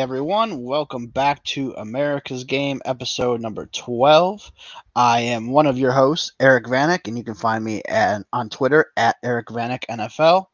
Everyone, 0.00 0.62
welcome 0.62 1.08
back 1.08 1.44
to 1.44 1.74
America's 1.76 2.44
Game 2.44 2.80
episode 2.86 3.42
number 3.42 3.66
12. 3.66 4.50
I 4.96 5.20
am 5.20 5.50
one 5.50 5.66
of 5.66 5.76
your 5.76 5.92
hosts, 5.92 6.32
Eric 6.40 6.64
Vanek, 6.64 7.06
and 7.06 7.18
you 7.18 7.22
can 7.22 7.34
find 7.34 7.62
me 7.62 7.82
at, 7.86 8.22
on 8.32 8.48
Twitter 8.48 8.86
at 8.96 9.16
Eric 9.22 9.48
Vanek 9.48 9.84
NFL. 9.90 10.46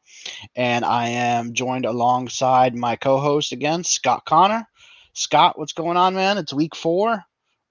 And 0.57 0.83
I 0.83 1.07
am 1.07 1.53
joined 1.53 1.85
alongside 1.85 2.75
my 2.75 2.97
co 2.97 3.19
host 3.21 3.53
again, 3.53 3.85
Scott 3.85 4.25
Connor. 4.25 4.67
Scott, 5.13 5.57
what's 5.57 5.71
going 5.71 5.95
on, 5.95 6.13
man? 6.13 6.37
It's 6.37 6.53
week 6.53 6.75
four. 6.75 7.23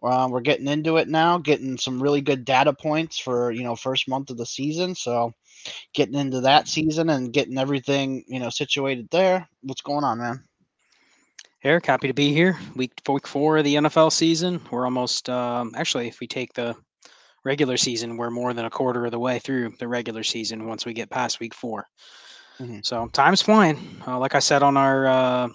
Um, 0.02 0.30
we're 0.30 0.40
getting 0.40 0.68
into 0.68 0.96
it 0.96 1.08
now, 1.08 1.36
getting 1.36 1.76
some 1.76 2.02
really 2.02 2.22
good 2.22 2.46
data 2.46 2.72
points 2.72 3.18
for 3.18 3.50
you 3.50 3.64
know 3.64 3.76
first 3.76 4.08
month 4.08 4.30
of 4.30 4.38
the 4.38 4.46
season. 4.46 4.94
So, 4.94 5.34
getting 5.92 6.14
into 6.14 6.40
that 6.40 6.68
season 6.68 7.10
and 7.10 7.34
getting 7.34 7.58
everything 7.58 8.24
you 8.28 8.40
know 8.40 8.48
situated 8.48 9.08
there. 9.10 9.46
What's 9.60 9.82
going 9.82 10.04
on, 10.04 10.18
man? 10.20 10.42
Eric, 11.64 11.86
happy 11.86 12.06
to 12.06 12.14
be 12.14 12.32
here. 12.32 12.58
Week 12.74 12.92
week 13.08 13.26
four 13.26 13.56
of 13.56 13.64
the 13.64 13.76
NFL 13.76 14.12
season. 14.12 14.60
We're 14.70 14.84
almost 14.84 15.28
um, 15.30 15.72
actually, 15.74 16.06
if 16.06 16.20
we 16.20 16.26
take 16.26 16.52
the 16.52 16.76
regular 17.44 17.76
season, 17.76 18.16
we're 18.16 18.30
more 18.30 18.52
than 18.52 18.66
a 18.66 18.70
quarter 18.70 19.06
of 19.06 19.10
the 19.10 19.18
way 19.18 19.38
through 19.38 19.72
the 19.78 19.88
regular 19.88 20.22
season 20.22 20.66
once 20.66 20.84
we 20.84 20.92
get 20.92 21.10
past 21.10 21.40
week 21.40 21.54
4 21.54 21.86
mm-hmm. 22.60 22.78
So 22.82 23.08
time's 23.08 23.40
flying. 23.40 23.78
Uh, 24.06 24.18
like 24.18 24.34
I 24.34 24.40
said 24.40 24.62
on 24.62 24.76
our 24.76 25.06
uh, 25.06 25.48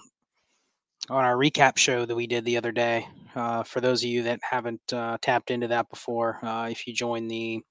on 1.09 1.23
our 1.23 1.35
recap 1.35 1.77
show 1.77 2.05
that 2.05 2.15
we 2.15 2.27
did 2.27 2.45
the 2.45 2.57
other 2.57 2.71
day. 2.71 3.07
Uh, 3.35 3.63
for 3.63 3.79
those 3.79 4.03
of 4.03 4.09
you 4.09 4.23
that 4.23 4.39
haven't 4.41 4.81
uh, 4.91 5.17
tapped 5.21 5.51
into 5.51 5.67
that 5.67 5.89
before, 5.89 6.43
uh, 6.43 6.67
if 6.69 6.87
you 6.87 6.93
join 6.93 7.27
the 7.27 7.61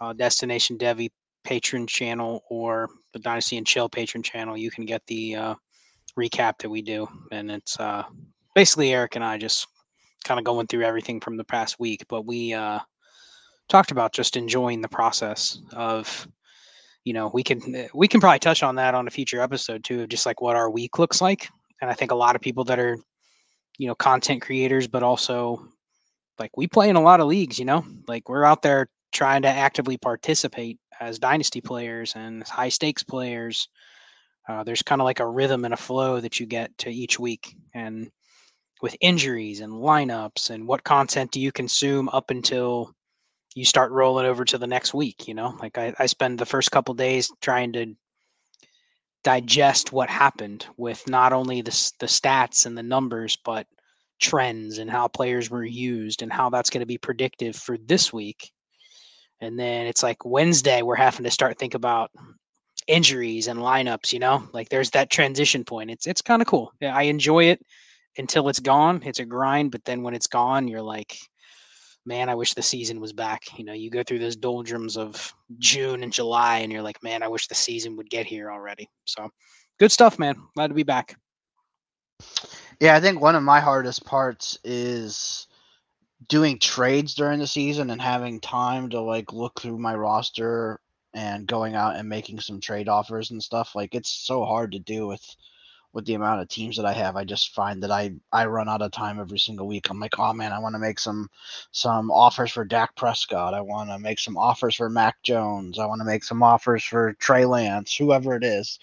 uh, 0.00 0.12
Destination 0.12 0.78
Devy 0.78 1.10
patron 1.44 1.86
channel 1.86 2.42
or 2.48 2.88
the 3.12 3.18
Dynasty 3.18 3.56
and 3.58 3.66
Chill 3.66 3.88
patron 3.88 4.22
channel, 4.22 4.56
you 4.56 4.70
can 4.70 4.86
get 4.86 5.02
the 5.06 5.56
recap 6.18 6.58
that 6.58 6.70
we 6.70 6.82
do, 6.82 7.08
and 7.30 7.50
it's 7.50 7.78
uh, 7.78 8.04
basically 8.54 8.92
Eric 8.92 9.16
and 9.16 9.24
I 9.24 9.38
just 9.38 9.66
kind 10.24 10.38
of 10.38 10.44
going 10.44 10.66
through 10.66 10.84
everything 10.84 11.20
from 11.20 11.36
the 11.36 11.44
past 11.44 11.78
week. 11.78 12.04
But 12.08 12.26
we 12.26 12.52
uh, 12.52 12.80
talked 13.68 13.90
about 13.90 14.12
just 14.12 14.36
enjoying 14.36 14.80
the 14.80 14.88
process 14.88 15.58
of, 15.72 16.26
you 17.04 17.12
know, 17.12 17.30
we 17.32 17.42
can 17.42 17.88
we 17.94 18.08
can 18.08 18.20
probably 18.20 18.38
touch 18.38 18.62
on 18.62 18.74
that 18.76 18.94
on 18.94 19.06
a 19.06 19.10
future 19.10 19.40
episode 19.40 19.84
too, 19.84 20.02
of 20.02 20.08
just 20.08 20.26
like 20.26 20.40
what 20.40 20.56
our 20.56 20.70
week 20.70 20.98
looks 20.98 21.20
like. 21.20 21.48
And 21.80 21.90
I 21.90 21.94
think 21.94 22.10
a 22.10 22.16
lot 22.16 22.34
of 22.34 22.42
people 22.42 22.64
that 22.64 22.78
are, 22.78 22.96
you 23.78 23.86
know, 23.86 23.94
content 23.94 24.42
creators, 24.42 24.86
but 24.88 25.02
also 25.02 25.68
like 26.38 26.56
we 26.56 26.66
play 26.66 26.88
in 26.88 26.96
a 26.96 27.02
lot 27.02 27.20
of 27.20 27.26
leagues, 27.26 27.58
you 27.58 27.64
know, 27.64 27.84
like 28.08 28.28
we're 28.28 28.44
out 28.44 28.62
there 28.62 28.88
trying 29.12 29.42
to 29.42 29.48
actively 29.48 29.96
participate 29.96 30.78
as 31.00 31.18
dynasty 31.18 31.60
players 31.60 32.14
and 32.16 32.42
high 32.44 32.68
stakes 32.68 33.02
players 33.02 33.68
uh, 34.48 34.64
there's 34.64 34.82
kind 34.82 35.00
of 35.00 35.04
like 35.04 35.20
a 35.20 35.26
rhythm 35.26 35.64
and 35.64 35.74
a 35.74 35.78
flow 35.78 36.20
that 36.20 36.38
you 36.38 36.46
get 36.46 36.76
to 36.78 36.90
each 36.90 37.18
week. 37.18 37.56
And 37.74 38.10
with 38.82 38.96
injuries 39.00 39.60
and 39.60 39.72
lineups 39.72 40.50
and 40.50 40.68
what 40.68 40.84
content 40.84 41.32
do 41.32 41.40
you 41.40 41.50
consume 41.50 42.08
up 42.10 42.30
until 42.30 42.94
you 43.54 43.64
start 43.64 43.90
rolling 43.90 44.26
over 44.26 44.44
to 44.44 44.58
the 44.58 44.66
next 44.66 44.92
week, 44.92 45.26
you 45.26 45.34
know? 45.34 45.56
Like 45.60 45.78
I, 45.78 45.94
I 45.98 46.06
spend 46.06 46.38
the 46.38 46.46
first 46.46 46.70
couple 46.70 46.94
days 46.94 47.30
trying 47.40 47.72
to 47.72 47.94
digest 49.24 49.92
what 49.92 50.08
happened 50.08 50.66
with 50.76 51.08
not 51.08 51.32
only 51.32 51.62
the, 51.62 51.92
the 51.98 52.06
stats 52.06 52.66
and 52.66 52.76
the 52.76 52.82
numbers, 52.82 53.36
but 53.44 53.66
trends 54.20 54.78
and 54.78 54.90
how 54.90 55.08
players 55.08 55.50
were 55.50 55.64
used 55.64 56.22
and 56.22 56.32
how 56.32 56.50
that's 56.50 56.70
going 56.70 56.80
to 56.80 56.86
be 56.86 56.98
predictive 56.98 57.56
for 57.56 57.76
this 57.76 58.12
week. 58.12 58.52
And 59.40 59.58
then 59.58 59.86
it's 59.86 60.02
like 60.02 60.24
Wednesday, 60.24 60.82
we're 60.82 60.94
having 60.94 61.24
to 61.24 61.30
start 61.30 61.58
think 61.58 61.74
about 61.74 62.10
injuries 62.86 63.48
and 63.48 63.58
lineups, 63.58 64.12
you 64.12 64.18
know, 64.18 64.48
like 64.52 64.68
there's 64.68 64.90
that 64.90 65.10
transition 65.10 65.64
point. 65.64 65.90
It's 65.90 66.06
it's 66.06 66.22
kind 66.22 66.42
of 66.42 66.48
cool. 66.48 66.72
I 66.82 67.04
enjoy 67.04 67.44
it 67.44 67.60
until 68.18 68.48
it's 68.48 68.60
gone. 68.60 69.02
It's 69.04 69.18
a 69.18 69.24
grind, 69.24 69.72
but 69.72 69.84
then 69.84 70.02
when 70.02 70.14
it's 70.14 70.26
gone, 70.26 70.68
you're 70.68 70.82
like, 70.82 71.18
man, 72.04 72.28
I 72.28 72.34
wish 72.34 72.54
the 72.54 72.62
season 72.62 73.00
was 73.00 73.12
back. 73.12 73.58
You 73.58 73.64
know, 73.64 73.72
you 73.72 73.90
go 73.90 74.02
through 74.02 74.20
those 74.20 74.36
doldrums 74.36 74.96
of 74.96 75.34
June 75.58 76.02
and 76.02 76.12
July, 76.12 76.58
and 76.58 76.72
you're 76.72 76.82
like, 76.82 77.02
man, 77.02 77.22
I 77.22 77.28
wish 77.28 77.48
the 77.48 77.54
season 77.54 77.96
would 77.96 78.08
get 78.08 78.26
here 78.26 78.50
already. 78.50 78.88
So, 79.04 79.28
good 79.78 79.92
stuff, 79.92 80.18
man. 80.18 80.36
Glad 80.54 80.68
to 80.68 80.74
be 80.74 80.84
back. 80.84 81.16
Yeah, 82.80 82.94
I 82.94 83.00
think 83.00 83.20
one 83.20 83.34
of 83.34 83.42
my 83.42 83.60
hardest 83.60 84.04
parts 84.04 84.58
is 84.64 85.46
doing 86.28 86.58
trades 86.58 87.14
during 87.14 87.38
the 87.38 87.46
season 87.46 87.90
and 87.90 88.00
having 88.00 88.40
time 88.40 88.88
to 88.90 89.00
like 89.00 89.32
look 89.32 89.60
through 89.60 89.78
my 89.78 89.94
roster 89.94 90.80
and 91.16 91.46
going 91.46 91.74
out 91.74 91.96
and 91.96 92.06
making 92.08 92.38
some 92.40 92.60
trade 92.60 92.88
offers 92.90 93.30
and 93.30 93.42
stuff 93.42 93.74
like 93.74 93.94
it's 93.94 94.10
so 94.10 94.44
hard 94.44 94.72
to 94.72 94.78
do 94.78 95.06
with 95.06 95.24
with 95.94 96.04
the 96.04 96.12
amount 96.12 96.42
of 96.42 96.48
teams 96.48 96.76
that 96.76 96.84
I 96.84 96.92
have. 96.92 97.16
I 97.16 97.24
just 97.24 97.54
find 97.54 97.82
that 97.82 97.90
I 97.90 98.12
I 98.30 98.44
run 98.44 98.68
out 98.68 98.82
of 98.82 98.92
time 98.92 99.18
every 99.18 99.38
single 99.38 99.66
week. 99.66 99.88
I'm 99.88 99.98
like, 99.98 100.18
oh 100.18 100.34
man, 100.34 100.52
I 100.52 100.58
want 100.58 100.74
to 100.74 100.78
make 100.78 101.00
some 101.00 101.30
some 101.72 102.10
offers 102.10 102.52
for 102.52 102.66
Dak 102.66 102.94
Prescott. 102.96 103.54
I 103.54 103.62
want 103.62 103.88
to 103.88 103.98
make 103.98 104.18
some 104.18 104.36
offers 104.36 104.76
for 104.76 104.90
Mac 104.90 105.22
Jones. 105.22 105.78
I 105.78 105.86
want 105.86 106.00
to 106.00 106.04
make 106.04 106.22
some 106.22 106.42
offers 106.42 106.84
for 106.84 107.14
Trey 107.14 107.46
Lance, 107.46 107.96
whoever 107.96 108.36
it 108.36 108.44
is. 108.44 108.78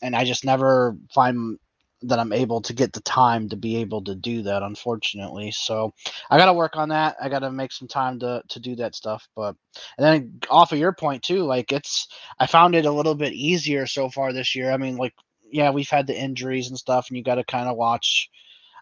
And 0.00 0.16
I 0.16 0.24
just 0.24 0.46
never 0.46 0.96
find 1.12 1.58
that 2.02 2.18
I'm 2.18 2.32
able 2.32 2.60
to 2.62 2.72
get 2.72 2.92
the 2.92 3.00
time 3.00 3.48
to 3.48 3.56
be 3.56 3.76
able 3.78 4.04
to 4.04 4.14
do 4.14 4.42
that, 4.42 4.62
unfortunately. 4.62 5.50
So 5.50 5.92
I 6.30 6.38
got 6.38 6.46
to 6.46 6.52
work 6.52 6.76
on 6.76 6.90
that. 6.90 7.16
I 7.20 7.28
got 7.28 7.40
to 7.40 7.50
make 7.50 7.72
some 7.72 7.88
time 7.88 8.20
to 8.20 8.42
to 8.48 8.60
do 8.60 8.76
that 8.76 8.94
stuff. 8.94 9.28
But 9.34 9.56
and 9.96 10.04
then 10.04 10.40
off 10.50 10.72
of 10.72 10.78
your 10.78 10.92
point 10.92 11.22
too, 11.22 11.42
like 11.44 11.72
it's 11.72 12.08
I 12.38 12.46
found 12.46 12.74
it 12.74 12.86
a 12.86 12.92
little 12.92 13.14
bit 13.14 13.32
easier 13.32 13.86
so 13.86 14.10
far 14.10 14.32
this 14.32 14.54
year. 14.54 14.70
I 14.70 14.76
mean, 14.76 14.96
like 14.96 15.14
yeah, 15.50 15.70
we've 15.70 15.88
had 15.88 16.06
the 16.06 16.18
injuries 16.18 16.68
and 16.68 16.78
stuff, 16.78 17.08
and 17.08 17.16
you 17.16 17.24
got 17.24 17.36
to 17.36 17.44
kind 17.44 17.68
of 17.68 17.76
watch. 17.76 18.30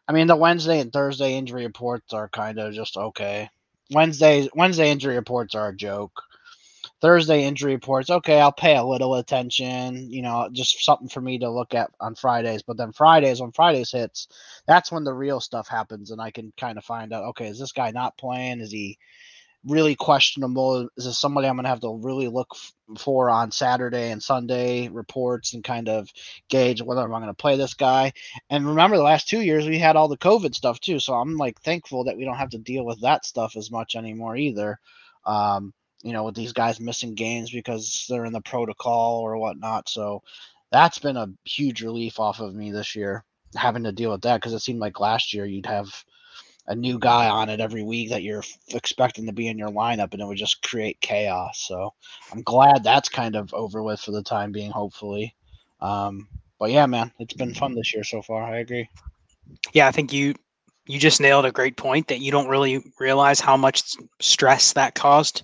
I 0.08 0.12
mean, 0.12 0.26
the 0.26 0.36
Wednesday 0.36 0.80
and 0.80 0.92
Thursday 0.92 1.34
injury 1.34 1.64
reports 1.64 2.12
are 2.12 2.28
kind 2.28 2.58
of 2.58 2.74
just 2.74 2.96
okay. 2.96 3.48
Wednesday 3.90 4.48
Wednesday 4.54 4.90
injury 4.90 5.16
reports 5.16 5.54
are 5.54 5.68
a 5.68 5.76
joke. 5.76 6.22
Thursday 7.00 7.44
injury 7.44 7.74
reports, 7.74 8.08
okay, 8.08 8.40
I'll 8.40 8.52
pay 8.52 8.76
a 8.76 8.84
little 8.84 9.16
attention, 9.16 10.10
you 10.10 10.22
know, 10.22 10.48
just 10.50 10.84
something 10.84 11.08
for 11.08 11.20
me 11.20 11.38
to 11.40 11.50
look 11.50 11.74
at 11.74 11.90
on 12.00 12.14
Fridays. 12.14 12.62
But 12.62 12.78
then 12.78 12.92
Fridays, 12.92 13.40
when 13.40 13.52
Fridays 13.52 13.92
hits, 13.92 14.28
that's 14.66 14.90
when 14.90 15.04
the 15.04 15.12
real 15.12 15.40
stuff 15.40 15.68
happens, 15.68 16.10
and 16.10 16.20
I 16.20 16.30
can 16.30 16.52
kind 16.56 16.78
of 16.78 16.84
find 16.84 17.12
out, 17.12 17.24
okay, 17.24 17.48
is 17.48 17.58
this 17.58 17.72
guy 17.72 17.90
not 17.90 18.16
playing? 18.16 18.60
Is 18.60 18.72
he 18.72 18.98
really 19.66 19.94
questionable? 19.94 20.88
Is 20.96 21.04
this 21.04 21.18
somebody 21.18 21.48
I'm 21.48 21.56
going 21.56 21.64
to 21.64 21.70
have 21.70 21.80
to 21.80 22.00
really 22.02 22.28
look 22.28 22.48
f- 22.54 22.72
for 22.98 23.28
on 23.28 23.50
Saturday 23.50 24.10
and 24.10 24.22
Sunday 24.22 24.88
reports 24.88 25.54
and 25.54 25.64
kind 25.64 25.88
of 25.88 26.08
gauge 26.48 26.80
whether 26.82 27.02
I'm 27.02 27.10
going 27.10 27.26
to 27.26 27.34
play 27.34 27.56
this 27.56 27.74
guy? 27.74 28.12
And 28.48 28.66
remember, 28.66 28.96
the 28.96 29.02
last 29.02 29.28
two 29.28 29.42
years 29.42 29.66
we 29.66 29.78
had 29.78 29.96
all 29.96 30.08
the 30.08 30.16
COVID 30.16 30.54
stuff 30.54 30.80
too, 30.80 30.98
so 31.00 31.14
I'm 31.14 31.36
like 31.36 31.60
thankful 31.60 32.04
that 32.04 32.16
we 32.16 32.24
don't 32.24 32.36
have 32.36 32.50
to 32.50 32.58
deal 32.58 32.86
with 32.86 33.02
that 33.02 33.26
stuff 33.26 33.56
as 33.56 33.70
much 33.70 33.96
anymore 33.96 34.36
either. 34.36 34.78
Um, 35.26 35.74
you 36.02 36.12
know, 36.12 36.24
with 36.24 36.34
these 36.34 36.52
guys 36.52 36.80
missing 36.80 37.14
games 37.14 37.50
because 37.50 38.06
they're 38.08 38.24
in 38.24 38.32
the 38.32 38.40
protocol 38.40 39.20
or 39.20 39.36
whatnot. 39.36 39.88
So 39.88 40.22
that's 40.70 40.98
been 40.98 41.16
a 41.16 41.30
huge 41.44 41.82
relief 41.82 42.20
off 42.20 42.40
of 42.40 42.54
me 42.54 42.70
this 42.70 42.94
year, 42.94 43.24
having 43.54 43.84
to 43.84 43.92
deal 43.92 44.10
with 44.10 44.22
that 44.22 44.40
because 44.40 44.52
it 44.52 44.60
seemed 44.60 44.80
like 44.80 45.00
last 45.00 45.32
year 45.32 45.46
you'd 45.46 45.66
have 45.66 46.04
a 46.68 46.74
new 46.74 46.98
guy 46.98 47.28
on 47.28 47.48
it 47.48 47.60
every 47.60 47.82
week 47.82 48.10
that 48.10 48.22
you're 48.22 48.42
expecting 48.70 49.26
to 49.26 49.32
be 49.32 49.48
in 49.48 49.58
your 49.58 49.68
lineup 49.68 50.12
and 50.12 50.20
it 50.20 50.26
would 50.26 50.36
just 50.36 50.62
create 50.62 51.00
chaos. 51.00 51.64
So 51.66 51.94
I'm 52.32 52.42
glad 52.42 52.82
that's 52.82 53.08
kind 53.08 53.36
of 53.36 53.54
over 53.54 53.82
with 53.82 54.00
for 54.00 54.10
the 54.10 54.22
time 54.22 54.52
being, 54.52 54.70
hopefully. 54.70 55.34
Um, 55.80 56.28
but 56.58 56.70
yeah, 56.70 56.86
man, 56.86 57.12
it's 57.18 57.34
been 57.34 57.54
fun 57.54 57.74
this 57.74 57.94
year 57.94 58.02
so 58.02 58.22
far. 58.22 58.42
I 58.42 58.58
agree. 58.58 58.88
Yeah, 59.72 59.86
I 59.86 59.92
think 59.92 60.12
you 60.12 60.34
you 60.86 60.98
just 60.98 61.20
nailed 61.20 61.44
a 61.44 61.52
great 61.52 61.76
point 61.76 62.08
that 62.08 62.20
you 62.20 62.30
don't 62.30 62.48
really 62.48 62.92
realize 63.00 63.40
how 63.40 63.56
much 63.56 63.96
stress 64.20 64.72
that 64.72 64.94
caused 64.94 65.42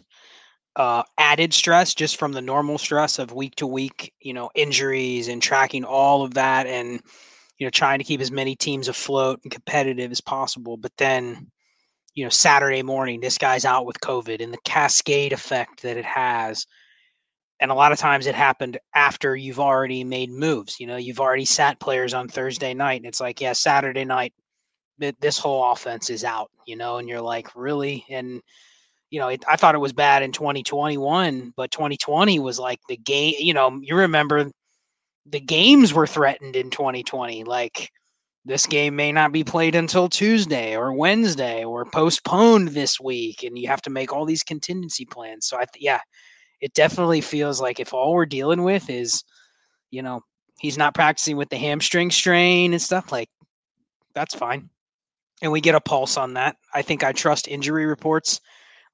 uh, 0.77 1.03
added 1.19 1.53
stress 1.53 1.95
just 1.95 2.17
from 2.17 2.33
the 2.33 2.41
normal 2.41 2.79
stress 2.79 3.19
of 3.19 3.33
week 3.33 3.55
to 3.57 3.67
week, 3.67 4.13
you 4.21 4.33
know, 4.33 4.51
injuries 4.55 5.29
and 5.29 5.43
tracking 5.43 5.85
all 5.85 6.23
of 6.23 6.35
that 6.35 6.67
and, 6.67 7.01
you 7.59 7.67
know, 7.67 7.71
trying 7.71 7.99
to 7.99 8.05
keep 8.05 8.21
as 8.21 8.31
many 8.31 8.57
teams 8.57 8.89
afloat 8.89 9.41
and 9.43 9.53
competitive 9.53 10.11
as 10.11 10.21
possible. 10.21 10.77
But 10.77 10.93
then, 10.97 11.51
you 12.15 12.25
know, 12.25 12.31
Saturday 12.31 12.83
morning, 12.83 13.21
this 13.21 13.39
guy's 13.39 13.65
out 13.65 13.87
with 13.87 14.01
COVID 14.01 14.43
and 14.43 14.53
the 14.53 14.59
cascade 14.65 15.33
effect 15.33 15.83
that 15.83 15.97
it 15.97 16.05
has. 16.05 16.67
And 17.61 17.71
a 17.71 17.75
lot 17.75 17.93
of 17.93 17.99
times 17.99 18.27
it 18.27 18.35
happened 18.35 18.79
after 18.95 19.37
you've 19.37 19.61
already 19.61 20.05
made 20.05 20.31
moves. 20.31 20.81
You 20.81 20.87
know, 20.87 20.97
you've 20.97 21.21
already 21.21 21.45
sat 21.45 21.81
players 21.81 22.15
on 22.15 22.29
Thursday 22.29 22.75
night 22.75 23.01
and 23.01 23.07
it's 23.07 23.21
like, 23.21 23.41
yeah, 23.41 23.53
Saturday 23.53 24.05
night, 24.05 24.33
this 25.21 25.39
whole 25.39 25.71
offense 25.71 26.11
is 26.11 26.25
out, 26.25 26.51
you 26.67 26.77
know, 26.77 26.97
and 26.97 27.09
you're 27.09 27.21
like, 27.21 27.55
really? 27.55 28.05
And, 28.09 28.41
you 29.13 29.21
know, 29.21 29.29
it, 29.29 29.45
I 29.47 29.57
thought 29.57 29.75
it 29.75 29.79
was 29.79 29.93
bad 29.93 30.23
in 30.23 30.33
2021, 30.33 31.53
but 31.55 31.71
2020 31.71 32.39
was 32.39 32.59
like 32.59 32.81
the 32.89 32.97
game. 32.97 33.35
You 33.39 33.53
know, 33.53 33.79
you 33.83 33.95
remember 33.95 34.51
the 35.27 35.41
games 35.41 35.93
were 35.93 36.07
threatened 36.07 36.57
in 36.57 36.71
2020. 36.71 37.45
Like 37.45 37.91
this 38.47 38.67
game 38.67 38.97
may 38.97 39.13
not 39.13 39.31
be 39.31 39.45
played 39.45 39.75
until 39.75 40.09
Tuesday 40.09 40.75
or 40.77 40.95
Wednesday 40.95 41.63
or 41.63 41.85
postponed 41.85 42.69
this 42.69 42.99
week, 42.99 43.43
and 43.43 43.59
you 43.59 43.69
have 43.69 43.83
to 43.83 43.91
make 43.91 44.15
all 44.15 44.25
these 44.25 44.43
contingency 44.43 45.05
plans. 45.05 45.47
So 45.47 45.59
I, 45.59 45.67
th- 45.67 45.85
yeah, 45.85 46.01
it 46.63 46.73
definitely 46.73 47.21
feels 47.21 47.61
like 47.61 47.81
if 47.81 47.93
all 47.93 48.15
we're 48.15 48.25
dealing 48.25 48.63
with 48.63 48.89
is, 48.89 49.23
you 49.91 50.01
know, 50.01 50.23
he's 50.59 50.79
not 50.79 50.95
practicing 50.95 51.37
with 51.37 51.51
the 51.51 51.59
hamstring 51.59 52.11
strain 52.11 52.73
and 52.73 52.81
stuff 52.81 53.13
like 53.13 53.29
That's 54.15 54.35
fine. 54.35 54.71
And 55.43 55.53
we 55.53 55.61
get 55.61 55.75
a 55.75 55.81
pulse 55.81 56.17
on 56.17 56.35
that. 56.35 56.57
I 56.73 56.81
think 56.81 57.05
I 57.05 57.13
trust 57.13 57.49
injury 57.49 57.85
reports 57.85 58.41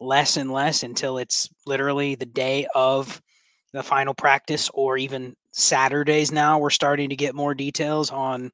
less 0.00 0.36
and 0.36 0.50
less 0.50 0.82
until 0.82 1.18
it's 1.18 1.48
literally 1.66 2.14
the 2.14 2.26
day 2.26 2.66
of 2.74 3.20
the 3.72 3.82
final 3.82 4.14
practice 4.14 4.70
or 4.74 4.96
even 4.96 5.34
Saturdays 5.52 6.32
now. 6.32 6.58
We're 6.58 6.70
starting 6.70 7.08
to 7.10 7.16
get 7.16 7.34
more 7.34 7.54
details 7.54 8.10
on 8.10 8.50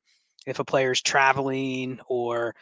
if 0.46 0.58
a 0.58 0.64
player's 0.64 1.00
traveling 1.00 2.00
or 2.08 2.54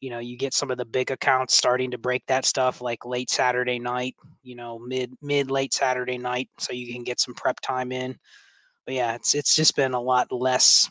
you 0.00 0.10
know 0.10 0.18
you 0.18 0.36
get 0.36 0.54
some 0.54 0.70
of 0.70 0.78
the 0.78 0.84
big 0.84 1.10
accounts 1.10 1.56
starting 1.56 1.90
to 1.90 1.98
break 1.98 2.24
that 2.26 2.44
stuff 2.44 2.80
like 2.80 3.04
late 3.04 3.30
saturday 3.30 3.78
night 3.78 4.14
you 4.42 4.54
know 4.54 4.78
mid 4.78 5.12
mid 5.22 5.50
late 5.50 5.74
saturday 5.74 6.18
night 6.18 6.48
so 6.58 6.72
you 6.72 6.92
can 6.92 7.04
get 7.04 7.20
some 7.20 7.34
prep 7.34 7.58
time 7.60 7.92
in 7.92 8.16
but 8.86 8.94
yeah 8.94 9.14
it's 9.14 9.34
it's 9.34 9.54
just 9.54 9.76
been 9.76 9.94
a 9.94 10.00
lot 10.00 10.30
less 10.30 10.90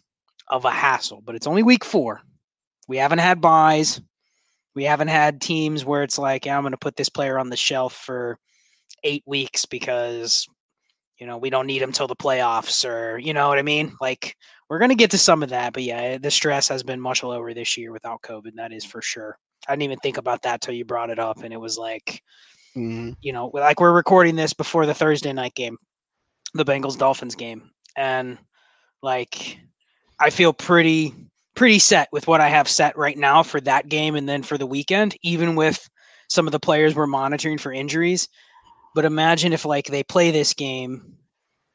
of 0.49 0.65
a 0.65 0.71
hassle 0.71 1.21
but 1.25 1.35
it's 1.35 1.47
only 1.47 1.63
week 1.63 1.85
four 1.85 2.21
we 2.87 2.97
haven't 2.97 3.19
had 3.19 3.41
byes 3.41 4.01
we 4.77 4.85
haven't 4.85 5.09
had 5.09 5.41
teams 5.41 5.83
where 5.83 6.03
it's 6.03 6.17
like 6.17 6.45
yeah, 6.45 6.55
i'm 6.55 6.63
going 6.63 6.71
to 6.71 6.77
put 6.77 6.95
this 6.95 7.09
player 7.09 7.37
on 7.37 7.49
the 7.49 7.57
shelf 7.57 7.93
for 7.93 8.37
eight 9.03 9.23
weeks 9.25 9.65
because 9.65 10.47
you 11.17 11.27
know 11.27 11.37
we 11.37 11.49
don't 11.49 11.67
need 11.67 11.81
him 11.81 11.91
till 11.91 12.07
the 12.07 12.15
playoffs 12.15 12.87
or 12.87 13.17
you 13.17 13.33
know 13.33 13.49
what 13.49 13.59
i 13.59 13.63
mean 13.63 13.93
like 13.99 14.35
we're 14.69 14.79
going 14.79 14.89
to 14.89 14.95
get 14.95 15.11
to 15.11 15.17
some 15.17 15.43
of 15.43 15.49
that, 15.49 15.73
but 15.73 15.83
yeah, 15.83 16.17
the 16.17 16.31
stress 16.31 16.67
has 16.67 16.83
been 16.83 16.99
much 16.99 17.23
lower 17.23 17.53
this 17.53 17.77
year 17.77 17.91
without 17.91 18.21
COVID. 18.21 18.55
That 18.55 18.73
is 18.73 18.83
for 18.83 19.01
sure. 19.01 19.37
I 19.67 19.73
didn't 19.73 19.83
even 19.83 19.99
think 19.99 20.17
about 20.17 20.41
that 20.43 20.61
till 20.61 20.73
you 20.73 20.85
brought 20.85 21.09
it 21.09 21.19
up, 21.19 21.43
and 21.43 21.53
it 21.53 21.59
was 21.59 21.77
like, 21.77 22.21
mm-hmm. 22.75 23.11
you 23.21 23.33
know, 23.33 23.49
like 23.53 23.79
we're 23.79 23.93
recording 23.93 24.35
this 24.35 24.53
before 24.53 24.85
the 24.85 24.93
Thursday 24.93 25.33
night 25.33 25.55
game, 25.55 25.77
the 26.53 26.65
Bengals 26.65 26.97
Dolphins 26.97 27.35
game, 27.35 27.71
and 27.95 28.37
like 29.01 29.57
I 30.19 30.29
feel 30.29 30.53
pretty 30.53 31.13
pretty 31.57 31.79
set 31.79 32.07
with 32.13 32.27
what 32.27 32.39
I 32.39 32.47
have 32.47 32.69
set 32.69 32.97
right 32.97 33.17
now 33.17 33.43
for 33.43 33.59
that 33.61 33.89
game, 33.89 34.15
and 34.15 34.29
then 34.29 34.43
for 34.43 34.57
the 34.57 34.67
weekend, 34.67 35.17
even 35.23 35.55
with 35.55 35.89
some 36.29 36.47
of 36.47 36.51
the 36.51 36.59
players 36.59 36.95
we're 36.95 37.07
monitoring 37.07 37.57
for 37.57 37.73
injuries. 37.73 38.29
But 38.95 39.05
imagine 39.05 39.51
if 39.51 39.65
like 39.65 39.87
they 39.87 40.03
play 40.03 40.31
this 40.31 40.53
game 40.53 41.17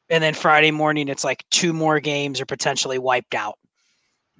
and 0.09 0.23
then 0.23 0.33
Friday 0.33 0.71
morning 0.71 1.07
it's 1.07 1.23
like 1.23 1.45
two 1.49 1.73
more 1.73 1.99
games 1.99 2.41
are 2.41 2.45
potentially 2.45 2.99
wiped 2.99 3.35
out. 3.35 3.57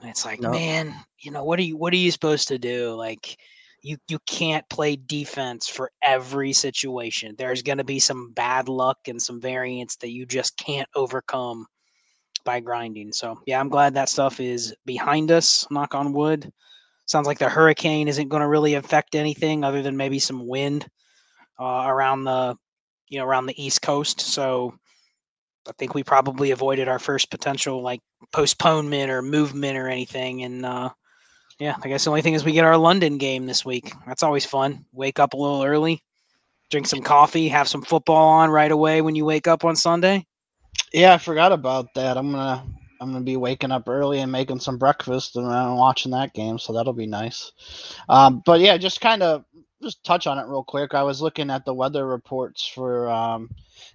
And 0.01 0.09
it's 0.09 0.25
like, 0.25 0.41
man, 0.41 0.93
you 1.19 1.31
know, 1.31 1.43
what 1.43 1.59
are 1.59 1.63
you 1.63 1.77
what 1.77 1.93
are 1.93 1.97
you 1.97 2.11
supposed 2.11 2.49
to 2.49 2.57
do? 2.57 2.93
Like 2.93 3.37
you 3.81 3.97
you 4.07 4.19
can't 4.27 4.67
play 4.69 4.95
defense 4.95 5.67
for 5.67 5.91
every 6.01 6.53
situation. 6.53 7.35
There's 7.37 7.61
going 7.61 7.77
to 7.77 7.83
be 7.83 7.99
some 7.99 8.31
bad 8.33 8.69
luck 8.69 8.97
and 9.07 9.21
some 9.21 9.41
variance 9.41 9.95
that 9.97 10.11
you 10.11 10.25
just 10.25 10.57
can't 10.57 10.89
overcome 10.95 11.65
by 12.43 12.59
grinding. 12.59 13.11
So, 13.11 13.41
yeah, 13.45 13.59
I'm 13.59 13.69
glad 13.69 13.93
that 13.93 14.09
stuff 14.09 14.39
is 14.39 14.75
behind 14.85 15.31
us, 15.31 15.65
knock 15.71 15.95
on 15.95 16.13
wood. 16.13 16.51
Sounds 17.05 17.27
like 17.27 17.39
the 17.39 17.49
hurricane 17.49 18.07
isn't 18.07 18.29
going 18.29 18.41
to 18.41 18.47
really 18.47 18.75
affect 18.75 19.15
anything 19.15 19.63
other 19.63 19.81
than 19.81 19.97
maybe 19.97 20.19
some 20.19 20.47
wind 20.47 20.87
uh, 21.59 21.83
around 21.85 22.23
the 22.23 22.55
you 23.09 23.19
know 23.19 23.25
around 23.25 23.45
the 23.45 23.63
east 23.63 23.81
coast. 23.81 24.21
So 24.21 24.73
I 25.67 25.71
think 25.77 25.93
we 25.93 26.03
probably 26.03 26.51
avoided 26.51 26.87
our 26.87 26.99
first 26.99 27.29
potential 27.29 27.81
like 27.81 28.01
postponement 28.31 29.09
or 29.09 29.21
movement 29.21 29.77
or 29.77 29.87
anything. 29.87 30.43
And 30.43 30.65
uh, 30.65 30.89
yeah, 31.59 31.75
I 31.83 31.87
guess 31.87 32.03
the 32.03 32.09
only 32.09 32.21
thing 32.21 32.33
is 32.33 32.43
we 32.43 32.51
get 32.51 32.65
our 32.65 32.77
London 32.77 33.17
game 33.17 33.45
this 33.45 33.63
week. 33.63 33.91
That's 34.07 34.23
always 34.23 34.45
fun. 34.45 34.85
Wake 34.91 35.19
up 35.19 35.33
a 35.33 35.37
little 35.37 35.63
early, 35.63 36.03
drink 36.69 36.87
some 36.87 37.01
coffee, 37.01 37.49
have 37.49 37.67
some 37.67 37.81
football 37.81 38.29
on 38.29 38.49
right 38.49 38.71
away 38.71 39.01
when 39.01 39.15
you 39.15 39.25
wake 39.25 39.47
up 39.47 39.63
on 39.63 39.75
Sunday. 39.75 40.25
Yeah, 40.93 41.13
I 41.13 41.17
forgot 41.17 41.51
about 41.51 41.93
that. 41.95 42.17
I'm 42.17 42.31
gonna 42.31 42.65
I'm 43.01 43.11
gonna 43.11 43.25
be 43.25 43.37
waking 43.37 43.71
up 43.71 43.89
early 43.89 44.19
and 44.19 44.31
making 44.31 44.59
some 44.59 44.77
breakfast 44.77 45.35
and 45.35 45.47
uh, 45.47 45.73
watching 45.77 46.11
that 46.11 46.33
game, 46.33 46.59
so 46.59 46.73
that'll 46.73 46.93
be 46.93 47.07
nice. 47.07 47.51
Um, 48.07 48.41
but 48.45 48.59
yeah, 48.59 48.77
just 48.77 49.01
kind 49.01 49.23
of 49.23 49.45
just 49.81 50.03
touch 50.03 50.27
on 50.27 50.39
it 50.39 50.47
real 50.47 50.63
quick. 50.63 50.93
I 50.93 51.03
was 51.03 51.21
looking 51.21 51.49
at 51.49 51.65
the 51.65 51.73
weather 51.73 52.05
reports 52.07 52.65
for 52.65 53.09
um, 53.09 53.49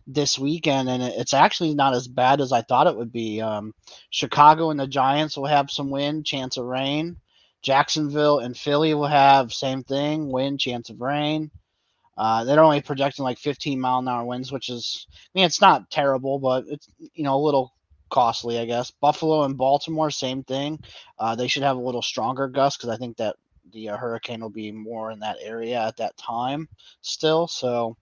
this 0.07 0.39
weekend, 0.39 0.89
and 0.89 1.03
it's 1.03 1.35
actually 1.35 1.75
not 1.75 1.95
as 1.95 2.07
bad 2.07 2.41
as 2.41 2.53
I 2.53 2.63
thought 2.63 2.87
it 2.87 2.97
would 2.97 3.13
be. 3.13 3.41
Um, 3.41 3.75
Chicago 4.11 4.71
and 4.71 4.79
the 4.79 4.87
Giants 4.87 5.37
will 5.37 5.47
have 5.47 5.71
some 5.71 5.91
wind, 5.91 6.27
chance 6.27 6.57
of 6.59 6.67
rain. 6.67 7.17
Jacksonville 7.63 8.39
and 8.39 8.57
Philly 8.57 8.95
will 8.95 9.07
have 9.07 9.53
same 9.53 9.83
thing, 9.83 10.31
wind, 10.31 10.61
chance 10.61 10.91
of 10.91 11.01
rain. 11.01 11.51
Uh, 12.19 12.43
they're 12.45 12.65
only 12.65 12.83
projecting 12.83 13.25
like 13.25 13.39
15 13.39 13.79
mile 13.79 14.01
an 14.01 14.09
hour 14.09 14.25
winds, 14.25 14.51
which 14.51 14.69
is, 14.69 15.07
I 15.13 15.39
mean, 15.39 15.47
it's 15.47 15.61
not 15.61 15.89
terrible, 15.89 16.41
but 16.41 16.65
it's 16.67 16.89
you 17.15 17.23
know 17.23 17.37
a 17.37 17.45
little 17.45 17.73
costly, 18.11 18.59
I 18.59 18.65
guess. 18.65 18.91
Buffalo 18.91 19.45
and 19.45 19.57
Baltimore, 19.57 20.11
same 20.11 20.43
thing. 20.43 20.81
Uh, 21.19 21.37
they 21.37 21.47
should 21.47 21.63
have 21.63 21.77
a 21.77 21.81
little 21.81 22.03
stronger 22.03 22.49
gust 22.49 22.79
because 22.79 22.93
I 22.93 22.99
think 22.99 23.19
that 23.19 23.37
the 23.73 23.91
uh, 23.91 23.97
hurricane 23.97 24.41
will 24.41 24.51
be 24.51 24.73
more 24.73 25.13
in 25.13 25.21
that 25.21 25.37
area 25.41 25.81
at 25.81 25.99
that 25.99 26.17
time 26.17 26.69
still. 27.03 27.47
So 27.47 27.97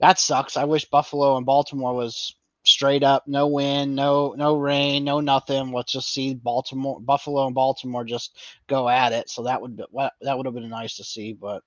that 0.00 0.18
sucks. 0.18 0.56
I 0.56 0.64
wish 0.64 0.84
Buffalo 0.86 1.36
and 1.36 1.46
Baltimore 1.46 1.94
was 1.94 2.34
straight 2.64 3.02
up, 3.02 3.24
no 3.28 3.46
wind, 3.46 3.94
no 3.94 4.34
no 4.36 4.56
rain, 4.56 5.04
no 5.04 5.20
nothing. 5.20 5.70
Let's 5.70 5.92
just 5.92 6.12
see 6.12 6.34
Baltimore, 6.34 6.98
Buffalo, 7.00 7.46
and 7.46 7.54
Baltimore 7.54 8.04
just 8.04 8.36
go 8.66 8.88
at 8.88 9.12
it. 9.12 9.30
So 9.30 9.44
that 9.44 9.60
would 9.62 9.76
be, 9.76 9.84
that 10.22 10.36
would 10.36 10.46
have 10.46 10.54
been 10.54 10.68
nice 10.68 10.96
to 10.96 11.04
see, 11.04 11.32
but 11.32 11.62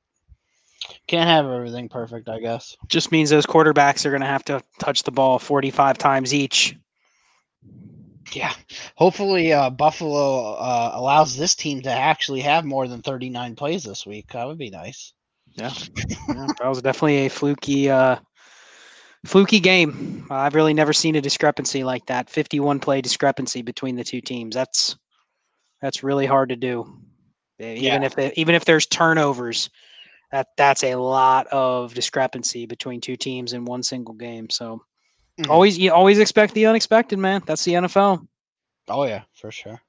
can't 1.07 1.27
have 1.27 1.45
everything 1.45 1.89
perfect, 1.89 2.29
I 2.29 2.39
guess. 2.39 2.75
Just 2.87 3.11
means 3.11 3.29
those 3.29 3.45
quarterbacks 3.45 4.05
are 4.05 4.09
going 4.09 4.21
to 4.21 4.27
have 4.27 4.45
to 4.45 4.61
touch 4.79 5.03
the 5.03 5.11
ball 5.11 5.39
45 5.39 5.97
times 5.97 6.33
each. 6.33 6.75
Yeah, 8.33 8.53
hopefully 8.95 9.53
uh, 9.53 9.69
Buffalo 9.69 10.55
uh, 10.55 10.91
allows 10.93 11.37
this 11.37 11.55
team 11.55 11.81
to 11.83 11.91
actually 11.91 12.41
have 12.41 12.65
more 12.65 12.87
than 12.87 13.01
39 13.01 13.55
plays 13.55 13.83
this 13.83 14.05
week. 14.05 14.33
That 14.33 14.47
would 14.47 14.57
be 14.57 14.69
nice. 14.69 15.13
Yeah, 15.55 15.71
yeah 16.27 16.47
that 16.59 16.67
was 16.67 16.81
definitely 16.81 17.25
a 17.25 17.29
fluky, 17.29 17.89
uh, 17.89 18.17
fluky 19.25 19.59
game. 19.59 20.27
I've 20.29 20.55
really 20.55 20.73
never 20.73 20.93
seen 20.93 21.15
a 21.15 21.21
discrepancy 21.21 21.83
like 21.83 22.05
that. 22.07 22.29
Fifty-one 22.29 22.79
play 22.79 23.01
discrepancy 23.01 23.61
between 23.61 23.95
the 23.95 24.03
two 24.03 24.21
teams. 24.21 24.53
That's 24.53 24.97
that's 25.81 26.03
really 26.03 26.25
hard 26.25 26.49
to 26.49 26.55
do. 26.55 26.99
Even 27.59 27.83
yeah. 27.83 28.03
if 28.03 28.15
they, 28.15 28.33
even 28.35 28.55
if 28.55 28.65
there's 28.65 28.85
turnovers, 28.85 29.69
that 30.31 30.47
that's 30.57 30.83
a 30.83 30.95
lot 30.95 31.47
of 31.47 31.93
discrepancy 31.93 32.65
between 32.65 33.01
two 33.01 33.15
teams 33.15 33.53
in 33.53 33.65
one 33.65 33.83
single 33.83 34.13
game. 34.13 34.49
So 34.49 34.81
mm-hmm. 35.39 35.51
always 35.51 35.77
you 35.77 35.91
always 35.93 36.19
expect 36.19 36.53
the 36.53 36.65
unexpected, 36.65 37.19
man. 37.19 37.43
That's 37.45 37.63
the 37.63 37.73
NFL. 37.73 38.27
Oh 38.89 39.03
yeah, 39.03 39.23
for 39.33 39.51
sure. 39.51 39.81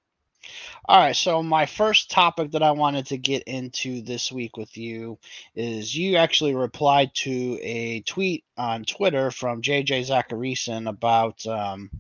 All 0.89 0.99
right, 0.99 1.17
so 1.17 1.43
my 1.43 1.67
first 1.67 2.11
topic 2.11 2.53
that 2.53 2.63
I 2.63 2.71
wanted 2.71 3.07
to 3.07 3.19
get 3.19 3.43
into 3.43 4.01
this 4.01 4.33
week 4.33 4.57
with 4.57 4.79
you 4.79 5.19
is 5.55 5.95
you 5.95 6.17
actually 6.17 6.55
replied 6.55 7.11
to 7.17 7.59
a 7.61 8.01
tweet 8.03 8.45
on 8.57 8.85
Twitter 8.85 9.31
from 9.31 9.61
JJ 9.61 10.09
Zachariason 10.09 10.89
about 10.89 11.45
um, 11.47 11.91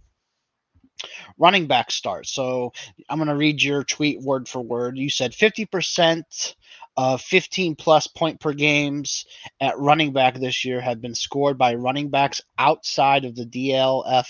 running 1.37 1.66
back 1.66 1.90
starts. 1.90 2.33
So 2.33 2.73
I'm 3.09 3.18
going 3.18 3.28
to 3.28 3.37
read 3.37 3.62
your 3.62 3.85
tweet 3.85 4.21
word 4.21 4.49
for 4.49 4.61
word. 4.61 4.97
You 4.97 5.11
said 5.11 5.33
50% 5.33 6.54
of 6.98 7.22
15 7.22 7.76
plus 7.76 8.08
point 8.08 8.40
per 8.40 8.52
games 8.52 9.24
at 9.60 9.78
running 9.78 10.12
back 10.12 10.34
this 10.34 10.64
year 10.64 10.80
have 10.80 11.00
been 11.00 11.14
scored 11.14 11.56
by 11.56 11.76
running 11.76 12.10
backs 12.10 12.42
outside 12.58 13.24
of 13.24 13.36
the 13.36 13.46
DLF 13.46 14.26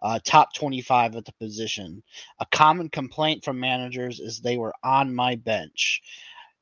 uh, 0.00 0.20
top 0.24 0.54
25 0.54 1.16
at 1.16 1.24
the 1.24 1.32
position. 1.40 2.04
A 2.38 2.46
common 2.52 2.88
complaint 2.88 3.44
from 3.44 3.58
managers 3.58 4.20
is 4.20 4.38
they 4.38 4.56
were 4.56 4.72
on 4.84 5.12
my 5.12 5.34
bench. 5.34 6.02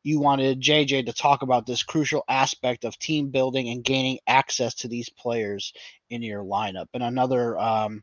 You 0.02 0.20
wanted 0.20 0.62
JJ 0.62 1.04
to 1.04 1.12
talk 1.12 1.42
about 1.42 1.66
this 1.66 1.82
crucial 1.82 2.24
aspect 2.30 2.86
of 2.86 2.98
team 2.98 3.28
building 3.28 3.68
and 3.68 3.84
gaining 3.84 4.20
access 4.26 4.74
to 4.76 4.88
these 4.88 5.10
players 5.10 5.74
in 6.08 6.22
your 6.22 6.42
lineup. 6.42 6.86
And 6.94 7.02
another 7.02 7.58
um, 7.58 8.02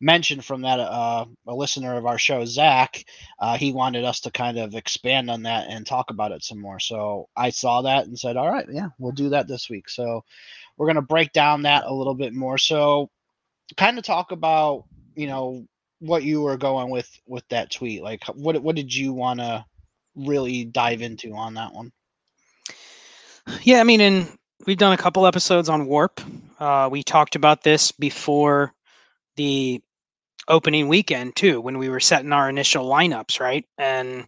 mentioned 0.00 0.44
from 0.44 0.62
that 0.62 0.80
uh, 0.80 1.26
a 1.46 1.54
listener 1.54 1.96
of 1.96 2.06
our 2.06 2.18
show, 2.18 2.44
Zach, 2.44 3.04
uh, 3.38 3.56
he 3.56 3.72
wanted 3.72 4.04
us 4.04 4.20
to 4.20 4.30
kind 4.30 4.58
of 4.58 4.74
expand 4.74 5.30
on 5.30 5.42
that 5.42 5.68
and 5.68 5.86
talk 5.86 6.10
about 6.10 6.32
it 6.32 6.44
some 6.44 6.60
more. 6.60 6.80
So 6.80 7.28
I 7.36 7.50
saw 7.50 7.82
that 7.82 8.06
and 8.06 8.18
said, 8.18 8.36
all 8.36 8.50
right, 8.50 8.66
yeah, 8.70 8.88
we'll 8.98 9.12
do 9.12 9.30
that 9.30 9.48
this 9.48 9.68
week. 9.68 9.88
So 9.88 10.24
we're 10.76 10.86
going 10.86 10.96
to 10.96 11.02
break 11.02 11.32
down 11.32 11.62
that 11.62 11.84
a 11.84 11.92
little 11.92 12.14
bit 12.14 12.32
more. 12.32 12.58
So 12.58 13.10
kind 13.76 13.98
of 13.98 14.04
talk 14.04 14.32
about, 14.32 14.84
you 15.14 15.26
know, 15.26 15.66
what 16.00 16.22
you 16.22 16.42
were 16.42 16.56
going 16.56 16.90
with 16.90 17.08
with 17.26 17.46
that 17.48 17.70
tweet. 17.70 18.02
Like 18.02 18.24
what 18.34 18.62
what 18.62 18.76
did 18.76 18.94
you 18.94 19.12
want 19.12 19.40
to 19.40 19.64
really 20.14 20.64
dive 20.64 21.02
into 21.02 21.34
on 21.34 21.54
that 21.54 21.72
one? 21.72 21.92
Yeah, 23.62 23.80
I 23.80 23.84
mean, 23.84 24.00
and 24.00 24.28
we've 24.66 24.76
done 24.76 24.92
a 24.92 24.98
couple 24.98 25.26
episodes 25.26 25.68
on 25.68 25.86
Warp. 25.86 26.20
Uh, 26.58 26.88
we 26.90 27.02
talked 27.02 27.36
about 27.36 27.62
this 27.62 27.92
before 27.92 28.74
the 29.36 29.82
opening 30.48 30.88
weekend 30.88 31.36
too 31.36 31.60
when 31.60 31.78
we 31.78 31.88
were 31.88 32.00
setting 32.00 32.32
our 32.32 32.48
initial 32.48 32.86
lineups, 32.86 33.40
right? 33.40 33.64
And 33.78 34.26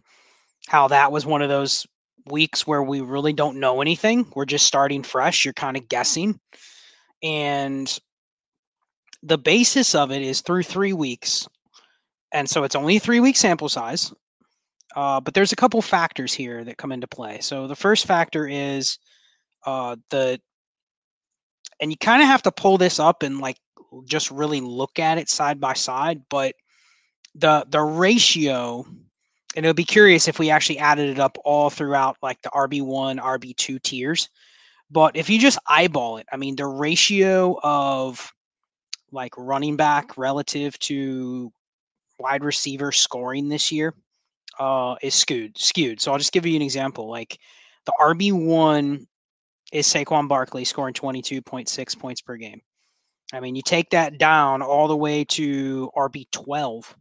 how 0.67 0.89
that 0.89 1.11
was 1.11 1.25
one 1.25 1.41
of 1.41 1.49
those 1.49 1.87
weeks 2.25 2.67
where 2.67 2.83
we 2.83 3.01
really 3.01 3.33
don't 3.33 3.59
know 3.59 3.81
anything. 3.81 4.31
We're 4.35 4.45
just 4.45 4.65
starting 4.65 5.03
fresh. 5.03 5.45
You're 5.45 5.53
kind 5.53 5.77
of 5.77 5.87
guessing. 5.87 6.39
And 7.23 7.99
the 9.23 9.37
basis 9.37 9.95
of 9.95 10.11
it 10.11 10.21
is 10.21 10.41
through 10.41 10.63
three 10.63 10.93
weeks. 10.93 11.47
And 12.31 12.49
so 12.49 12.63
it's 12.63 12.75
only 12.75 12.99
three 12.99 13.19
week 13.19 13.35
sample 13.35 13.69
size. 13.69 14.13
Uh, 14.95 15.19
but 15.19 15.33
there's 15.33 15.51
a 15.51 15.57
couple 15.57 15.81
factors 15.81 16.33
here 16.33 16.63
that 16.63 16.77
come 16.77 16.91
into 16.91 17.07
play. 17.07 17.39
So 17.41 17.67
the 17.67 17.75
first 17.75 18.05
factor 18.05 18.47
is 18.47 18.97
uh, 19.65 19.95
the, 20.09 20.39
and 21.81 21.91
you 21.91 21.97
kind 21.97 22.21
of 22.21 22.27
have 22.27 22.41
to 22.43 22.51
pull 22.51 22.77
this 22.77 22.99
up 22.99 23.23
and 23.23 23.39
like 23.39 23.57
just 24.05 24.31
really 24.31 24.61
look 24.61 24.99
at 24.99 25.17
it 25.17 25.29
side 25.29 25.59
by 25.59 25.73
side. 25.73 26.21
But 26.29 26.55
the 27.35 27.65
the 27.69 27.81
ratio, 27.81 28.85
and 29.55 29.65
it'll 29.65 29.73
be 29.73 29.83
curious 29.83 30.27
if 30.27 30.39
we 30.39 30.49
actually 30.49 30.79
added 30.79 31.09
it 31.09 31.19
up 31.19 31.37
all 31.43 31.69
throughout 31.69 32.17
like 32.21 32.41
the 32.41 32.49
RB 32.49 32.81
one, 32.81 33.17
RB 33.17 33.55
two 33.55 33.79
tiers. 33.79 34.29
But 34.91 35.15
if 35.15 35.29
you 35.29 35.39
just 35.39 35.59
eyeball 35.67 36.17
it, 36.17 36.25
I 36.31 36.37
mean, 36.37 36.55
the 36.55 36.65
ratio 36.65 37.59
of 37.61 38.31
like 39.11 39.33
running 39.37 39.75
back 39.75 40.17
relative 40.17 40.77
to 40.79 41.51
wide 42.19 42.43
receiver 42.43 42.91
scoring 42.91 43.49
this 43.49 43.71
year 43.71 43.93
uh, 44.59 44.95
is 45.01 45.15
skewed. 45.15 45.57
Skewed. 45.57 46.01
So 46.01 46.11
I'll 46.11 46.17
just 46.17 46.33
give 46.33 46.45
you 46.45 46.55
an 46.55 46.61
example. 46.61 47.09
Like 47.09 47.37
the 47.85 47.93
RB 47.99 48.33
one 48.33 49.07
is 49.71 49.87
Saquon 49.87 50.27
Barkley 50.27 50.65
scoring 50.65 50.93
twenty 50.93 51.21
two 51.21 51.41
point 51.41 51.69
six 51.69 51.95
points 51.95 52.21
per 52.21 52.35
game. 52.35 52.61
I 53.33 53.39
mean, 53.39 53.55
you 53.55 53.61
take 53.61 53.91
that 53.91 54.17
down 54.17 54.61
all 54.61 54.87
the 54.87 54.97
way 54.97 55.23
to 55.25 55.91
RB 55.95 56.25
twelve. 56.31 56.95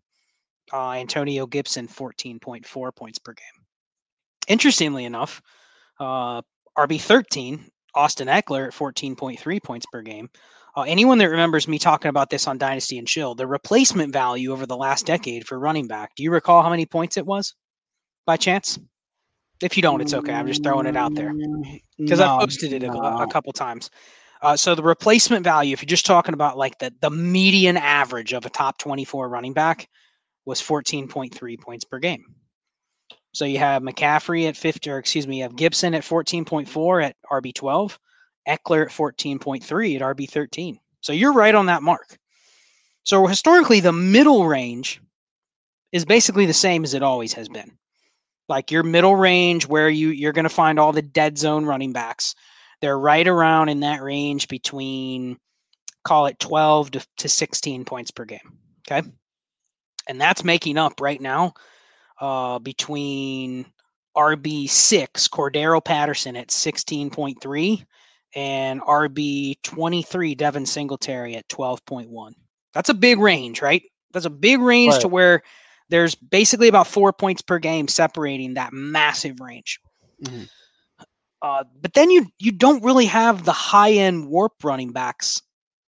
Uh, 0.73 0.93
Antonio 0.93 1.47
Gibson 1.47 1.89
fourteen 1.89 2.39
point 2.39 2.67
four 2.67 2.93
points 2.93 3.19
per 3.19 3.33
game. 3.33 3.65
Interestingly 4.47 5.05
enough, 5.05 5.41
uh, 5.99 6.43
RB 6.77 7.01
thirteen 7.01 7.71
Austin 7.95 8.29
Ekeler 8.29 8.67
at 8.67 8.75
fourteen 8.75 9.17
point 9.17 9.41
three 9.41 9.61
points 9.61 9.87
per 9.87 10.03
game. 10.03 10.29
Uh, 10.77 10.83
anyone 10.83 11.19
that 11.19 11.29
remembers 11.29 11.67
me 11.67 11.79
talking 11.79 12.09
about 12.09 12.31
this 12.31 12.47
on 12.47 12.59
Dynasty 12.59 12.99
and 12.99 13.09
Chill, 13.09 13.35
the 13.35 13.47
replacement 13.47 14.13
value 14.13 14.53
over 14.53 14.67
the 14.67 14.77
last 14.77 15.07
decade 15.07 15.47
for 15.47 15.59
running 15.59 15.89
back. 15.89 16.15
Do 16.15 16.23
you 16.23 16.31
recall 16.31 16.63
how 16.63 16.71
many 16.71 16.87
points 16.87 17.17
it 17.17 17.27
was, 17.27 17.55
by 18.27 18.37
chance? 18.37 18.79
If 19.61 19.77
you 19.77 19.83
don't, 19.83 20.01
it's 20.01 20.15
okay. 20.15 20.33
I'm 20.33 20.47
just 20.47 20.63
throwing 20.63 20.87
it 20.87 20.97
out 20.97 21.15
there 21.15 21.35
because 21.99 22.21
no, 22.21 22.37
I've 22.37 22.41
posted 22.41 22.73
it 22.73 22.83
no. 22.83 22.93
a, 22.93 23.25
a, 23.25 23.27
couple 23.27 23.53
times. 23.53 23.91
Uh, 24.43 24.57
so 24.57 24.75
the 24.75 24.83
replacement 24.83 25.45
value, 25.45 25.73
if 25.73 25.83
you're 25.83 25.89
just 25.89 26.07
talking 26.07 26.35
about 26.35 26.57
like 26.57 26.79
the 26.79 26.93
the 27.01 27.11
median 27.11 27.77
average 27.77 28.33
of 28.33 28.47
a 28.47 28.51
top 28.51 28.79
24 28.79 29.29
running 29.29 29.53
back, 29.53 29.89
was 30.45 30.61
14.3 30.61 31.61
points 31.61 31.85
per 31.85 31.99
game. 31.99 32.25
So 33.33 33.45
you 33.45 33.59
have 33.59 33.83
McCaffrey 33.83 34.49
at 34.49 34.57
50, 34.57 34.91
or 34.91 34.99
excuse 34.99 35.27
me, 35.27 35.39
you 35.39 35.43
have 35.43 35.57
Gibson 35.57 35.95
at 35.95 36.03
14.4 36.03 37.05
at 37.05 37.17
RB 37.31 37.55
12. 37.55 37.99
Ekeler 38.49 38.87
at 38.87 38.89
14.3 38.89 39.97
at 39.97 40.17
RB 40.17 40.29
13. 40.29 40.81
So 41.01 41.13
you're 41.13 41.35
right 41.35 41.55
on 41.55 41.67
that 41.67 41.83
mark. 41.83 42.19
So 43.05 43.27
historically, 43.27 43.81
the 43.81 43.93
middle 43.93 44.47
range 44.47 45.01
is 45.93 46.05
basically 46.05 46.47
the 46.47 46.53
same 46.53 46.85
as 46.85 46.95
it 46.95 47.03
always 47.03 47.33
has 47.35 47.49
been. 47.49 47.71
Like 48.49 48.71
your 48.71 48.83
middle 48.83 49.17
range 49.17 49.67
where 49.67 49.91
you 49.91 50.09
you're 50.09 50.33
going 50.33 50.45
to 50.45 50.49
find 50.49 50.79
all 50.79 50.93
the 50.93 51.03
dead 51.03 51.37
zone 51.37 51.67
running 51.67 51.93
backs. 51.93 52.35
They're 52.81 52.99
right 52.99 53.27
around 53.27 53.69
in 53.69 53.81
that 53.81 54.03
range 54.03 54.49
between 54.49 55.39
call 56.05 56.27
it 56.27 56.39
12 56.39 56.93
to, 56.93 57.07
to 57.19 57.29
16 57.29 57.85
points 57.85 58.11
per 58.11 58.25
game. 58.25 58.59
Okay. 58.91 59.07
And 60.09 60.21
that's 60.21 60.45
making 60.45 60.79
up 60.79 61.01
right 61.01 61.21
now 61.21 61.55
uh, 62.21 62.59
between 62.59 63.67
RB6, 64.17 65.29
Cordarrelle 65.29 65.85
Patterson 65.85 66.37
at 66.37 66.49
16.3 66.49 67.85
and 68.35 68.81
RB 68.83 69.57
23 69.63 70.35
Devin 70.35 70.67
Singletary 70.67 71.37
at 71.37 71.49
12.1. 71.49 72.33
That's 72.75 72.89
a 72.89 72.95
big 72.95 73.19
range, 73.19 73.63
right? 73.63 73.83
That's 74.13 74.27
a 74.27 74.31
big 74.31 74.61
range 74.61 74.95
right. 74.95 75.01
to 75.03 75.09
where 75.09 75.43
there's 75.89 76.15
basically 76.15 76.69
about 76.69 76.87
four 76.87 77.13
points 77.13 77.43
per 77.43 77.59
game 77.59 77.89
separating 77.89 78.55
that 78.55 78.73
massive 78.73 79.41
range. 79.41 79.81
Mm-hmm. 80.23 80.45
Uh, 81.41 81.65
but 81.81 81.95
then 81.95 82.11
you 82.11 82.27
you 82.39 82.51
don't 82.51 82.83
really 82.83 83.07
have 83.07 83.45
the 83.45 83.53
high 83.53 83.93
end 83.93 84.29
warp 84.29 84.53
running 84.65 84.93
backs 84.93 85.41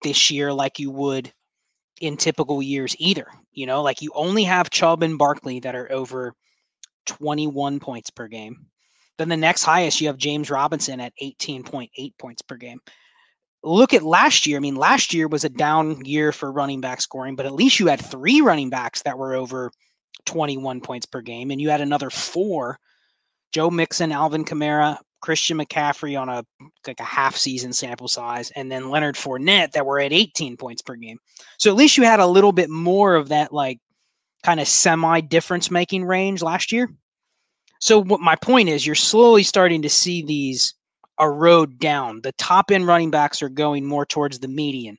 this 0.02 0.30
year 0.30 0.52
like 0.52 0.78
you 0.78 0.90
would 0.90 1.32
in 2.00 2.16
typical 2.16 2.62
years 2.62 2.94
either. 2.98 3.26
You 3.52 3.66
know, 3.66 3.82
like 3.82 4.02
you 4.02 4.10
only 4.14 4.44
have 4.44 4.70
Chubb 4.70 5.02
and 5.02 5.18
Barkley 5.18 5.60
that 5.60 5.74
are 5.74 5.90
over 5.90 6.34
21 7.06 7.80
points 7.80 8.10
per 8.10 8.28
game. 8.28 8.66
Then 9.18 9.28
the 9.28 9.36
next 9.36 9.62
highest, 9.62 10.00
you 10.00 10.06
have 10.08 10.16
James 10.16 10.50
Robinson 10.50 11.00
at 11.00 11.12
18.8 11.22 11.88
points 12.18 12.42
per 12.42 12.56
game. 12.56 12.80
Look 13.62 13.94
at 13.94 14.02
last 14.02 14.46
year. 14.46 14.56
I 14.56 14.60
mean, 14.60 14.74
last 14.74 15.14
year 15.14 15.28
was 15.28 15.44
a 15.44 15.48
down 15.48 16.04
year 16.04 16.32
for 16.32 16.50
running 16.50 16.80
back 16.80 17.00
scoring, 17.00 17.36
but 17.36 17.46
at 17.46 17.52
least 17.52 17.78
you 17.78 17.86
had 17.86 18.00
three 18.00 18.40
running 18.40 18.70
backs 18.70 19.02
that 19.02 19.18
were 19.18 19.34
over 19.34 19.70
21 20.24 20.80
points 20.80 21.06
per 21.06 21.20
game, 21.20 21.50
and 21.50 21.60
you 21.60 21.70
had 21.70 21.80
another 21.80 22.10
four 22.10 22.78
Joe 23.52 23.70
Mixon, 23.70 24.12
Alvin 24.12 24.44
Kamara, 24.44 24.98
Christian 25.22 25.56
McCaffrey 25.56 26.20
on 26.20 26.28
a 26.28 26.44
like 26.86 27.00
a 27.00 27.04
half 27.04 27.36
season 27.36 27.72
sample 27.72 28.08
size, 28.08 28.50
and 28.50 28.70
then 28.70 28.90
Leonard 28.90 29.14
Fournette 29.14 29.72
that 29.72 29.86
were 29.86 30.00
at 30.00 30.12
18 30.12 30.56
points 30.58 30.82
per 30.82 30.96
game. 30.96 31.18
So 31.58 31.70
at 31.70 31.76
least 31.76 31.96
you 31.96 32.04
had 32.04 32.20
a 32.20 32.26
little 32.26 32.52
bit 32.52 32.68
more 32.68 33.14
of 33.14 33.28
that 33.28 33.52
like 33.52 33.78
kind 34.42 34.60
of 34.60 34.68
semi 34.68 35.20
difference 35.20 35.70
making 35.70 36.04
range 36.04 36.42
last 36.42 36.72
year. 36.72 36.90
So 37.78 38.02
what 38.02 38.20
my 38.20 38.36
point 38.36 38.68
is, 38.68 38.84
you're 38.84 38.94
slowly 38.94 39.42
starting 39.42 39.82
to 39.82 39.88
see 39.88 40.22
these 40.22 40.74
erode 41.18 41.78
down. 41.78 42.20
The 42.22 42.32
top 42.32 42.70
end 42.70 42.86
running 42.86 43.10
backs 43.10 43.42
are 43.42 43.48
going 43.48 43.86
more 43.86 44.04
towards 44.04 44.40
the 44.40 44.48
median, 44.48 44.98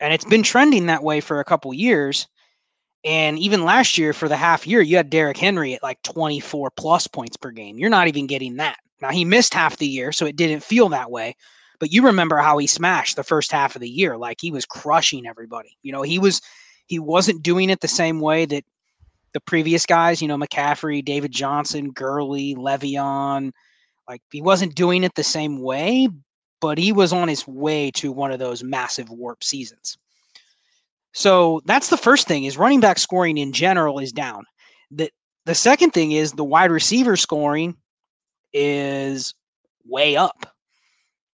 and 0.00 0.14
it's 0.14 0.24
been 0.24 0.42
trending 0.42 0.86
that 0.86 1.02
way 1.02 1.20
for 1.20 1.40
a 1.40 1.44
couple 1.44 1.74
years. 1.74 2.26
And 3.04 3.36
even 3.40 3.64
last 3.64 3.98
year, 3.98 4.12
for 4.12 4.28
the 4.28 4.36
half 4.36 4.64
year, 4.64 4.80
you 4.80 4.96
had 4.96 5.10
Derrick 5.10 5.36
Henry 5.36 5.74
at 5.74 5.82
like 5.82 6.00
24 6.02 6.70
plus 6.76 7.08
points 7.08 7.36
per 7.36 7.50
game. 7.50 7.76
You're 7.76 7.90
not 7.90 8.06
even 8.06 8.28
getting 8.28 8.58
that. 8.58 8.76
Now 9.02 9.10
he 9.10 9.24
missed 9.24 9.52
half 9.52 9.76
the 9.76 9.86
year, 9.86 10.12
so 10.12 10.24
it 10.24 10.36
didn't 10.36 10.62
feel 10.62 10.88
that 10.90 11.10
way. 11.10 11.34
But 11.80 11.92
you 11.92 12.02
remember 12.06 12.36
how 12.36 12.58
he 12.58 12.68
smashed 12.68 13.16
the 13.16 13.24
first 13.24 13.50
half 13.50 13.74
of 13.74 13.82
the 13.82 13.90
year, 13.90 14.16
like 14.16 14.38
he 14.40 14.52
was 14.52 14.64
crushing 14.64 15.26
everybody. 15.26 15.76
You 15.82 15.92
know, 15.92 16.02
he 16.02 16.20
was 16.20 16.40
he 16.86 17.00
wasn't 17.00 17.42
doing 17.42 17.68
it 17.68 17.80
the 17.80 17.88
same 17.88 18.20
way 18.20 18.46
that 18.46 18.64
the 19.34 19.40
previous 19.40 19.84
guys, 19.84 20.22
you 20.22 20.28
know, 20.28 20.38
McCaffrey, 20.38 21.04
David 21.04 21.32
Johnson, 21.32 21.90
Gurley, 21.90 22.54
Le'Veon, 22.54 23.50
like 24.08 24.22
he 24.30 24.40
wasn't 24.40 24.76
doing 24.76 25.02
it 25.02 25.14
the 25.16 25.24
same 25.24 25.60
way, 25.60 26.08
but 26.60 26.78
he 26.78 26.92
was 26.92 27.12
on 27.12 27.26
his 27.28 27.46
way 27.46 27.90
to 27.92 28.12
one 28.12 28.30
of 28.30 28.38
those 28.38 28.62
massive 28.62 29.10
warp 29.10 29.42
seasons. 29.42 29.98
So 31.12 31.60
that's 31.64 31.88
the 31.88 31.96
first 31.96 32.28
thing 32.28 32.44
is 32.44 32.56
running 32.56 32.80
back 32.80 32.98
scoring 32.98 33.38
in 33.38 33.52
general 33.52 33.98
is 33.98 34.12
down. 34.12 34.44
The 34.92 35.10
the 35.44 35.56
second 35.56 35.90
thing 35.90 36.12
is 36.12 36.32
the 36.32 36.44
wide 36.44 36.70
receiver 36.70 37.16
scoring 37.16 37.76
is 38.52 39.34
way 39.84 40.16
up. 40.16 40.46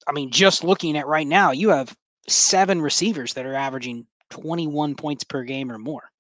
I 0.07 0.13
mean, 0.13 0.31
just 0.31 0.65
looking 0.65 0.97
at 0.97 1.07
right 1.07 1.27
now, 1.27 1.53
you 1.53 1.69
have 1.71 1.95
seven 2.29 2.81
receivers 2.81 3.35
that 3.35 3.47
are 3.47 3.55
averaging 3.55 4.07
21 4.31 4.95
points 4.95 5.25
per 5.25 5.43
game 5.43 5.71
or 5.71 5.79
more. 5.79 6.11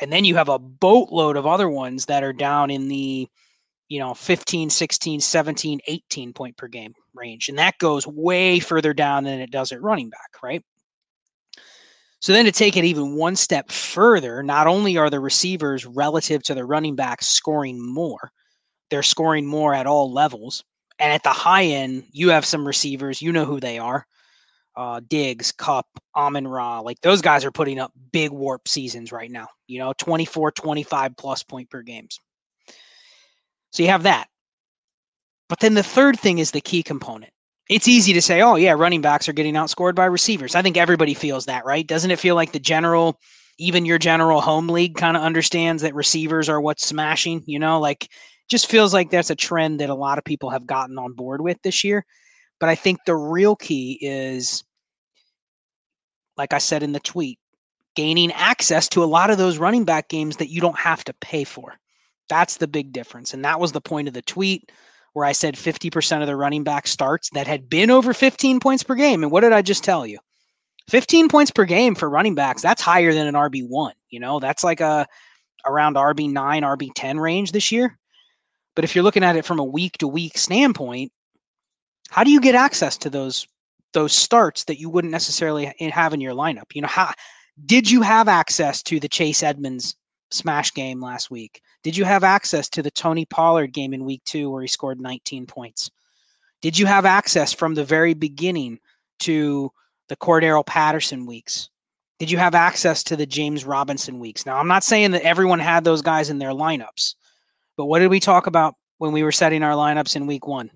And 0.00 0.12
then 0.12 0.24
you 0.24 0.34
have 0.36 0.48
a 0.48 0.58
boatload 0.58 1.36
of 1.36 1.46
other 1.46 1.68
ones 1.68 2.06
that 2.06 2.24
are 2.24 2.32
down 2.32 2.70
in 2.70 2.88
the, 2.88 3.28
you 3.88 3.98
know, 3.98 4.14
15, 4.14 4.70
16, 4.70 5.20
17, 5.20 5.80
18 5.86 6.32
point 6.32 6.56
per 6.56 6.66
game 6.66 6.94
range. 7.14 7.48
And 7.48 7.58
that 7.58 7.78
goes 7.78 8.06
way 8.06 8.58
further 8.58 8.94
down 8.94 9.24
than 9.24 9.40
it 9.40 9.50
does 9.50 9.70
at 9.70 9.82
running 9.82 10.08
back, 10.08 10.42
right? 10.42 10.64
So 12.20 12.32
then 12.32 12.44
to 12.44 12.52
take 12.52 12.76
it 12.76 12.84
even 12.84 13.16
one 13.16 13.34
step 13.34 13.70
further, 13.70 14.42
not 14.42 14.68
only 14.68 14.96
are 14.96 15.10
the 15.10 15.20
receivers 15.20 15.84
relative 15.84 16.42
to 16.44 16.54
the 16.54 16.64
running 16.64 16.94
back 16.94 17.20
scoring 17.20 17.84
more, 17.84 18.30
they're 18.92 19.02
scoring 19.02 19.44
more 19.44 19.74
at 19.74 19.88
all 19.88 20.12
levels. 20.12 20.62
And 21.00 21.12
at 21.12 21.24
the 21.24 21.30
high 21.30 21.64
end, 21.64 22.04
you 22.12 22.28
have 22.28 22.44
some 22.44 22.64
receivers, 22.64 23.20
you 23.20 23.32
know 23.32 23.44
who 23.44 23.58
they 23.58 23.80
are 23.80 24.06
uh, 24.76 25.00
Diggs, 25.06 25.52
Kupp, 25.52 25.86
Amon 26.16 26.46
Ra, 26.46 26.80
like 26.80 27.00
those 27.00 27.20
guys 27.20 27.44
are 27.44 27.50
putting 27.50 27.78
up 27.78 27.92
big 28.12 28.30
warp 28.30 28.68
seasons 28.68 29.12
right 29.12 29.30
now, 29.30 29.48
you 29.66 29.78
know, 29.78 29.92
24, 29.98 30.52
25 30.52 31.16
plus 31.16 31.42
point 31.42 31.70
per 31.70 31.82
games. 31.82 32.18
So 33.70 33.82
you 33.82 33.88
have 33.90 34.04
that. 34.04 34.28
But 35.48 35.60
then 35.60 35.74
the 35.74 35.82
third 35.82 36.18
thing 36.18 36.38
is 36.38 36.50
the 36.50 36.60
key 36.60 36.82
component. 36.82 37.32
It's 37.68 37.88
easy 37.88 38.12
to 38.14 38.22
say, 38.22 38.42
oh, 38.42 38.56
yeah, 38.56 38.72
running 38.72 39.02
backs 39.02 39.28
are 39.28 39.34
getting 39.34 39.54
outscored 39.54 39.94
by 39.94 40.06
receivers. 40.06 40.54
I 40.54 40.62
think 40.62 40.76
everybody 40.76 41.14
feels 41.14 41.46
that, 41.46 41.64
right? 41.64 41.86
Doesn't 41.86 42.10
it 42.10 42.18
feel 42.18 42.34
like 42.34 42.52
the 42.52 42.58
general, 42.58 43.18
even 43.58 43.84
your 43.84 43.98
general 43.98 44.40
home 44.40 44.68
league 44.68 44.96
kind 44.96 45.16
of 45.16 45.22
understands 45.22 45.82
that 45.82 45.94
receivers 45.94 46.48
are 46.48 46.60
what's 46.60 46.86
smashing, 46.86 47.44
you 47.46 47.58
know, 47.58 47.80
like 47.80 48.08
just 48.48 48.66
feels 48.70 48.92
like 48.92 49.10
that's 49.10 49.30
a 49.30 49.36
trend 49.36 49.80
that 49.80 49.90
a 49.90 49.94
lot 49.94 50.18
of 50.18 50.24
people 50.24 50.50
have 50.50 50.66
gotten 50.66 50.98
on 50.98 51.14
board 51.14 51.40
with 51.40 51.60
this 51.62 51.84
year. 51.84 52.04
But 52.60 52.68
I 52.68 52.74
think 52.74 52.98
the 53.04 53.16
real 53.16 53.56
key 53.56 53.98
is, 54.00 54.62
like 56.36 56.52
I 56.52 56.58
said 56.58 56.82
in 56.82 56.92
the 56.92 57.00
tweet, 57.00 57.38
gaining 57.96 58.32
access 58.32 58.88
to 58.90 59.02
a 59.02 59.06
lot 59.06 59.30
of 59.30 59.38
those 59.38 59.58
running 59.58 59.84
back 59.84 60.08
games 60.08 60.36
that 60.36 60.50
you 60.50 60.60
don't 60.60 60.78
have 60.78 61.04
to 61.04 61.14
pay 61.14 61.44
for. 61.44 61.74
That's 62.28 62.56
the 62.56 62.68
big 62.68 62.92
difference. 62.92 63.34
And 63.34 63.44
that 63.44 63.60
was 63.60 63.72
the 63.72 63.80
point 63.80 64.08
of 64.08 64.14
the 64.14 64.22
tweet 64.22 64.70
where 65.12 65.26
I 65.26 65.32
said 65.32 65.56
50% 65.56 66.20
of 66.20 66.26
the 66.26 66.36
running 66.36 66.64
back 66.64 66.86
starts 66.86 67.28
that 67.34 67.46
had 67.46 67.68
been 67.68 67.90
over 67.90 68.14
15 68.14 68.60
points 68.60 68.82
per 68.82 68.94
game. 68.94 69.22
And 69.22 69.30
what 69.30 69.40
did 69.40 69.52
I 69.52 69.62
just 69.62 69.84
tell 69.84 70.06
you? 70.06 70.18
15 70.88 71.28
points 71.28 71.50
per 71.50 71.64
game 71.64 71.94
for 71.94 72.08
running 72.08 72.34
backs, 72.34 72.62
that's 72.62 72.82
higher 72.82 73.12
than 73.12 73.26
an 73.26 73.34
RB1. 73.34 73.92
You 74.10 74.20
know, 74.20 74.40
that's 74.40 74.64
like 74.64 74.80
a 74.80 75.06
around 75.66 75.96
RB9, 75.96 76.32
RB10 76.32 77.20
range 77.20 77.52
this 77.52 77.70
year. 77.70 77.98
But 78.74 78.84
if 78.84 78.94
you're 78.94 79.04
looking 79.04 79.24
at 79.24 79.36
it 79.36 79.44
from 79.44 79.58
a 79.58 79.64
week 79.64 79.98
to 79.98 80.08
week 80.08 80.38
standpoint, 80.38 81.12
how 82.08 82.24
do 82.24 82.30
you 82.30 82.40
get 82.40 82.54
access 82.54 82.96
to 82.98 83.10
those 83.10 83.46
those 83.92 84.12
starts 84.12 84.64
that 84.64 84.80
you 84.80 84.88
wouldn't 84.88 85.10
necessarily 85.10 85.72
have 85.78 86.14
in 86.14 86.20
your 86.20 86.34
lineup? 86.34 86.74
You 86.74 86.82
know, 86.82 86.88
how 86.88 87.12
did 87.66 87.90
you 87.90 88.02
have 88.02 88.28
access 88.28 88.82
to 88.84 88.98
the 88.98 89.08
Chase 89.08 89.42
Edmonds 89.42 89.94
smash 90.30 90.72
game 90.72 91.00
last 91.00 91.30
week? 91.30 91.60
Did 91.82 91.96
you 91.96 92.04
have 92.04 92.24
access 92.24 92.68
to 92.70 92.82
the 92.82 92.90
Tony 92.90 93.26
Pollard 93.26 93.72
game 93.72 93.92
in 93.92 94.04
week 94.04 94.22
2 94.24 94.50
where 94.50 94.62
he 94.62 94.68
scored 94.68 95.00
19 95.00 95.46
points? 95.46 95.90
Did 96.62 96.78
you 96.78 96.86
have 96.86 97.04
access 97.04 97.52
from 97.52 97.74
the 97.74 97.84
very 97.84 98.14
beginning 98.14 98.78
to 99.20 99.70
the 100.08 100.16
Cordarrelle 100.16 100.64
Patterson 100.64 101.26
weeks? 101.26 101.68
Did 102.18 102.30
you 102.30 102.38
have 102.38 102.54
access 102.54 103.02
to 103.04 103.16
the 103.16 103.26
James 103.26 103.64
Robinson 103.64 104.20
weeks? 104.20 104.46
Now, 104.46 104.56
I'm 104.56 104.68
not 104.68 104.84
saying 104.84 105.10
that 105.10 105.22
everyone 105.22 105.58
had 105.58 105.82
those 105.82 106.02
guys 106.02 106.30
in 106.30 106.38
their 106.38 106.52
lineups, 106.52 107.16
but 107.76 107.86
what 107.86 108.00
did 108.00 108.10
we 108.10 108.20
talk 108.20 108.46
about 108.46 108.74
when 108.98 109.12
we 109.12 109.22
were 109.22 109.32
setting 109.32 109.62
our 109.62 109.74
lineups 109.74 110.16
in 110.16 110.26
week 110.26 110.46
one? 110.46 110.70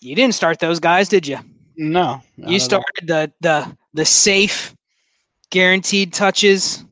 You 0.00 0.14
didn't 0.14 0.34
start 0.34 0.58
those 0.58 0.80
guys, 0.80 1.08
did 1.08 1.26
you? 1.26 1.38
No. 1.76 2.20
You 2.36 2.58
started 2.60 3.06
the 3.06 3.32
the 3.40 3.76
the 3.94 4.04
safe, 4.04 4.74
guaranteed 5.50 6.12
touches, 6.12 6.84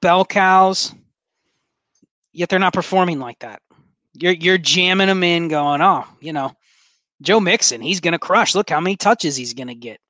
bell 0.00 0.24
cows. 0.24 0.94
Yet 2.32 2.48
they're 2.48 2.58
not 2.58 2.74
performing 2.74 3.18
like 3.18 3.38
that. 3.40 3.62
You're 4.14 4.32
you're 4.32 4.58
jamming 4.58 5.08
them 5.08 5.22
in, 5.22 5.48
going, 5.48 5.80
oh, 5.80 6.04
you 6.20 6.32
know, 6.32 6.52
Joe 7.22 7.40
Mixon, 7.40 7.80
he's 7.80 8.00
gonna 8.00 8.18
crush. 8.18 8.54
Look 8.54 8.70
how 8.70 8.80
many 8.80 8.96
touches 8.96 9.36
he's 9.36 9.54
gonna 9.54 9.74
get. 9.74 10.00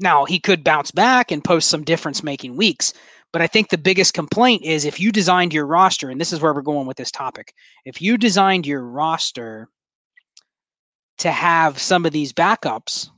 Now, 0.00 0.24
he 0.24 0.40
could 0.40 0.64
bounce 0.64 0.90
back 0.90 1.30
and 1.30 1.44
post 1.44 1.68
some 1.68 1.84
difference 1.84 2.22
making 2.22 2.56
weeks, 2.56 2.92
but 3.32 3.40
I 3.40 3.46
think 3.46 3.70
the 3.70 3.78
biggest 3.78 4.12
complaint 4.12 4.62
is 4.62 4.84
if 4.84 5.00
you 5.00 5.10
designed 5.10 5.54
your 5.54 5.66
roster, 5.66 6.10
and 6.10 6.20
this 6.20 6.32
is 6.32 6.40
where 6.40 6.52
we're 6.52 6.60
going 6.60 6.86
with 6.86 6.98
this 6.98 7.10
topic, 7.10 7.54
if 7.84 8.02
you 8.02 8.18
designed 8.18 8.66
your 8.66 8.82
roster 8.82 9.68
to 11.18 11.30
have 11.30 11.78
some 11.78 12.04
of 12.04 12.12
these 12.12 12.32
backups 12.32 13.08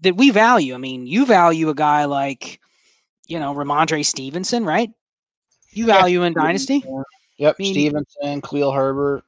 that 0.00 0.16
we 0.16 0.30
value, 0.30 0.74
I 0.74 0.78
mean, 0.78 1.06
you 1.06 1.26
value 1.26 1.68
a 1.68 1.74
guy 1.74 2.06
like, 2.06 2.60
you 3.26 3.38
know, 3.38 3.54
Rhamondre 3.54 4.04
Stevenson, 4.04 4.64
right? 4.64 4.90
You 5.70 5.84
value 5.84 6.20
yeah. 6.20 6.26
in 6.28 6.32
Dynasty? 6.32 6.82
Yep, 7.36 7.56
I 7.58 7.62
mean, 7.62 7.74
Stevenson, 7.74 8.40
Khalil 8.40 8.72
Herbert. 8.72 9.22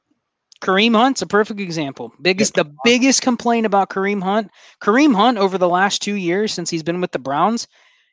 Kareem 0.61 0.95
Hunt's 0.95 1.21
a 1.21 1.27
perfect 1.27 1.59
example. 1.59 2.11
Biggest 2.21 2.55
the 2.55 2.69
biggest 2.83 3.21
complaint 3.21 3.65
about 3.65 3.89
Kareem 3.89 4.21
Hunt, 4.21 4.49
Kareem 4.81 5.15
Hunt 5.15 5.37
over 5.37 5.57
the 5.57 5.69
last 5.69 6.01
two 6.01 6.15
years 6.15 6.51
since 6.51 6.69
he's 6.69 6.83
been 6.83 6.99
with 6.99 7.11
the 7.11 7.19
Browns 7.19 7.67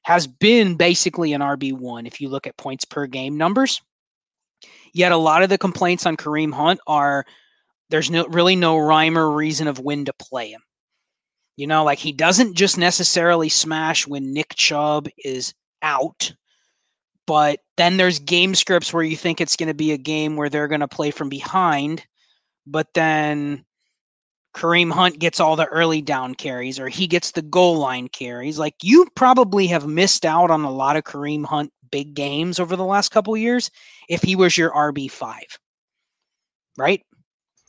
has 0.06 0.28
been 0.28 0.76
basically 0.76 1.32
an 1.32 1.40
RB 1.40 1.72
one 1.72 2.06
if 2.06 2.20
you 2.20 2.28
look 2.28 2.46
at 2.46 2.56
points 2.56 2.84
per 2.84 3.08
game 3.08 3.36
numbers. 3.36 3.82
Yet 4.94 5.10
a 5.10 5.16
lot 5.16 5.42
of 5.42 5.48
the 5.48 5.58
complaints 5.58 6.06
on 6.06 6.16
Kareem 6.16 6.54
Hunt 6.54 6.78
are 6.86 7.26
there's 7.90 8.08
no 8.08 8.24
really 8.26 8.54
no 8.54 8.78
rhyme 8.78 9.18
or 9.18 9.28
reason 9.28 9.66
of 9.66 9.80
when 9.80 10.04
to 10.04 10.12
play 10.12 10.52
him. 10.52 10.62
You 11.56 11.66
know, 11.66 11.82
like 11.82 11.98
he 11.98 12.12
doesn't 12.12 12.54
just 12.54 12.78
necessarily 12.78 13.48
smash 13.48 14.06
when 14.06 14.32
Nick 14.32 14.54
Chubb 14.54 15.08
is 15.18 15.52
out 15.82 16.32
but 17.26 17.58
then 17.76 17.96
there's 17.96 18.20
game 18.20 18.54
scripts 18.54 18.92
where 18.92 19.02
you 19.02 19.16
think 19.16 19.40
it's 19.40 19.56
going 19.56 19.66
to 19.66 19.74
be 19.74 19.90
a 19.90 19.98
game 19.98 20.36
where 20.36 20.48
they're 20.48 20.68
going 20.68 20.80
to 20.80 20.88
play 20.88 21.10
from 21.10 21.28
behind 21.28 22.06
but 22.66 22.86
then 22.94 23.64
Kareem 24.56 24.90
Hunt 24.90 25.18
gets 25.18 25.38
all 25.38 25.54
the 25.54 25.66
early 25.66 26.00
down 26.00 26.34
carries 26.34 26.80
or 26.80 26.88
he 26.88 27.06
gets 27.06 27.32
the 27.32 27.42
goal 27.42 27.76
line 27.76 28.08
carries. 28.08 28.58
Like 28.58 28.74
you 28.82 29.06
probably 29.14 29.66
have 29.66 29.86
missed 29.86 30.24
out 30.24 30.50
on 30.50 30.62
a 30.62 30.70
lot 30.70 30.96
of 30.96 31.04
Kareem 31.04 31.44
Hunt 31.44 31.70
big 31.90 32.14
games 32.14 32.58
over 32.58 32.74
the 32.74 32.84
last 32.84 33.10
couple 33.10 33.36
years 33.36 33.70
if 34.08 34.22
he 34.22 34.34
was 34.34 34.56
your 34.56 34.70
RB5. 34.70 35.36
Right? 36.78 37.02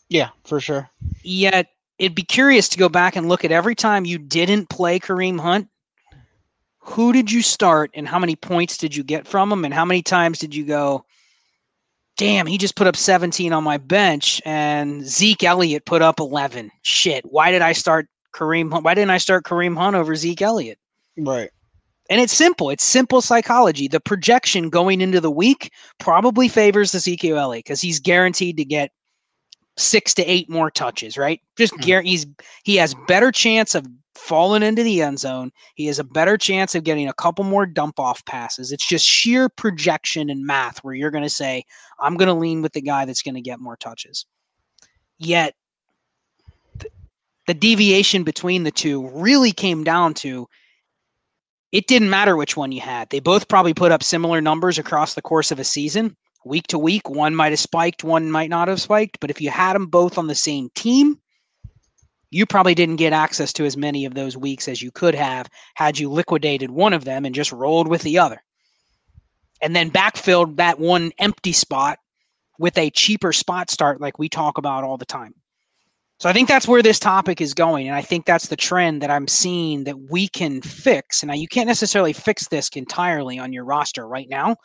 Yeah, 0.07 0.29
for 0.45 0.61
sure. 0.61 0.89
Yet 1.23 1.67
it'd 1.99 2.15
be 2.15 2.23
curious 2.23 2.69
to 2.69 2.79
go 2.79 2.87
back 2.87 3.17
and 3.17 3.27
look 3.27 3.43
at 3.43 3.51
every 3.51 3.75
time 3.75 4.05
you 4.05 4.17
didn't 4.17 4.69
play 4.69 4.97
Kareem 4.97 5.41
Hunt, 5.41 5.67
who 6.79 7.11
did 7.11 7.29
you 7.29 7.41
start 7.41 7.91
and 7.95 8.07
how 8.07 8.17
many 8.17 8.37
points 8.37 8.77
did 8.77 8.95
you 8.95 9.03
get 9.03 9.27
from 9.27 9.51
him 9.51 9.65
and 9.65 9.73
how 9.73 9.83
many 9.83 10.01
times 10.01 10.39
did 10.39 10.55
you 10.55 10.63
go, 10.63 11.03
damn, 12.17 12.47
he 12.47 12.57
just 12.57 12.75
put 12.75 12.87
up 12.87 12.95
17 12.95 13.53
on 13.53 13.63
my 13.63 13.77
bench 13.77 14.41
and 14.45 15.05
Zeke 15.05 15.43
Elliott 15.43 15.85
put 15.85 16.01
up 16.01 16.19
11. 16.19 16.71
Shit. 16.81 17.23
Why 17.25 17.51
did 17.51 17.61
I 17.61 17.71
start 17.71 18.07
Kareem 18.33 18.83
Why 18.83 18.93
didn't 18.93 19.11
I 19.11 19.17
start 19.17 19.45
Kareem 19.45 19.77
Hunt 19.77 19.95
over 19.95 20.15
Zeke 20.15 20.41
Elliott? 20.41 20.79
Right. 21.17 21.49
And 22.09 22.21
it's 22.21 22.33
simple. 22.33 22.69
It's 22.69 22.83
simple 22.83 23.21
psychology. 23.21 23.87
The 23.87 23.99
projection 23.99 24.69
going 24.69 25.01
into 25.01 25.19
the 25.19 25.31
week 25.31 25.71
probably 25.99 26.47
favors 26.47 26.95
Ezekiel 26.95 27.37
Elliott 27.37 27.65
because 27.65 27.81
he's 27.81 27.99
guaranteed 27.99 28.57
to 28.57 28.65
get 28.65 28.91
six 29.77 30.13
to 30.15 30.23
eight 30.23 30.49
more 30.49 30.71
touches, 30.71 31.17
right? 31.17 31.41
Just 31.57 31.73
mm-hmm. 31.73 31.85
guarantees 31.85 32.25
he 32.63 32.75
has 32.77 32.95
better 33.07 33.31
chance 33.31 33.75
of 33.75 33.85
fallen 34.27 34.61
into 34.61 34.83
the 34.83 35.01
end 35.01 35.19
zone. 35.19 35.51
He 35.75 35.85
has 35.85 35.99
a 35.99 36.03
better 36.03 36.37
chance 36.37 36.75
of 36.75 36.83
getting 36.83 37.07
a 37.07 37.13
couple 37.13 37.45
more 37.45 37.65
dump 37.65 37.99
off 37.99 38.23
passes. 38.25 38.71
It's 38.71 38.87
just 38.87 39.05
sheer 39.05 39.47
projection 39.47 40.29
and 40.29 40.45
math 40.45 40.79
where 40.79 40.93
you're 40.93 41.11
going 41.11 41.23
to 41.23 41.29
say, 41.29 41.63
I'm 41.99 42.17
going 42.17 42.27
to 42.27 42.33
lean 42.33 42.61
with 42.61 42.73
the 42.73 42.81
guy 42.81 43.05
that's 43.05 43.21
going 43.21 43.35
to 43.35 43.41
get 43.41 43.59
more 43.59 43.77
touches. 43.77 44.25
Yet, 45.17 45.55
the 47.47 47.53
deviation 47.53 48.23
between 48.23 48.63
the 48.63 48.71
two 48.71 49.09
really 49.09 49.53
came 49.53 49.85
down 49.85 50.13
to 50.15 50.47
it 51.71 51.87
didn't 51.87 52.09
matter 52.09 52.35
which 52.35 52.57
one 52.57 52.71
you 52.71 52.81
had. 52.81 53.09
They 53.09 53.19
both 53.19 53.47
probably 53.47 53.73
put 53.73 53.91
up 53.91 54.03
similar 54.03 54.41
numbers 54.41 54.77
across 54.77 55.13
the 55.13 55.21
course 55.21 55.51
of 55.51 55.59
a 55.59 55.63
season. 55.63 56.15
Week 56.45 56.67
to 56.67 56.79
week, 56.79 57.09
one 57.09 57.35
might 57.35 57.51
have 57.51 57.59
spiked, 57.59 58.03
one 58.03 58.31
might 58.31 58.49
not 58.49 58.67
have 58.67 58.81
spiked. 58.81 59.19
But 59.19 59.29
if 59.29 59.41
you 59.41 59.49
had 59.49 59.73
them 59.73 59.87
both 59.87 60.17
on 60.17 60.27
the 60.27 60.35
same 60.35 60.69
team, 60.75 61.19
you 62.29 62.45
probably 62.45 62.75
didn't 62.75 62.97
get 62.97 63.13
access 63.13 63.53
to 63.53 63.65
as 63.65 63.77
many 63.77 64.05
of 64.05 64.13
those 64.13 64.35
weeks 64.35 64.67
as 64.67 64.81
you 64.81 64.91
could 64.91 65.15
have 65.15 65.49
had 65.75 65.97
you 65.97 66.09
liquidated 66.09 66.71
one 66.71 66.93
of 66.93 67.05
them 67.05 67.25
and 67.25 67.33
just 67.33 67.51
rolled 67.51 67.87
with 67.87 68.01
the 68.01 68.19
other. 68.19 68.41
And 69.61 69.75
then 69.75 69.89
backfilled 69.89 70.57
that 70.57 70.79
one 70.79 71.11
empty 71.19 71.53
spot 71.53 71.99
with 72.59 72.77
a 72.77 72.89
cheaper 72.91 73.33
spot 73.33 73.69
start 73.69 74.01
like 74.01 74.19
we 74.19 74.29
talk 74.29 74.57
about 74.57 74.83
all 74.83 74.97
the 74.97 75.05
time. 75.05 75.33
So 76.19 76.27
I 76.27 76.33
think 76.33 76.47
that's 76.47 76.67
where 76.67 76.81
this 76.81 76.99
topic 76.99 77.41
is 77.41 77.53
going. 77.53 77.87
And 77.87 77.95
I 77.95 78.01
think 78.01 78.25
that's 78.25 78.47
the 78.47 78.55
trend 78.55 79.01
that 79.03 79.11
I'm 79.11 79.27
seeing 79.27 79.83
that 79.83 80.09
we 80.09 80.27
can 80.27 80.61
fix. 80.61 81.21
And 81.21 81.27
now 81.27 81.35
you 81.35 81.47
can't 81.47 81.67
necessarily 81.67 82.13
fix 82.13 82.47
this 82.47 82.69
entirely 82.69 83.37
on 83.37 83.53
your 83.53 83.65
roster 83.65 84.07
right 84.07 84.27
now, 84.27 84.55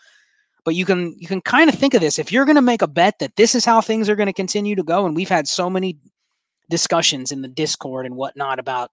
but 0.65 0.75
you 0.75 0.87
can 0.87 1.15
you 1.19 1.29
can 1.29 1.43
kind 1.43 1.69
of 1.69 1.77
think 1.77 1.93
of 1.93 2.01
this. 2.01 2.19
If 2.19 2.33
you're 2.33 2.47
gonna 2.47 2.63
make 2.63 2.81
a 2.81 2.89
bet 2.89 3.19
that 3.19 3.37
this 3.37 3.55
is 3.55 3.67
how 3.67 3.83
things 3.83 4.09
are 4.09 4.17
going 4.17 4.29
to 4.29 4.33
continue 4.33 4.75
to 4.77 4.83
go, 4.83 5.05
and 5.05 5.15
we've 5.15 5.29
had 5.29 5.47
so 5.47 5.69
many 5.69 5.99
discussions 6.73 7.33
in 7.33 7.43
the 7.43 7.49
Discord 7.49 8.07
and 8.07 8.17
whatnot 8.17 8.59
about 8.59 8.91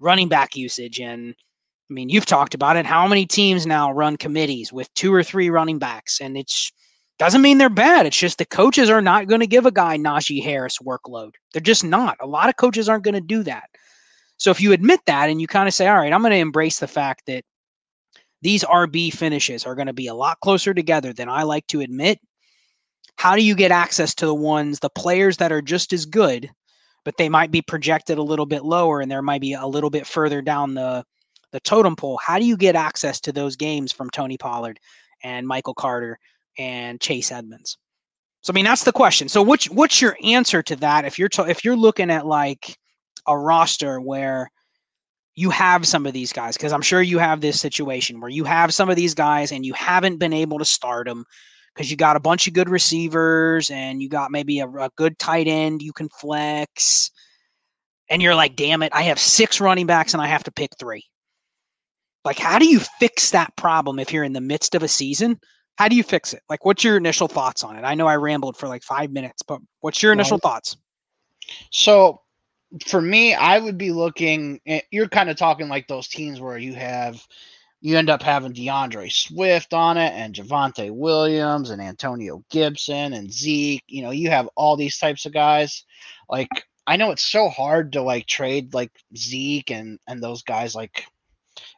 running 0.00 0.28
back 0.28 0.56
usage. 0.56 0.98
And 0.98 1.32
I 1.88 1.92
mean, 1.92 2.08
you've 2.08 2.26
talked 2.26 2.54
about 2.54 2.76
it. 2.76 2.84
How 2.84 3.06
many 3.06 3.24
teams 3.24 3.66
now 3.66 3.92
run 3.92 4.16
committees 4.16 4.72
with 4.72 4.92
two 4.94 5.14
or 5.14 5.22
three 5.22 5.48
running 5.48 5.78
backs? 5.78 6.20
And 6.20 6.36
it's 6.36 6.72
doesn't 7.20 7.42
mean 7.42 7.58
they're 7.58 7.68
bad. 7.68 8.06
It's 8.06 8.18
just 8.18 8.38
the 8.38 8.46
coaches 8.46 8.90
are 8.90 9.00
not 9.00 9.28
going 9.28 9.42
to 9.42 9.46
give 9.46 9.64
a 9.64 9.70
guy 9.70 9.96
Najee 9.96 10.42
Harris 10.42 10.78
workload. 10.78 11.32
They're 11.52 11.60
just 11.60 11.84
not. 11.84 12.16
A 12.20 12.26
lot 12.26 12.48
of 12.48 12.56
coaches 12.56 12.88
aren't 12.88 13.04
going 13.04 13.14
to 13.14 13.20
do 13.20 13.44
that. 13.44 13.68
So 14.38 14.50
if 14.50 14.60
you 14.60 14.72
admit 14.72 15.00
that 15.06 15.28
and 15.28 15.40
you 15.40 15.46
kind 15.46 15.68
of 15.68 15.74
say, 15.74 15.86
all 15.86 15.98
right, 15.98 16.12
I'm 16.12 16.22
going 16.22 16.32
to 16.32 16.38
embrace 16.38 16.80
the 16.80 16.88
fact 16.88 17.26
that 17.26 17.44
these 18.42 18.64
RB 18.64 19.12
finishes 19.12 19.66
are 19.66 19.74
going 19.74 19.86
to 19.86 19.92
be 19.92 20.06
a 20.08 20.14
lot 20.14 20.40
closer 20.40 20.74
together 20.74 21.12
than 21.12 21.28
I 21.28 21.42
like 21.42 21.66
to 21.68 21.82
admit. 21.82 22.18
How 23.16 23.36
do 23.36 23.42
you 23.42 23.54
get 23.54 23.70
access 23.70 24.14
to 24.14 24.26
the 24.26 24.34
ones, 24.34 24.78
the 24.80 24.88
players 24.88 25.36
that 25.36 25.52
are 25.52 25.60
just 25.60 25.92
as 25.92 26.06
good 26.06 26.50
but 27.04 27.16
they 27.16 27.28
might 27.28 27.50
be 27.50 27.62
projected 27.62 28.18
a 28.18 28.22
little 28.22 28.46
bit 28.46 28.64
lower 28.64 29.00
and 29.00 29.10
there 29.10 29.22
might 29.22 29.40
be 29.40 29.54
a 29.54 29.66
little 29.66 29.90
bit 29.90 30.06
further 30.06 30.42
down 30.42 30.74
the 30.74 31.04
the 31.52 31.60
totem 31.60 31.96
pole. 31.96 32.18
How 32.24 32.38
do 32.38 32.44
you 32.44 32.56
get 32.56 32.76
access 32.76 33.20
to 33.20 33.32
those 33.32 33.56
games 33.56 33.90
from 33.90 34.08
Tony 34.10 34.38
Pollard 34.38 34.78
and 35.24 35.48
Michael 35.48 35.74
Carter 35.74 36.18
and 36.58 37.00
Chase 37.00 37.32
Edmonds? 37.32 37.76
So 38.42 38.52
I 38.52 38.54
mean 38.54 38.64
that's 38.64 38.84
the 38.84 38.92
question. 38.92 39.28
So 39.28 39.42
which 39.42 39.66
what's 39.70 40.00
your 40.00 40.16
answer 40.22 40.62
to 40.62 40.76
that 40.76 41.04
if 41.04 41.18
you're 41.18 41.28
to, 41.30 41.48
if 41.48 41.64
you're 41.64 41.76
looking 41.76 42.10
at 42.10 42.26
like 42.26 42.76
a 43.26 43.36
roster 43.36 44.00
where 44.00 44.50
you 45.34 45.50
have 45.50 45.86
some 45.86 46.06
of 46.06 46.12
these 46.12 46.32
guys 46.32 46.56
because 46.56 46.72
I'm 46.72 46.82
sure 46.82 47.02
you 47.02 47.18
have 47.18 47.40
this 47.40 47.60
situation 47.60 48.20
where 48.20 48.30
you 48.30 48.44
have 48.44 48.74
some 48.74 48.90
of 48.90 48.96
these 48.96 49.14
guys 49.14 49.52
and 49.52 49.64
you 49.64 49.72
haven't 49.74 50.18
been 50.18 50.32
able 50.32 50.58
to 50.58 50.64
start 50.64 51.06
them 51.06 51.24
because 51.80 51.90
you 51.90 51.96
got 51.96 52.14
a 52.14 52.20
bunch 52.20 52.46
of 52.46 52.52
good 52.52 52.68
receivers 52.68 53.70
and 53.70 54.02
you 54.02 54.08
got 54.10 54.30
maybe 54.30 54.58
a, 54.58 54.68
a 54.68 54.90
good 54.96 55.18
tight 55.18 55.48
end 55.48 55.80
you 55.80 55.94
can 55.94 56.10
flex. 56.10 57.10
And 58.10 58.20
you're 58.20 58.34
like, 58.34 58.54
damn 58.54 58.82
it, 58.82 58.92
I 58.94 59.00
have 59.04 59.18
six 59.18 59.62
running 59.62 59.86
backs 59.86 60.12
and 60.12 60.22
I 60.22 60.26
have 60.26 60.44
to 60.44 60.52
pick 60.52 60.72
three. 60.78 61.06
Like, 62.22 62.38
how 62.38 62.58
do 62.58 62.68
you 62.68 62.80
fix 62.98 63.30
that 63.30 63.56
problem 63.56 63.98
if 63.98 64.12
you're 64.12 64.24
in 64.24 64.34
the 64.34 64.42
midst 64.42 64.74
of 64.74 64.82
a 64.82 64.88
season? 64.88 65.40
How 65.78 65.88
do 65.88 65.96
you 65.96 66.02
fix 66.02 66.34
it? 66.34 66.42
Like, 66.50 66.66
what's 66.66 66.84
your 66.84 66.98
initial 66.98 67.28
thoughts 67.28 67.64
on 67.64 67.76
it? 67.76 67.82
I 67.82 67.94
know 67.94 68.06
I 68.06 68.16
rambled 68.16 68.58
for 68.58 68.68
like 68.68 68.82
five 68.82 69.10
minutes, 69.10 69.40
but 69.40 69.62
what's 69.80 70.02
your 70.02 70.12
initial 70.12 70.36
thoughts? 70.36 70.76
So, 71.70 72.20
for 72.84 73.00
me, 73.00 73.32
I 73.32 73.58
would 73.58 73.78
be 73.78 73.90
looking. 73.90 74.60
Eh, 74.66 74.82
you're 74.90 75.08
kind 75.08 75.30
of 75.30 75.38
talking 75.38 75.70
like 75.70 75.88
those 75.88 76.08
teams 76.08 76.42
where 76.42 76.58
you 76.58 76.74
have 76.74 77.26
you 77.80 77.96
end 77.96 78.10
up 78.10 78.22
having 78.22 78.52
D'Andre 78.52 79.08
Swift 79.08 79.72
on 79.72 79.96
it 79.96 80.12
and 80.12 80.34
Javonte 80.34 80.90
Williams 80.90 81.70
and 81.70 81.80
Antonio 81.80 82.44
Gibson 82.50 83.14
and 83.14 83.32
Zeke. 83.32 83.84
You 83.86 84.02
know, 84.02 84.10
you 84.10 84.30
have 84.30 84.48
all 84.54 84.76
these 84.76 84.98
types 84.98 85.24
of 85.24 85.32
guys. 85.32 85.84
Like, 86.28 86.50
I 86.86 86.96
know 86.96 87.10
it's 87.10 87.24
so 87.24 87.48
hard 87.48 87.92
to 87.92 88.02
like 88.02 88.26
trade 88.26 88.74
like 88.74 88.92
Zeke 89.16 89.70
and 89.70 89.98
and 90.06 90.22
those 90.22 90.42
guys. 90.42 90.74
Like, 90.74 91.06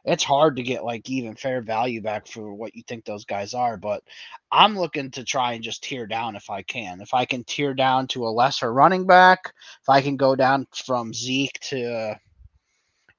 it's 0.03 0.23
hard 0.23 0.57
to 0.57 0.63
get 0.63 0.83
like 0.83 1.09
even 1.09 1.35
fair 1.35 1.61
value 1.61 2.01
back 2.01 2.27
for 2.27 2.53
what 2.53 2.75
you 2.75 2.83
think 2.85 3.05
those 3.05 3.23
guys 3.23 3.53
are. 3.53 3.77
But 3.77 4.03
I'm 4.51 4.77
looking 4.77 5.09
to 5.11 5.23
try 5.23 5.53
and 5.53 5.63
just 5.63 5.83
tear 5.83 6.05
down 6.05 6.35
if 6.35 6.49
I 6.49 6.63
can. 6.63 6.99
If 6.99 7.13
I 7.13 7.23
can 7.23 7.45
tear 7.45 7.73
down 7.73 8.07
to 8.09 8.27
a 8.27 8.29
lesser 8.29 8.73
running 8.73 9.07
back, 9.07 9.53
if 9.81 9.89
I 9.89 10.01
can 10.01 10.17
go 10.17 10.35
down 10.35 10.67
from 10.75 11.13
Zeke 11.13 11.59
to 11.61 12.19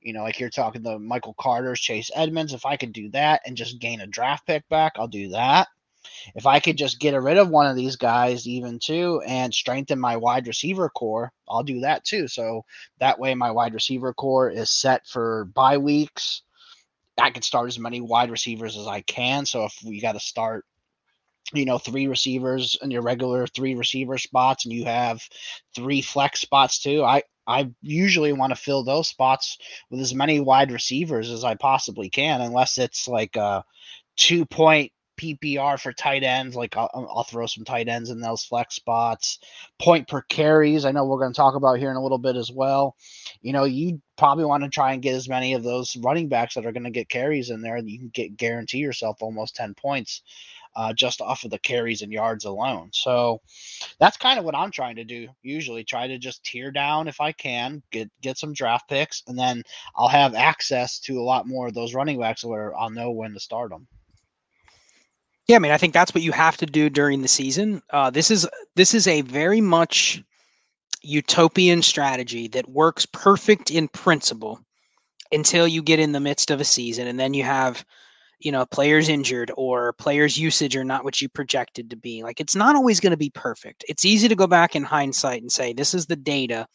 you 0.04 0.12
know, 0.12 0.22
like 0.22 0.38
you're 0.38 0.50
talking 0.50 0.82
the 0.82 0.98
Michael 0.98 1.34
Carter's, 1.40 1.80
Chase 1.80 2.10
Edmonds. 2.14 2.52
If 2.52 2.66
I 2.66 2.76
could 2.76 2.92
do 2.92 3.10
that 3.10 3.42
and 3.44 3.56
just 3.56 3.80
gain 3.80 4.00
a 4.00 4.06
draft 4.06 4.46
pick 4.46 4.68
back, 4.68 4.92
I'll 4.96 5.08
do 5.08 5.30
that. 5.30 5.66
If 6.34 6.46
I 6.46 6.60
could 6.60 6.76
just 6.76 7.00
get 7.00 7.14
rid 7.14 7.38
of 7.38 7.48
one 7.48 7.66
of 7.66 7.76
these 7.76 7.96
guys, 7.96 8.46
even 8.46 8.78
too, 8.78 9.22
and 9.26 9.52
strengthen 9.52 9.98
my 9.98 10.16
wide 10.16 10.46
receiver 10.46 10.90
corps, 10.90 11.32
I'll 11.48 11.62
do 11.62 11.80
that 11.80 12.04
too. 12.04 12.28
So 12.28 12.64
that 13.00 13.18
way, 13.18 13.34
my 13.34 13.50
wide 13.50 13.72
receiver 13.72 14.12
corps 14.12 14.50
is 14.50 14.70
set 14.70 15.06
for 15.06 15.46
bye 15.46 15.78
weeks. 15.78 16.42
I 17.18 17.30
can 17.30 17.42
start 17.42 17.68
as 17.68 17.78
many 17.78 18.00
wide 18.02 18.30
receivers 18.30 18.76
as 18.76 18.86
I 18.86 19.00
can. 19.00 19.46
So 19.46 19.64
if 19.64 19.78
we 19.84 20.00
got 20.00 20.12
to 20.12 20.20
start 20.20 20.66
you 21.52 21.64
know, 21.64 21.78
three 21.78 22.06
receivers 22.06 22.76
in 22.82 22.90
your 22.90 23.02
regular 23.02 23.46
three 23.46 23.74
receiver 23.74 24.18
spots 24.18 24.64
and 24.64 24.72
you 24.72 24.84
have 24.86 25.22
three 25.74 26.00
flex 26.00 26.40
spots 26.40 26.80
too. 26.80 27.04
I 27.04 27.22
I 27.46 27.70
usually 27.82 28.32
want 28.32 28.50
to 28.50 28.56
fill 28.56 28.84
those 28.84 29.08
spots 29.08 29.58
with 29.90 30.00
as 30.00 30.14
many 30.14 30.40
wide 30.40 30.72
receivers 30.72 31.30
as 31.30 31.44
I 31.44 31.54
possibly 31.54 32.10
can, 32.10 32.40
unless 32.40 32.78
it's 32.78 33.06
like 33.08 33.36
a 33.36 33.64
two 34.16 34.46
point 34.46 34.92
PPR 35.16 35.80
for 35.80 35.92
tight 35.92 36.22
ends. 36.22 36.56
Like 36.56 36.76
I'll, 36.76 36.90
um, 36.94 37.06
I'll, 37.08 37.24
throw 37.24 37.46
some 37.46 37.64
tight 37.64 37.88
ends 37.88 38.10
in 38.10 38.20
those 38.20 38.44
flex 38.44 38.74
spots. 38.74 39.38
Point 39.78 40.08
per 40.08 40.22
carries. 40.22 40.84
I 40.84 40.92
know 40.92 41.04
we're 41.04 41.18
going 41.18 41.32
to 41.32 41.36
talk 41.36 41.54
about 41.54 41.78
here 41.78 41.90
in 41.90 41.96
a 41.96 42.02
little 42.02 42.18
bit 42.18 42.36
as 42.36 42.50
well. 42.50 42.96
You 43.40 43.52
know, 43.52 43.64
you 43.64 44.00
probably 44.16 44.44
want 44.44 44.64
to 44.64 44.70
try 44.70 44.92
and 44.92 45.02
get 45.02 45.14
as 45.14 45.28
many 45.28 45.54
of 45.54 45.62
those 45.62 45.96
running 45.96 46.28
backs 46.28 46.54
that 46.54 46.66
are 46.66 46.72
going 46.72 46.84
to 46.84 46.90
get 46.90 47.08
carries 47.08 47.50
in 47.50 47.62
there. 47.62 47.76
And 47.76 47.88
you 47.88 47.98
can 47.98 48.08
get 48.08 48.36
guarantee 48.36 48.78
yourself 48.78 49.18
almost 49.20 49.56
ten 49.56 49.74
points 49.74 50.22
uh, 50.76 50.92
just 50.92 51.20
off 51.20 51.44
of 51.44 51.50
the 51.50 51.58
carries 51.58 52.02
and 52.02 52.12
yards 52.12 52.44
alone. 52.44 52.90
So 52.92 53.40
that's 53.98 54.16
kind 54.16 54.38
of 54.38 54.44
what 54.44 54.54
I'm 54.54 54.70
trying 54.70 54.96
to 54.96 55.04
do. 55.04 55.28
Usually, 55.42 55.84
try 55.84 56.06
to 56.06 56.18
just 56.18 56.44
tear 56.44 56.70
down 56.70 57.08
if 57.08 57.20
I 57.20 57.32
can, 57.32 57.82
get 57.90 58.10
get 58.20 58.38
some 58.38 58.52
draft 58.52 58.88
picks, 58.88 59.22
and 59.26 59.38
then 59.38 59.62
I'll 59.96 60.08
have 60.08 60.34
access 60.34 60.98
to 61.00 61.20
a 61.20 61.22
lot 61.22 61.46
more 61.46 61.68
of 61.68 61.74
those 61.74 61.94
running 61.94 62.18
backs 62.18 62.44
where 62.44 62.76
I'll 62.76 62.90
know 62.90 63.10
when 63.10 63.32
to 63.34 63.40
start 63.40 63.70
them. 63.70 63.86
Yeah, 65.46 65.56
I 65.56 65.58
mean, 65.58 65.72
I 65.72 65.78
think 65.78 65.92
that's 65.92 66.14
what 66.14 66.24
you 66.24 66.32
have 66.32 66.56
to 66.58 66.66
do 66.66 66.88
during 66.88 67.20
the 67.20 67.28
season. 67.28 67.82
Uh, 67.90 68.10
this 68.10 68.30
is 68.30 68.48
this 68.76 68.94
is 68.94 69.06
a 69.06 69.20
very 69.22 69.60
much 69.60 70.22
utopian 71.02 71.82
strategy 71.82 72.48
that 72.48 72.68
works 72.68 73.06
perfect 73.06 73.70
in 73.70 73.88
principle 73.88 74.58
until 75.32 75.68
you 75.68 75.82
get 75.82 76.00
in 76.00 76.12
the 76.12 76.20
midst 76.20 76.50
of 76.50 76.60
a 76.60 76.64
season, 76.64 77.06
and 77.06 77.20
then 77.20 77.34
you 77.34 77.42
have 77.44 77.84
you 78.44 78.52
know 78.52 78.66
players 78.66 79.08
injured 79.08 79.50
or 79.56 79.94
players 79.94 80.38
usage 80.38 80.76
are 80.76 80.84
not 80.84 81.02
what 81.02 81.20
you 81.20 81.28
projected 81.28 81.90
to 81.90 81.96
be 81.96 82.22
like 82.22 82.40
it's 82.40 82.54
not 82.54 82.76
always 82.76 83.00
going 83.00 83.10
to 83.10 83.16
be 83.16 83.30
perfect. 83.30 83.84
It's 83.88 84.04
easy 84.04 84.28
to 84.28 84.36
go 84.36 84.46
back 84.46 84.76
in 84.76 84.84
hindsight 84.84 85.42
and 85.42 85.50
say 85.50 85.72
this 85.72 85.94
is 85.94 86.06
the 86.06 86.14
data. 86.16 86.66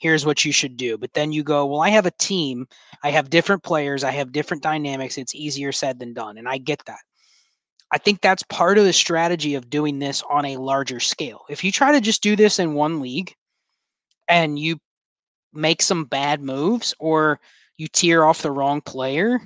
Here's 0.00 0.24
what 0.24 0.44
you 0.44 0.52
should 0.52 0.76
do. 0.76 0.96
But 0.96 1.12
then 1.12 1.30
you 1.32 1.42
go 1.44 1.66
well 1.66 1.82
i 1.82 1.90
have 1.90 2.06
a 2.06 2.10
team. 2.12 2.66
I 3.04 3.10
have 3.10 3.30
different 3.30 3.62
players. 3.62 4.02
I 4.02 4.10
have 4.12 4.32
different 4.32 4.62
dynamics. 4.62 5.18
It's 5.18 5.34
easier 5.34 5.70
said 5.70 6.00
than 6.00 6.14
done. 6.14 6.38
And 6.38 6.48
i 6.48 6.58
get 6.58 6.82
that. 6.86 7.00
I 7.92 7.98
think 7.98 8.20
that's 8.20 8.42
part 8.44 8.78
of 8.78 8.84
the 8.84 8.92
strategy 8.92 9.54
of 9.54 9.70
doing 9.70 9.98
this 9.98 10.22
on 10.30 10.44
a 10.44 10.56
larger 10.56 11.00
scale. 11.00 11.44
If 11.48 11.62
you 11.62 11.72
try 11.72 11.92
to 11.92 12.00
just 12.00 12.22
do 12.22 12.36
this 12.36 12.58
in 12.58 12.74
one 12.74 13.00
league 13.00 13.34
and 14.28 14.58
you 14.58 14.78
make 15.52 15.82
some 15.82 16.04
bad 16.04 16.42
moves 16.42 16.94
or 16.98 17.40
you 17.78 17.86
tear 17.88 18.24
off 18.24 18.42
the 18.42 18.50
wrong 18.50 18.80
player 18.80 19.40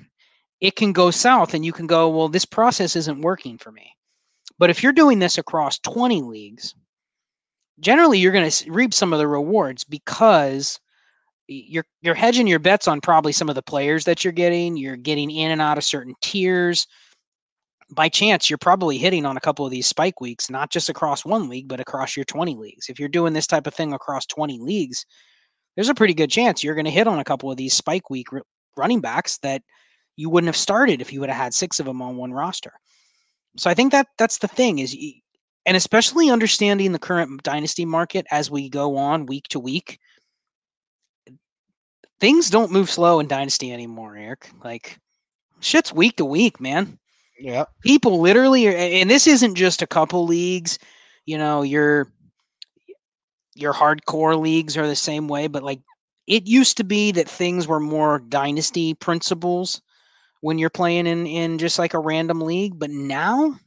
it 0.62 0.77
can 0.77 0.92
go 0.92 1.11
south 1.11 1.55
and 1.55 1.64
you 1.64 1.72
can 1.72 1.88
go, 1.88 2.09
well, 2.09 2.29
this 2.29 2.44
process 2.44 2.94
isn't 2.94 3.20
working 3.20 3.59
for 3.59 3.72
me. 3.72 3.92
But 4.59 4.70
if 4.70 4.81
you're 4.81 4.92
doing 4.92 5.18
this 5.18 5.37
across 5.37 5.81
20 5.81 6.22
leagues, 6.22 6.77
generally 7.81 8.20
you're 8.20 8.33
going 8.33 8.48
to 8.48 8.70
reap 8.70 8.94
some 8.94 9.12
of 9.12 9.18
the 9.18 9.27
rewards 9.27 9.83
because 9.83 10.79
you're 11.48 11.85
you're 12.01 12.14
hedging 12.14 12.46
your 12.46 12.61
bets 12.61 12.87
on 12.87 13.01
probably 13.01 13.33
some 13.33 13.48
of 13.48 13.57
the 13.57 13.62
players 13.62 14.05
that 14.05 14.22
you're 14.22 14.33
getting, 14.33 14.77
you're 14.77 14.96
getting 14.96 15.33
in 15.33 15.51
and 15.51 15.61
out 15.61 15.79
of 15.79 15.85
certain 15.85 16.14
tiers. 16.22 16.87
By 17.90 18.09
chance, 18.09 18.48
you're 18.48 18.57
probably 18.57 18.98
hitting 18.98 19.27
on 19.27 19.37
a 19.37 19.40
couple 19.40 19.66
of 19.66 19.72
these 19.72 19.88
spike 19.88 20.20
weeks, 20.20 20.48
not 20.48 20.70
just 20.70 20.88
across 20.88 21.25
one 21.25 21.48
league, 21.48 21.66
but 21.66 21.81
across 21.81 22.16
your 22.16 22.25
20 22.25 22.55
leagues. 22.55 22.88
If 22.88 23.01
you're 23.01 23.09
doing 23.09 23.33
this 23.33 23.48
type 23.48 23.66
of 23.66 23.75
thing 23.75 23.92
across 23.92 24.27
20 24.27 24.61
leagues, 24.61 25.05
there's 25.75 25.88
a 25.88 25.94
pretty 25.94 26.14
good 26.14 26.31
chance 26.31 26.62
you're 26.62 26.77
going 26.77 26.85
to 26.85 26.90
hit 26.92 27.09
on 27.09 27.18
a 27.18 27.25
couple 27.25 27.51
of 27.51 27.57
these 27.57 27.75
spike 27.75 28.11
week 28.11 28.29
running 28.77 29.01
backs 29.01 29.38
that 29.38 29.62
you 30.16 30.29
wouldn't 30.31 30.48
have 30.48 30.57
started 30.57 31.01
if 31.01 31.12
you 31.12 31.20
would 31.20 31.29
have 31.29 31.42
had 31.42 31.55
six 31.55 31.81
of 31.81 31.87
them 31.87 32.03
on 32.03 32.16
one 32.16 32.33
roster. 32.33 32.72
So 33.57 33.70
I 33.70 33.75
think 33.75 33.92
that 33.92 34.09
that's 34.18 34.38
the 34.38 34.48
thing 34.48 34.79
is, 34.79 34.96
and 35.66 35.77
especially 35.77 36.31
understanding 36.31 36.92
the 36.92 36.98
current 36.98 37.42
dynasty 37.42 37.85
market 37.85 38.27
as 38.31 38.51
we 38.51 38.68
go 38.68 38.96
on 38.96 39.27
week 39.27 39.48
to 39.48 39.61
week. 39.61 39.98
Things 42.20 42.51
don't 42.51 42.70
move 42.70 42.88
slow 42.88 43.20
in 43.20 43.27
dynasty 43.27 43.72
anymore, 43.72 44.16
Eric. 44.16 44.48
Like 44.62 44.98
shit's 45.61 45.92
week 45.92 46.16
to 46.16 46.25
week, 46.25 46.61
man. 46.61 46.98
Yeah. 47.38 47.64
People 47.83 48.20
literally 48.20 48.68
are, 48.68 48.77
and 48.77 49.11
this 49.11 49.27
isn't 49.27 49.57
just 49.57 49.83
a 49.83 49.87
couple 49.87 50.25
leagues. 50.25 50.79
You 51.27 51.38
know, 51.38 51.62
your 51.62 52.12
your 53.55 53.72
hardcore 53.72 54.40
leagues 54.40 54.77
are 54.77 54.87
the 54.87 54.96
same 54.96 55.29
way, 55.29 55.46
but 55.48 55.62
like 55.62 55.81
it 56.27 56.46
used 56.46 56.77
to 56.77 56.85
be 56.85 57.12
that 57.12 57.29
things 57.29 57.66
were 57.66 57.81
more 57.81 58.20
dynasty 58.20 58.94
principles 58.94 59.83
when 60.43 60.59
you're 60.59 60.71
playing 60.71 61.07
in 61.07 61.27
in 61.27 61.57
just 61.57 61.79
like 61.79 61.95
a 61.95 61.99
random 61.99 62.43
league. 62.43 62.79
But 62.79 62.91
now, 62.91 63.59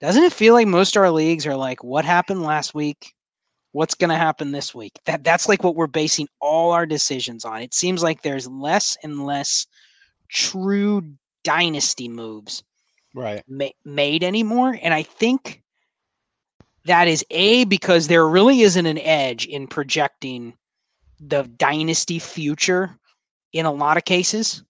doesn't 0.00 0.22
it 0.22 0.32
feel 0.32 0.54
like 0.54 0.66
most 0.66 0.96
of 0.96 1.02
our 1.02 1.10
leagues 1.10 1.46
are 1.46 1.56
like, 1.56 1.84
what 1.84 2.06
happened 2.06 2.42
last 2.42 2.74
week? 2.74 3.12
What's 3.72 3.94
going 3.94 4.10
to 4.10 4.16
happen 4.16 4.52
this 4.52 4.74
week? 4.74 4.98
That 5.04 5.22
that's 5.22 5.48
like 5.48 5.62
what 5.62 5.74
we're 5.74 5.86
basing 5.86 6.28
all 6.40 6.72
our 6.72 6.86
decisions 6.86 7.44
on. 7.44 7.60
It 7.60 7.74
seems 7.74 8.02
like 8.02 8.22
there's 8.22 8.48
less 8.48 8.96
and 9.02 9.26
less 9.26 9.66
true 10.30 11.02
dynasty 11.44 12.08
moves 12.08 12.64
right 13.14 13.44
ma- 13.46 13.68
made 13.84 14.24
anymore, 14.24 14.78
and 14.80 14.94
I 14.94 15.02
think 15.02 15.62
that 16.86 17.08
is 17.08 17.24
a 17.30 17.64
because 17.64 18.08
there 18.08 18.26
really 18.26 18.62
isn't 18.62 18.86
an 18.86 18.98
edge 18.98 19.44
in 19.44 19.66
projecting 19.66 20.54
the 21.20 21.42
dynasty 21.42 22.18
future 22.18 22.96
in 23.52 23.66
a 23.66 23.72
lot 23.72 23.96
of 23.96 24.04
cases 24.04 24.62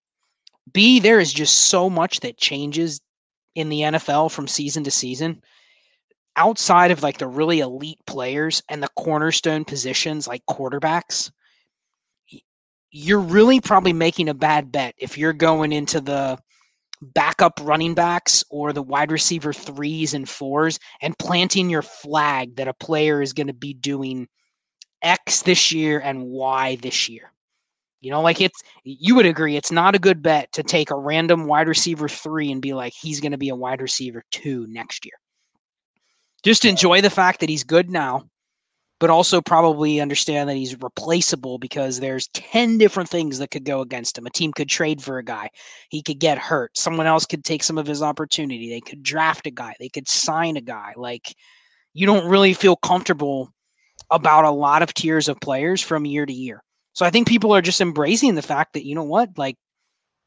B, 0.73 1.01
there 1.01 1.21
is 1.21 1.33
just 1.33 1.55
so 1.55 1.89
much 1.89 2.21
that 2.21 2.39
changes 2.39 3.01
in 3.55 3.69
the 3.69 3.81
NFL 3.81 4.31
from 4.31 4.49
season 4.49 4.85
to 4.85 4.91
season. 4.91 5.43
Outside 6.37 6.91
of 6.91 7.03
like 7.03 7.19
the 7.19 7.27
really 7.27 7.61
elite 7.61 8.01
players 8.07 8.63
and 8.69 8.83
the 8.83 8.91
cornerstone 8.97 9.65
positions 9.65 10.29
like 10.29 10.43
quarterbacks, 10.49 11.31
you're 12.91 13.21
really 13.21 13.61
probably 13.61 13.93
making 13.93 14.29
a 14.29 14.35
bad 14.35 14.71
bet 14.71 14.95
if 14.99 15.17
you're 15.17 15.33
going 15.33 15.73
into 15.73 16.01
the 16.01 16.39
backup 17.01 17.61
running 17.63 17.95
backs 17.95 18.45
or 18.51 18.73
the 18.73 18.83
wide 18.83 19.13
receiver 19.13 19.53
threes 19.53 20.15
and 20.15 20.29
fours 20.29 20.79
and 21.03 21.19
planting 21.19 21.69
your 21.69 21.83
flag 21.83 22.57
that 22.57 22.69
a 22.69 22.75
player 22.75 23.21
is 23.21 23.33
going 23.33 23.47
to 23.47 23.53
be 23.53 23.75
doing 23.75 24.27
X 25.03 25.43
this 25.43 25.73
year 25.73 26.01
and 26.01 26.25
Y 26.25 26.77
this 26.77 27.09
year. 27.09 27.33
You 28.01 28.11
know, 28.11 28.21
like 28.21 28.41
it's 28.41 28.63
you 28.85 29.15
would 29.15 29.27
agree 29.27 29.57
it's 29.57 29.73
not 29.73 29.95
a 29.95 29.99
good 29.99 30.23
bet 30.23 30.53
to 30.53 30.63
take 30.63 30.91
a 30.91 30.97
random 30.97 31.47
wide 31.47 31.69
receiver 31.69 32.09
three 32.09 32.53
and 32.53 32.61
be 32.61 32.75
like 32.75 32.93
he's 32.93 33.21
going 33.21 33.33
to 33.33 33.39
be 33.39 33.49
a 33.49 33.57
wide 33.57 33.81
receiver 33.81 34.23
two 34.31 34.67
next 34.69 35.05
year. 35.05 35.15
Just 36.45 36.65
enjoy 36.65 37.01
the 37.01 37.11
fact 37.11 37.41
that 37.41 37.49
he's 37.49 37.65
good 37.65 37.91
now, 37.91 38.29
but 39.01 39.11
also 39.11 39.41
probably 39.41 40.01
understand 40.01 40.49
that 40.49 40.57
he's 40.57 40.81
replaceable 40.81 41.59
because 41.59 41.99
there's 41.99 42.29
10 42.29 42.79
different 42.79 43.09
things 43.09 43.39
that 43.39 43.51
could 43.51 43.65
go 43.65 43.81
against 43.81 44.17
him. 44.17 44.27
A 44.27 44.31
team 44.31 44.53
could 44.53 44.69
trade 44.69 45.03
for 45.03 45.19
a 45.19 45.25
guy, 45.25 45.49
he 45.89 46.03
could 46.03 46.21
get 46.21 46.39
hurt, 46.39 46.77
someone 46.77 47.07
else 47.07 47.27
could 47.27 47.45
take 47.45 47.63
some 47.63 47.79
of 47.79 47.87
his 47.87 48.03
opportunity, 48.03 48.71
they 48.71 48.81
could 48.81 49.03
draft 49.03 49.47
a 49.47 49.51
guy, 49.51 49.75
they 49.81 49.89
could 49.89 50.07
sign 50.07 50.57
a 50.57 50.61
guy. 50.61 50.93
Like 50.97 51.35
you 51.95 52.07
don't 52.07 52.29
really 52.29 52.55
feel 52.55 52.77
comfortable 52.77 53.51
about 54.11 54.45
a 54.45 54.51
lot 54.51 54.83
of 54.83 54.95
tiers 54.95 55.29
of 55.29 55.41
players 55.41 55.81
from 55.81 56.05
year 56.05 56.27
to 56.27 56.33
year. 56.33 56.63
So 56.97 57.05
I 57.05 57.11
think 57.11 57.29
people 57.29 57.55
are 57.55 57.61
just 57.61 57.83
embracing 57.83 58.37
the 58.37 58.43
fact 58.43 58.73
that, 58.73 58.87
you 58.87 58.95
know 58.95 59.05
what, 59.05 59.37
like 59.37 59.59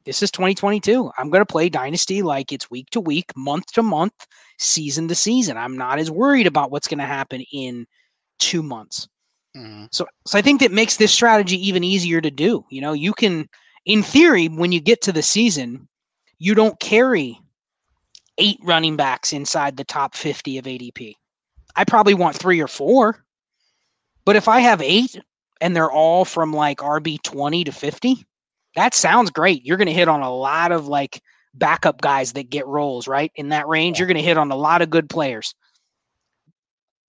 this 0.04 0.22
is 0.22 0.30
2022. 0.30 1.10
I'm 1.18 1.28
going 1.28 1.40
to 1.40 1.52
play 1.52 1.68
Dynasty 1.68 2.22
like 2.22 2.52
it's 2.52 2.70
week 2.70 2.88
to 2.90 3.00
week, 3.00 3.32
month 3.36 3.72
to 3.72 3.82
month, 3.82 4.14
season 4.56 5.08
to 5.08 5.16
season. 5.16 5.56
I'm 5.56 5.76
not 5.76 5.98
as 5.98 6.12
worried 6.12 6.46
about 6.46 6.70
what's 6.70 6.86
going 6.86 7.00
to 7.00 7.06
happen 7.06 7.44
in 7.52 7.88
two 8.38 8.62
months. 8.62 9.08
Mm-hmm. 9.56 9.86
So, 9.90 10.06
so 10.24 10.38
I 10.38 10.42
think 10.42 10.60
that 10.60 10.70
makes 10.70 10.96
this 10.96 11.10
strategy 11.10 11.56
even 11.66 11.82
easier 11.82 12.20
to 12.20 12.30
do. 12.30 12.64
You 12.70 12.82
know, 12.82 12.92
you 12.92 13.14
can, 13.14 13.48
in 13.84 14.04
theory, 14.04 14.46
when 14.46 14.70
you 14.70 14.80
get 14.80 15.02
to 15.02 15.12
the 15.12 15.24
season, 15.24 15.88
you 16.38 16.54
don't 16.54 16.78
carry 16.78 17.36
eight 18.38 18.60
running 18.62 18.94
backs 18.94 19.32
inside 19.32 19.76
the 19.76 19.82
top 19.82 20.14
50 20.14 20.58
of 20.58 20.66
ADP. 20.66 21.14
I 21.74 21.82
probably 21.82 22.14
want 22.14 22.36
three 22.36 22.60
or 22.60 22.68
four. 22.68 23.24
But 24.24 24.36
if 24.36 24.46
I 24.46 24.60
have 24.60 24.80
eight 24.80 25.20
and 25.60 25.74
they're 25.74 25.90
all 25.90 26.24
from 26.24 26.52
like 26.52 26.78
RB 26.78 27.22
20 27.22 27.64
to 27.64 27.72
50, 27.72 28.24
that 28.76 28.94
sounds 28.94 29.30
great. 29.30 29.64
You're 29.64 29.76
going 29.76 29.86
to 29.86 29.92
hit 29.92 30.08
on 30.08 30.20
a 30.20 30.34
lot 30.34 30.72
of 30.72 30.88
like 30.88 31.20
backup 31.54 32.00
guys 32.00 32.32
that 32.34 32.50
get 32.50 32.66
roles, 32.66 33.08
right? 33.08 33.32
In 33.34 33.48
that 33.50 33.68
range, 33.68 33.98
you're 33.98 34.08
going 34.08 34.16
to 34.16 34.22
hit 34.22 34.38
on 34.38 34.50
a 34.50 34.56
lot 34.56 34.82
of 34.82 34.90
good 34.90 35.08
players. 35.08 35.54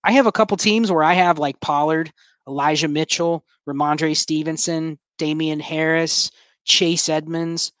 I 0.04 0.12
have 0.12 0.26
a 0.26 0.32
couple 0.32 0.56
teams 0.56 0.90
where 0.90 1.04
I 1.04 1.14
have 1.14 1.38
like 1.38 1.60
Pollard, 1.60 2.12
Elijah 2.48 2.88
Mitchell, 2.88 3.44
Rhamondre 3.68 4.16
Stevenson, 4.16 4.98
Damien 5.18 5.60
Harris, 5.60 6.30
Chase 6.64 7.08
Edmonds, 7.08 7.72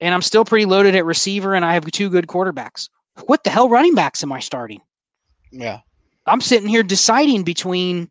and 0.00 0.14
I'm 0.14 0.22
still 0.22 0.44
pretty 0.44 0.66
loaded 0.66 0.94
at 0.94 1.06
receiver 1.06 1.54
and 1.54 1.64
I 1.64 1.74
have 1.74 1.90
two 1.90 2.10
good 2.10 2.26
quarterbacks. 2.26 2.88
What 3.24 3.44
the 3.44 3.50
hell 3.50 3.68
running 3.68 3.94
backs 3.94 4.22
am 4.22 4.32
I 4.32 4.40
starting? 4.40 4.80
Yeah. 5.50 5.80
I'm 6.26 6.40
sitting 6.40 6.68
here 6.68 6.82
deciding 6.82 7.44
between 7.44 8.10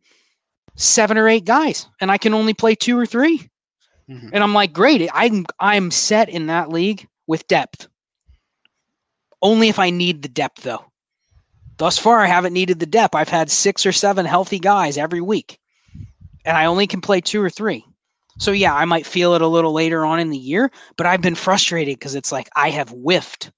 seven 0.75 1.17
or 1.17 1.27
eight 1.29 1.45
guys 1.45 1.87
and 2.01 2.11
I 2.11 2.17
can 2.17 2.33
only 2.33 2.53
play 2.53 2.75
two 2.75 2.97
or 2.97 3.05
3 3.05 3.49
Mhm. 4.09 4.31
And 4.33 4.43
I'm 4.43 4.53
like, 4.53 4.73
great. 4.73 5.09
I'm 5.13 5.45
I'm 5.59 5.89
set 5.91 6.27
in 6.29 6.47
that 6.47 6.69
league 6.69 7.07
with 7.25 7.47
depth. 7.47 7.87
Only 9.41 9.69
if 9.69 9.79
I 9.79 9.89
need 9.89 10.21
the 10.21 10.27
depth 10.29 10.63
though. 10.63 10.85
Thus 11.77 11.97
far 11.97 12.19
I 12.19 12.27
haven't 12.27 12.53
needed 12.53 12.79
the 12.79 12.85
depth. 12.85 13.15
I've 13.15 13.29
had 13.29 13.49
six 13.49 13.85
or 13.85 13.91
seven 13.91 14.25
healthy 14.25 14.59
guys 14.59 14.97
every 14.97 15.21
week. 15.21 15.57
And 16.45 16.57
I 16.57 16.65
only 16.65 16.87
can 16.87 16.99
play 17.01 17.21
two 17.21 17.41
or 17.41 17.49
three. 17.49 17.85
So 18.39 18.51
yeah, 18.51 18.73
I 18.73 18.85
might 18.85 19.05
feel 19.05 19.35
it 19.35 19.41
a 19.41 19.47
little 19.47 19.71
later 19.73 20.05
on 20.05 20.19
in 20.19 20.31
the 20.31 20.37
year, 20.37 20.71
but 20.97 21.05
I've 21.05 21.21
been 21.21 21.35
frustrated 21.35 21.97
because 21.97 22.15
it's 22.15 22.31
like 22.31 22.49
I 22.55 22.71
have 22.71 22.89
whiffed 22.89 23.51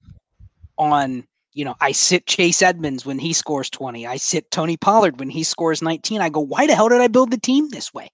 on, 0.77 1.25
you 1.55 1.65
know, 1.65 1.75
I 1.81 1.91
sit 1.93 2.27
Chase 2.27 2.61
Edmonds 2.61 3.05
when 3.05 3.17
he 3.17 3.33
scores 3.33 3.69
20. 3.71 4.05
I 4.05 4.17
sit 4.17 4.51
Tony 4.51 4.77
Pollard 4.77 5.19
when 5.19 5.29
he 5.29 5.43
scores 5.43 5.81
19. 5.81 6.21
I 6.21 6.29
go, 6.29 6.41
why 6.41 6.67
the 6.67 6.75
hell 6.75 6.89
did 6.89 7.01
I 7.01 7.07
build 7.07 7.31
the 7.31 7.39
team 7.39 7.69
this 7.69 7.91
way? 7.93 8.11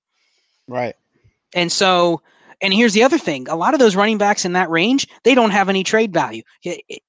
Right. 0.67 0.95
And 1.53 1.69
so, 1.71 2.21
and 2.61 2.73
here's 2.73 2.93
the 2.93 3.03
other 3.03 3.17
thing: 3.17 3.49
a 3.49 3.55
lot 3.57 3.73
of 3.73 3.79
those 3.79 3.95
running 3.97 4.17
backs 4.19 4.45
in 4.45 4.53
that 4.53 4.69
range, 4.69 5.07
they 5.23 5.35
don't 5.35 5.49
have 5.51 5.67
any 5.67 5.83
trade 5.83 6.13
value. 6.13 6.43
It- 6.63 6.81
it- 6.87 7.01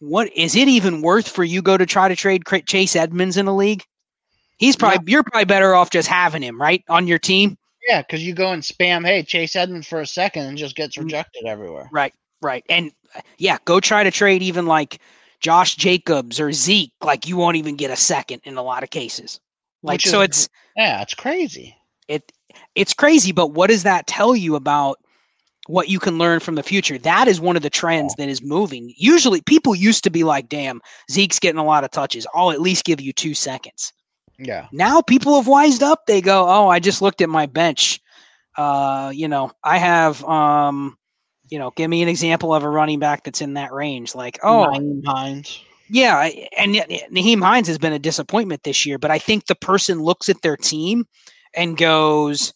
What 0.00 0.30
is 0.36 0.56
it 0.56 0.68
even 0.68 1.00
worth 1.02 1.28
for 1.28 1.44
you 1.44 1.62
go 1.62 1.76
to 1.76 1.86
try 1.86 2.08
to 2.08 2.16
trade 2.16 2.42
Chase 2.66 2.96
Edmonds 2.96 3.36
in 3.36 3.46
a 3.46 3.54
league? 3.54 3.84
He's 4.58 4.74
probably 4.76 5.10
you're 5.10 5.22
probably 5.22 5.44
better 5.44 5.74
off 5.74 5.90
just 5.90 6.08
having 6.08 6.42
him 6.42 6.60
right 6.60 6.82
on 6.88 7.06
your 7.06 7.18
team. 7.18 7.56
Yeah, 7.88 8.02
because 8.02 8.22
you 8.26 8.34
go 8.34 8.50
and 8.50 8.62
spam, 8.62 9.06
hey, 9.06 9.22
Chase 9.22 9.54
Edmonds 9.54 9.86
for 9.86 10.00
a 10.00 10.06
second 10.06 10.46
and 10.46 10.58
just 10.58 10.74
gets 10.74 10.96
Mm. 10.96 11.04
rejected 11.04 11.44
everywhere. 11.46 11.88
Right, 11.92 12.12
right, 12.42 12.64
and 12.68 12.90
yeah, 13.38 13.58
go 13.64 13.78
try 13.80 14.02
to 14.04 14.10
trade 14.10 14.42
even 14.42 14.66
like 14.66 14.98
Josh 15.46 15.76
Jacobs 15.76 16.40
or 16.40 16.52
Zeke. 16.52 16.92
Like 17.00 17.28
you 17.28 17.36
won't 17.36 17.56
even 17.56 17.76
get 17.76 17.92
a 17.92 17.96
second 17.96 18.40
in 18.42 18.56
a 18.56 18.62
lot 18.62 18.82
of 18.82 18.90
cases. 18.90 19.38
Like 19.84 19.98
Which 20.02 20.08
so, 20.08 20.20
is- 20.22 20.24
it's 20.28 20.48
Yeah, 20.76 21.02
it's 21.02 21.14
crazy. 21.14 21.76
it 22.08 22.32
it's 22.74 22.92
crazy 22.94 23.30
but 23.32 23.52
what 23.52 23.68
does 23.70 23.84
that 23.84 24.08
tell 24.08 24.34
you 24.34 24.56
about 24.56 24.98
what 25.68 25.88
you 25.88 26.00
can 26.00 26.18
learn 26.18 26.40
from 26.40 26.56
the 26.56 26.62
future 26.64 26.98
that 26.98 27.28
is 27.28 27.40
one 27.40 27.56
of 27.56 27.62
the 27.62 27.70
trends 27.70 28.14
that 28.16 28.28
is 28.28 28.40
moving 28.42 28.92
usually 28.96 29.40
people 29.40 29.74
used 29.74 30.02
to 30.04 30.10
be 30.10 30.24
like 30.24 30.48
damn 30.48 30.80
zeke's 31.10 31.38
getting 31.40 31.58
a 31.60 31.64
lot 31.64 31.84
of 31.84 31.90
touches 31.90 32.26
i'll 32.34 32.50
at 32.52 32.60
least 32.60 32.84
give 32.84 33.00
you 33.00 33.12
two 33.12 33.34
seconds 33.34 33.92
Yeah. 34.38 34.66
now 34.72 35.00
people 35.02 35.34
have 35.36 35.46
wised 35.48 35.82
up 35.82 36.06
they 36.06 36.20
go 36.20 36.46
oh 36.48 36.68
i 36.68 36.78
just 36.78 37.02
looked 37.02 37.20
at 37.20 37.28
my 37.28 37.46
bench 37.46 38.00
uh 38.56 39.10
you 39.14 39.26
know 39.28 39.50
i 39.64 39.76
have 39.78 40.22
um 40.24 40.96
you 41.50 41.58
know 41.58 41.72
give 41.76 41.90
me 41.90 42.02
an 42.02 42.08
example 42.08 42.54
of 42.54 42.62
a 42.62 42.68
running 42.68 42.98
back 42.98 43.24
that's 43.24 43.40
in 43.40 43.54
that 43.54 43.72
range 43.72 44.14
like 44.14 44.38
oh 44.42 44.66
Nyheim 44.72 45.04
Hines. 45.06 45.60
yeah, 45.88 46.30
and 46.56 46.74
Nyheim 46.74 47.42
Hines 47.42 47.68
has 47.68 47.78
been 47.78 47.92
a 47.92 47.98
disappointment 47.98 48.62
this 48.64 48.84
year, 48.84 48.98
but 48.98 49.10
I 49.10 49.18
think 49.18 49.46
the 49.46 49.54
person 49.54 50.02
looks 50.02 50.28
at 50.28 50.42
their 50.42 50.56
team 50.56 51.06
and 51.54 51.76
goes, 51.76 52.52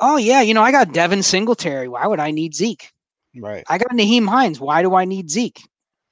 "Oh 0.00 0.16
yeah, 0.16 0.40
you 0.40 0.54
know, 0.54 0.62
I 0.62 0.70
got 0.70 0.92
Devin 0.92 1.22
Singletary. 1.22 1.88
Why 1.88 2.06
would 2.06 2.20
I 2.20 2.30
need 2.30 2.54
Zeke? 2.54 2.90
Right. 3.36 3.64
I 3.68 3.78
got 3.78 3.90
Nyheim 3.90 4.28
Hines. 4.28 4.60
Why 4.60 4.82
do 4.82 4.94
I 4.94 5.04
need 5.04 5.30
Zeke?" 5.30 5.62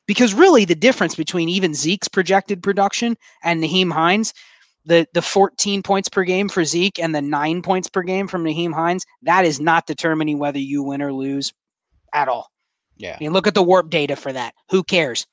Because 0.07 0.35
really, 0.35 0.64
the 0.64 0.75
difference 0.75 1.14
between 1.14 1.49
even 1.49 1.75
Zeke's 1.75 2.09
projected 2.09 2.62
production 2.62 3.16
and 3.44 3.62
Nyheim 3.62 3.92
Hines, 3.92 4.35
the 4.85 5.07
the 5.14 5.23
14 5.23 5.83
points 5.83 6.09
per 6.09 6.25
game 6.25 6.49
for 6.49 6.64
Zeke 6.64 6.99
and 6.99 7.14
the 7.14 7.23
nine 7.23 7.62
points 7.62 7.88
per 7.88 8.03
game 8.03 8.27
from 8.27 8.44
Nyheim 8.44 8.75
Hines, 8.75 9.07
that 9.23 9.44
is 9.44 9.61
not 9.61 9.87
determining 9.87 10.38
whether 10.38 10.59
you 10.59 10.83
win 10.83 11.01
or 11.01 11.12
lose 11.12 11.53
at 12.12 12.29
all. 12.29 12.49
Yeah. 12.96 13.14
I 13.14 13.18
mean, 13.20 13.33
look 13.33 13.46
at 13.46 13.55
the 13.55 13.62
warp 13.62 13.90
data 13.90 14.16
for 14.16 14.33
that. 14.33 14.55
Who 14.70 14.83
cares? 14.83 15.27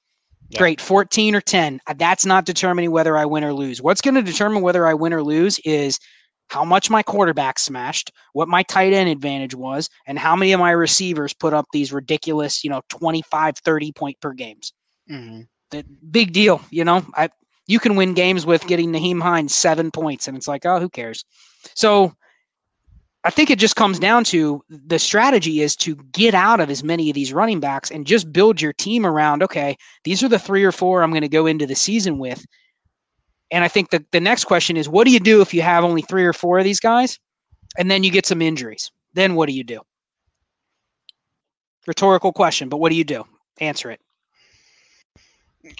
Yeah. 0.50 0.60
Great, 0.60 0.80
14 0.80 1.36
or 1.36 1.42
10. 1.42 1.82
uh, 1.88 1.94
That's 1.98 2.26
not 2.26 2.46
determining 2.46 2.92
whether 2.92 3.18
I 3.18 3.26
win 3.26 3.44
or 3.44 3.54
lose. 3.54 3.82
What's 3.82 4.02
going 4.02 4.16
to 4.16 4.22
determine 4.22 4.62
whether 4.62 4.88
I 4.88 4.94
win 4.94 5.14
or 5.14 5.22
lose 5.22 5.60
is 5.60 6.00
how 6.48 6.64
much 6.64 6.90
my 6.90 7.04
quarterback 7.04 7.60
smashed, 7.60 8.12
what 8.32 8.48
my 8.48 8.64
tight 8.64 8.94
end 8.94 9.10
advantage 9.10 9.54
was, 9.54 9.90
and 10.06 10.18
how 10.18 10.36
many 10.36 10.54
of 10.54 10.60
my 10.62 10.72
receivers 10.72 11.34
put 11.34 11.54
up 11.54 11.66
these 11.74 11.92
ridiculous, 11.92 12.64
you 12.64 12.70
know, 12.70 12.82
25, 12.90 13.58
30 13.58 13.92
point 13.92 14.20
per 14.22 14.32
games. 14.34 14.72
hmm 15.10 15.42
The 15.72 15.84
big 16.10 16.32
deal, 16.32 16.62
you 16.70 16.86
know. 16.86 17.06
I 17.14 17.30
you 17.68 17.80
can 17.80 17.98
win 17.98 18.14
games 18.14 18.46
with 18.46 18.66
getting 18.66 18.94
Nyheim 18.94 19.22
Hines 19.22 19.54
seven 19.54 19.92
points, 19.92 20.30
and 20.30 20.38
it's 20.38 20.48
like, 20.48 20.66
oh, 20.66 20.80
who 20.80 20.90
cares? 20.90 21.26
So 21.76 22.14
I 23.28 23.30
think 23.30 23.50
it 23.50 23.60
just 23.60 23.76
comes 23.76 24.00
down 24.00 24.24
to 24.26 24.64
the 24.70 24.98
strategy 24.98 25.60
is 25.60 25.76
to 25.78 25.98
get 26.14 26.34
out 26.34 26.62
of 26.62 26.70
as 26.70 26.82
many 26.82 27.10
of 27.10 27.14
these 27.14 27.34
running 27.34 27.60
backs 27.60 27.92
and 27.92 28.08
just 28.08 28.32
build 28.32 28.62
your 28.62 28.72
team 28.72 29.06
around, 29.06 29.44
okay, 29.44 29.76
these 30.06 30.24
are 30.24 30.30
the 30.30 30.40
three 30.40 30.64
or 30.64 30.72
four 30.72 31.04
I'm 31.04 31.10
going 31.10 31.24
to 31.24 31.28
go 31.28 31.46
into 31.46 31.66
the 31.66 31.76
season 31.76 32.20
with. 32.20 32.46
And 33.52 33.66
I 33.66 33.68
think 33.68 33.90
the, 33.90 34.02
the 34.14 34.22
next 34.22 34.46
question 34.46 34.78
is 34.78 34.88
what 34.88 35.06
do 35.06 35.12
you 35.12 35.20
do 35.20 35.42
if 35.42 35.54
you 35.54 35.62
have 35.62 35.84
only 35.84 36.04
three 36.04 36.24
or 36.24 36.32
four 36.32 36.58
of 36.58 36.64
these 36.64 36.80
guys 36.80 37.20
and 37.78 37.92
then 37.92 38.06
you 38.06 38.12
get 38.12 38.26
some 38.26 38.42
injuries? 38.42 38.92
Then 39.14 39.36
what 39.36 39.50
do 39.50 39.56
you 39.56 39.66
do? 39.66 39.82
Rhetorical 41.86 42.32
question, 42.32 42.70
but 42.70 42.78
what 42.78 42.92
do 42.92 42.96
you 42.96 43.04
do? 43.04 43.26
Answer 43.60 43.92
it. 43.92 44.00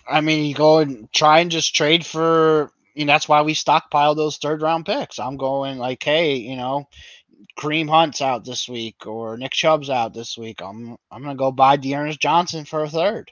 I 0.06 0.20
mean, 0.20 0.44
you 0.44 0.54
go 0.54 0.80
and 0.80 1.10
try 1.14 1.40
and 1.40 1.50
just 1.50 1.74
trade 1.74 2.06
for. 2.06 2.72
You 2.94 3.06
know, 3.06 3.14
that's 3.14 3.30
why 3.30 3.44
we 3.44 3.54
stockpile 3.54 4.16
those 4.16 4.38
third 4.38 4.64
round 4.64 4.88
picks. 4.88 5.20
I'm 5.20 5.38
going 5.38 5.78
like, 5.78 6.02
hey, 6.02 6.34
you 6.34 6.56
know, 6.56 6.88
Kareem 7.58 7.90
Hunt's 7.90 8.22
out 8.22 8.46
this 8.46 8.68
week 8.68 9.06
or 9.06 9.38
Nick 9.38 9.52
Chubb's 9.52 9.90
out 9.90 10.14
this 10.14 10.38
week. 10.38 10.62
I'm 10.62 10.98
I'm 11.12 11.24
gonna 11.24 11.36
go 11.36 11.52
buy 11.52 11.78
D'Ernest 11.78 12.20
Johnson 12.20 12.66
for 12.66 12.84
a 12.84 12.90
third. 12.90 13.32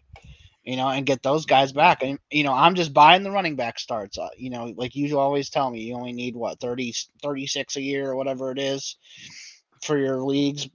You 0.63 0.77
know, 0.77 0.87
and 0.89 1.05
get 1.05 1.21
those 1.21 1.45
guys 1.45 1.73
back. 1.73 2.01
And 2.01 2.17
you 2.31 2.43
know, 2.43 2.53
I'm 2.53 2.73
just 2.73 2.91
buying 2.91 3.21
the 3.21 3.29
running 3.29 3.55
back 3.55 3.77
starts. 3.77 4.17
Uh, 4.17 4.29
you 4.35 4.49
know, 4.49 4.73
like 4.75 4.95
you 4.95 5.19
always 5.19 5.51
tell 5.51 5.69
me, 5.69 5.81
you 5.81 5.93
only 5.95 6.13
need 6.13 6.35
what 6.35 6.59
30, 6.59 6.93
36 7.21 7.75
a 7.75 7.81
year 7.81 8.09
or 8.09 8.15
whatever 8.15 8.51
it 8.51 8.57
is 8.57 8.97
for 9.83 9.95
your 9.97 10.23
leagues. 10.23 10.67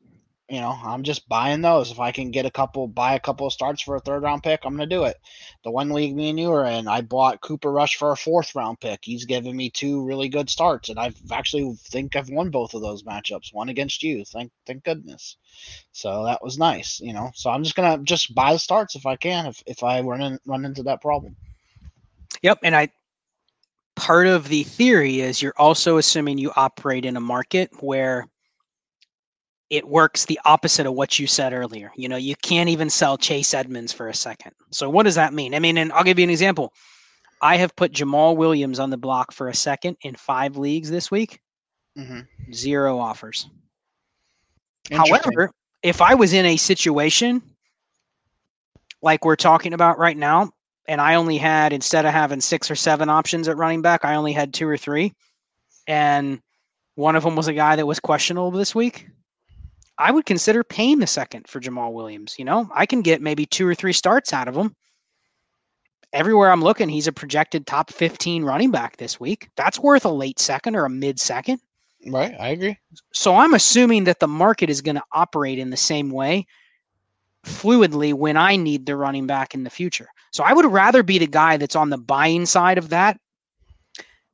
You 0.51 0.61
know, 0.61 0.77
I'm 0.85 1.05
just 1.05 1.29
buying 1.29 1.61
those. 1.61 1.93
If 1.93 2.01
I 2.01 2.11
can 2.11 2.33
get 2.33 2.45
a 2.45 2.51
couple, 2.51 2.89
buy 2.89 3.15
a 3.15 3.21
couple 3.21 3.47
of 3.47 3.53
starts 3.53 3.83
for 3.83 3.95
a 3.95 4.01
third 4.01 4.25
round 4.25 4.43
pick, 4.43 4.63
I'm 4.65 4.75
gonna 4.75 4.87
do 4.87 5.05
it. 5.05 5.17
The 5.63 5.71
one 5.71 5.91
league 5.91 6.17
me 6.17 6.31
and 6.31 6.41
you 6.41 6.51
are 6.51 6.65
in, 6.65 6.89
I 6.89 7.03
bought 7.03 7.41
Cooper 7.41 7.71
Rush 7.71 7.95
for 7.95 8.11
a 8.11 8.17
fourth 8.17 8.57
round 8.57 8.81
pick. 8.81 8.99
He's 9.03 9.27
given 9.27 9.57
me 9.57 9.71
two 9.71 10.05
really 10.05 10.29
good 10.29 10.51
starts, 10.51 10.89
and 10.89 10.99
I've 10.99 11.17
actually 11.31 11.73
think 11.77 12.17
I've 12.17 12.31
won 12.31 12.51
both 12.51 12.75
of 12.75 12.83
those 12.83 13.05
matchups. 13.05 13.55
One 13.55 13.69
against 13.69 14.03
you, 14.03 14.25
thank 14.25 14.51
thank 14.67 14.83
goodness. 14.83 15.37
So 15.93 16.25
that 16.25 16.43
was 16.43 16.59
nice, 16.59 16.99
you 16.99 17.13
know. 17.13 17.31
So 17.35 17.49
I'm 17.49 17.63
just 17.63 17.77
gonna 17.77 18.03
just 18.03 18.35
buy 18.35 18.53
the 18.53 18.59
starts 18.59 18.97
if 18.97 19.07
I 19.07 19.15
can, 19.15 19.47
if 19.47 19.63
if 19.67 19.85
I 19.85 20.01
run 20.01 20.21
in, 20.21 20.41
run 20.47 20.65
into 20.65 20.83
that 20.83 21.01
problem. 21.01 21.37
Yep. 22.43 22.59
And 22.65 22.75
I, 22.75 22.89
part 23.95 24.27
of 24.27 24.49
the 24.49 24.65
theory 24.65 25.21
is 25.21 25.43
you're 25.43 25.55
also 25.57 25.99
assuming 25.99 26.39
you 26.39 26.53
operate 26.57 27.05
in 27.05 27.17
a 27.17 27.21
market 27.21 27.71
where 27.81 28.27
it 29.71 29.87
works 29.87 30.25
the 30.25 30.41
opposite 30.45 30.85
of 30.87 30.95
what 30.95 31.19
you 31.19 31.29
said 31.29 31.53
earlier. 31.53 31.93
You 31.97 32.09
know, 32.09 32.17
you 32.17 32.35
can't 32.43 32.69
even 32.69 32.91
sell 32.91 33.17
Chase 33.17 33.55
Edmonds 33.55 33.93
for 33.93 34.09
a 34.09 34.15
second. 34.15 34.53
So 34.73 34.91
what 34.91 35.05
does 35.05 35.15
that 35.15 35.33
mean? 35.33 35.55
I 35.55 35.61
mean, 35.61 35.79
and 35.79 35.93
I'll 35.93 36.03
give 36.03 36.19
you 36.19 36.25
an 36.25 36.31
example. 36.31 36.73
I 37.41 37.57
have 37.57 37.75
put 37.77 37.93
Jamaal 37.93 38.37
Williams 38.37 38.81
on 38.81 38.91
the 38.91 38.99
block 38.99 39.33
for 39.33 39.49
a 39.49 39.55
second 39.55 39.97
in 40.03 40.17
five 40.17 40.57
leagues 40.57 40.91
this 40.91 41.11
week. 41.11 41.41
Mm-hmm. 41.97 42.53
Zero 42.53 42.99
offers. 42.99 43.49
However, 44.91 45.53
if 45.83 46.03
I 46.03 46.15
was 46.15 46.33
in 46.33 46.45
a 46.45 46.57
situation 46.57 47.43
like 49.03 49.25
we're 49.25 49.37
talking 49.37 49.73
about 49.73 49.99
right 49.99 50.17
now, 50.17 50.51
and 50.87 51.01
I 51.01 51.15
only 51.15 51.39
had 51.39 51.73
instead 51.73 52.05
of 52.05 52.13
having 52.13 52.41
six 52.41 52.71
or 52.71 52.75
seven 52.75 53.09
options 53.09 53.47
at 53.47 53.57
running 53.57 53.83
back, 53.83 54.05
I 54.05 54.17
only 54.17 54.33
had 54.33 54.53
two 54.53 54.69
or 54.69 54.77
three, 54.77 55.15
and 55.87 56.41
one 56.97 57.15
of 57.15 57.23
them 57.23 57.37
was 57.37 57.49
a 57.49 57.55
guy 57.55 57.77
that 57.77 57.87
was 57.87 58.01
questionable 58.01 58.51
this 58.51 58.75
week. 58.75 59.07
I 60.01 60.11
would 60.11 60.25
consider 60.25 60.65
paying 60.65 60.99
the 60.99 61.07
second 61.07 61.47
for 61.47 61.61
Jamaal 61.61 61.93
Williams. 61.93 62.37
You 62.39 62.47
know, 62.47 62.69
I 62.75 62.87
can 62.87 63.03
get 63.03 63.21
maybe 63.21 63.45
two 63.45 63.69
or 63.69 63.75
three 63.75 63.93
starts 63.93 64.33
out 64.33 64.49
of 64.49 64.57
him. 64.57 64.75
Everywhere 66.13 66.51
I'm 66.51 66.63
looking, 66.63 66.89
he's 66.89 67.07
a 67.07 67.13
projected 67.13 67.67
top 67.67 67.93
15 67.93 68.43
running 68.43 68.71
back 68.71 68.97
this 68.97 69.21
week. 69.21 69.49
That's 69.57 69.79
worth 69.79 70.07
a 70.07 70.11
late 70.11 70.41
second 70.41 70.75
or 70.75 70.87
a 70.87 70.91
mid 70.91 71.21
second. 71.21 71.61
right, 72.07 72.35
I 72.41 72.49
agree. 72.49 72.79
So 73.13 73.37
I'm 73.37 73.55
assuming 73.55 74.05
that 74.05 74.21
the 74.21 74.27
market 74.27 74.71
is 74.71 74.81
going 74.81 74.97
to 74.97 75.05
operate 75.13 75.59
in 75.59 75.71
the 75.71 75.77
same 75.77 76.11
way. 76.11 76.47
fluidly 77.45 78.13
when 78.13 78.37
I 78.37 78.57
need 78.57 78.87
the 78.87 78.97
running 78.97 79.27
back 79.27 79.55
in 79.55 79.65
the 79.65 79.71
future. 79.71 80.09
So 80.33 80.45
I 80.45 80.53
would 80.53 80.67
rather 80.67 81.03
be 81.03 81.19
the 81.19 81.27
guy 81.27 81.57
that's 81.57 81.77
on 81.77 81.91
the 81.91 81.99
buying 81.99 82.47
side 82.47 82.79
of 82.79 82.91
that 82.91 83.19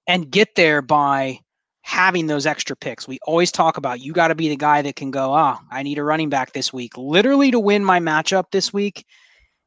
and 0.06 0.30
get 0.30 0.54
there 0.54 0.82
by 0.82 1.40
having 1.86 2.26
those 2.26 2.46
extra 2.46 2.74
picks. 2.74 3.06
We 3.06 3.20
always 3.28 3.52
talk 3.52 3.76
about 3.76 4.00
you 4.00 4.12
got 4.12 4.28
to 4.28 4.34
be 4.34 4.48
the 4.48 4.56
guy 4.56 4.82
that 4.82 4.96
can 4.96 5.12
go, 5.12 5.32
ah, 5.32 5.60
I 5.70 5.84
need 5.84 5.98
a 5.98 6.02
running 6.02 6.28
back 6.28 6.52
this 6.52 6.72
week. 6.72 6.98
Literally 6.98 7.52
to 7.52 7.60
win 7.60 7.84
my 7.84 8.00
matchup 8.00 8.50
this 8.50 8.72
week, 8.72 9.06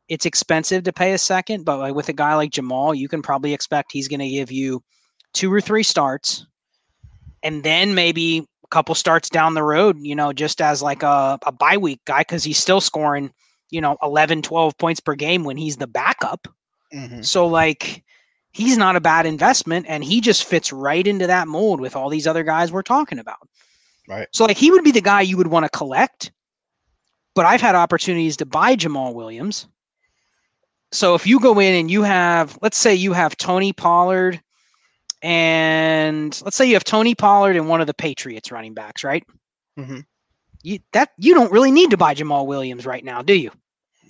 it's 0.10 0.26
expensive 0.26 0.84
to 0.84 0.92
pay 0.92 1.14
a 1.14 1.18
second, 1.18 1.64
but 1.64 1.80
like 1.80 1.96
with 1.96 2.10
a 2.10 2.14
guy 2.14 2.36
like 2.36 2.52
Jamaal, 2.52 2.98
you 2.98 3.08
can 3.08 3.22
probably 3.22 3.54
expect 3.54 3.94
he's 3.94 4.10
going 4.10 4.20
to 4.20 4.28
give 4.28 4.52
you 4.52 4.84
two 5.34 5.52
or 5.52 5.62
three 5.62 5.82
starts 5.82 6.46
and 7.42 7.64
then 7.64 7.96
maybe 7.96 8.46
a 8.66 8.68
couple 8.68 8.96
starts 8.96 9.30
down 9.30 9.54
the 9.54 9.64
road, 9.64 9.96
you 10.02 10.14
know, 10.14 10.34
just 10.34 10.60
as 10.60 10.82
like 10.82 11.04
a, 11.04 11.40
a 11.46 11.54
bye 11.54 11.78
week 11.78 12.02
guy 12.04 12.20
because 12.20 12.44
he's 12.44 12.58
still 12.58 12.82
scoring, 12.82 13.32
you 13.70 13.80
know, 13.80 13.96
11, 14.04 14.42
12 14.42 14.78
points 14.78 15.00
per 15.00 15.16
game 15.16 15.46
when 15.46 15.56
he's 15.56 15.78
the 15.78 15.88
backup. 15.88 16.50
Mm-hmm. 16.94 17.22
So, 17.22 17.48
like, 17.48 18.04
he's 18.52 18.78
not 18.78 18.96
a 18.96 19.02
bad 19.02 19.26
investment 19.26 19.86
and 19.88 20.04
he 20.04 20.22
just 20.22 20.44
fits 20.44 20.74
right 20.74 21.06
into 21.06 21.28
that 21.28 21.48
mold 21.48 21.80
with 21.80 21.96
all 21.96 22.10
these 22.10 22.28
other 22.28 22.44
guys 22.44 22.72
we're 22.72 22.82
talking 22.82 23.20
about. 23.20 23.48
Right. 24.08 24.28
So 24.34 24.46
like 24.46 24.58
he 24.58 24.72
would 24.72 24.84
be 24.84 24.92
the 24.92 25.02
guy 25.02 25.22
you 25.22 25.38
would 25.38 25.48
want 25.48 25.66
to 25.66 25.78
collect. 25.78 26.32
But 27.36 27.46
I've 27.46 27.62
had 27.62 27.76
opportunities 27.76 28.38
to 28.38 28.46
buy 28.46 28.76
Jamaal 28.76 29.14
Williams. 29.14 29.68
So 30.92 31.14
if 31.14 31.28
you 31.28 31.40
go 31.40 31.60
in 31.60 31.76
and 31.76 31.92
you 31.92 32.02
have 32.04 32.58
let's 32.62 32.78
say 32.78 32.96
you 32.96 33.14
have 33.14 33.38
Tony 33.38 33.72
Pollard 33.72 34.42
and 35.22 36.42
let's 36.44 36.58
say 36.58 36.66
you 36.66 36.74
have 36.74 36.84
Tony 36.84 37.14
Pollard 37.14 37.56
and 37.56 37.70
one 37.70 37.82
of 37.82 37.88
the 37.88 37.94
Patriots 37.94 38.52
running 38.52 38.74
backs, 38.74 39.04
right? 39.04 39.24
Mm-hmm. 39.78 40.00
You 40.64 40.80
that 40.94 41.12
you 41.18 41.36
don't 41.36 41.52
really 41.52 41.72
need 41.72 41.92
to 41.92 41.98
buy 41.98 42.16
Jamaal 42.16 42.48
Williams 42.48 42.86
right 42.86 43.04
now, 43.04 43.22
do 43.22 43.34
you? 43.34 43.52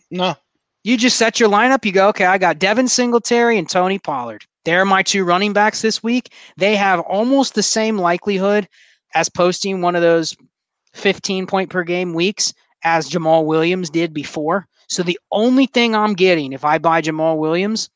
No. 0.10 0.36
You 0.84 0.98
just 0.98 1.18
set 1.18 1.40
your 1.40 1.50
lineup. 1.50 1.86
You 1.86 1.92
go, 1.92 2.08
okay, 2.10 2.26
I 2.26 2.38
got 2.38 2.60
Devin 2.60 2.88
Singletary 2.88 3.58
and 3.58 3.70
Tony 3.70 4.00
Pollard. 4.00 4.46
They're 4.66 4.86
my 4.86 5.04
two 5.04 5.24
running 5.24 5.54
backs 5.54 5.82
this 5.82 6.04
week. 6.04 6.34
They 6.58 6.76
have 6.76 7.00
almost 7.02 7.56
the 7.56 7.64
same 7.64 7.98
likelihood 7.98 8.68
as 9.14 9.30
posting 9.30 9.82
one 9.82 9.96
of 9.96 10.02
those 10.02 10.36
15 10.94 11.48
point 11.48 11.70
per 11.70 11.84
game 11.84 12.14
weeks 12.14 12.54
as 12.84 13.10
Jamaal 13.10 13.46
Williams 13.46 13.90
did 13.90 14.14
before. 14.14 14.68
So 14.88 15.04
the 15.04 15.20
only 15.32 15.66
thing 15.66 15.96
I'm 15.96 16.14
getting 16.14 16.54
if 16.54 16.66
I 16.66 16.78
buy 16.78 17.02
Jamaal 17.02 17.38
Williams 17.38 17.90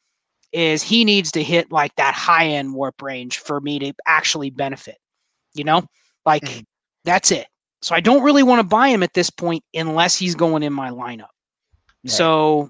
is 0.52 0.84
he 0.84 1.04
needs 1.04 1.32
to 1.32 1.44
hit 1.44 1.72
like 1.72 1.96
that 1.96 2.14
high 2.14 2.48
end 2.48 2.74
warp 2.74 3.02
range 3.02 3.40
for 3.40 3.60
me 3.60 3.80
to 3.80 3.94
actually 4.06 4.52
benefit. 4.52 4.98
You 5.54 5.64
know, 5.64 5.84
like 6.26 6.44
mm-hmm. 6.44 6.62
that's 7.04 7.32
it. 7.32 7.48
So 7.82 7.96
I 7.96 8.00
don't 8.00 8.24
really 8.24 8.44
want 8.44 8.60
to 8.60 8.68
buy 8.68 8.88
him 8.88 9.04
at 9.04 9.14
this 9.14 9.30
point 9.30 9.64
unless 9.74 10.18
he's 10.18 10.36
going 10.36 10.64
in 10.64 10.72
my 10.72 10.90
lineup. 10.90 11.28
Right. 12.04 12.12
So 12.12 12.70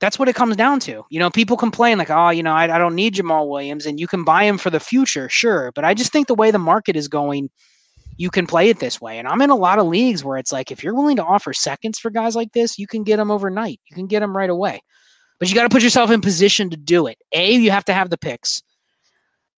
that's 0.00 0.18
what 0.18 0.28
it 0.28 0.34
comes 0.34 0.56
down 0.56 0.80
to. 0.80 1.04
You 1.10 1.20
know, 1.20 1.30
people 1.30 1.56
complain 1.56 1.98
like, 1.98 2.10
oh, 2.10 2.30
you 2.30 2.42
know, 2.42 2.52
I, 2.52 2.74
I 2.74 2.78
don't 2.78 2.94
need 2.94 3.14
Jamaal 3.14 3.48
Williams 3.48 3.86
and 3.86 4.00
you 4.00 4.06
can 4.06 4.24
buy 4.24 4.44
him 4.44 4.58
for 4.58 4.70
the 4.70 4.80
future, 4.80 5.28
sure. 5.28 5.72
But 5.72 5.84
I 5.84 5.94
just 5.94 6.10
think 6.10 6.26
the 6.26 6.34
way 6.34 6.50
the 6.50 6.58
market 6.58 6.96
is 6.96 7.06
going, 7.06 7.50
you 8.16 8.30
can 8.30 8.46
play 8.46 8.70
it 8.70 8.80
this 8.80 9.00
way. 9.00 9.18
And 9.18 9.28
I'm 9.28 9.42
in 9.42 9.50
a 9.50 9.56
lot 9.56 9.78
of 9.78 9.86
leagues 9.86 10.24
where 10.24 10.38
it's 10.38 10.52
like, 10.52 10.70
if 10.70 10.82
you're 10.82 10.94
willing 10.94 11.16
to 11.16 11.24
offer 11.24 11.52
seconds 11.52 11.98
for 11.98 12.10
guys 12.10 12.34
like 12.34 12.52
this, 12.52 12.78
you 12.78 12.86
can 12.86 13.02
get 13.02 13.18
them 13.18 13.30
overnight. 13.30 13.80
You 13.88 13.94
can 13.94 14.06
get 14.06 14.20
them 14.20 14.36
right 14.36 14.50
away. 14.50 14.82
But 15.38 15.48
you 15.48 15.54
got 15.54 15.62
to 15.62 15.70
put 15.70 15.82
yourself 15.82 16.10
in 16.10 16.20
position 16.20 16.70
to 16.70 16.76
do 16.76 17.06
it. 17.06 17.18
A, 17.32 17.52
you 17.52 17.70
have 17.70 17.84
to 17.86 17.94
have 17.94 18.10
the 18.10 18.18
picks. 18.18 18.62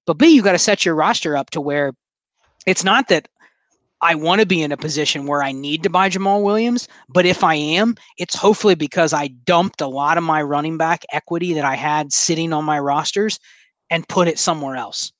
But 0.06 0.14
B, 0.14 0.28
you 0.28 0.42
got 0.42 0.52
to 0.52 0.58
set 0.58 0.84
your 0.84 0.94
roster 0.94 1.36
up 1.36 1.50
to 1.50 1.60
where 1.60 1.92
it's 2.66 2.84
not 2.84 3.08
that 3.08 3.28
I 4.02 4.16
want 4.16 4.40
to 4.40 4.46
be 4.46 4.62
in 4.62 4.72
a 4.72 4.76
position 4.76 5.26
where 5.26 5.44
I 5.44 5.52
need 5.52 5.84
to 5.84 5.90
buy 5.90 6.10
Jamaal 6.10 6.42
Williams, 6.42 6.88
but 7.08 7.24
if 7.24 7.44
I 7.44 7.54
am, 7.54 7.94
it's 8.18 8.34
hopefully 8.34 8.74
because 8.74 9.12
I 9.12 9.28
dumped 9.28 9.80
a 9.80 9.86
lot 9.86 10.18
of 10.18 10.24
my 10.24 10.42
running 10.42 10.76
back 10.76 11.04
equity 11.12 11.54
that 11.54 11.64
I 11.64 11.76
had 11.76 12.12
sitting 12.12 12.52
on 12.52 12.64
my 12.64 12.80
rosters 12.80 13.38
and 13.90 14.08
put 14.08 14.26
it 14.26 14.40
somewhere 14.40 14.74
else. 14.74 15.12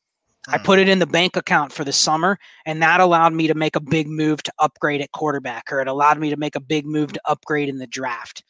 I 0.49 0.59
hmm. 0.59 0.65
put 0.65 0.81
it 0.81 0.89
in 0.89 0.99
the 0.99 1.07
bank 1.07 1.37
account 1.37 1.73
for 1.73 1.85
the 1.85 1.93
summer, 1.93 2.39
and 2.67 2.83
that 2.83 3.01
allowed 3.01 3.33
me 3.33 3.47
to 3.47 3.55
make 3.55 3.77
a 3.77 3.81
big 3.81 4.09
move 4.09 4.43
to 4.43 4.53
upgrade 4.59 5.01
at 5.01 5.13
quarterback, 5.13 5.73
or 5.73 5.81
it 5.81 5.87
allowed 5.87 6.19
me 6.19 6.31
to 6.31 6.37
make 6.37 6.57
a 6.57 6.61
big 6.61 6.85
move 6.85 7.13
to 7.13 7.21
upgrade 7.25 7.69
in 7.69 7.79
the 7.79 7.87
draft. 7.87 8.43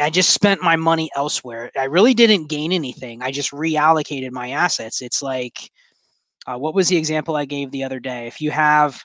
I 0.00 0.10
just 0.10 0.30
spent 0.30 0.62
my 0.62 0.76
money 0.76 1.10
elsewhere. 1.14 1.70
I 1.76 1.84
really 1.84 2.14
didn't 2.14 2.48
gain 2.48 2.72
anything. 2.72 3.22
I 3.22 3.30
just 3.30 3.52
reallocated 3.52 4.30
my 4.32 4.50
assets. 4.50 5.02
It's 5.02 5.22
like, 5.22 5.70
uh, 6.46 6.56
what 6.56 6.74
was 6.74 6.88
the 6.88 6.96
example 6.96 7.36
I 7.36 7.44
gave 7.44 7.70
the 7.70 7.84
other 7.84 7.98
day? 8.00 8.26
If 8.26 8.40
you 8.40 8.50
have 8.52 9.04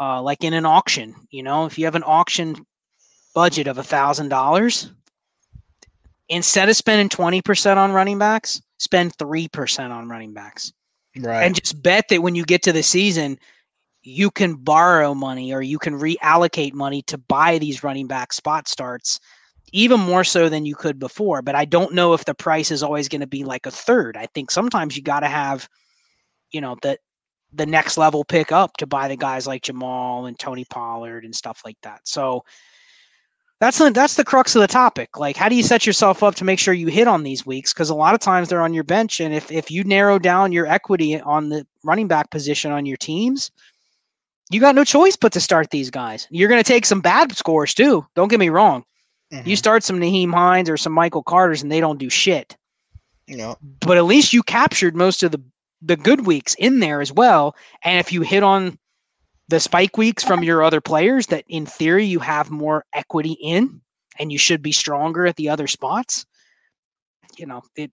uh, 0.00 0.22
like 0.22 0.44
in 0.44 0.54
an 0.54 0.66
auction. 0.66 1.14
You 1.30 1.42
know, 1.42 1.66
if 1.66 1.78
you 1.78 1.84
have 1.84 1.94
an 1.94 2.04
auction 2.04 2.56
budget 3.34 3.66
of 3.66 3.78
a 3.78 3.82
thousand 3.82 4.28
dollars, 4.28 4.90
instead 6.28 6.68
of 6.68 6.76
spending 6.76 7.08
twenty 7.08 7.42
percent 7.42 7.78
on 7.78 7.92
running 7.92 8.18
backs, 8.18 8.60
spend 8.78 9.14
three 9.16 9.48
percent 9.48 9.92
on 9.92 10.08
running 10.08 10.32
backs. 10.32 10.72
Right. 11.18 11.44
And 11.44 11.54
just 11.54 11.82
bet 11.82 12.08
that 12.10 12.22
when 12.22 12.34
you 12.34 12.44
get 12.44 12.62
to 12.64 12.72
the 12.72 12.82
season, 12.82 13.38
you 14.02 14.30
can 14.30 14.54
borrow 14.54 15.14
money 15.14 15.52
or 15.52 15.62
you 15.62 15.78
can 15.78 15.98
reallocate 15.98 16.74
money 16.74 17.02
to 17.02 17.18
buy 17.18 17.58
these 17.58 17.82
running 17.82 18.06
back 18.06 18.32
spot 18.32 18.68
starts 18.68 19.18
even 19.72 19.98
more 19.98 20.24
so 20.24 20.48
than 20.48 20.64
you 20.64 20.74
could 20.74 20.98
before. 20.98 21.42
But 21.42 21.54
I 21.54 21.64
don't 21.64 21.94
know 21.94 22.14
if 22.14 22.24
the 22.24 22.34
price 22.34 22.70
is 22.70 22.82
always 22.82 23.08
going 23.08 23.20
to 23.20 23.26
be 23.26 23.44
like 23.44 23.66
a 23.66 23.70
third. 23.70 24.16
I 24.16 24.26
think 24.26 24.50
sometimes 24.50 24.96
you 24.96 25.02
got 25.02 25.20
to 25.20 25.28
have, 25.28 25.68
you 26.52 26.60
know, 26.60 26.76
that 26.82 27.00
the 27.52 27.66
next 27.66 27.96
level 27.96 28.24
pick 28.24 28.52
up 28.52 28.76
to 28.76 28.86
buy 28.86 29.08
the 29.08 29.16
guys 29.16 29.46
like 29.46 29.62
Jamaal 29.62 30.28
and 30.28 30.38
Tony 30.38 30.64
Pollard 30.68 31.24
and 31.24 31.34
stuff 31.34 31.62
like 31.64 31.78
that. 31.82 32.00
So 32.04 32.44
that's 33.60 33.78
the, 33.78 33.90
that's 33.90 34.16
the 34.16 34.24
crux 34.24 34.54
of 34.54 34.60
the 34.60 34.68
topic. 34.68 35.16
Like, 35.16 35.36
how 35.36 35.48
do 35.48 35.54
you 35.54 35.62
set 35.62 35.86
yourself 35.86 36.22
up 36.22 36.34
to 36.36 36.44
make 36.44 36.58
sure 36.58 36.74
you 36.74 36.88
hit 36.88 37.08
on 37.08 37.22
these 37.22 37.46
weeks? 37.46 37.72
Because 37.72 37.88
a 37.88 37.94
lot 37.94 38.14
of 38.14 38.20
times 38.20 38.48
they're 38.48 38.60
on 38.60 38.74
your 38.74 38.84
bench, 38.84 39.20
and 39.20 39.32
if 39.32 39.50
if 39.50 39.70
you 39.70 39.82
narrow 39.84 40.18
down 40.18 40.52
your 40.52 40.66
equity 40.66 41.18
on 41.20 41.48
the 41.48 41.66
running 41.82 42.06
back 42.06 42.30
position 42.30 42.70
on 42.70 42.84
your 42.84 42.98
teams, 42.98 43.50
you 44.50 44.60
got 44.60 44.74
no 44.74 44.84
choice 44.84 45.16
but 45.16 45.32
to 45.32 45.40
start 45.40 45.70
these 45.70 45.90
guys. 45.90 46.28
You're 46.30 46.50
going 46.50 46.62
to 46.62 46.68
take 46.68 46.84
some 46.84 47.00
bad 47.00 47.34
scores 47.34 47.72
too. 47.72 48.06
Don't 48.14 48.28
get 48.28 48.40
me 48.40 48.50
wrong. 48.50 48.84
Mm-hmm. 49.32 49.48
You 49.48 49.56
start 49.56 49.82
some 49.82 49.98
Nyheim 49.98 50.32
Hines 50.34 50.68
or 50.68 50.76
some 50.76 50.92
Michael 50.92 51.22
Carter's, 51.22 51.62
and 51.62 51.72
they 51.72 51.80
don't 51.80 51.98
do 51.98 52.10
shit. 52.10 52.56
You 53.26 53.38
know. 53.38 53.56
But 53.80 53.96
at 53.96 54.04
least 54.04 54.34
you 54.34 54.42
captured 54.42 54.94
most 54.94 55.22
of 55.22 55.32
the 55.32 55.42
the 55.86 55.96
good 55.96 56.26
weeks 56.26 56.54
in 56.58 56.80
there 56.80 57.00
as 57.00 57.12
well. 57.12 57.54
And 57.82 57.98
if 57.98 58.12
you 58.12 58.22
hit 58.22 58.42
on 58.42 58.78
the 59.48 59.60
spike 59.60 59.96
weeks 59.96 60.24
from 60.24 60.42
your 60.42 60.62
other 60.62 60.80
players 60.80 61.28
that 61.28 61.44
in 61.48 61.66
theory 61.66 62.04
you 62.04 62.18
have 62.18 62.50
more 62.50 62.84
equity 62.92 63.36
in 63.40 63.80
and 64.18 64.32
you 64.32 64.38
should 64.38 64.62
be 64.62 64.72
stronger 64.72 65.26
at 65.26 65.36
the 65.36 65.48
other 65.48 65.66
spots, 65.66 66.26
you 67.36 67.46
know, 67.46 67.62
it 67.76 67.90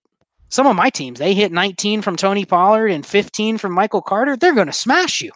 some 0.49 0.67
of 0.67 0.75
my 0.75 0.91
teams, 0.91 1.17
they 1.17 1.34
hit 1.34 1.51
19 1.51 2.03
from 2.03 2.15
Tony 2.15 2.45
Pollard 2.45 2.88
and 2.88 3.03
15 3.03 3.58
from 3.58 3.71
Michael 3.71 4.03
Carter, 4.03 4.38
they're 4.38 4.53
going 4.53 4.67
to 4.67 4.73
smash 4.73 5.19
you. 5.19 5.32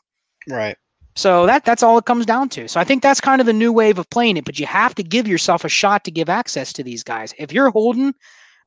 Right. 0.47 0.77
So 1.15 1.47
that 1.47 1.65
that's 1.65 1.81
all 1.81 1.97
it 1.97 2.05
comes 2.05 2.27
down 2.27 2.49
to. 2.49 2.67
So 2.67 2.79
I 2.79 2.83
think 2.83 3.01
that's 3.01 3.19
kind 3.19 3.41
of 3.41 3.47
the 3.47 3.53
new 3.53 3.73
wave 3.73 3.97
of 3.97 4.07
playing 4.11 4.37
it, 4.37 4.45
but 4.45 4.59
you 4.59 4.67
have 4.67 4.93
to 4.93 5.03
give 5.03 5.27
yourself 5.27 5.65
a 5.65 5.69
shot 5.69 6.03
to 6.03 6.11
give 6.11 6.29
access 6.29 6.71
to 6.73 6.83
these 6.83 7.03
guys. 7.03 7.33
If 7.39 7.51
you're 7.51 7.71
holding 7.71 8.13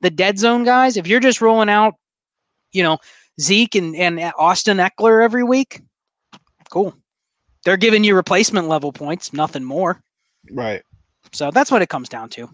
the 0.01 0.11
dead 0.11 0.41
zone 0.41 0.65
guys, 0.65 0.97
if 0.97 1.07
you're 1.07 1.21
just 1.21 1.41
rolling 1.41 1.69
out, 1.69 1.95
you 2.73 2.83
know, 2.83 2.99
Zeke 3.41 3.77
and, 3.77 3.97
and 3.97 4.21
Austin 4.39 4.79
Ekeler 4.79 5.23
every 5.23 5.45
week, 5.45 5.81
cool. 6.71 6.95
They're 7.65 7.77
giving 7.77 8.05
you 8.05 8.15
replacement 8.17 8.69
level 8.69 8.93
points, 8.93 9.33
nothing 9.33 9.65
more. 9.65 10.03
Right. 10.51 10.83
So 11.33 11.51
that's 11.51 11.71
what 11.71 11.83
it 11.83 11.89
comes 11.89 12.09
down 12.09 12.31
to. 12.31 12.49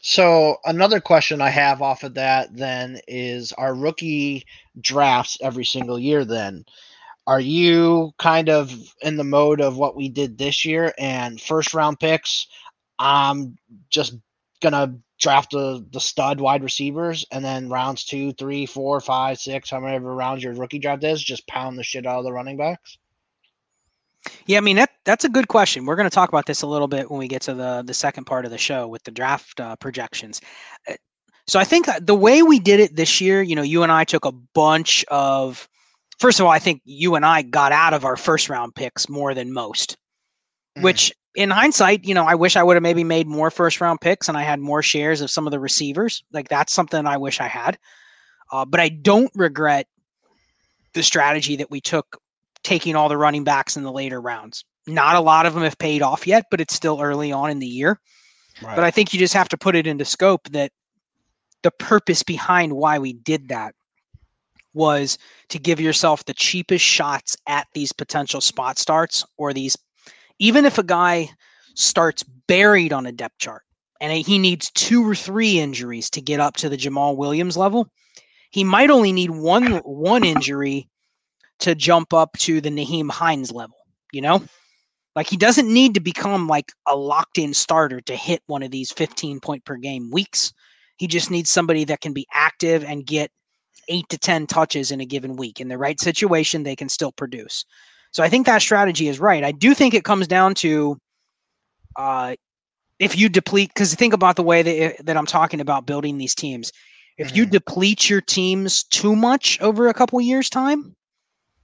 So 0.00 0.58
another 0.64 1.00
question 1.00 1.40
I 1.40 1.50
have 1.50 1.82
off 1.82 2.04
of 2.04 2.14
that 2.14 2.56
then 2.56 3.00
is 3.08 3.52
our 3.52 3.74
rookie 3.74 4.44
drafts 4.80 5.38
every 5.42 5.64
single 5.64 5.98
year 5.98 6.24
then 6.24 6.64
are 7.26 7.40
you 7.40 8.12
kind 8.18 8.48
of 8.48 8.72
in 9.02 9.16
the 9.16 9.24
mode 9.24 9.60
of 9.60 9.76
what 9.76 9.96
we 9.96 10.08
did 10.08 10.38
this 10.38 10.64
year 10.64 10.92
and 10.98 11.40
first 11.40 11.74
round 11.74 11.98
picks 11.98 12.46
I'm 12.98 13.56
just 13.90 14.16
gonna 14.62 14.94
draft 15.18 15.50
the, 15.52 15.84
the 15.92 16.00
stud 16.00 16.40
wide 16.40 16.62
receivers, 16.62 17.24
and 17.30 17.44
then 17.44 17.68
rounds 17.68 18.04
two, 18.04 18.32
three, 18.32 18.66
four, 18.66 19.00
five, 19.00 19.38
six, 19.38 19.70
however 19.70 20.14
rounds 20.14 20.42
your 20.42 20.54
rookie 20.54 20.78
draft 20.78 21.04
is, 21.04 21.22
just 21.22 21.46
pound 21.46 21.78
the 21.78 21.82
shit 21.82 22.06
out 22.06 22.18
of 22.18 22.24
the 22.24 22.32
running 22.32 22.56
backs? 22.56 22.98
Yeah, 24.46 24.58
I 24.58 24.60
mean 24.60 24.76
that 24.76 24.90
that's 25.04 25.24
a 25.24 25.28
good 25.28 25.48
question. 25.48 25.86
We're 25.86 25.96
going 25.96 26.08
to 26.08 26.14
talk 26.14 26.28
about 26.28 26.46
this 26.46 26.62
a 26.62 26.66
little 26.66 26.88
bit 26.88 27.10
when 27.10 27.18
we 27.18 27.28
get 27.28 27.42
to 27.42 27.54
the 27.54 27.82
the 27.86 27.94
second 27.94 28.24
part 28.24 28.44
of 28.44 28.50
the 28.50 28.58
show 28.58 28.88
with 28.88 29.04
the 29.04 29.10
draft 29.10 29.60
uh, 29.60 29.76
projections. 29.76 30.40
Uh, 30.88 30.94
so 31.46 31.60
I 31.60 31.64
think 31.64 31.88
uh, 31.88 32.00
the 32.02 32.14
way 32.14 32.42
we 32.42 32.58
did 32.58 32.80
it 32.80 32.96
this 32.96 33.20
year, 33.20 33.40
you 33.40 33.54
know, 33.54 33.62
you 33.62 33.82
and 33.82 33.92
I 33.92 34.04
took 34.04 34.24
a 34.24 34.32
bunch 34.32 35.04
of. 35.08 35.68
First 36.18 36.40
of 36.40 36.46
all, 36.46 36.52
I 36.52 36.58
think 36.58 36.80
you 36.84 37.14
and 37.14 37.26
I 37.26 37.42
got 37.42 37.72
out 37.72 37.92
of 37.92 38.06
our 38.06 38.16
first 38.16 38.48
round 38.48 38.74
picks 38.74 39.08
more 39.08 39.34
than 39.34 39.52
most, 39.52 39.98
mm. 40.76 40.82
which 40.82 41.12
in 41.36 41.50
hindsight, 41.50 42.04
you 42.04 42.14
know, 42.14 42.24
I 42.24 42.34
wish 42.34 42.56
I 42.56 42.62
would 42.62 42.76
have 42.76 42.82
maybe 42.82 43.04
made 43.04 43.26
more 43.26 43.50
first 43.50 43.80
round 43.80 44.00
picks 44.00 44.28
and 44.28 44.36
I 44.36 44.42
had 44.42 44.58
more 44.58 44.82
shares 44.82 45.20
of 45.20 45.30
some 45.30 45.46
of 45.46 45.50
the 45.50 45.60
receivers. 45.60 46.24
Like 46.32 46.48
that's 46.48 46.72
something 46.72 47.06
I 47.06 47.18
wish 47.18 47.40
I 47.40 47.46
had. 47.46 47.78
Uh, 48.50 48.64
but 48.64 48.80
I 48.80 48.88
don't 48.88 49.30
regret 49.34 49.86
the 50.94 51.02
strategy 51.02 51.56
that 51.56 51.70
we 51.70 51.80
took 51.80 52.18
taking 52.62 52.96
all 52.96 53.10
the 53.10 53.18
running 53.18 53.44
backs 53.44 53.76
in 53.76 53.82
the 53.82 53.92
later 53.92 54.20
rounds. 54.20 54.64
Not 54.86 55.16
a 55.16 55.20
lot 55.20 55.46
of 55.46 55.52
them 55.52 55.62
have 55.62 55.78
paid 55.78 56.00
off 56.00 56.26
yet, 56.26 56.46
but 56.50 56.60
it's 56.60 56.74
still 56.74 57.02
early 57.02 57.32
on 57.32 57.50
in 57.50 57.58
the 57.58 57.66
year. 57.66 58.00
Right. 58.62 58.74
But 58.74 58.84
I 58.84 58.90
think 58.90 59.12
you 59.12 59.18
just 59.18 59.34
have 59.34 59.48
to 59.50 59.58
put 59.58 59.76
it 59.76 59.86
into 59.86 60.06
scope 60.06 60.48
that 60.50 60.72
the 61.62 61.70
purpose 61.70 62.22
behind 62.22 62.72
why 62.72 62.98
we 62.98 63.12
did 63.12 63.48
that 63.48 63.74
was 64.72 65.18
to 65.48 65.58
give 65.58 65.80
yourself 65.80 66.24
the 66.24 66.34
cheapest 66.34 66.84
shots 66.84 67.36
at 67.46 67.66
these 67.74 67.92
potential 67.92 68.40
spot 68.40 68.78
starts 68.78 69.24
or 69.36 69.52
these 69.52 69.76
even 70.38 70.64
if 70.64 70.78
a 70.78 70.82
guy 70.82 71.30
starts 71.74 72.22
buried 72.22 72.92
on 72.92 73.06
a 73.06 73.12
depth 73.12 73.38
chart 73.38 73.62
and 74.00 74.12
he 74.12 74.38
needs 74.38 74.70
two 74.70 75.08
or 75.08 75.14
three 75.14 75.58
injuries 75.58 76.10
to 76.10 76.20
get 76.20 76.40
up 76.40 76.56
to 76.56 76.68
the 76.68 76.76
Jamaal 76.76 77.16
Williams 77.16 77.56
level, 77.56 77.88
he 78.50 78.64
might 78.64 78.90
only 78.90 79.12
need 79.12 79.30
one 79.30 79.76
one 79.78 80.24
injury 80.24 80.88
to 81.60 81.74
jump 81.74 82.12
up 82.12 82.32
to 82.38 82.60
the 82.60 82.70
Nyheim 82.70 83.10
Hines 83.10 83.52
level, 83.52 83.76
you 84.12 84.20
know? 84.20 84.42
Like 85.14 85.28
he 85.28 85.38
doesn't 85.38 85.72
need 85.72 85.94
to 85.94 86.00
become 86.00 86.46
like 86.46 86.72
a 86.86 86.94
locked 86.94 87.38
in 87.38 87.54
starter 87.54 88.02
to 88.02 88.14
hit 88.14 88.42
one 88.46 88.62
of 88.62 88.70
these 88.70 88.92
15 88.92 89.40
point 89.40 89.64
per 89.64 89.76
game 89.76 90.10
weeks. 90.10 90.52
He 90.98 91.06
just 91.06 91.30
needs 91.30 91.50
somebody 91.50 91.84
that 91.84 92.02
can 92.02 92.12
be 92.12 92.26
active 92.32 92.84
and 92.84 93.06
get 93.06 93.30
eight 93.88 94.08
to 94.10 94.18
10 94.18 94.46
touches 94.46 94.90
in 94.90 95.00
a 95.00 95.06
given 95.06 95.36
week. 95.36 95.60
In 95.60 95.68
the 95.68 95.78
right 95.78 95.98
situation, 95.98 96.62
they 96.62 96.76
can 96.76 96.88
still 96.88 97.12
produce. 97.12 97.64
So 98.12 98.22
I 98.22 98.28
think 98.28 98.46
that 98.46 98.62
strategy 98.62 99.08
is 99.08 99.20
right. 99.20 99.44
I 99.44 99.52
do 99.52 99.74
think 99.74 99.94
it 99.94 100.04
comes 100.04 100.26
down 100.26 100.54
to 100.56 100.98
uh, 101.96 102.36
if 102.98 103.16
you 103.16 103.28
deplete, 103.28 103.70
because 103.74 103.94
think 103.94 104.14
about 104.14 104.36
the 104.36 104.42
way 104.42 104.62
that, 104.62 105.04
that 105.04 105.16
I'm 105.16 105.26
talking 105.26 105.60
about 105.60 105.86
building 105.86 106.18
these 106.18 106.34
teams. 106.34 106.72
If 107.18 107.34
you 107.34 107.44
mm-hmm. 107.44 107.52
deplete 107.52 108.10
your 108.10 108.20
teams 108.20 108.84
too 108.84 109.16
much 109.16 109.60
over 109.60 109.88
a 109.88 109.94
couple 109.94 110.20
years' 110.20 110.50
time, 110.50 110.94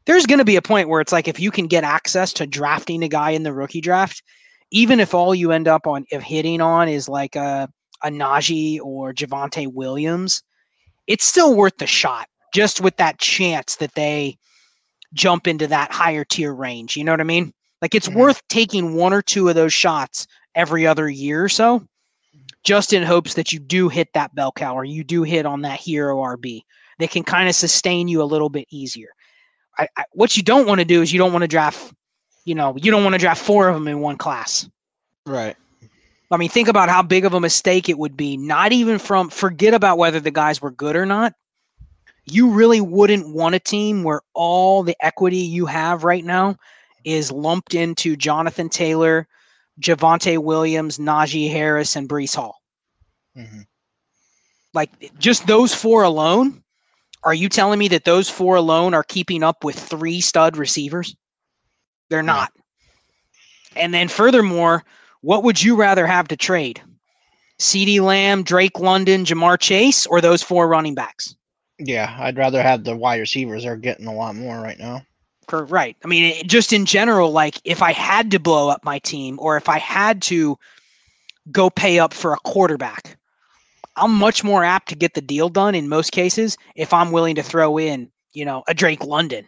there's 0.07 0.27
going 0.27 0.39
to 0.39 0.45
be 0.45 0.57
a 0.57 0.63
point 0.63 0.89
where 0.89 1.01
it's 1.01 1.13
like 1.13 1.29
if 1.29 1.39
you 1.39 1.51
can 1.51 1.67
get 1.67 1.85
access 1.85 2.33
to 2.35 2.47
drafting 2.47 3.03
a 3.03 3.09
guy 3.09 3.31
in 3.31 3.43
the 3.43 3.53
rookie 3.53 3.81
draft, 3.81 4.23
even 4.71 4.99
if 4.99 5.15
all 5.15 5.35
you 5.35 5.53
end 5.53 5.69
up 5.69 5.87
on 5.87 6.05
if 6.11 6.23
hitting 6.23 6.61
on 6.61 6.89
is 6.89 7.09
like 7.09 7.37
a, 7.37 7.69
a 8.03 8.09
Najee 8.09 8.81
or 8.81 9.13
Javonte 9.13 9.73
Williams, 9.73 10.43
it's 11.07 11.25
still 11.25 11.55
worth 11.55 11.77
the 11.77 11.87
shot 11.87 12.27
just 12.55 12.81
with 12.81 12.97
that 12.97 13.19
chance 13.19 13.77
that 13.77 13.95
they 13.95 14.37
jump 15.13 15.47
into 15.47 15.67
that 15.69 15.93
higher 15.93 16.25
tier 16.25 16.53
range. 16.53 16.97
You 16.97 17.05
know 17.05 17.13
what 17.13 17.21
I 17.21 17.25
mean? 17.25 17.53
Like 17.81 17.95
it's 17.95 18.09
mm-hmm. 18.09 18.19
worth 18.19 18.47
taking 18.49 18.95
one 18.95 19.13
or 19.13 19.23
two 19.23 19.49
of 19.49 19.55
those 19.55 19.73
shots 19.73 20.27
every 20.55 20.87
other 20.87 21.09
year 21.09 21.45
or 21.45 21.49
so, 21.49 21.87
just 22.65 22.93
in 22.93 23.03
hopes 23.03 23.35
that 23.35 23.53
you 23.53 23.59
do 23.59 23.89
hit 23.89 24.09
that 24.15 24.35
bell 24.35 24.53
cow 24.53 24.77
or 24.77 24.85
you 24.85 25.05
do 25.05 25.23
hit 25.23 25.47
on 25.47 25.63
that 25.63 25.81
hero 25.81 26.19
RB. 26.19 26.63
They 26.99 27.09
can 27.09 27.25
kind 27.25 27.49
of 27.49 27.55
sustain 27.55 28.09
you 28.09 28.23
a 28.23 28.25
little 28.25 28.49
bit 28.49 28.67
easier. 28.71 29.09
I, 29.79 29.89
I, 29.97 30.05
what 30.13 30.37
you 30.37 30.43
don't 30.43 30.67
want 30.67 30.81
to 30.81 30.85
do 30.85 31.03
is 31.03 31.13
you 31.13 31.19
don't 31.19 31.33
want 31.33 31.43
to 31.43 31.49
draft, 31.49 31.93
you 32.45 32.55
know, 32.55 32.77
you 32.77 32.91
don't 32.91 33.03
want 33.03 33.15
to 33.15 33.19
draft 33.19 33.43
four 33.43 33.69
of 33.69 33.75
them 33.75 33.89
in 33.89 34.01
one 34.01 34.17
class. 34.17 34.69
Right. 35.27 35.57
I 36.31 36.37
mean, 36.39 36.49
think 36.49 36.69
about 36.69 36.89
how 36.89 37.03
big 37.03 37.25
of 37.25 37.35
a 37.35 37.41
mistake 37.41 37.89
it 37.89 37.99
would 37.99 38.17
be. 38.17 38.37
Not 38.37 38.73
even 38.73 38.99
from 38.99 39.29
forget 39.29 39.75
about 39.75 39.99
whether 39.99 40.19
the 40.19 40.31
guys 40.31 40.63
were 40.63 40.71
good 40.71 40.97
or 40.97 41.05
not. 41.05 41.35
You 42.25 42.51
really 42.51 42.81
wouldn't 42.81 43.35
want 43.35 43.55
a 43.55 43.61
team 43.61 44.05
where 44.05 44.21
all 44.35 44.83
the 44.83 44.97
equity 45.01 45.39
you 45.39 45.67
have 45.67 46.05
right 46.05 46.25
now 46.25 46.57
is 47.05 47.33
lumped 47.33 47.75
into 47.75 48.17
Jonathan 48.17 48.69
Taylor, 48.69 49.27
Javonte 49.81 50.39
Williams, 50.39 50.99
Najee 50.99 51.51
Harris, 51.51 51.97
and 51.97 52.09
Breece 52.09 52.37
Hall. 52.37 52.61
Mm-hmm. 53.37 53.63
Like 54.75 54.91
just 55.19 55.47
those 55.47 55.75
four 55.75 56.03
alone 56.03 56.63
are 57.25 57.35
you 57.35 57.49
telling 57.49 57.79
me 57.79 57.89
that 57.89 58.05
those 58.05 58.29
four 58.29 58.57
alone 58.57 58.95
are 58.95 59.05
keeping 59.05 59.43
up 59.43 59.65
with 59.65 59.79
three 59.79 60.21
stud 60.21 60.57
receivers? 60.57 61.15
They're 62.11 62.23
not. 62.23 62.53
And 63.77 63.95
then 63.95 64.09
furthermore, 64.09 64.85
what 65.21 65.45
would 65.45 65.63
you 65.63 65.77
rather 65.77 66.07
have 66.07 66.29
to 66.29 66.37
trade? 66.37 66.83
CeeDee 67.61 68.01
Lamb, 68.01 68.43
Drake 68.43 68.81
London, 68.81 69.25
Ja'Marr 69.25 69.59
Chase, 69.59 70.05
or 70.07 70.21
those 70.21 70.43
four 70.43 70.67
running 70.67 70.95
backs? 70.95 71.37
Yeah, 71.87 72.15
I'd 72.19 72.37
rather 72.37 72.63
have 72.63 72.85
the 72.85 72.97
wide 72.97 73.21
receivers. 73.21 73.65
They're 73.65 73.77
getting 73.77 74.07
a 74.07 74.15
lot 74.15 74.37
more 74.37 74.61
right 74.61 74.79
now. 74.79 75.03
Right. 75.51 75.97
I 76.03 76.09
mean, 76.09 76.47
just 76.47 76.73
in 76.73 76.87
general, 76.87 77.31
like 77.31 77.61
if 77.65 77.83
I 77.83 77.93
had 77.93 78.31
to 78.31 78.39
blow 78.39 78.69
up 78.69 78.85
my 78.85 78.99
team 79.01 79.39
or 79.41 79.57
if 79.57 79.69
I 79.69 79.79
had 79.79 80.23
to 80.23 80.59
go 81.51 81.69
pay 81.69 81.99
up 81.99 82.15
for 82.15 82.33
a 82.33 82.39
quarterback, 82.39 83.19
I'm 83.97 84.15
much 84.15 84.43
more 84.43 84.65
apt 84.65 84.89
to 84.89 84.95
get 84.95 85.15
the 85.15 85.21
deal 85.21 85.49
done 85.49 85.75
in 85.75 85.89
most 85.89 86.13
cases 86.13 86.57
if 86.75 86.95
I'm 86.95 87.13
willing 87.13 87.35
to 87.35 87.43
throw 87.43 87.79
in, 87.79 88.11
you 88.33 88.45
know, 88.45 88.63
a 88.67 88.73
Drake 88.73 89.05
London 89.05 89.47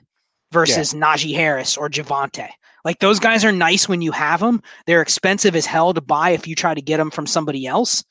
versus 0.53 0.93
yeah. 0.93 1.01
Najee 1.01 1.35
Harris 1.35 1.77
or 1.77 1.89
Javonte. 1.89 2.49
Like 2.85 2.99
those 2.99 3.19
guys 3.19 3.45
are 3.45 3.53
nice 3.53 3.89
when 3.89 4.03
you 4.03 4.13
have 4.13 4.41
them. 4.41 4.63
They're 4.87 5.01
expensive 5.01 5.57
as 5.57 5.65
hell 5.65 5.95
to 5.95 6.03
buy 6.03 6.31
if 6.31 6.47
you 6.47 6.55
try 6.55 6.75
to 6.75 6.83
get 6.83 6.99
them 6.99 7.11
from 7.11 7.27
somebody 7.27 7.67
else. 7.67 8.05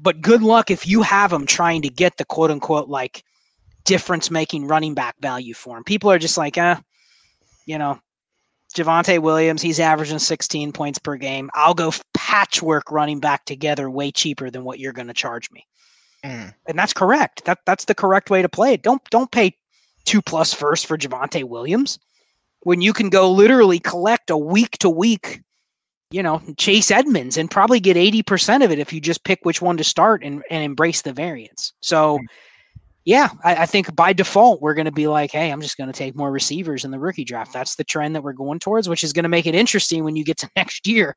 But 0.00 0.20
good 0.20 0.42
luck 0.42 0.70
if 0.70 0.86
you 0.86 1.02
have 1.02 1.30
them 1.30 1.46
trying 1.46 1.82
to 1.82 1.88
get 1.88 2.16
the 2.16 2.24
quote 2.24 2.50
unquote 2.50 2.88
like 2.88 3.24
difference 3.84 4.30
making 4.30 4.66
running 4.66 4.94
back 4.94 5.16
value 5.20 5.54
for 5.54 5.76
him. 5.76 5.84
People 5.84 6.10
are 6.10 6.18
just 6.18 6.36
like, 6.36 6.58
eh, 6.58 6.76
you 7.66 7.78
know, 7.78 7.98
Javonte 8.74 9.20
Williams, 9.20 9.62
he's 9.62 9.78
averaging 9.78 10.18
16 10.18 10.72
points 10.72 10.98
per 10.98 11.16
game. 11.16 11.50
I'll 11.54 11.74
go 11.74 11.92
patchwork 12.12 12.90
running 12.90 13.20
back 13.20 13.44
together 13.44 13.88
way 13.88 14.10
cheaper 14.10 14.50
than 14.50 14.64
what 14.64 14.80
you're 14.80 14.92
going 14.92 15.06
to 15.06 15.14
charge 15.14 15.50
me. 15.52 15.66
Mm. 16.24 16.54
And 16.66 16.78
that's 16.78 16.92
correct. 16.92 17.44
That 17.44 17.58
that's 17.66 17.84
the 17.84 17.94
correct 17.94 18.30
way 18.30 18.42
to 18.42 18.48
play 18.48 18.72
it. 18.72 18.82
Don't 18.82 19.02
don't 19.10 19.30
pay 19.30 19.56
two 20.04 20.22
plus 20.22 20.52
first 20.52 20.86
for 20.86 20.98
Javonte 20.98 21.44
Williams 21.44 21.98
when 22.64 22.80
you 22.80 22.92
can 22.92 23.10
go 23.10 23.30
literally 23.30 23.78
collect 23.78 24.30
a 24.30 24.36
week 24.36 24.78
to 24.78 24.90
week, 24.90 25.42
you 26.14 26.22
know, 26.22 26.40
Chase 26.56 26.92
Edmonds 26.92 27.36
and 27.36 27.50
probably 27.50 27.80
get 27.80 27.96
80% 27.96 28.64
of 28.64 28.70
it 28.70 28.78
if 28.78 28.92
you 28.92 29.00
just 29.00 29.24
pick 29.24 29.40
which 29.42 29.60
one 29.60 29.76
to 29.78 29.84
start 29.84 30.22
and, 30.22 30.44
and 30.48 30.62
embrace 30.62 31.02
the 31.02 31.12
variance. 31.12 31.72
So 31.80 32.18
mm 32.18 32.24
yeah, 33.06 33.28
I, 33.42 33.56
I, 33.56 33.66
think 33.66 33.94
by 33.94 34.14
default 34.14 34.62
we're 34.62 34.72
going 34.72 34.86
to 34.86 34.90
be 34.90 35.08
like, 35.08 35.30
hey, 35.30 35.50
I'm 35.50 35.60
just 35.60 35.76
going 35.76 35.92
to 35.92 35.92
take 35.92 36.16
more 36.16 36.32
receivers 36.32 36.86
in 36.86 36.90
the 36.90 36.98
rookie 36.98 37.22
draft. 37.22 37.52
That's 37.52 37.76
the 37.76 37.84
trend 37.84 38.16
that 38.16 38.22
we're 38.22 38.32
going 38.32 38.58
towards, 38.58 38.88
which 38.88 39.04
is 39.04 39.12
going 39.12 39.24
to 39.24 39.28
make 39.28 39.46
it 39.46 39.54
interesting 39.54 40.04
when 40.04 40.16
you 40.16 40.24
get 40.24 40.38
to 40.38 40.48
next 40.56 40.86
year 40.86 41.14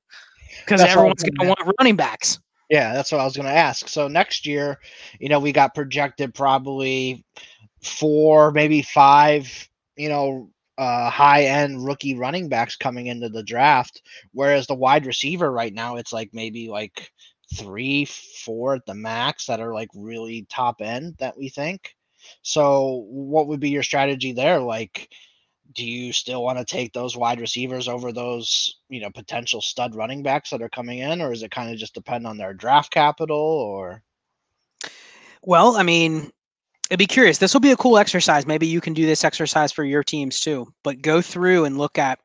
because 0.66 0.82
everyone's 0.82 1.24
going 1.24 1.36
to 1.40 1.48
want 1.48 1.78
running 1.80 1.96
backs. 1.96 2.40
Yeah, 2.70 2.94
that's 2.94 3.10
what 3.10 3.22
I 3.22 3.24
was 3.24 3.38
going 3.38 3.46
to 3.46 3.54
ask. 3.54 3.88
So 3.88 4.10
next 4.10 4.46
year, 4.46 4.78
you 5.18 5.30
know, 5.30 5.40
we 5.40 5.54
got 5.54 5.74
projected 5.74 6.34
probably 6.34 7.24
four, 7.82 8.52
maybe 8.52 8.82
five, 8.82 9.70
you 9.96 10.10
know, 10.10 10.50
uh, 10.78 11.10
high 11.10 11.44
end 11.44 11.86
rookie 11.86 12.16
running 12.16 12.50
backs 12.50 12.76
coming 12.76 13.08
into 13.08 13.30
the 13.30 13.44
draft, 13.44 14.02
whereas 14.32 14.68
the 14.68 14.76
wide 14.76 15.06
receiver 15.06 15.52
right 15.52 15.74
now, 15.74 15.96
it's 15.96 16.14
like 16.14 16.30
maybe 16.34 16.70
like 16.70 17.12
three, 17.56 18.06
four 18.06 18.76
at 18.76 18.86
the 18.86 18.94
max 18.94 19.46
that 19.46 19.60
are 19.60 19.74
like 19.74 19.90
really 19.96 20.46
top 20.50 20.82
end 20.82 21.16
that 21.20 21.38
we 21.38 21.50
think. 21.50 21.96
So, 22.42 23.06
what 23.10 23.48
would 23.48 23.60
be 23.60 23.70
your 23.70 23.84
strategy 23.84 24.34
there? 24.34 24.60
Like, 24.60 25.10
do 25.74 25.86
you 25.86 26.14
still 26.14 26.44
want 26.44 26.58
to 26.60 26.66
take 26.66 26.94
those 26.94 27.18
wide 27.18 27.40
receivers 27.40 27.88
over 27.88 28.12
those, 28.12 28.76
you 28.90 29.02
know, 29.02 29.10
potential 29.10 29.62
stud 29.62 29.96
running 29.96 30.24
backs 30.24 30.50
that 30.50 30.62
are 30.62 30.70
coming 30.70 31.00
in, 31.00 31.22
or 31.22 31.32
is 31.32 31.44
it 31.44 31.52
kind 31.52 31.72
of 31.72 31.78
just 31.78 31.94
depend 31.94 32.28
on 32.28 32.38
their 32.38 32.54
draft 32.54 32.92
capital 32.92 33.38
or? 33.38 34.04
Well, 35.42 35.78
I 35.78 35.84
mean, 35.84 36.32
I'd 36.90 37.00
be 37.00 37.08
curious. 37.08 37.38
This 37.38 37.54
will 37.54 37.62
be 37.62 37.72
a 37.72 37.78
cool 37.78 37.98
exercise. 37.98 38.48
Maybe 38.48 38.68
you 38.68 38.80
can 38.80 38.94
do 38.94 39.06
this 39.06 39.26
exercise 39.26 39.72
for 39.72 39.84
your 39.84 40.04
teams 40.04 40.40
too. 40.40 40.72
But 40.84 41.02
go 41.02 41.22
through 41.22 41.66
and 41.66 41.78
look 41.78 41.98
at 41.98 42.20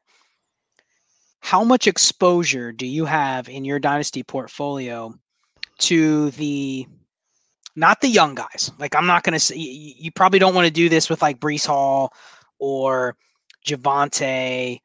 how 1.41 1.65
much 1.65 1.89
exposure 1.89 2.71
do 2.71 2.87
you 2.87 3.05
have 3.05 3.49
in 3.49 3.65
your 3.65 3.81
dynasty 3.81 4.23
portfolio 4.23 5.13
to 5.79 6.31
the 6.31 6.87
not 7.75 8.01
the 8.01 8.09
young 8.09 8.37
guys? 8.37 8.71
Like 8.79 8.95
I'm 8.95 9.07
not 9.07 9.25
going 9.25 9.33
to 9.33 9.41
say 9.41 9.57
you 9.57 10.13
probably 10.13 10.39
don't 10.39 10.55
want 10.55 10.67
to 10.67 10.73
do 10.73 10.89
this 10.89 11.11
with 11.11 11.23
like 11.23 11.41
Breece 11.41 11.67
Hall 11.67 12.13
or 12.61 13.17
Javonte, 13.67 14.79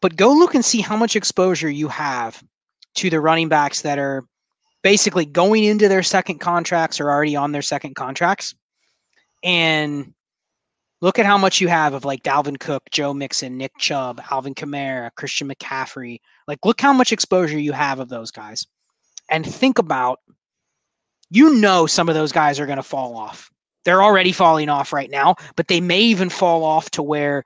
but 0.00 0.16
go 0.16 0.32
look 0.32 0.54
and 0.54 0.64
see 0.64 0.80
how 0.80 0.96
much 0.96 1.16
exposure 1.16 1.68
you 1.68 1.88
have 1.88 2.42
to 2.94 3.10
the 3.10 3.20
running 3.20 3.50
backs 3.50 3.82
that 3.82 3.98
are 3.98 4.24
basically 4.82 5.26
going 5.26 5.64
into 5.64 5.88
their 5.88 6.02
second 6.02 6.38
contracts 6.38 6.98
or 6.98 7.10
already 7.10 7.36
on 7.36 7.52
their 7.52 7.60
second 7.60 7.94
contracts 7.94 8.54
and 9.42 10.12
Look 11.02 11.18
at 11.18 11.24
how 11.24 11.38
much 11.38 11.60
you 11.60 11.68
have 11.68 11.94
of 11.94 12.04
like 12.04 12.22
Dalvin 12.22 12.60
Cook, 12.60 12.90
Joe 12.90 13.14
Mixon, 13.14 13.56
Nick 13.56 13.76
Chubb, 13.78 14.20
Alvin 14.30 14.54
Kamara, 14.54 15.10
Christian 15.14 15.48
McCaffrey. 15.48 16.20
Like, 16.46 16.58
look 16.64 16.80
how 16.80 16.92
much 16.92 17.12
exposure 17.12 17.58
you 17.58 17.72
have 17.72 18.00
of 18.00 18.10
those 18.10 18.30
guys. 18.30 18.66
And 19.30 19.46
think 19.46 19.78
about, 19.78 20.20
you 21.30 21.54
know, 21.54 21.86
some 21.86 22.08
of 22.08 22.14
those 22.14 22.32
guys 22.32 22.60
are 22.60 22.66
going 22.66 22.76
to 22.76 22.82
fall 22.82 23.16
off. 23.16 23.50
They're 23.84 24.02
already 24.02 24.32
falling 24.32 24.68
off 24.68 24.92
right 24.92 25.10
now, 25.10 25.36
but 25.56 25.68
they 25.68 25.80
may 25.80 26.00
even 26.00 26.28
fall 26.28 26.64
off 26.64 26.90
to 26.90 27.02
where, 27.02 27.44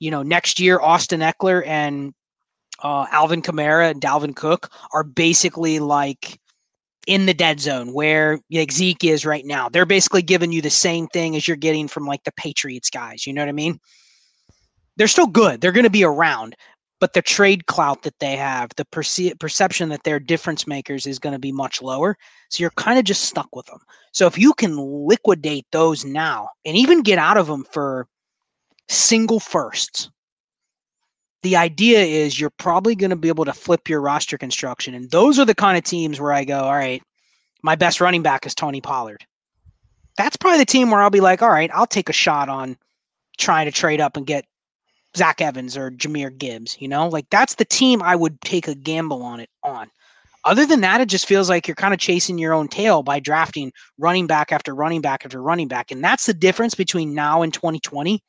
you 0.00 0.10
know, 0.10 0.22
next 0.22 0.58
year, 0.58 0.80
Austin 0.80 1.20
Ekeler 1.20 1.66
and 1.66 2.14
uh, 2.82 3.06
Alvin 3.10 3.42
Kamara 3.42 3.90
and 3.90 4.00
Dalvin 4.00 4.34
Cook 4.34 4.70
are 4.94 5.04
basically 5.04 5.78
like 5.78 6.40
in 7.06 7.26
the 7.26 7.34
dead 7.34 7.60
zone 7.60 7.92
where 7.92 8.40
like 8.50 8.72
Zeke 8.72 9.04
is 9.04 9.26
right 9.26 9.44
now. 9.44 9.68
They're 9.68 9.86
basically 9.86 10.22
giving 10.22 10.52
you 10.52 10.62
the 10.62 10.70
same 10.70 11.06
thing 11.08 11.36
as 11.36 11.46
you're 11.46 11.56
getting 11.56 11.88
from 11.88 12.06
like 12.06 12.24
the 12.24 12.32
Patriots 12.32 12.90
guys. 12.90 13.26
You 13.26 13.32
know 13.32 13.42
what 13.42 13.48
I 13.48 13.52
mean? 13.52 13.78
They're 14.96 15.08
still 15.08 15.26
good. 15.26 15.60
They're 15.60 15.72
going 15.72 15.84
to 15.84 15.90
be 15.90 16.04
around. 16.04 16.54
but 17.04 17.12
the 17.12 17.20
trade 17.20 17.66
clout 17.66 18.02
that 18.02 18.18
they 18.18 18.34
have, 18.34 18.70
the 18.76 18.84
perce- 18.86 19.34
perception 19.38 19.90
that 19.90 20.02
they're 20.04 20.18
difference 20.18 20.66
makers 20.66 21.06
is 21.06 21.18
going 21.18 21.34
to 21.34 21.38
be 21.38 21.52
much 21.52 21.82
lower. 21.82 22.16
So 22.50 22.62
you're 22.62 22.70
kind 22.70 22.98
of 22.98 23.04
just 23.04 23.24
stuck 23.24 23.54
with 23.54 23.66
them. 23.66 23.80
So 24.12 24.26
if 24.26 24.38
you 24.38 24.54
can 24.54 24.78
liquidate 24.78 25.66
those 25.70 26.04
now 26.06 26.48
and 26.64 26.76
even 26.76 27.02
get 27.02 27.18
out 27.18 27.36
of 27.36 27.46
them 27.46 27.64
for 27.70 28.06
single 28.88 29.38
firsts, 29.38 30.08
the 31.44 31.56
idea 31.56 32.00
is 32.00 32.40
you're 32.40 32.48
probably 32.48 32.94
going 32.94 33.10
to 33.10 33.16
be 33.16 33.28
able 33.28 33.44
to 33.44 33.52
flip 33.52 33.86
your 33.86 34.00
roster 34.00 34.38
construction. 34.38 34.94
And 34.94 35.10
those 35.10 35.38
are 35.38 35.44
the 35.44 35.54
kind 35.54 35.76
of 35.76 35.84
teams 35.84 36.18
where 36.18 36.32
I 36.32 36.42
go, 36.44 36.58
all 36.58 36.72
right, 36.72 37.02
my 37.62 37.76
best 37.76 38.00
running 38.00 38.22
back 38.22 38.46
is 38.46 38.54
Tony 38.54 38.80
Pollard. 38.80 39.24
That's 40.16 40.36
probably 40.36 40.58
the 40.58 40.64
team 40.64 40.90
where 40.90 41.02
I'll 41.02 41.10
be 41.10 41.20
like, 41.20 41.42
all 41.42 41.50
right, 41.50 41.70
I'll 41.74 41.86
take 41.86 42.08
a 42.08 42.14
shot 42.14 42.48
on 42.48 42.78
trying 43.36 43.66
to 43.66 43.72
trade 43.72 44.00
up 44.00 44.16
and 44.16 44.26
get 44.26 44.46
Zach 45.16 45.42
Evans 45.42 45.76
or 45.76 45.90
Jahmyr 45.90 46.36
Gibbs, 46.36 46.80
you 46.80 46.88
know? 46.88 47.08
Like 47.08 47.26
that's 47.30 47.56
the 47.56 47.66
team 47.66 48.02
I 48.02 48.16
would 48.16 48.40
take 48.40 48.66
a 48.66 48.74
gamble 48.74 49.22
on 49.22 49.38
it 49.40 49.50
on. 49.62 49.90
Other 50.46 50.64
than 50.64 50.80
that, 50.80 51.02
it 51.02 51.10
just 51.10 51.26
feels 51.26 51.50
like 51.50 51.68
you're 51.68 51.74
kind 51.74 51.92
of 51.92 52.00
chasing 52.00 52.38
your 52.38 52.54
own 52.54 52.68
tail 52.68 53.02
by 53.02 53.20
drafting 53.20 53.70
running 53.98 54.26
back 54.26 54.50
after 54.50 54.74
running 54.74 55.02
back 55.02 55.26
after 55.26 55.42
running 55.42 55.68
back. 55.68 55.90
And 55.90 56.02
that's 56.02 56.24
the 56.24 56.34
difference 56.34 56.74
between 56.74 57.14
now 57.14 57.42
and 57.42 57.52
2020. 57.52 58.22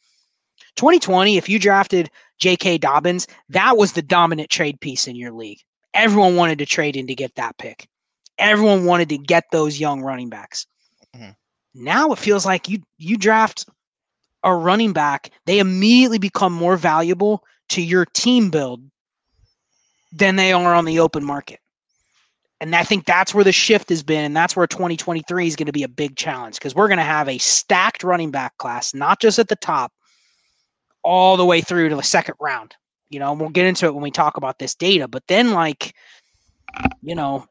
2020, 0.75 1.37
if 1.37 1.47
you 1.47 1.59
drafted 1.59 2.09
J.K. 2.39 2.77
Dobbins, 2.79 3.27
that 3.49 3.77
was 3.77 3.93
the 3.93 4.01
dominant 4.01 4.49
trade 4.49 4.79
piece 4.81 5.07
in 5.07 5.15
your 5.15 5.31
league. 5.31 5.59
Everyone 5.93 6.35
wanted 6.35 6.59
to 6.59 6.65
trade 6.65 6.95
in 6.95 7.07
to 7.07 7.15
get 7.15 7.35
that 7.35 7.57
pick. 7.57 7.87
Everyone 8.37 8.85
wanted 8.85 9.09
to 9.09 9.17
get 9.17 9.45
those 9.51 9.79
young 9.79 10.01
running 10.01 10.29
backs. 10.29 10.67
Mm-hmm. 11.15 11.31
Now 11.75 12.11
it 12.11 12.19
feels 12.19 12.45
like 12.45 12.67
you 12.67 12.79
you 12.97 13.17
draft 13.17 13.65
a 14.45 14.55
running 14.55 14.93
back, 14.93 15.31
they 15.45 15.59
immediately 15.59 16.19
become 16.19 16.53
more 16.53 16.77
valuable 16.77 17.43
to 17.69 17.81
your 17.81 18.05
team 18.05 18.51
build 18.51 18.83
than 20.13 20.35
they 20.37 20.53
are 20.53 20.73
on 20.73 20.85
the 20.85 20.99
open 20.99 21.25
market. 21.25 21.59
And 22.61 22.73
I 22.73 22.83
think 22.83 23.05
that's 23.05 23.33
where 23.33 23.43
the 23.43 23.51
shift 23.51 23.89
has 23.89 24.01
been. 24.01 24.23
And 24.23 24.37
that's 24.37 24.55
where 24.55 24.67
2023 24.67 25.47
is 25.47 25.55
going 25.57 25.65
to 25.65 25.73
be 25.73 25.83
a 25.83 25.89
big 25.89 26.15
challenge 26.15 26.55
because 26.55 26.73
we're 26.73 26.87
going 26.87 26.99
to 26.99 27.03
have 27.03 27.27
a 27.27 27.37
stacked 27.39 28.03
running 28.03 28.31
back 28.31 28.57
class, 28.57 28.93
not 28.93 29.19
just 29.19 29.39
at 29.39 29.49
the 29.49 29.57
top, 29.57 29.91
all 31.05 31.37
the 31.37 31.45
way 31.45 31.61
through 31.61 31.89
to 31.89 31.95
the 31.95 32.03
second 32.03 32.35
round. 32.41 32.75
You 33.09 33.19
know, 33.19 33.31
and 33.31 33.39
we'll 33.39 33.49
get 33.49 33.67
into 33.67 33.85
it 33.85 33.93
when 33.93 34.03
we 34.03 34.11
talk 34.11 34.35
about 34.35 34.59
this 34.59 34.75
data. 34.75 35.07
But 35.07 35.23
then, 35.27 35.51
like, 35.51 35.93
you 37.01 37.15
know, 37.15 37.45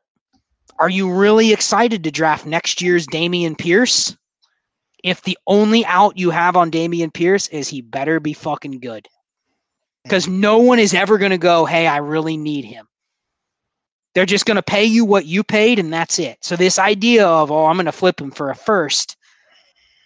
are 0.79 0.91
you 0.91 1.15
really 1.15 1.53
excited 1.53 2.05
to 2.05 2.11
draft 2.11 2.45
next 2.45 2.83
year's 2.83 3.07
Dameon 3.07 3.57
Pierce? 3.57 4.17
if 5.05 5.21
the 5.23 5.39
only 5.47 5.85
out 5.85 6.19
you 6.19 6.31
have 6.31 6.57
on 6.57 6.71
Dameon 6.71 7.13
Pierce 7.13 7.47
is 7.49 7.69
he 7.69 7.83
better 7.83 8.19
be 8.19 8.33
fucking 8.33 8.81
good. 8.81 9.07
Because 10.03 10.27
no 10.27 10.59
one 10.59 10.79
is 10.79 10.95
ever 10.95 11.19
going 11.19 11.31
to 11.31 11.39
go, 11.39 11.67
hey, 11.67 11.87
I 11.87 11.99
really 11.99 12.37
need 12.37 12.65
him. 12.65 12.89
They're 14.15 14.27
just 14.27 14.47
going 14.47 14.57
to 14.57 14.63
pay 14.63 14.85
you 14.85 15.05
what 15.05 15.27
you 15.27 15.45
paid, 15.45 15.79
and 15.79 15.93
that's 15.93 16.19
it. 16.19 16.39
So, 16.41 16.57
this 16.57 16.79
idea 16.79 17.27
of, 17.27 17.51
oh, 17.51 17.67
I'm 17.67 17.77
going 17.77 17.87
to 17.87 17.93
flip 17.93 18.21
him 18.21 18.31
for 18.31 18.51
a 18.51 18.55
first, 18.55 19.17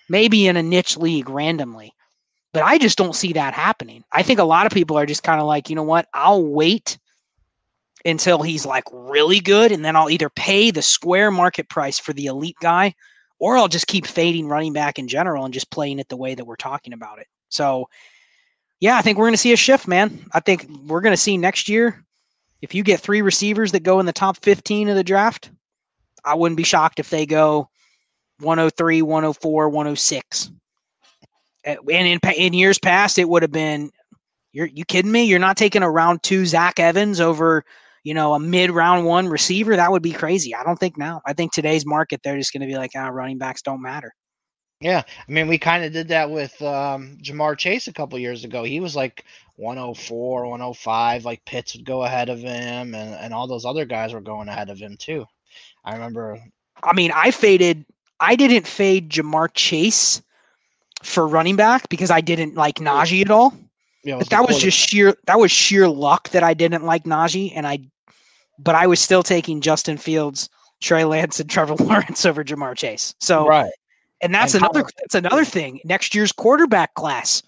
maybe 0.08 0.46
in 0.46 0.56
a 0.56 0.62
niche 0.62 0.96
league 0.96 1.28
randomly, 1.28 1.92
but 2.52 2.62
I 2.62 2.78
just 2.78 2.98
don't 2.98 3.14
see 3.14 3.32
that 3.34 3.54
happening. 3.54 4.04
I 4.12 4.22
think 4.22 4.38
a 4.38 4.44
lot 4.44 4.66
of 4.66 4.72
people 4.72 4.96
are 4.98 5.06
just 5.06 5.22
kind 5.22 5.40
of 5.40 5.46
like, 5.46 5.68
you 5.68 5.76
know 5.76 5.82
what? 5.82 6.08
I'll 6.14 6.44
wait 6.44 6.98
until 8.04 8.42
he's 8.42 8.64
like 8.64 8.84
really 8.92 9.40
good, 9.40 9.72
and 9.72 9.84
then 9.84 9.96
I'll 9.96 10.10
either 10.10 10.30
pay 10.30 10.70
the 10.70 10.82
square 10.82 11.30
market 11.30 11.68
price 11.68 11.98
for 11.98 12.12
the 12.12 12.26
elite 12.26 12.56
guy 12.60 12.94
or 13.38 13.56
I'll 13.56 13.68
just 13.68 13.86
keep 13.86 14.06
fading 14.06 14.48
running 14.48 14.72
back 14.72 14.98
in 14.98 15.08
general 15.08 15.44
and 15.44 15.54
just 15.54 15.70
playing 15.70 15.98
it 15.98 16.08
the 16.08 16.16
way 16.16 16.34
that 16.34 16.44
we're 16.44 16.56
talking 16.56 16.92
about 16.92 17.18
it. 17.18 17.28
So, 17.48 17.88
yeah, 18.80 18.96
I 18.96 19.02
think 19.02 19.16
we're 19.16 19.26
going 19.26 19.34
to 19.34 19.38
see 19.38 19.52
a 19.52 19.56
shift, 19.56 19.86
man. 19.86 20.26
I 20.32 20.40
think 20.40 20.68
we're 20.86 21.00
going 21.00 21.12
to 21.12 21.16
see 21.16 21.36
next 21.36 21.68
year 21.68 22.04
if 22.60 22.74
you 22.74 22.82
get 22.82 23.00
three 23.00 23.22
receivers 23.22 23.72
that 23.72 23.82
go 23.82 24.00
in 24.00 24.06
the 24.06 24.12
top 24.12 24.36
15 24.38 24.88
of 24.88 24.96
the 24.96 25.04
draft, 25.04 25.50
I 26.24 26.34
wouldn't 26.34 26.56
be 26.56 26.64
shocked 26.64 26.98
if 26.98 27.10
they 27.10 27.26
go 27.26 27.68
103, 28.40 29.02
104, 29.02 29.68
106. 29.68 30.50
And 31.68 32.06
in, 32.06 32.18
in 32.36 32.52
years 32.54 32.78
past, 32.78 33.18
it 33.18 33.28
would 33.28 33.42
have 33.42 33.52
been, 33.52 33.90
you're 34.52 34.66
you 34.66 34.84
kidding 34.84 35.12
me? 35.12 35.24
You're 35.24 35.38
not 35.38 35.56
taking 35.56 35.82
a 35.82 35.90
round 35.90 36.22
two 36.22 36.46
Zach 36.46 36.80
Evans 36.80 37.20
over 37.20 37.64
you 38.08 38.14
know, 38.14 38.32
a 38.32 38.40
mid 38.40 38.70
round 38.70 39.04
one 39.04 39.28
receiver, 39.28 39.76
that 39.76 39.92
would 39.92 40.02
be 40.02 40.12
crazy. 40.12 40.54
I 40.54 40.64
don't 40.64 40.78
think 40.78 40.96
now. 40.96 41.20
I 41.26 41.34
think 41.34 41.52
today's 41.52 41.84
market, 41.84 42.22
they're 42.22 42.38
just 42.38 42.54
going 42.54 42.62
to 42.62 42.66
be 42.66 42.76
like, 42.76 42.92
ah, 42.96 43.08
running 43.08 43.36
backs 43.36 43.60
don't 43.60 43.82
matter. 43.82 44.14
Yeah, 44.80 45.02
I 45.06 45.30
mean, 45.30 45.46
we 45.46 45.58
kind 45.58 45.84
of 45.84 45.92
did 45.92 46.08
that 46.08 46.30
with 46.30 46.60
um, 46.62 47.18
Ja'Marr 47.20 47.58
Chase 47.58 47.86
a 47.86 47.92
couple 47.92 48.18
years 48.18 48.44
ago. 48.44 48.62
He 48.62 48.80
was 48.80 48.96
like 48.96 49.24
104, 49.56 50.46
105. 50.46 51.24
Like 51.26 51.44
Pitts 51.44 51.74
would 51.74 51.84
go 51.84 52.04
ahead 52.04 52.30
of 52.30 52.38
him, 52.38 52.94
and, 52.94 53.14
and 53.14 53.34
all 53.34 53.46
those 53.46 53.66
other 53.66 53.84
guys 53.84 54.14
were 54.14 54.20
going 54.22 54.48
ahead 54.48 54.70
of 54.70 54.78
him 54.78 54.96
too. 54.96 55.26
I 55.84 55.92
remember. 55.92 56.38
I 56.82 56.94
mean, 56.94 57.10
I 57.12 57.32
faded. 57.32 57.84
I 58.20 58.36
didn't 58.36 58.66
fade 58.66 59.10
Ja'Marr 59.10 59.48
Chase 59.52 60.22
for 61.02 61.26
running 61.26 61.56
back 61.56 61.88
because 61.88 62.10
I 62.10 62.20
didn't 62.20 62.54
like 62.54 62.76
Najee 62.76 63.22
at 63.22 63.30
all. 63.30 63.54
Yeah, 64.04 64.20
that 64.30 64.46
was 64.46 64.58
just 64.58 64.78
sheer. 64.78 65.14
That 65.26 65.38
was 65.38 65.50
sheer 65.50 65.88
luck 65.88 66.30
that 66.30 66.42
I 66.42 66.54
didn't 66.54 66.84
like 66.84 67.04
Najee, 67.04 67.52
and 67.54 67.66
I 67.66 67.80
but 68.58 68.74
I 68.74 68.86
was 68.86 69.00
still 69.00 69.22
taking 69.22 69.60
Justin 69.60 69.96
Fields, 69.96 70.48
Trey 70.80 71.04
Lance, 71.04 71.40
and 71.40 71.50
Trevor 71.50 71.74
Lawrence 71.80 72.24
over 72.24 72.44
Ja'Marr 72.44 72.76
Chase. 72.76 73.14
So 73.20 73.46
right, 73.46 73.72
and 74.20 74.34
that's 74.34 74.54
and 74.54 74.62
another 74.62 74.88
that's 74.98 75.14
another 75.14 75.44
thing. 75.44 75.80
Next 75.84 76.14
year's 76.14 76.32
quarterback 76.32 76.94
class, 76.94 77.42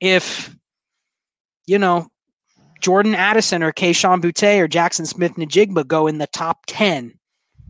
if 0.00 0.54
you 1.66 1.78
know 1.78 2.08
Jordan 2.80 3.14
Addison 3.14 3.62
or 3.62 3.72
Kayshon 3.72 4.20
Boutte 4.20 4.58
or 4.60 4.68
Jaxon 4.68 5.06
Smith-Njigba 5.06 5.86
go 5.86 6.06
in 6.06 6.18
the 6.18 6.28
top 6.28 6.66
ten 6.66 7.14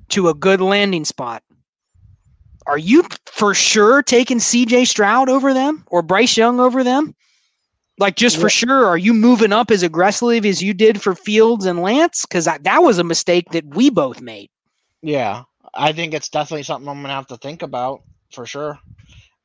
to 0.09 0.29
a 0.29 0.35
good 0.35 0.61
landing 0.61 1.05
spot. 1.05 1.43
Are 2.69 2.79
you 2.79 3.03
for 3.25 3.55
sure 3.55 4.03
taking 4.03 4.39
CJ 4.39 4.87
Stroud 4.87 5.31
over 5.31 5.55
them 5.55 5.85
or 5.87 6.03
Bryce 6.03 6.37
Young 6.37 6.61
over 6.61 6.85
them? 6.85 7.15
Like 7.99 8.15
just 8.15 8.37
for 8.37 8.51
sure, 8.51 8.87
are 8.87 8.99
you 8.99 9.15
moving 9.15 9.53
up 9.53 9.71
as 9.71 9.83
aggressively 9.83 10.39
as 10.47 10.63
you 10.63 10.75
did 10.75 11.01
for 11.01 11.15
Fields 11.15 11.65
and 11.65 11.81
Lance? 11.81 12.27
Because 12.27 12.45
that 12.45 12.83
was 12.83 12.99
a 12.99 13.05
mistake 13.05 13.51
that 13.51 13.75
we 13.75 13.91
both 13.91 14.21
made. 14.21 14.51
Yeah, 15.03 15.45
I 15.75 15.93
think 15.93 16.13
it's 16.13 16.29
definitely 16.29 16.63
something 16.63 16.89
I'm 16.89 17.01
gonna 17.01 17.15
have 17.15 17.27
to 17.29 17.39
think 17.39 17.63
about 17.63 18.03
for 18.33 18.47
sure. 18.47 18.79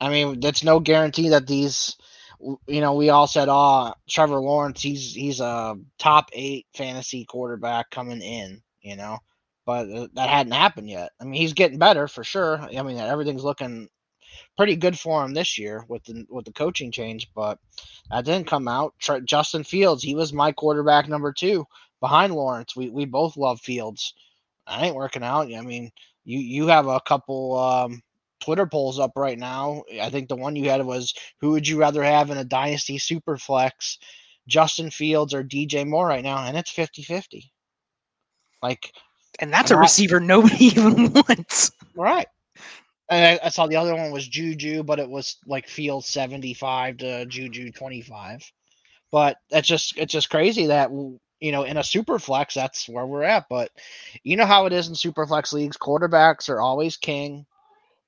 I 0.01 0.09
mean, 0.09 0.41
that's 0.41 0.63
no 0.63 0.80
guarantee 0.82 1.30
that 1.30 1.47
these, 1.47 1.95
you 2.41 2.82
know, 2.82 2.93
we 2.93 3.09
all 3.09 3.26
said, 3.26 3.47
"Oh, 3.49 3.93
Trevor 4.09 4.39
Lawrence, 4.41 4.82
he's 4.82 5.13
he's 5.13 5.39
a 5.39 5.78
top 5.97 6.30
eight 6.34 6.67
fantasy 6.76 7.26
quarterback 7.26 7.89
coming 7.89 8.21
in," 8.21 8.61
you 8.82 8.97
know, 8.97 9.19
but 9.66 9.89
uh, 9.89 10.07
that 10.14 10.30
hadn't 10.30 10.53
happened 10.53 10.89
yet. 10.89 11.11
I 11.20 11.26
mean, 11.26 11.39
he's 11.39 11.53
getting 11.53 11.80
better 11.80 12.07
for 12.07 12.24
sure. 12.24 12.59
I 12.59 12.82
mean, 12.84 12.97
everything's 12.97 13.43
looking 13.43 13.89
pretty 14.57 14.76
good 14.76 14.97
for 14.97 15.24
him 15.24 15.34
this 15.34 15.57
year 15.57 15.86
with 15.88 16.03
the 16.03 16.26
with 16.30 16.45
the 16.45 16.53
coaching 16.53 16.91
change, 16.91 17.30
but 17.36 17.59
that 18.09 18.26
didn't 18.26 18.47
come 18.47 18.68
out. 18.68 18.93
Justin 19.26 19.64
Fields, 19.64 20.03
he 20.03 20.16
was 20.16 20.34
my 20.34 20.51
quarterback 20.51 21.07
number 21.07 21.32
two 21.34 21.66
behind 21.99 22.34
Lawrence. 22.34 22.76
We 22.76 22.89
we 22.89 23.05
both 23.05 23.38
love 23.38 23.61
Fields. 23.61 24.14
I 24.68 24.88
ain't 24.88 24.95
working 24.95 25.24
out. 25.24 25.53
I 25.53 25.61
mean, 25.61 25.91
you 26.26 26.39
you 26.39 26.68
have 26.68 26.88
a 26.88 27.01
couple 27.01 27.57
um, 27.57 28.01
Twitter 28.41 28.66
polls 28.66 28.99
up 28.99 29.11
right 29.16 29.38
now. 29.38 29.84
I 30.01 30.09
think 30.09 30.28
the 30.28 30.36
one 30.36 30.55
you 30.55 30.70
had 30.70 30.86
was 30.86 31.14
who 31.39 31.51
would 31.51 31.68
you 31.68 31.80
rather 31.80 32.03
have 32.03 32.30
in 32.30 32.38
a 32.38 32.43
dynasty 32.43 32.97
super 32.97 33.38
flex, 33.38 33.97
Justin 34.47 34.91
Fields 34.91 35.34
or 35.34 35.43
DJ 35.43 35.88
Moore 35.88 36.07
right 36.07 36.24
now, 36.24 36.45
and 36.45 36.57
it's 36.57 36.74
50-50. 36.74 37.49
Like 38.61 38.93
and 39.39 39.51
that's 39.51 39.71
a 39.71 39.77
receiver 39.77 40.19
nobody 40.19 40.65
even 40.65 41.13
wants. 41.13 41.71
Right. 41.95 42.27
I, 43.09 43.39
I, 43.43 43.49
saw 43.49 43.67
the 43.67 43.75
other 43.75 43.95
one 43.95 44.11
was 44.11 44.27
Juju, 44.27 44.84
but 44.84 44.99
it 44.99 45.09
was 45.09 45.38
like 45.45 45.67
field 45.67 46.05
75 46.05 46.97
to 46.97 47.25
Juju 47.25 47.71
25. 47.71 48.51
But 49.11 49.38
that's 49.51 49.67
just 49.67 49.97
it's 49.97 50.13
just 50.13 50.29
crazy 50.29 50.67
that 50.67 50.89
you 50.91 51.51
know 51.51 51.63
in 51.63 51.77
a 51.77 51.84
super 51.84 52.17
flex 52.17 52.55
that's 52.55 52.89
where 52.89 53.05
we're 53.05 53.23
at. 53.23 53.47
But 53.49 53.71
you 54.23 54.36
know 54.38 54.45
how 54.45 54.65
it 54.65 54.73
is 54.73 54.88
in 54.88 54.95
super 54.95 55.27
flex 55.27 55.53
leagues, 55.53 55.77
quarterbacks 55.77 56.49
are 56.49 56.61
always 56.61 56.97
king, 56.97 57.45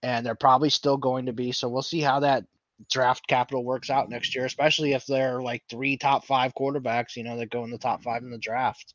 and 0.02 0.26
they're 0.26 0.34
probably 0.34 0.70
still 0.70 0.98
going 0.98 1.28
to 1.28 1.34
be. 1.34 1.52
So 1.52 1.70
we'll 1.70 1.84
see 1.84 2.02
how 2.02 2.22
that 2.22 2.46
draft 2.92 3.28
capital 3.28 3.64
works 3.64 3.90
out 3.90 4.10
next 4.10 4.36
year, 4.36 4.46
especially 4.46 4.94
if 4.94 5.06
they're 5.06 5.42
like 5.42 5.64
three 5.70 5.98
top 5.98 6.26
five 6.26 6.54
quarterbacks, 6.56 7.16
you 7.16 7.24
know, 7.24 7.38
that 7.38 7.52
go 7.52 7.64
in 7.64 7.72
the 7.72 7.78
top 7.78 8.04
five 8.04 8.24
in 8.24 8.32
the 8.32 8.38
draft. 8.38 8.94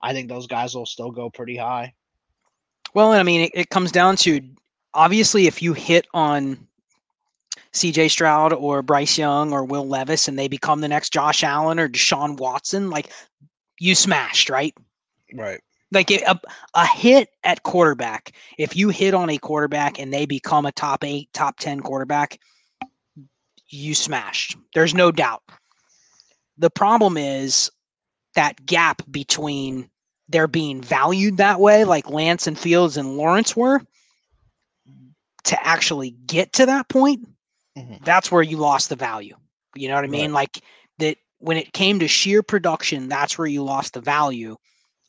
I 0.00 0.12
think 0.12 0.28
those 0.28 0.46
guys 0.46 0.74
will 0.74 0.86
still 0.86 1.10
go 1.10 1.30
pretty 1.30 1.56
high. 1.56 1.94
Well, 2.94 3.12
I 3.12 3.22
mean, 3.22 3.42
it, 3.42 3.50
it 3.54 3.70
comes 3.70 3.92
down 3.92 4.16
to 4.18 4.40
obviously, 4.94 5.46
if 5.46 5.62
you 5.62 5.72
hit 5.74 6.06
on 6.14 6.68
CJ 7.72 8.10
Stroud 8.10 8.52
or 8.52 8.82
Bryce 8.82 9.18
Young 9.18 9.52
or 9.52 9.64
Will 9.64 9.86
Levis 9.86 10.28
and 10.28 10.38
they 10.38 10.48
become 10.48 10.80
the 10.80 10.88
next 10.88 11.12
Josh 11.12 11.44
Allen 11.44 11.78
or 11.78 11.88
Deshaun 11.88 12.38
Watson, 12.38 12.90
like 12.90 13.10
you 13.78 13.94
smashed, 13.94 14.50
right? 14.50 14.74
Right. 15.34 15.60
Like 15.90 16.10
a, 16.10 16.38
a 16.74 16.86
hit 16.86 17.30
at 17.44 17.62
quarterback, 17.62 18.32
if 18.58 18.76
you 18.76 18.90
hit 18.90 19.14
on 19.14 19.30
a 19.30 19.38
quarterback 19.38 19.98
and 19.98 20.12
they 20.12 20.26
become 20.26 20.66
a 20.66 20.72
top 20.72 21.04
eight, 21.04 21.32
top 21.32 21.58
10 21.58 21.80
quarterback, 21.80 22.38
you 23.68 23.94
smashed. 23.94 24.56
There's 24.74 24.94
no 24.94 25.10
doubt. 25.10 25.42
The 26.58 26.70
problem 26.70 27.16
is 27.16 27.70
that 28.34 28.64
gap 28.64 29.02
between 29.10 29.88
they're 30.28 30.46
being 30.46 30.82
valued 30.82 31.38
that 31.38 31.60
way, 31.60 31.84
like 31.84 32.10
Lance 32.10 32.46
and 32.46 32.58
Fields 32.58 32.96
and 32.96 33.16
Lawrence 33.16 33.56
were, 33.56 33.80
to 35.44 35.66
actually 35.66 36.10
get 36.10 36.52
to 36.54 36.66
that 36.66 36.88
point, 36.88 37.26
mm-hmm. 37.76 38.04
that's 38.04 38.30
where 38.30 38.42
you 38.42 38.58
lost 38.58 38.90
the 38.90 38.96
value. 38.96 39.36
You 39.74 39.88
know 39.88 39.94
what 39.94 40.04
I 40.04 40.08
mean? 40.08 40.32
Right. 40.32 40.52
Like 40.54 40.62
that 40.98 41.16
when 41.38 41.56
it 41.56 41.72
came 41.72 42.00
to 42.00 42.08
sheer 42.08 42.42
production, 42.42 43.08
that's 43.08 43.38
where 43.38 43.46
you 43.46 43.64
lost 43.64 43.94
the 43.94 44.00
value. 44.00 44.56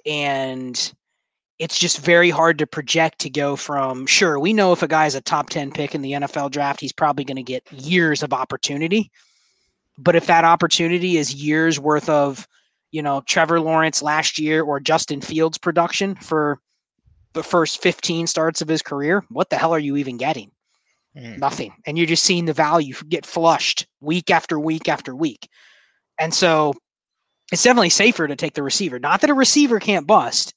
And 0.05 0.93
it's 1.57 1.77
just 1.77 1.99
very 1.99 2.29
hard 2.29 2.57
to 2.59 2.67
project 2.67 3.19
to 3.19 3.29
go 3.29 3.57
from 3.57 4.05
sure, 4.05 4.39
we 4.39 4.53
know 4.53 4.71
if 4.71 4.81
a 4.81 4.87
guy's 4.87 5.15
a 5.15 5.21
top 5.21 5.49
10 5.49 5.71
pick 5.71 5.93
in 5.93 6.01
the 6.01 6.13
NFL 6.13 6.51
draft, 6.51 6.79
he's 6.79 6.93
probably 6.93 7.25
going 7.25 7.35
to 7.35 7.43
get 7.43 7.69
years 7.71 8.23
of 8.23 8.31
opportunity. 8.31 9.11
But 9.97 10.15
if 10.15 10.27
that 10.27 10.45
opportunity 10.45 11.17
is 11.17 11.33
years 11.33 11.77
worth 11.77 12.07
of 12.07 12.47
you 12.91 13.01
know, 13.01 13.21
Trevor 13.25 13.59
Lawrence 13.59 14.01
last 14.01 14.39
year 14.39 14.63
or 14.63 14.79
Justin 14.79 15.21
Fields 15.21 15.57
production 15.57 16.15
for 16.15 16.59
the 17.33 17.43
first 17.43 17.81
15 17.81 18.27
starts 18.27 18.61
of 18.61 18.67
his 18.67 18.81
career, 18.81 19.23
what 19.29 19.49
the 19.49 19.57
hell 19.57 19.73
are 19.73 19.79
you 19.79 19.97
even 19.97 20.17
getting? 20.17 20.51
Mm. 21.15 21.39
Nothing. 21.39 21.73
And 21.85 21.97
you're 21.97 22.07
just 22.07 22.23
seeing 22.23 22.45
the 22.45 22.53
value 22.53 22.95
get 23.07 23.25
flushed 23.25 23.87
week 24.01 24.31
after 24.31 24.59
week 24.59 24.89
after 24.89 25.15
week. 25.15 25.47
And 26.19 26.33
so 26.33 26.73
it's 27.51 27.63
definitely 27.63 27.89
safer 27.89 28.27
to 28.27 28.35
take 28.35 28.53
the 28.53 28.63
receiver. 28.63 28.99
Not 28.99 29.21
that 29.21 29.29
a 29.29 29.35
receiver 29.35 29.79
can't 29.79 30.07
bust, 30.07 30.53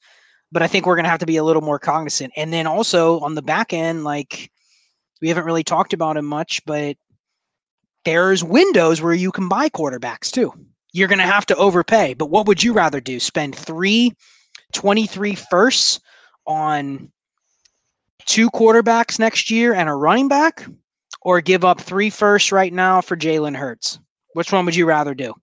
but 0.50 0.62
I 0.62 0.66
think 0.66 0.86
we're 0.86 0.96
going 0.96 1.04
to 1.04 1.10
have 1.10 1.20
to 1.20 1.26
be 1.26 1.36
a 1.36 1.44
little 1.44 1.62
more 1.62 1.78
cognizant. 1.78 2.32
And 2.36 2.52
then 2.52 2.66
also 2.66 3.20
on 3.20 3.34
the 3.34 3.42
back 3.42 3.72
end, 3.72 4.04
like 4.04 4.50
we 5.20 5.28
haven't 5.28 5.44
really 5.44 5.64
talked 5.64 5.92
about 5.92 6.16
him 6.16 6.26
much, 6.26 6.64
but 6.66 6.96
there's 8.04 8.42
windows 8.42 9.00
where 9.00 9.14
you 9.14 9.30
can 9.30 9.48
buy 9.48 9.68
quarterbacks 9.68 10.30
too 10.30 10.52
you're 10.92 11.08
going 11.08 11.18
to 11.18 11.24
have 11.24 11.46
to 11.46 11.56
overpay. 11.56 12.14
But 12.14 12.30
what 12.30 12.46
would 12.46 12.62
you 12.62 12.72
rather 12.72 13.00
do? 13.00 13.18
Spend 13.18 13.56
three 13.56 14.14
23 14.72 15.34
firsts 15.34 16.00
on 16.46 17.10
two 18.26 18.50
quarterbacks 18.50 19.18
next 19.18 19.50
year 19.50 19.74
and 19.74 19.88
a 19.88 19.94
running 19.94 20.28
back, 20.28 20.66
or 21.22 21.40
give 21.40 21.64
up 21.64 21.80
three 21.80 22.10
firsts 22.10 22.52
right 22.52 22.72
now 22.72 23.00
for 23.00 23.16
Jalen 23.16 23.56
Hurts? 23.56 23.98
Which 24.34 24.52
one 24.52 24.64
would 24.64 24.76
you 24.76 24.86
rather 24.86 25.14
do? 25.14 25.34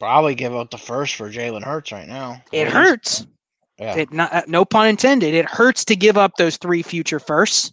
Probably 0.00 0.34
give 0.34 0.54
up 0.54 0.70
the 0.70 0.78
first 0.78 1.14
for 1.14 1.30
Jalen 1.30 1.62
Hurts 1.62 1.92
right 1.92 2.08
now. 2.08 2.42
It 2.50 2.68
hurts. 2.68 3.26
Yeah. 3.78 3.96
It 3.96 4.12
not, 4.12 4.32
uh, 4.32 4.42
no 4.46 4.64
pun 4.64 4.88
intended. 4.88 5.34
It 5.34 5.48
hurts 5.48 5.84
to 5.86 5.96
give 5.96 6.16
up 6.16 6.36
those 6.36 6.56
three 6.56 6.82
future 6.82 7.20
firsts, 7.20 7.72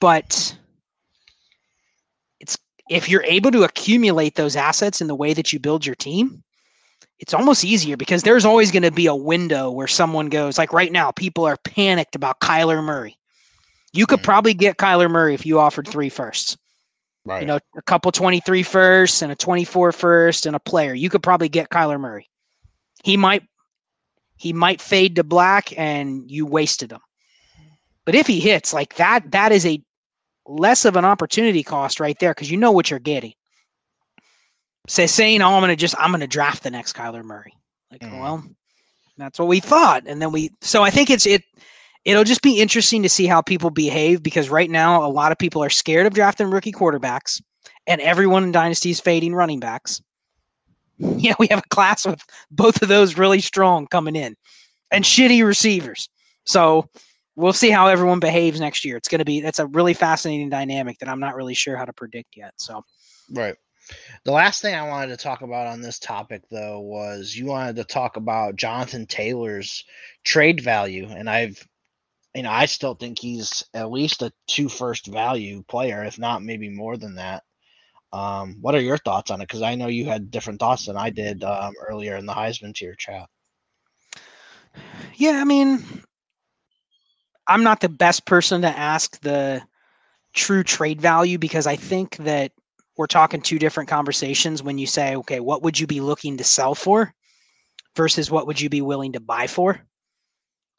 but 0.00 0.56
if 2.92 3.08
you're 3.08 3.24
able 3.24 3.50
to 3.50 3.64
accumulate 3.64 4.34
those 4.34 4.54
assets 4.54 5.00
in 5.00 5.06
the 5.06 5.14
way 5.14 5.32
that 5.32 5.52
you 5.52 5.58
build 5.58 5.86
your 5.86 5.94
team, 5.94 6.42
it's 7.18 7.32
almost 7.32 7.64
easier 7.64 7.96
because 7.96 8.22
there's 8.22 8.44
always 8.44 8.70
going 8.70 8.82
to 8.82 8.90
be 8.90 9.06
a 9.06 9.14
window 9.14 9.70
where 9.70 9.86
someone 9.86 10.28
goes, 10.28 10.58
like 10.58 10.74
right 10.74 10.92
now, 10.92 11.10
people 11.10 11.44
are 11.46 11.56
panicked 11.56 12.14
about 12.14 12.40
Kyler 12.40 12.84
Murray. 12.84 13.16
You 13.94 14.06
could 14.06 14.18
mm-hmm. 14.18 14.24
probably 14.24 14.54
get 14.54 14.76
Kyler 14.76 15.10
Murray 15.10 15.32
if 15.32 15.46
you 15.46 15.58
offered 15.58 15.88
three 15.88 16.10
firsts. 16.10 16.58
Right. 17.24 17.40
You 17.40 17.46
know, 17.46 17.60
a 17.76 17.82
couple 17.82 18.12
23 18.12 18.62
firsts 18.62 19.22
and 19.22 19.32
a 19.32 19.36
24 19.36 19.92
first 19.92 20.44
and 20.44 20.54
a 20.54 20.60
player. 20.60 20.92
You 20.92 21.08
could 21.08 21.22
probably 21.22 21.48
get 21.48 21.70
Kyler 21.70 21.98
Murray. 21.98 22.28
He 23.04 23.16
might 23.16 23.44
he 24.36 24.52
might 24.52 24.82
fade 24.82 25.16
to 25.16 25.24
black 25.24 25.72
and 25.78 26.28
you 26.28 26.44
wasted 26.44 26.90
him. 26.90 27.00
But 28.04 28.16
if 28.16 28.26
he 28.26 28.40
hits 28.40 28.72
like 28.72 28.96
that, 28.96 29.30
that 29.30 29.52
is 29.52 29.64
a 29.64 29.80
less 30.46 30.84
of 30.84 30.96
an 30.96 31.04
opportunity 31.04 31.62
cost 31.62 32.00
right 32.00 32.18
there 32.18 32.32
because 32.32 32.50
you 32.50 32.56
know 32.56 32.72
what 32.72 32.90
you're 32.90 32.98
getting. 32.98 33.34
Say 34.88 35.06
saying, 35.06 35.42
"Oh, 35.42 35.54
I'm 35.54 35.60
gonna 35.60 35.76
just 35.76 35.94
I'm 35.98 36.10
gonna 36.10 36.26
draft 36.26 36.62
the 36.62 36.70
next 36.70 36.94
Kyler 36.96 37.22
Murray." 37.22 37.54
Like, 37.90 38.00
mm. 38.00 38.20
well, 38.20 38.44
that's 39.16 39.38
what 39.38 39.48
we 39.48 39.60
thought, 39.60 40.04
and 40.06 40.20
then 40.20 40.32
we. 40.32 40.50
So 40.60 40.82
I 40.82 40.90
think 40.90 41.10
it's 41.10 41.26
it. 41.26 41.44
It'll 42.04 42.24
just 42.24 42.42
be 42.42 42.60
interesting 42.60 43.02
to 43.04 43.08
see 43.08 43.26
how 43.26 43.40
people 43.40 43.70
behave 43.70 44.22
because 44.22 44.48
right 44.48 44.68
now 44.68 45.04
a 45.04 45.06
lot 45.06 45.30
of 45.30 45.38
people 45.38 45.62
are 45.62 45.70
scared 45.70 46.06
of 46.06 46.14
drafting 46.14 46.50
rookie 46.50 46.72
quarterbacks, 46.72 47.40
and 47.86 48.00
everyone 48.00 48.42
in 48.42 48.50
Dynasty 48.52 48.90
is 48.90 49.00
fading 49.00 49.34
running 49.34 49.60
backs. 49.60 50.02
Yeah, 50.98 51.34
we 51.40 51.48
have 51.48 51.58
a 51.58 51.68
class 51.74 52.06
with 52.06 52.22
both 52.52 52.80
of 52.80 52.88
those 52.88 53.18
really 53.18 53.40
strong 53.40 53.88
coming 53.88 54.14
in, 54.14 54.36
and 54.92 55.04
shitty 55.04 55.44
receivers. 55.44 56.08
So 56.44 56.88
we'll 57.36 57.52
see 57.52 57.70
how 57.70 57.86
everyone 57.86 58.20
behaves 58.20 58.60
next 58.60 58.84
year. 58.84 58.96
It's 58.96 59.08
going 59.08 59.20
to 59.20 59.24
be 59.24 59.40
that's 59.40 59.58
a 59.58 59.66
really 59.66 59.94
fascinating 59.94 60.50
dynamic 60.50 60.98
that 60.98 61.08
I'm 61.08 61.20
not 61.20 61.34
really 61.34 61.54
sure 61.54 61.76
how 61.76 61.84
to 61.84 61.92
predict 61.92 62.36
yet. 62.36 62.54
So, 62.56 62.84
right. 63.30 63.54
The 64.24 64.32
last 64.32 64.62
thing 64.62 64.74
I 64.74 64.88
wanted 64.88 65.08
to 65.08 65.22
talk 65.22 65.42
about 65.42 65.66
on 65.66 65.80
this 65.80 65.98
topic, 65.98 66.42
though, 66.50 66.80
was 66.80 67.34
you 67.34 67.46
wanted 67.46 67.76
to 67.76 67.84
talk 67.84 68.16
about 68.16 68.56
Jonathan 68.56 69.06
Taylor's 69.06 69.84
trade 70.24 70.60
value, 70.62 71.08
and 71.08 71.28
I've, 71.28 71.66
you 72.34 72.42
know, 72.42 72.50
I 72.50 72.66
still 72.66 72.94
think 72.94 73.18
he's 73.18 73.64
at 73.74 73.90
least 73.90 74.22
a 74.22 74.32
two 74.46 74.68
first 74.68 75.06
value 75.08 75.64
player, 75.64 76.04
if 76.04 76.18
not 76.18 76.42
maybe 76.42 76.68
more 76.68 76.96
than 76.96 77.16
that. 77.16 77.42
Um, 78.12 78.58
what 78.60 78.74
are 78.74 78.80
your 78.80 78.98
thoughts 78.98 79.30
on 79.30 79.40
it? 79.40 79.48
Because 79.48 79.62
I 79.62 79.74
know 79.74 79.88
you 79.88 80.04
had 80.04 80.30
different 80.30 80.60
thoughts 80.60 80.86
than 80.86 80.96
I 80.96 81.10
did 81.10 81.42
um, 81.42 81.72
earlier 81.88 82.16
in 82.16 82.26
the 82.26 82.34
Heisman 82.34 82.74
tier 82.74 82.94
chat. 82.94 83.28
Yeah, 85.16 85.40
I 85.40 85.44
mean, 85.44 85.84
I'm 87.46 87.62
not 87.62 87.80
the 87.80 87.88
best 87.88 88.26
person 88.26 88.62
to 88.62 88.68
ask 88.68 89.20
the 89.20 89.62
true 90.34 90.62
trade 90.64 91.00
value 91.00 91.38
because 91.38 91.66
I 91.66 91.76
think 91.76 92.16
that 92.18 92.52
we're 92.96 93.06
talking 93.06 93.40
two 93.40 93.58
different 93.58 93.88
conversations 93.88 94.62
when 94.62 94.78
you 94.78 94.86
say, 94.86 95.16
okay, 95.16 95.40
what 95.40 95.62
would 95.62 95.78
you 95.78 95.86
be 95.86 96.00
looking 96.00 96.36
to 96.36 96.44
sell 96.44 96.74
for 96.74 97.12
versus 97.96 98.30
what 98.30 98.46
would 98.46 98.60
you 98.60 98.68
be 98.68 98.82
willing 98.82 99.12
to 99.12 99.20
buy 99.20 99.46
for? 99.46 99.80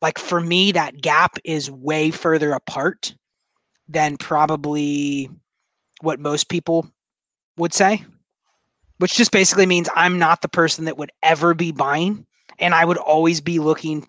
Like 0.01 0.19
for 0.19 0.39
me, 0.39 0.73
that 0.73 1.01
gap 1.01 1.37
is 1.43 1.71
way 1.71 2.11
further 2.11 2.51
apart 2.51 3.15
than 3.87 4.17
probably 4.17 5.29
what 6.01 6.19
most 6.19 6.49
people 6.49 6.87
would 7.57 7.73
say, 7.73 8.03
which 8.97 9.15
just 9.15 9.31
basically 9.31 9.65
means 9.65 9.89
I'm 9.95 10.19
not 10.19 10.41
the 10.41 10.49
person 10.49 10.85
that 10.85 10.97
would 10.97 11.11
ever 11.21 11.53
be 11.53 11.71
buying 11.71 12.25
and 12.59 12.73
I 12.73 12.85
would 12.85 12.97
always 12.97 13.41
be 13.41 13.59
looking 13.59 14.07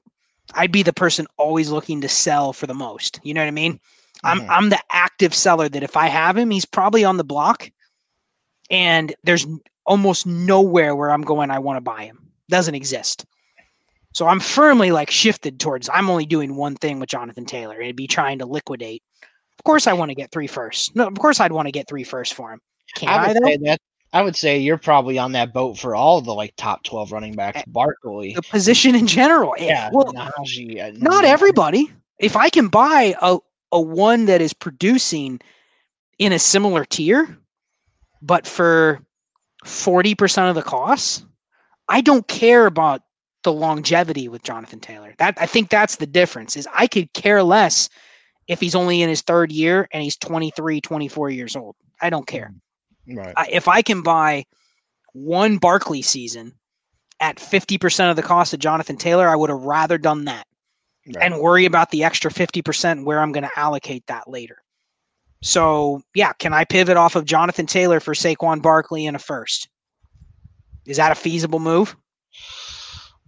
I'd 0.52 0.72
be 0.72 0.82
the 0.82 0.92
person 0.92 1.26
always 1.36 1.70
looking 1.70 2.00
to 2.02 2.08
sell 2.08 2.52
for 2.52 2.66
the 2.66 2.74
most. 2.74 3.20
You 3.22 3.34
know 3.34 3.40
what 3.40 3.48
I 3.48 3.52
mean? 3.52 3.74
Mm-hmm. 3.74 4.26
I'm 4.26 4.50
I'm 4.50 4.68
the 4.70 4.80
active 4.92 5.34
seller 5.34 5.68
that 5.68 5.82
if 5.82 5.96
I 5.96 6.06
have 6.06 6.36
him, 6.36 6.50
he's 6.50 6.64
probably 6.64 7.04
on 7.04 7.16
the 7.16 7.24
block, 7.24 7.70
and 8.70 9.14
there's 9.24 9.46
almost 9.86 10.26
nowhere 10.26 10.94
where 10.94 11.10
I'm 11.10 11.22
going. 11.22 11.50
I 11.50 11.58
want 11.58 11.78
to 11.78 11.80
buy 11.80 12.04
him. 12.04 12.30
Doesn't 12.48 12.74
exist. 12.74 13.24
So 14.12 14.28
I'm 14.28 14.40
firmly 14.40 14.92
like 14.92 15.10
shifted 15.10 15.58
towards. 15.58 15.90
I'm 15.92 16.08
only 16.08 16.26
doing 16.26 16.54
one 16.54 16.76
thing 16.76 17.00
with 17.00 17.08
Jonathan 17.08 17.44
Taylor. 17.44 17.80
It'd 17.80 17.96
be 17.96 18.06
trying 18.06 18.38
to 18.38 18.46
liquidate. 18.46 19.02
Of 19.58 19.64
course, 19.64 19.86
I 19.86 19.92
want 19.92 20.10
to 20.10 20.14
get 20.14 20.30
three 20.30 20.46
first. 20.46 20.94
No, 20.94 21.06
of 21.06 21.18
course, 21.18 21.40
I'd 21.40 21.52
want 21.52 21.66
to 21.66 21.72
get 21.72 21.88
three 21.88 22.04
first 22.04 22.34
for 22.34 22.52
him. 22.52 22.60
Can 22.94 23.08
I, 23.08 23.30
I 23.30 23.32
though? 23.32 23.56
That, 23.64 23.80
I 24.14 24.22
would 24.22 24.36
say 24.36 24.58
you're 24.58 24.78
probably 24.78 25.18
on 25.18 25.32
that 25.32 25.52
boat 25.52 25.76
for 25.76 25.96
all 25.96 26.20
the 26.20 26.32
like 26.32 26.54
top 26.56 26.84
12 26.84 27.10
running 27.10 27.34
backs. 27.34 27.58
Eh, 27.58 27.64
Barkley. 27.66 28.32
The 28.32 28.42
position 28.42 28.94
in 28.94 29.08
general. 29.08 29.56
Eh, 29.58 29.66
yeah. 29.66 29.90
Well, 29.92 30.12
Najee, 30.12 30.80
uh, 30.80 30.96
not 30.98 31.24
everybody. 31.24 31.90
If 32.20 32.36
I 32.36 32.48
can 32.48 32.68
buy 32.68 33.16
a, 33.20 33.38
a 33.72 33.80
one 33.80 34.26
that 34.26 34.40
is 34.40 34.52
producing 34.52 35.40
in 36.20 36.32
a 36.32 36.38
similar 36.38 36.84
tier, 36.84 37.36
but 38.22 38.46
for 38.46 39.00
40% 39.64 40.48
of 40.48 40.54
the 40.54 40.62
costs, 40.62 41.26
I 41.88 42.00
don't 42.00 42.26
care 42.28 42.66
about 42.66 43.02
the 43.42 43.52
longevity 43.52 44.28
with 44.28 44.44
Jonathan 44.44 44.78
Taylor. 44.78 45.12
That 45.18 45.34
I 45.40 45.46
think 45.46 45.70
that's 45.70 45.96
the 45.96 46.06
difference 46.06 46.56
is 46.56 46.68
I 46.72 46.86
could 46.86 47.12
care 47.14 47.42
less 47.42 47.88
if 48.46 48.60
he's 48.60 48.76
only 48.76 49.02
in 49.02 49.08
his 49.08 49.22
third 49.22 49.50
year 49.50 49.88
and 49.92 50.04
he's 50.04 50.16
23, 50.16 50.80
24 50.80 51.30
years 51.30 51.56
old. 51.56 51.74
I 52.00 52.10
don't 52.10 52.28
care. 52.28 52.54
Right. 53.08 53.34
I, 53.36 53.48
if 53.50 53.68
I 53.68 53.82
can 53.82 54.02
buy 54.02 54.46
one 55.12 55.58
Barkley 55.58 56.02
season 56.02 56.52
at 57.20 57.36
50% 57.36 58.10
of 58.10 58.16
the 58.16 58.22
cost 58.22 58.52
of 58.54 58.60
Jonathan 58.60 58.96
Taylor, 58.96 59.28
I 59.28 59.36
would 59.36 59.50
have 59.50 59.62
rather 59.62 59.98
done 59.98 60.24
that 60.26 60.46
right. 61.06 61.16
and 61.20 61.40
worry 61.40 61.64
about 61.64 61.90
the 61.90 62.04
extra 62.04 62.30
50% 62.30 63.04
where 63.04 63.20
I'm 63.20 63.32
going 63.32 63.44
to 63.44 63.58
allocate 63.58 64.06
that 64.06 64.28
later. 64.28 64.58
So, 65.42 66.02
yeah, 66.14 66.32
can 66.32 66.54
I 66.54 66.64
pivot 66.64 66.96
off 66.96 67.16
of 67.16 67.26
Jonathan 67.26 67.66
Taylor 67.66 68.00
for 68.00 68.14
Saquon 68.14 68.62
Barkley 68.62 69.06
in 69.06 69.14
a 69.14 69.18
first? 69.18 69.68
Is 70.86 70.96
that 70.96 71.12
a 71.12 71.14
feasible 71.14 71.60
move? 71.60 71.96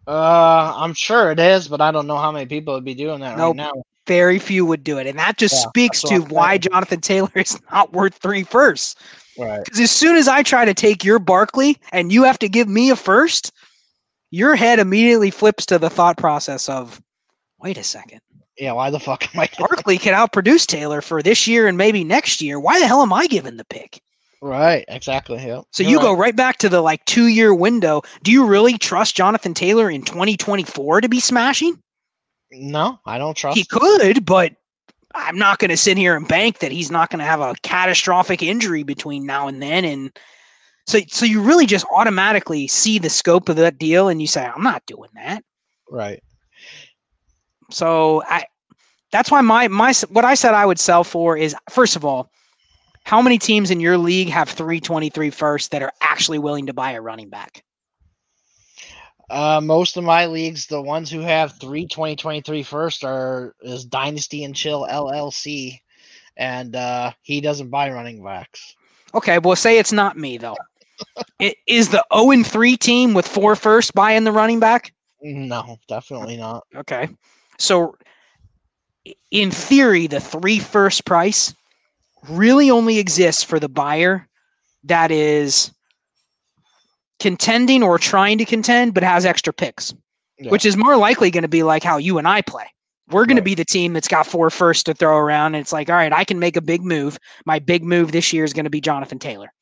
Uh, 0.06 0.72
I'm 0.76 0.94
sure 0.94 1.30
it 1.30 1.38
is, 1.38 1.68
but 1.68 1.80
I 1.80 1.90
don't 1.90 2.06
know 2.06 2.16
how 2.16 2.32
many 2.32 2.46
people 2.46 2.74
would 2.74 2.84
be 2.84 2.94
doing 2.94 3.20
that 3.20 3.36
nope. 3.36 3.56
right 3.56 3.56
now. 3.56 3.82
Very 4.06 4.38
few 4.38 4.64
would 4.64 4.84
do 4.84 4.98
it. 4.98 5.06
And 5.06 5.18
that 5.18 5.36
just 5.36 5.54
yeah, 5.54 5.68
speaks 5.68 6.02
to 6.02 6.20
why 6.20 6.58
Jonathan 6.58 7.00
Taylor 7.00 7.30
is 7.34 7.60
not 7.70 7.92
worth 7.92 8.14
three 8.14 8.44
firsts. 8.44 8.94
Right. 9.38 9.64
Because 9.64 9.80
as 9.80 9.90
soon 9.90 10.16
as 10.16 10.28
I 10.28 10.42
try 10.42 10.64
to 10.64 10.74
take 10.74 11.04
your 11.04 11.18
Barkley 11.18 11.78
and 11.92 12.12
you 12.12 12.24
have 12.24 12.38
to 12.40 12.48
give 12.48 12.68
me 12.68 12.90
a 12.90 12.96
first, 12.96 13.52
your 14.30 14.56
head 14.56 14.78
immediately 14.78 15.30
flips 15.30 15.66
to 15.66 15.78
the 15.78 15.90
thought 15.90 16.16
process 16.16 16.68
of, 16.68 17.00
wait 17.60 17.78
a 17.78 17.82
second. 17.82 18.20
Yeah, 18.58 18.72
why 18.72 18.90
the 18.90 19.00
fuck 19.00 19.34
am 19.34 19.40
I? 19.40 19.48
Barkley 19.58 19.98
can 19.98 20.14
outproduce 20.14 20.66
Taylor 20.66 21.00
for 21.00 21.22
this 21.22 21.46
year 21.46 21.66
and 21.66 21.76
maybe 21.76 22.04
next 22.04 22.40
year. 22.40 22.58
Why 22.58 22.80
the 22.80 22.86
hell 22.86 23.02
am 23.02 23.12
I 23.12 23.26
giving 23.26 23.56
the 23.56 23.66
pick? 23.66 24.00
Right, 24.42 24.84
exactly. 24.88 25.38
Yeah. 25.44 25.62
So 25.72 25.82
You're 25.82 25.92
you 25.92 25.96
right. 25.98 26.02
go 26.04 26.12
right 26.16 26.36
back 26.36 26.58
to 26.58 26.68
the 26.68 26.80
like 26.80 27.04
two 27.04 27.26
year 27.26 27.54
window. 27.54 28.02
Do 28.22 28.30
you 28.30 28.46
really 28.46 28.78
trust 28.78 29.16
Jonathan 29.16 29.54
Taylor 29.54 29.90
in 29.90 30.02
2024 30.02 31.00
to 31.02 31.08
be 31.08 31.20
smashing? 31.20 31.78
No, 32.52 32.98
I 33.06 33.18
don't 33.18 33.36
trust. 33.36 33.56
He 33.56 33.62
him. 33.62 33.66
could, 33.70 34.24
but 34.24 34.52
I'm 35.16 35.38
not 35.38 35.58
going 35.58 35.70
to 35.70 35.76
sit 35.76 35.96
here 35.96 36.16
and 36.16 36.28
bank 36.28 36.58
that 36.58 36.72
he's 36.72 36.90
not 36.90 37.10
going 37.10 37.18
to 37.20 37.24
have 37.24 37.40
a 37.40 37.54
catastrophic 37.62 38.42
injury 38.42 38.82
between 38.82 39.26
now 39.26 39.48
and 39.48 39.62
then. 39.62 39.84
And 39.84 40.18
so, 40.86 41.00
so 41.08 41.24
you 41.26 41.42
really 41.42 41.66
just 41.66 41.86
automatically 41.92 42.68
see 42.68 42.98
the 42.98 43.10
scope 43.10 43.48
of 43.48 43.56
that 43.56 43.78
deal, 43.78 44.08
and 44.08 44.20
you 44.20 44.28
say, 44.28 44.44
"I'm 44.44 44.62
not 44.62 44.86
doing 44.86 45.10
that." 45.14 45.42
Right. 45.90 46.22
So 47.70 48.22
I, 48.28 48.44
that's 49.10 49.30
why 49.30 49.40
my 49.40 49.68
my 49.68 49.92
what 50.10 50.24
I 50.24 50.34
said 50.34 50.54
I 50.54 50.66
would 50.66 50.78
sell 50.78 51.02
for 51.02 51.36
is 51.36 51.56
first 51.70 51.96
of 51.96 52.04
all, 52.04 52.30
how 53.04 53.22
many 53.22 53.38
teams 53.38 53.70
in 53.70 53.80
your 53.80 53.98
league 53.98 54.28
have 54.28 54.48
323 54.48 55.30
first 55.30 55.70
that 55.70 55.82
are 55.82 55.92
actually 56.00 56.38
willing 56.38 56.66
to 56.66 56.72
buy 56.72 56.92
a 56.92 57.00
running 57.00 57.28
back? 57.28 57.64
Uh, 59.28 59.60
most 59.62 59.96
of 59.96 60.04
my 60.04 60.26
leagues, 60.26 60.66
the 60.66 60.80
ones 60.80 61.10
who 61.10 61.20
have 61.20 61.58
three 61.58 61.86
2023 61.86 62.62
first 62.62 63.04
are 63.04 63.54
is 63.60 63.84
Dynasty 63.84 64.44
and 64.44 64.54
Chill 64.54 64.86
LLC, 64.88 65.80
and 66.36 66.76
uh, 66.76 67.12
he 67.22 67.40
doesn't 67.40 67.70
buy 67.70 67.90
running 67.90 68.22
backs. 68.22 68.76
Okay, 69.14 69.38
well, 69.38 69.56
say 69.56 69.78
it's 69.78 69.92
not 69.92 70.16
me 70.16 70.38
though. 70.38 70.56
it 71.40 71.56
is 71.66 71.88
the 71.88 72.04
0 72.14 72.30
and 72.30 72.46
3 72.46 72.76
team 72.76 73.14
with 73.14 73.26
four 73.26 73.56
first 73.56 73.94
buying 73.94 74.24
the 74.24 74.32
running 74.32 74.60
back. 74.60 74.92
No, 75.22 75.78
definitely 75.88 76.36
not. 76.36 76.64
Okay, 76.74 77.08
so 77.58 77.96
in 79.30 79.50
theory, 79.50 80.06
the 80.06 80.20
three 80.20 80.58
first 80.58 81.04
price 81.04 81.54
really 82.28 82.70
only 82.70 82.98
exists 82.98 83.42
for 83.42 83.58
the 83.58 83.68
buyer 83.68 84.28
that 84.84 85.10
is 85.10 85.72
contending 87.20 87.82
or 87.82 87.98
trying 87.98 88.38
to 88.38 88.44
contend, 88.44 88.94
but 88.94 89.02
has 89.02 89.24
extra 89.24 89.52
picks, 89.52 89.94
Yeah. 90.38 90.50
which 90.50 90.64
is 90.66 90.76
more 90.76 90.96
likely 90.96 91.30
going 91.30 91.42
to 91.42 91.48
be 91.48 91.62
like 91.62 91.82
how 91.82 91.96
you 91.98 92.18
and 92.18 92.28
I 92.28 92.42
play. 92.42 92.66
We're 93.08 93.26
going 93.26 93.36
to 93.36 93.42
be 93.42 93.54
the 93.54 93.64
team 93.64 93.92
that's 93.92 94.08
got 94.08 94.26
four 94.26 94.50
firsts 94.50 94.82
to 94.84 94.94
throw 94.94 95.16
around. 95.16 95.54
And 95.54 95.62
it's 95.62 95.72
like, 95.72 95.88
all 95.88 95.94
right, 95.96 96.12
I 96.12 96.24
can 96.24 96.40
make 96.40 96.56
a 96.56 96.60
big 96.60 96.82
move. 96.82 97.18
My 97.44 97.60
big 97.60 97.84
move 97.84 98.10
this 98.10 98.32
year 98.32 98.42
is 98.44 98.52
going 98.52 98.64
to 98.64 98.70
be 98.70 98.80
Jonathan 98.80 99.18
Taylor 99.20 99.52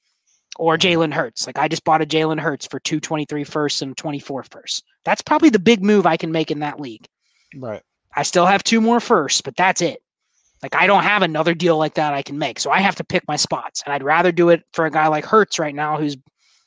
or 0.59 0.79
Jalen 0.79 1.13
Hurts. 1.13 1.47
Like 1.47 1.59
I 1.59 1.69
just 1.69 1.85
bought 1.85 2.01
a 2.01 2.07
Jalen 2.07 2.41
Hurts 2.41 2.67
for 2.67 2.81
223 2.81 3.45
first 3.45 3.83
and 3.83 3.97
24 3.97 4.45
first. 4.45 4.83
That's 5.05 5.21
probably 5.21 5.51
the 5.51 5.59
big 5.59 5.83
move 5.83 6.07
I 6.07 6.17
can 6.17 6.33
make 6.33 6.51
in 6.51 6.61
that 6.61 6.81
league. 6.81 7.07
Right. 7.55 7.83
I 8.17 8.23
still 8.23 8.47
have 8.47 8.65
two 8.65 8.81
more 8.81 9.01
firsts, 9.01 9.43
but 9.43 9.57
that's 9.57 9.83
it. 9.83 10.01
Like 10.63 10.75
I 10.75 10.87
don't 10.87 11.03
have 11.03 11.21
another 11.23 11.53
deal 11.55 11.77
like 11.77 11.95
that 11.95 12.15
I 12.15 12.23
can 12.23 12.39
make. 12.39 12.59
So 12.59 12.71
I 12.71 12.81
have 12.81 12.95
to 12.97 13.05
pick 13.05 13.29
my 13.29 13.37
spots. 13.37 13.83
And 13.85 13.93
I'd 13.93 14.03
rather 14.03 14.33
do 14.33 14.49
it 14.49 14.63
for 14.73 14.87
a 14.87 14.91
guy 14.91 15.09
like 15.09 15.27
Hurts 15.27 15.59
right 15.59 15.75
now 15.75 15.99
who's, 15.99 16.17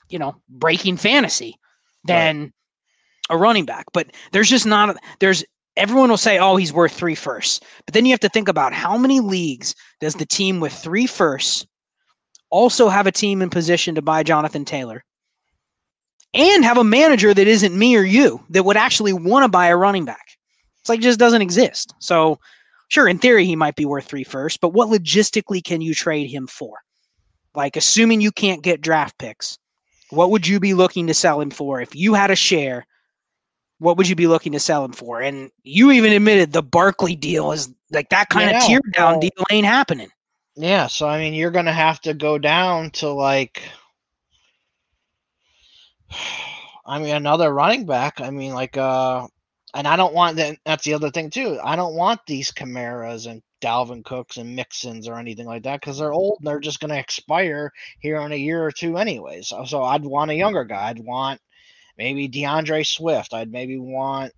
you 0.09 0.19
know, 0.19 0.35
breaking 0.49 0.97
fantasy 0.97 1.57
than 2.05 2.53
a 3.29 3.37
running 3.37 3.65
back. 3.65 3.85
But 3.93 4.11
there's 4.31 4.49
just 4.49 4.65
not 4.65 4.97
there's 5.19 5.43
everyone 5.75 6.09
will 6.09 6.17
say, 6.17 6.39
oh, 6.39 6.55
he's 6.55 6.73
worth 6.73 6.93
three 6.93 7.15
firsts. 7.15 7.59
But 7.85 7.93
then 7.93 8.05
you 8.05 8.11
have 8.11 8.19
to 8.21 8.29
think 8.29 8.47
about 8.47 8.73
how 8.73 8.97
many 8.97 9.19
leagues 9.19 9.75
does 10.01 10.15
the 10.15 10.25
team 10.25 10.59
with 10.59 10.73
three 10.73 11.07
firsts 11.07 11.65
also 12.49 12.89
have 12.89 13.07
a 13.07 13.11
team 13.11 13.41
in 13.41 13.49
position 13.49 13.95
to 13.95 14.01
buy 14.01 14.23
Jonathan 14.23 14.65
Taylor? 14.65 15.03
And 16.33 16.63
have 16.63 16.77
a 16.77 16.83
manager 16.83 17.33
that 17.33 17.47
isn't 17.47 17.77
me 17.77 17.95
or 17.95 18.03
you 18.03 18.43
that 18.49 18.63
would 18.63 18.77
actually 18.77 19.13
want 19.13 19.43
to 19.43 19.49
buy 19.49 19.67
a 19.67 19.77
running 19.77 20.05
back. 20.05 20.25
It's 20.81 20.89
like 20.89 20.99
it 20.99 21.03
just 21.03 21.19
doesn't 21.19 21.41
exist. 21.41 21.93
So 21.99 22.37
sure, 22.89 23.07
in 23.07 23.17
theory, 23.17 23.45
he 23.45 23.55
might 23.55 23.75
be 23.75 23.85
worth 23.85 24.05
three 24.05 24.23
firsts, 24.23 24.57
but 24.57 24.73
what 24.73 24.89
logistically 24.89 25.63
can 25.63 25.81
you 25.81 25.93
trade 25.93 26.29
him 26.29 26.47
for? 26.47 26.77
Like 27.55 27.75
assuming 27.75 28.21
you 28.21 28.31
can't 28.31 28.61
get 28.61 28.81
draft 28.81 29.17
picks, 29.17 29.57
what 30.09 30.31
would 30.31 30.47
you 30.47 30.59
be 30.59 30.73
looking 30.73 31.07
to 31.07 31.13
sell 31.13 31.39
him 31.41 31.49
for 31.49 31.81
if 31.81 31.95
you 31.95 32.13
had 32.13 32.31
a 32.31 32.35
share? 32.35 32.85
What 33.79 33.97
would 33.97 34.09
you 34.09 34.15
be 34.15 34.27
looking 34.27 34.53
to 34.53 34.59
sell 34.59 34.83
him 34.83 34.93
for? 34.93 35.21
And 35.21 35.51
you 35.63 35.91
even 35.91 36.11
admitted 36.11 36.51
the 36.51 36.63
Barkley 36.63 37.15
deal 37.15 37.51
is 37.51 37.69
like 37.91 38.09
that 38.09 38.29
kind 38.29 38.49
Yeah, 38.49 38.57
of 38.59 38.67
tear 38.67 38.79
down 38.93 39.11
well- 39.13 39.19
deal 39.21 39.45
ain't 39.51 39.65
happening. 39.67 40.09
Yeah. 40.55 40.87
So 40.87 41.07
I 41.07 41.19
mean, 41.19 41.33
you're 41.35 41.51
gonna 41.51 41.73
have 41.73 42.01
to 42.01 42.13
go 42.15 42.37
down 42.39 42.89
to 42.91 43.09
like. 43.09 43.61
I 46.85 46.99
mean, 46.99 47.13
another 47.15 47.53
running 47.53 47.85
back. 47.85 48.21
I 48.21 48.29
mean, 48.31 48.53
like, 48.53 48.77
uh, 48.77 49.27
and 49.73 49.87
I 49.87 49.97
don't 49.97 50.13
want 50.13 50.37
that. 50.37 50.57
That's 50.65 50.85
the 50.85 50.93
other 50.93 51.11
thing 51.11 51.29
too. 51.29 51.59
I 51.63 51.75
don't 51.75 51.95
want 51.95 52.21
these 52.25 52.51
Kamaras 52.51 53.29
and 53.29 53.41
Dalvin 53.61 54.03
Cooks 54.03 54.37
and 54.37 54.55
Mixons 54.55 55.07
or 55.07 55.17
anything 55.17 55.45
like 55.45 55.63
that 55.63 55.81
because 55.81 55.97
they're 55.97 56.13
old 56.13 56.37
and 56.39 56.47
they're 56.47 56.59
just 56.59 56.79
going 56.79 56.91
to 56.91 56.99
expire 56.99 57.71
here 57.99 58.17
in 58.17 58.31
a 58.31 58.35
year 58.35 58.63
or 58.63 58.71
two, 58.71 58.97
anyways. 58.97 59.47
So, 59.49 59.65
so 59.65 59.83
I'd 59.83 60.03
want 60.03 60.31
a 60.31 60.35
younger 60.35 60.63
guy. 60.63 60.89
I'd 60.89 60.99
want 60.99 61.41
maybe 61.97 62.27
D'Andre 62.27 62.83
Swift. 62.83 63.33
I'd 63.33 63.51
maybe 63.51 63.77
want 63.77 64.33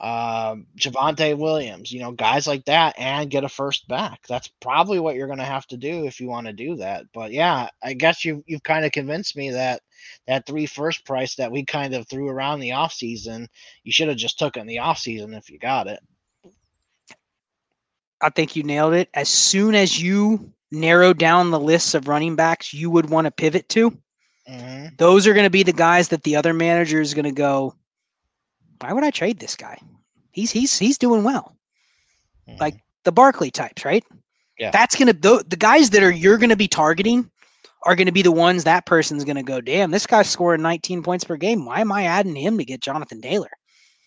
um, 0.00 0.66
Javonte 0.78 1.36
Williams, 1.36 1.92
you 1.92 2.00
know, 2.00 2.12
guys 2.12 2.46
like 2.46 2.64
that, 2.64 2.98
and 2.98 3.30
get 3.30 3.44
a 3.44 3.50
first 3.50 3.86
back. 3.86 4.26
That's 4.26 4.48
probably 4.60 4.98
what 4.98 5.14
you're 5.14 5.26
going 5.26 5.40
to 5.40 5.44
have 5.44 5.66
to 5.68 5.76
do 5.76 6.06
if 6.06 6.20
you 6.20 6.28
want 6.28 6.46
to 6.46 6.54
do 6.54 6.76
that. 6.76 7.04
But 7.12 7.32
yeah, 7.32 7.68
I 7.82 7.92
guess 7.92 8.24
you 8.24 8.42
you've 8.46 8.62
kind 8.62 8.86
of 8.86 8.92
convinced 8.92 9.36
me 9.36 9.50
that 9.50 9.82
that 10.26 10.46
three 10.46 10.64
first 10.64 11.04
price 11.04 11.34
that 11.34 11.52
we 11.52 11.66
kind 11.66 11.94
of 11.94 12.08
threw 12.08 12.28
around 12.28 12.60
the 12.60 12.72
off 12.72 12.94
season, 12.94 13.48
you 13.84 13.92
should 13.92 14.08
have 14.08 14.16
just 14.16 14.38
took 14.38 14.56
it 14.56 14.60
in 14.60 14.66
the 14.66 14.78
off 14.78 14.98
season 14.98 15.34
if 15.34 15.50
you 15.50 15.58
got 15.58 15.86
it. 15.86 16.00
I 18.22 18.30
think 18.30 18.56
you 18.56 18.62
nailed 18.62 18.94
it. 18.94 19.08
As 19.14 19.28
soon 19.28 19.74
as 19.74 20.00
you 20.00 20.52
narrow 20.70 21.12
down 21.12 21.50
the 21.50 21.60
lists 21.60 21.94
of 21.94 22.08
running 22.08 22.36
backs 22.36 22.72
you 22.72 22.90
would 22.90 23.10
want 23.10 23.26
to 23.26 23.30
pivot 23.30 23.68
to, 23.70 23.96
hmm 24.46 24.88
those 24.98 25.26
are 25.26 25.34
going 25.34 25.44
to 25.44 25.50
be 25.50 25.62
the 25.62 25.72
guys 25.72 26.08
that 26.08 26.22
the 26.24 26.36
other 26.36 26.52
manager 26.54 27.00
is 27.00 27.14
going 27.14 27.24
to 27.24 27.32
go, 27.32 27.74
why 28.80 28.92
would 28.92 29.04
I 29.04 29.10
trade 29.10 29.38
this 29.38 29.56
guy? 29.56 29.78
He's 30.32 30.50
he's 30.50 30.78
he's 30.78 30.98
doing 30.98 31.24
well. 31.24 31.56
Like 32.58 32.76
the 33.04 33.12
Barkley 33.12 33.50
types, 33.50 33.84
right? 33.84 34.04
Yeah. 34.58 34.70
That's 34.70 34.96
gonna 34.96 35.12
the, 35.14 35.44
the 35.46 35.56
guys 35.56 35.90
that 35.90 36.02
are 36.02 36.10
you're 36.10 36.38
gonna 36.38 36.56
be 36.56 36.68
targeting 36.68 37.30
are 37.84 37.94
gonna 37.96 38.12
be 38.12 38.22
the 38.22 38.32
ones 38.32 38.64
that 38.64 38.86
person's 38.86 39.24
gonna 39.24 39.42
go, 39.42 39.60
damn, 39.60 39.90
this 39.90 40.06
guy's 40.06 40.28
scoring 40.28 40.62
19 40.62 41.02
points 41.02 41.24
per 41.24 41.36
game. 41.36 41.64
Why 41.64 41.80
am 41.80 41.92
I 41.92 42.04
adding 42.04 42.36
him 42.36 42.58
to 42.58 42.64
get 42.64 42.80
Jonathan 42.80 43.20
Taylor? 43.22 43.50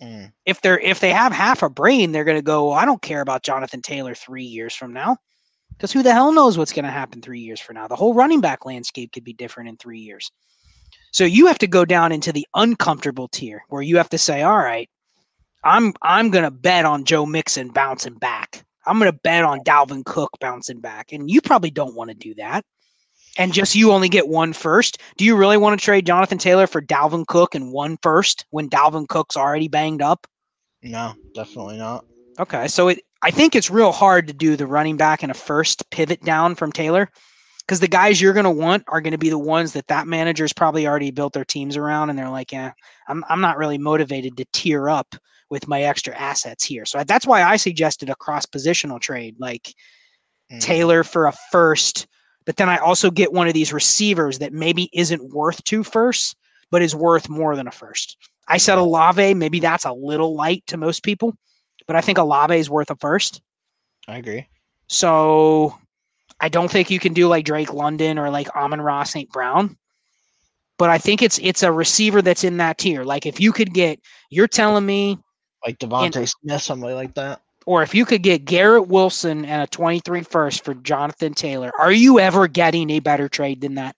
Mm. 0.03 0.33
If 0.45 0.61
they're 0.61 0.79
if 0.79 0.99
they 0.99 1.11
have 1.11 1.31
half 1.31 1.63
a 1.63 1.69
brain, 1.69 2.11
they're 2.11 2.25
gonna 2.25 2.41
go, 2.41 2.73
I 2.73 2.85
don't 2.85 3.01
care 3.01 3.21
about 3.21 3.43
Jonathan 3.43 3.81
Taylor 3.81 4.13
three 4.13 4.43
years 4.43 4.75
from 4.75 4.91
now. 4.93 5.17
Because 5.71 5.91
who 5.91 6.03
the 6.03 6.13
hell 6.13 6.31
knows 6.31 6.57
what's 6.57 6.73
gonna 6.73 6.91
happen 6.91 7.21
three 7.21 7.39
years 7.39 7.59
from 7.59 7.75
now? 7.75 7.87
The 7.87 7.95
whole 7.95 8.13
running 8.13 8.41
back 8.41 8.65
landscape 8.65 9.13
could 9.13 9.23
be 9.23 9.33
different 9.33 9.69
in 9.69 9.77
three 9.77 9.99
years. 9.99 10.29
So 11.11 11.23
you 11.23 11.47
have 11.47 11.59
to 11.59 11.67
go 11.67 11.85
down 11.85 12.11
into 12.11 12.31
the 12.33 12.45
uncomfortable 12.53 13.29
tier 13.29 13.63
where 13.69 13.81
you 13.81 13.97
have 13.97 14.09
to 14.09 14.17
say, 14.17 14.41
all 14.41 14.57
right, 14.57 14.89
I'm 15.63 15.93
I'm 16.01 16.31
gonna 16.31 16.51
bet 16.51 16.85
on 16.85 17.05
Joe 17.05 17.25
Mixon 17.25 17.69
bouncing 17.69 18.15
back. 18.15 18.65
I'm 18.85 18.99
gonna 18.99 19.13
bet 19.13 19.45
on 19.45 19.61
Dalvin 19.61 20.03
Cook 20.03 20.31
bouncing 20.41 20.81
back, 20.81 21.13
and 21.13 21.31
you 21.31 21.41
probably 21.41 21.71
don't 21.71 21.95
want 21.95 22.09
to 22.09 22.15
do 22.15 22.33
that. 22.35 22.65
And 23.37 23.53
just 23.53 23.75
you 23.75 23.91
only 23.91 24.09
get 24.09 24.27
one 24.27 24.53
first. 24.53 24.99
Do 25.17 25.25
you 25.25 25.35
really 25.35 25.57
want 25.57 25.79
to 25.79 25.83
trade 25.83 26.05
Jonathan 26.05 26.37
Taylor 26.37 26.67
for 26.67 26.81
Dalvin 26.81 27.25
Cook 27.25 27.55
and 27.55 27.71
one 27.71 27.97
first 28.03 28.45
when 28.51 28.69
Dalvin 28.69 29.07
Cook's 29.07 29.35
already 29.35 29.67
banged 29.67 30.01
up? 30.01 30.27
No, 30.83 31.13
definitely 31.33 31.77
not. 31.77 32.05
Okay, 32.39 32.67
so 32.67 32.89
it 32.89 33.01
I 33.21 33.31
think 33.31 33.55
it's 33.55 33.71
real 33.71 33.91
hard 33.91 34.27
to 34.27 34.33
do 34.33 34.55
the 34.55 34.67
running 34.67 34.97
back 34.97 35.23
and 35.23 35.31
a 35.31 35.35
first 35.35 35.89
pivot 35.89 36.21
down 36.23 36.55
from 36.55 36.71
Taylor 36.71 37.09
because 37.59 37.79
the 37.79 37.87
guys 37.87 38.21
you're 38.21 38.33
going 38.33 38.43
to 38.43 38.51
want 38.51 38.83
are 38.89 39.01
going 39.01 39.13
to 39.13 39.17
be 39.17 39.29
the 39.29 39.39
ones 39.39 39.73
that 39.73 39.87
that 39.87 40.07
manager's 40.07 40.51
probably 40.53 40.85
already 40.85 41.09
built 41.09 41.33
their 41.33 41.45
teams 41.45 41.77
around, 41.77 42.09
and 42.09 42.19
they're 42.19 42.29
like, 42.29 42.51
yeah, 42.51 42.73
I'm 43.07 43.23
I'm 43.29 43.41
not 43.41 43.57
really 43.57 43.77
motivated 43.77 44.37
to 44.37 44.45
tier 44.53 44.89
up 44.89 45.15
with 45.49 45.67
my 45.67 45.83
extra 45.83 46.15
assets 46.15 46.63
here. 46.63 46.85
So 46.85 47.03
that's 47.03 47.25
why 47.25 47.43
I 47.43 47.55
suggested 47.55 48.09
a 48.09 48.15
cross 48.15 48.45
positional 48.45 48.99
trade, 48.99 49.35
like 49.39 49.73
Mm. 50.51 50.61
Taylor 50.61 51.03
for 51.03 51.27
a 51.27 51.33
first, 51.51 52.07
but 52.45 52.57
then 52.57 52.69
I 52.69 52.77
also 52.77 53.09
get 53.09 53.33
one 53.33 53.47
of 53.47 53.53
these 53.53 53.73
receivers 53.73 54.39
that 54.39 54.53
maybe 54.53 54.89
isn't 54.93 55.33
worth 55.33 55.63
two 55.63 55.83
firsts, 55.83 56.35
but 56.71 56.81
is 56.81 56.95
worth 56.95 57.29
more 57.29 57.55
than 57.55 57.67
a 57.67 57.71
first. 57.71 58.17
I 58.47 58.57
said 58.57 58.77
Olave, 58.77 59.33
maybe 59.35 59.59
that's 59.59 59.85
a 59.85 59.93
little 59.93 60.35
light 60.35 60.63
to 60.67 60.77
most 60.77 61.03
people, 61.03 61.35
but 61.87 61.95
I 61.95 62.01
think 62.01 62.17
Olave 62.17 62.57
is 62.57 62.69
worth 62.69 62.89
a 62.89 62.95
first. 62.95 63.41
I 64.07 64.17
agree. 64.17 64.47
So 64.87 65.77
I 66.39 66.49
don't 66.49 66.69
think 66.69 66.89
you 66.89 66.99
can 66.99 67.13
do 67.13 67.27
like 67.27 67.45
Drake 67.45 67.73
London 67.73 68.19
or 68.19 68.29
like 68.29 68.53
Amon-Ra 68.55 69.03
St. 69.03 69.29
Brown. 69.31 69.77
But 70.77 70.89
I 70.89 70.97
think 70.97 71.21
it's 71.21 71.39
it's 71.41 71.63
a 71.63 71.71
receiver 71.71 72.21
that's 72.21 72.43
in 72.43 72.57
that 72.57 72.79
tier. 72.79 73.03
Like 73.05 73.25
if 73.25 73.39
you 73.39 73.53
could 73.53 73.73
get, 73.73 73.99
you're 74.29 74.47
telling 74.47 74.85
me, 74.85 75.19
Like 75.65 75.79
DeVonta 75.79 76.27
Smith, 76.27 76.61
somebody 76.61 76.93
like 76.93 77.13
that. 77.13 77.41
Or 77.65 77.83
if 77.83 77.95
you 77.95 78.05
could 78.05 78.23
get 78.23 78.45
Garrett 78.45 78.87
Wilson 78.87 79.45
and 79.45 79.61
a 79.61 79.67
23 79.67 80.21
first 80.21 80.63
for 80.63 80.73
Jonathan 80.73 81.33
Taylor, 81.33 81.71
are 81.79 81.91
you 81.91 82.19
ever 82.19 82.47
getting 82.47 82.89
a 82.89 82.99
better 82.99 83.29
trade 83.29 83.61
than 83.61 83.75
that? 83.75 83.95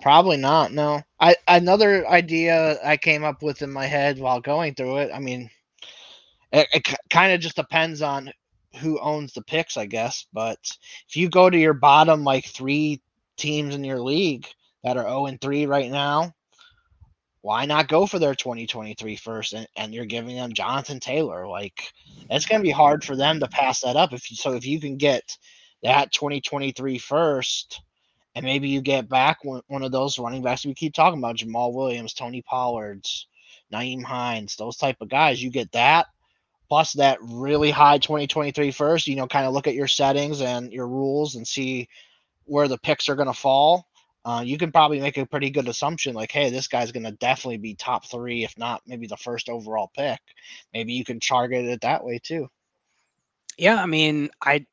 Probably 0.00 0.36
not. 0.36 0.72
No. 0.72 1.02
I 1.18 1.36
another 1.46 2.06
idea 2.08 2.78
I 2.84 2.96
came 2.96 3.24
up 3.24 3.42
with 3.42 3.62
in 3.62 3.70
my 3.70 3.86
head 3.86 4.18
while 4.18 4.40
going 4.40 4.74
through 4.74 4.98
it. 4.98 5.10
I 5.14 5.18
mean, 5.18 5.50
it, 6.52 6.66
it 6.72 6.94
kind 7.10 7.32
of 7.32 7.40
just 7.40 7.56
depends 7.56 8.02
on 8.02 8.32
who 8.80 8.98
owns 9.00 9.32
the 9.32 9.42
picks, 9.42 9.76
I 9.76 9.86
guess. 9.86 10.26
But 10.32 10.58
if 11.08 11.16
you 11.16 11.28
go 11.28 11.50
to 11.50 11.58
your 11.58 11.74
bottom 11.74 12.24
like 12.24 12.46
three 12.46 13.00
teams 13.36 13.74
in 13.74 13.84
your 13.84 14.00
league 14.00 14.46
that 14.82 14.96
are 14.96 15.04
0 15.04 15.26
and 15.26 15.40
3 15.40 15.66
right 15.66 15.90
now, 15.90 16.32
why 17.42 17.64
not 17.64 17.88
go 17.88 18.06
for 18.06 18.18
their 18.18 18.34
2023 18.34 19.16
first 19.16 19.52
and, 19.54 19.66
and 19.76 19.94
you're 19.94 20.04
giving 20.04 20.36
them 20.36 20.52
Jonathan 20.52 21.00
Taylor? 21.00 21.48
Like 21.48 21.82
it's 22.28 22.46
gonna 22.46 22.62
be 22.62 22.70
hard 22.70 23.04
for 23.04 23.16
them 23.16 23.40
to 23.40 23.48
pass 23.48 23.80
that 23.80 23.96
up. 23.96 24.12
If 24.12 24.30
you, 24.30 24.36
so 24.36 24.52
if 24.54 24.66
you 24.66 24.80
can 24.80 24.96
get 24.96 25.36
that 25.82 26.12
2023 26.12 26.98
first 26.98 27.80
and 28.34 28.44
maybe 28.44 28.68
you 28.68 28.80
get 28.80 29.08
back 29.08 29.44
one, 29.44 29.62
one 29.68 29.82
of 29.82 29.92
those 29.92 30.18
running 30.18 30.42
backs 30.42 30.64
we 30.64 30.74
keep 30.74 30.94
talking 30.94 31.18
about, 31.18 31.36
Jamaal 31.36 31.74
Williams, 31.74 32.14
Tony 32.14 32.42
Pollard's, 32.42 33.26
Nyheim 33.72 34.04
Hines, 34.04 34.56
those 34.56 34.76
type 34.76 34.96
of 35.00 35.08
guys, 35.08 35.42
you 35.42 35.50
get 35.50 35.72
that 35.72 36.06
plus 36.70 36.92
that 36.92 37.18
really 37.20 37.70
high 37.70 37.98
2023 37.98 38.70
first, 38.70 39.08
you 39.08 39.16
know, 39.16 39.26
kind 39.26 39.44
of 39.44 39.52
look 39.52 39.66
at 39.66 39.74
your 39.74 39.88
settings 39.88 40.40
and 40.40 40.72
your 40.72 40.86
rules 40.86 41.34
and 41.34 41.46
see 41.46 41.88
where 42.44 42.68
the 42.68 42.78
picks 42.78 43.08
are 43.08 43.16
going 43.16 43.26
to 43.26 43.34
fall. 43.34 43.88
Uh, 44.24 44.42
you 44.44 44.58
can 44.58 44.70
probably 44.70 45.00
make 45.00 45.16
a 45.16 45.24
pretty 45.24 45.50
good 45.50 45.68
assumption 45.68 46.14
like, 46.14 46.30
hey, 46.30 46.50
this 46.50 46.68
guy's 46.68 46.92
going 46.92 47.04
to 47.04 47.12
definitely 47.12 47.56
be 47.56 47.74
top 47.74 48.04
three, 48.04 48.44
if 48.44 48.56
not 48.58 48.82
maybe 48.86 49.06
the 49.06 49.16
first 49.16 49.48
overall 49.48 49.90
pick. 49.96 50.20
Maybe 50.74 50.92
you 50.92 51.04
can 51.04 51.20
target 51.20 51.64
it 51.64 51.80
that 51.80 52.04
way 52.04 52.18
too. 52.22 52.48
Yeah, 53.56 53.82
I 53.82 53.86
mean, 53.86 54.30
I 54.42 54.66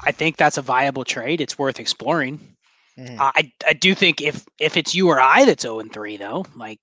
I 0.00 0.12
think 0.12 0.36
that's 0.36 0.58
a 0.58 0.62
viable 0.62 1.04
trade. 1.04 1.40
It's 1.40 1.58
worth 1.58 1.80
exploring. 1.80 2.56
Mm-hmm. 2.96 3.16
I 3.20 3.52
I 3.66 3.72
do 3.74 3.94
think 3.94 4.20
if 4.20 4.44
if 4.58 4.76
it's 4.76 4.94
you 4.94 5.08
or 5.08 5.20
I 5.20 5.44
that's 5.44 5.62
0 5.62 5.80
and 5.80 5.92
3 5.92 6.16
though, 6.16 6.44
like 6.56 6.80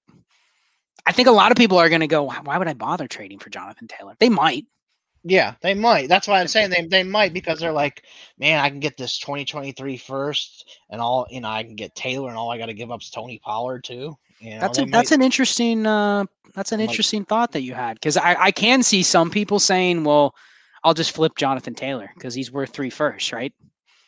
I 1.06 1.12
think 1.12 1.28
a 1.28 1.32
lot 1.32 1.52
of 1.52 1.58
people 1.58 1.78
are 1.78 1.90
going 1.90 2.02
to 2.02 2.08
go, 2.08 2.24
why 2.24 2.58
would 2.58 2.68
I 2.68 2.74
bother 2.74 3.08
trading 3.08 3.40
for 3.40 3.50
Jonathan 3.50 3.88
Taylor? 3.88 4.16
They 4.20 4.30
might. 4.30 4.66
Yeah, 5.28 5.56
they 5.62 5.74
might. 5.74 6.08
That's 6.08 6.28
why 6.28 6.40
I'm 6.40 6.48
saying 6.48 6.70
they, 6.72 6.86
they 6.86 7.04
might 7.04 7.34
because 7.34 7.60
they're 7.60 7.72
like, 7.72 8.04
man, 8.38 8.60
I 8.60 8.70
can 8.70 8.80
get 8.80 8.96
this 8.96 9.18
2023 9.20 9.98
first 9.98 10.70
and 10.90 11.02
all, 11.02 11.26
you 11.30 11.42
know, 11.42 11.50
I 11.50 11.64
can 11.64 11.76
get 11.76 11.96
Taylor 11.96 12.30
and 12.30 12.38
all 12.38 12.52
I 12.52 12.58
got 12.58 12.68
to 12.68 12.74
give 12.74 12.92
up 12.92 13.02
is 13.02 13.10
Tony 13.10 13.40
Pollard 13.44 13.84
too. 13.84 14.16
You 14.40 14.52
know, 14.52 14.60
that's 14.60 14.78
a, 14.78 14.82
might, 14.82 14.92
that's 14.92 15.12
an 15.12 15.22
interesting 15.22 15.88
uh, 15.88 16.26
that's 16.54 16.72
an 16.72 16.80
interesting 16.80 17.22
might, 17.22 17.30
thought 17.30 17.52
that 17.54 17.62
you 17.62 17.74
had 17.74 17.96
because 17.96 18.18
I, 18.18 18.36
I 18.36 18.52
can 18.52 18.84
see 18.84 19.02
some 19.02 19.32
people 19.32 19.60
saying, 19.60 20.04
well, 20.04 20.36
I'll 20.84 20.94
just 20.94 21.12
flip 21.12 21.36
Jonathan 21.38 21.74
Taylor 21.74 22.12
because 22.14 22.36
he's 22.36 22.52
worth 22.52 22.70
three 22.70 22.90
first, 22.90 23.32
right? 23.32 23.54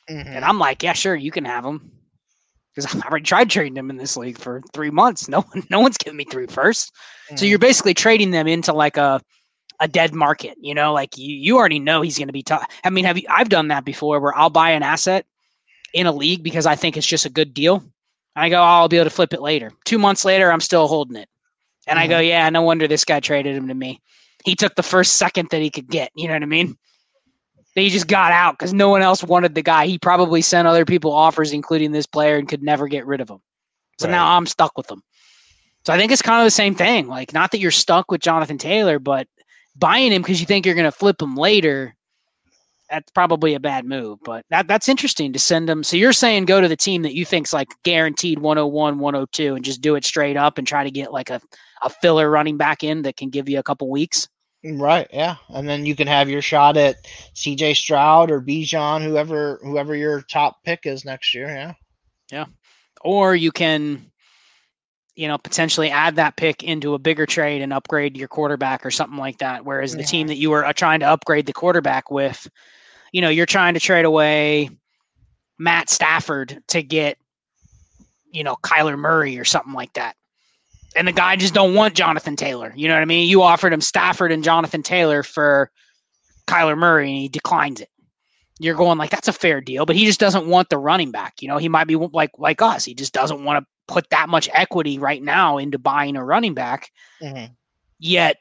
Mm-hmm. 0.09 0.30
And 0.30 0.45
I'm 0.45 0.59
like, 0.59 0.84
yeah, 0.84 0.93
sure, 0.93 1.15
you 1.15 1.32
can 1.32 1.45
have 1.45 1.65
him 1.65 1.91
because 2.76 2.93
I've 2.95 3.01
already 3.03 3.24
tried 3.24 3.49
trading 3.49 3.74
them 3.74 3.89
in 3.89 3.97
this 3.97 4.18
league 4.18 4.38
for 4.38 4.61
three 4.74 4.91
months. 4.91 5.28
No 5.28 5.41
one, 5.41 5.63
no 5.72 5.80
one's 5.80 5.97
giving 5.97 6.18
me 6.18 6.26
three 6.26 6.45
first. 6.45 6.93
Mm. 7.32 7.39
So 7.39 7.45
you're 7.45 7.57
basically 7.57 7.93
trading 7.93 8.32
them 8.32 8.47
into 8.47 8.74
like 8.74 8.97
a 8.97 9.22
a 9.80 9.88
dead 9.88 10.14
market. 10.14 10.58
You 10.60 10.74
know, 10.74 10.94
like 10.94 11.18
you 11.18 11.36
you 11.36 11.58
already 11.58 11.80
know 11.80 12.02
he's 12.02 12.18
going 12.18 12.28
to 12.28 12.34
be 12.34 12.44
tough. 12.44 12.68
I 12.84 12.90
mean, 12.90 13.06
have 13.06 13.18
you? 13.18 13.28
I've 13.30 13.50
done 13.50 13.70
that 13.70 13.86
before 13.86 14.20
where 14.20 14.36
I'll 14.36 14.50
buy 14.50 14.72
an 14.72 14.84
asset 14.84 15.26
in 15.94 16.08
a 16.08 16.12
league 16.12 16.44
because 16.44 16.66
I 16.66 16.76
think 16.76 16.98
it's 16.98 17.08
just 17.08 17.26
a 17.26 17.30
good 17.30 17.54
deal. 17.54 17.78
And 18.36 18.46
I 18.46 18.50
go, 18.50 18.60
oh, 18.60 18.64
I'll 18.64 18.88
be 18.88 18.98
able 18.98 19.06
to 19.06 19.16
flip 19.16 19.34
it 19.34 19.42
later. 19.42 19.72
Two 19.86 19.98
months 19.98 20.24
later, 20.24 20.52
I'm 20.52 20.62
still 20.62 20.88
holding 20.88 21.16
it, 21.16 21.30
and 21.88 21.98
mm-hmm. 21.98 22.04
I 22.04 22.08
go, 22.08 22.16
mm-hmm. 22.16 22.30
yeah, 22.30 22.50
no 22.50 22.62
wonder 22.62 22.88
this 22.88 23.06
guy 23.06 23.20
traded 23.20 23.56
him 23.56 23.68
to 23.68 23.74
me. 23.74 24.02
He 24.46 24.56
took 24.56 24.76
the 24.76 24.84
first 24.84 25.16
second 25.16 25.50
that 25.50 25.62
he 25.62 25.70
could 25.70 25.88
get. 25.88 26.12
You 26.16 26.28
know 26.28 26.34
what 26.34 26.44
I 26.44 26.48
mean? 26.48 26.78
he 27.84 27.90
just 27.90 28.08
got 28.08 28.32
out 28.32 28.58
because 28.58 28.74
no 28.74 28.90
one 28.90 29.02
else 29.02 29.24
wanted 29.24 29.54
the 29.54 29.62
guy. 29.62 29.86
He 29.86 30.00
probably 30.00 30.42
sent 30.42 30.68
other 30.68 30.86
people 30.86 31.12
offers, 31.12 31.54
including 31.54 31.92
this 31.92 32.08
player, 32.08 32.38
and 32.38 32.48
could 32.48 32.64
never 32.64 32.88
get 32.88 33.06
rid 33.06 33.22
of 33.22 33.30
him. 33.30 33.40
So 34.00 34.08
right. 34.08 34.14
now 34.14 34.36
I'm 34.36 34.48
stuck 34.48 34.76
with 34.78 34.90
him. 34.90 35.04
So 35.86 35.94
I 35.94 35.98
think 35.98 36.12
it's 36.12 36.22
kind 36.22 36.42
of 36.42 36.46
the 36.46 36.52
same 36.52 36.76
thing. 36.76 37.08
Like, 37.08 37.34
not 37.34 37.52
that 37.52 37.60
you're 37.60 37.72
stuck 37.72 38.12
with 38.12 38.22
Jonathan 38.22 38.58
Taylor, 38.58 39.00
but 39.00 39.28
buying 39.78 40.12
him 40.12 40.22
because 40.22 40.40
you 40.40 40.46
think 40.46 40.66
you're 40.66 40.76
going 40.76 40.86
to 40.86 40.92
flip 40.92 41.22
him 41.22 41.36
later. 41.36 41.96
That's 42.90 43.12
probably 43.12 43.54
a 43.54 43.60
bad 43.60 43.86
move, 43.86 44.20
but 44.24 44.46
that 44.50 44.68
that's 44.68 44.88
interesting 44.88 45.34
to 45.34 45.40
send 45.40 45.70
him. 45.70 45.84
So 45.84 45.98
you're 45.98 46.14
saying 46.14 46.46
go 46.46 46.62
to 46.62 46.70
the 46.70 46.78
team 46.78 47.02
that 47.02 47.14
you 47.14 47.26
think's 47.26 47.52
like 47.52 47.68
guaranteed 47.84 48.40
101, 48.40 49.00
102, 49.00 49.56
and 49.56 49.66
just 49.66 49.82
do 49.82 49.96
it 49.96 50.06
straight 50.06 50.38
up 50.38 50.58
and 50.58 50.66
try 50.66 50.86
to 50.86 50.92
get 50.92 51.12
like 51.12 51.30
a, 51.30 51.42
a 51.84 51.90
filler 51.90 52.30
running 52.30 52.56
back 52.56 52.84
in 52.84 53.02
that 53.02 53.18
can 53.18 53.30
give 53.30 53.50
you 53.50 53.60
a 53.60 53.64
couple 53.64 53.90
weeks. 53.90 54.30
Right, 54.64 55.08
yeah, 55.14 55.36
and 55.50 55.70
then 55.70 55.86
you 55.86 55.96
can 55.96 56.08
have 56.08 56.30
your 56.30 56.42
shot 56.42 56.78
at 56.78 56.96
C.J. 57.36 57.76
Stroud 57.76 58.32
or 58.32 58.42
Bijan, 58.42 59.04
whoever 59.04 59.60
whoever 59.64 59.96
your 59.96 60.22
top 60.22 60.64
pick 60.64 60.82
is 60.86 61.06
next 61.06 61.34
year. 61.34 61.48
Yeah, 61.48 61.74
yeah, 62.32 62.46
or 63.02 63.36
you 63.36 63.52
can, 63.52 64.12
you 65.18 65.28
know, 65.28 65.38
potentially 65.38 65.89
add 65.89 66.15
that 66.15 66.38
pick 66.38 66.63
into 66.63 66.93
a 66.93 66.99
bigger 66.99 67.26
trade 67.26 67.61
and 67.61 67.74
upgrade 67.74 68.15
your 68.15 68.28
quarterback 68.28 68.86
or 68.86 68.91
something 68.91 69.18
like 69.18 69.39
that. 69.39 69.65
Whereas 69.65 69.93
the 69.93 70.03
team 70.03 70.28
that 70.28 70.38
you 70.38 70.49
were 70.49 70.65
uh, 70.65 70.74
trying 70.74 71.01
to 71.01 71.07
upgrade 71.07 71.45
the 71.45 71.53
quarterback 71.53 72.09
with, 72.09 72.47
you 73.11 73.22
know, 73.22 73.30
you're 73.30 73.45
trying 73.45 73.74
to 73.74 73.80
trade 73.80 74.05
away 74.05 74.70
Matt 75.57 75.89
Stafford 75.89 76.61
to 76.68 76.84
get, 76.84 77.18
you 78.32 78.43
know, 78.43 78.55
Kyler 78.63 78.97
Murray 78.97 79.39
or 79.39 79.45
something 79.45 79.74
like 79.74 79.93
that 79.93 80.15
and 80.97 81.07
the 81.07 81.11
guy 81.11 81.36
just 81.36 81.53
don't 81.53 81.76
want 81.76 81.93
Jonathan 81.93 82.36
Taylor. 82.36 82.74
You 82.76 82.88
know 82.88 82.95
what 82.95 83.01
I 83.01 83.05
mean? 83.05 83.30
You 83.30 83.43
offered 83.43 83.72
him 83.72 83.82
Stafford 83.82 84.32
and 84.32 84.43
Jonathan 84.43 84.82
Taylor 84.82 85.22
for 85.22 85.70
Kyler 86.47 86.78
Murray, 86.78 87.09
and 87.09 87.20
he 87.20 87.28
declines 87.28 87.80
it. 87.80 87.89
You're 88.59 88.76
going 88.76 88.97
like 88.97 89.11
that's 89.11 89.28
a 89.28 89.34
fair 89.34 89.61
deal, 89.61 89.86
but 89.86 89.95
he 89.95 90.05
just 90.05 90.20
doesn't 90.20 90.47
want 90.47 90.70
the 90.70 90.80
running 90.80 91.11
back. 91.11 91.41
You 91.41 91.47
know, 91.47 91.57
he 91.57 91.70
might 91.70 91.88
be 91.88 91.95
like 91.95 92.32
like 92.39 92.61
us. 92.61 92.84
He 92.84 92.95
just 92.95 93.13
doesn't 93.13 93.43
want 93.43 93.63
to 93.63 93.68
put 93.88 94.10
that 94.10 94.30
much 94.30 94.50
equity 94.54 95.00
right 95.00 95.22
now 95.22 95.58
into 95.58 95.80
buying 95.80 96.16
a 96.16 96.24
running 96.24 96.54
back. 96.54 96.92
Mm-hmm. 97.22 97.54
Yet 98.00 98.38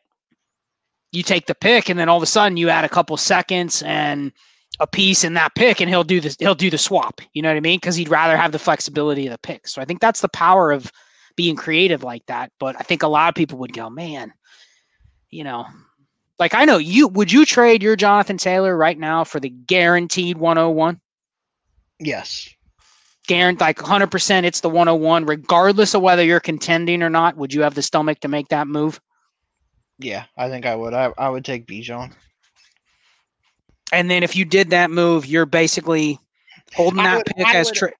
you 1.12 1.22
take 1.22 1.46
the 1.46 1.54
pick, 1.54 1.88
and 1.88 1.98
then 1.98 2.08
all 2.08 2.16
of 2.16 2.22
a 2.22 2.26
sudden 2.26 2.56
you 2.56 2.68
add 2.68 2.84
a 2.84 2.90
couple 2.90 3.16
seconds 3.16 3.82
and 3.82 4.32
a 4.80 4.86
piece 4.86 5.24
in 5.24 5.34
that 5.34 5.54
pick, 5.54 5.80
and 5.80 5.88
he'll 5.88 6.04
do 6.04 6.20
this. 6.20 6.36
He'll 6.38 6.54
do 6.54 6.70
the 6.70 6.78
swap. 6.78 7.20
You 7.32 7.42
know 7.42 7.48
what 7.48 7.56
I 7.56 7.60
mean? 7.60 7.78
Because 7.78 7.96
he'd 7.96 8.08
rather 8.08 8.36
have 8.36 8.52
the 8.52 8.58
flexibility 8.58 9.26
of 9.26 9.32
the 9.32 9.38
pick. 9.38 9.68
So 9.68 9.80
I 9.80 9.84
think 9.84 10.00
that's 10.00 10.20
the 10.20 10.28
power 10.28 10.72
of 10.72 10.92
being 11.36 11.56
creative 11.56 12.02
like 12.02 12.26
that. 12.26 12.52
But 12.58 12.76
I 12.78 12.82
think 12.82 13.02
a 13.02 13.08
lot 13.08 13.28
of 13.28 13.34
people 13.34 13.58
would 13.58 13.72
go, 13.72 13.88
man, 13.88 14.32
you 15.30 15.44
know, 15.44 15.66
like 16.38 16.54
I 16.54 16.64
know 16.64 16.78
you 16.78 17.08
would 17.08 17.32
you 17.32 17.46
trade 17.46 17.82
your 17.82 17.96
Jonathan 17.96 18.36
Taylor 18.36 18.76
right 18.76 18.98
now 18.98 19.24
for 19.24 19.40
the 19.40 19.48
guaranteed 19.48 20.36
101? 20.36 21.00
Yes. 21.98 22.48
Guaranteed 23.26 23.60
like 23.60 23.78
100% 23.78 24.44
it's 24.44 24.60
the 24.60 24.68
101 24.68 25.26
regardless 25.26 25.94
of 25.94 26.02
whether 26.02 26.24
you're 26.24 26.40
contending 26.40 27.02
or 27.02 27.10
not. 27.10 27.36
Would 27.36 27.52
you 27.52 27.62
have 27.62 27.74
the 27.74 27.82
stomach 27.82 28.20
to 28.20 28.28
make 28.28 28.48
that 28.48 28.68
move? 28.68 29.00
Yeah, 29.98 30.24
I 30.36 30.48
think 30.48 30.66
I 30.66 30.76
would. 30.76 30.94
I, 30.94 31.12
I 31.16 31.28
would 31.28 31.44
take 31.44 31.66
Bijan. 31.66 32.12
And 33.92 34.10
then 34.10 34.22
if 34.22 34.36
you 34.36 34.44
did 34.44 34.70
that 34.70 34.90
move, 34.90 35.26
you're 35.26 35.46
basically 35.46 36.18
holding 36.74 37.02
that 37.02 37.16
would, 37.16 37.26
pick 37.26 37.46
I 37.46 37.56
as 37.56 37.70
tra- 37.70 37.92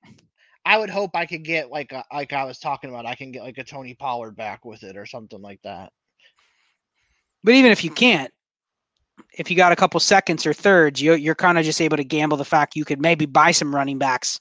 I 0.64 0.78
would 0.78 0.90
hope 0.90 1.12
I 1.14 1.26
could 1.26 1.44
get 1.44 1.70
like 1.70 1.92
a, 1.92 2.04
like 2.12 2.32
I 2.32 2.44
was 2.44 2.58
talking 2.58 2.90
about. 2.90 3.06
I 3.06 3.14
can 3.14 3.30
get 3.30 3.42
like 3.42 3.58
a 3.58 3.64
Tony 3.64 3.94
Pollard 3.94 4.36
back 4.36 4.64
with 4.64 4.82
it 4.82 4.96
or 4.96 5.06
something 5.06 5.40
like 5.40 5.60
that. 5.62 5.92
But 7.44 7.54
even 7.54 7.70
if 7.70 7.84
you 7.84 7.90
can't, 7.90 8.32
if 9.38 9.50
you 9.50 9.56
got 9.56 9.72
a 9.72 9.76
couple 9.76 10.00
seconds 10.00 10.44
or 10.44 10.52
thirds, 10.52 11.00
you, 11.00 11.14
you're 11.14 11.36
kind 11.36 11.58
of 11.58 11.64
just 11.64 11.80
able 11.80 11.96
to 11.96 12.04
gamble 12.04 12.36
the 12.36 12.44
fact 12.44 12.76
you 12.76 12.84
could 12.84 13.00
maybe 13.00 13.26
buy 13.26 13.52
some 13.52 13.74
running 13.74 13.98
backs 13.98 14.40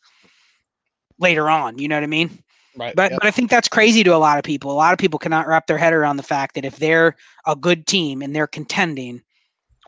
later 1.20 1.49
on. 1.49 1.78
You 1.78 1.88
know 1.88 1.95
what 1.95 2.03
I 2.03 2.07
mean? 2.07 2.43
Right. 2.78 2.95
But 2.95 3.11
yep. 3.11 3.20
but 3.22 3.28
I 3.28 3.32
think 3.32 3.49
that's 3.49 3.68
crazy 3.68 4.03
to 4.03 4.16
a 4.16 4.18
lot 4.18 4.38
of 4.38 4.43
people. 4.43 4.72
A 4.72 4.74
lot 4.74 4.93
of 4.93 4.99
people 4.99 5.20
cannot 5.20 5.47
wrap 5.47 5.68
their 5.68 5.78
head 5.78 5.93
around 5.93 6.18
the 6.18 6.24
fact 6.24 6.55
that 6.55 6.66
if 6.66 6.78
they're 6.78 7.16
a 7.45 7.55
good 7.55 7.88
team 7.88 8.22
and 8.22 8.36
they're 8.36 8.47
contending, 8.47 9.22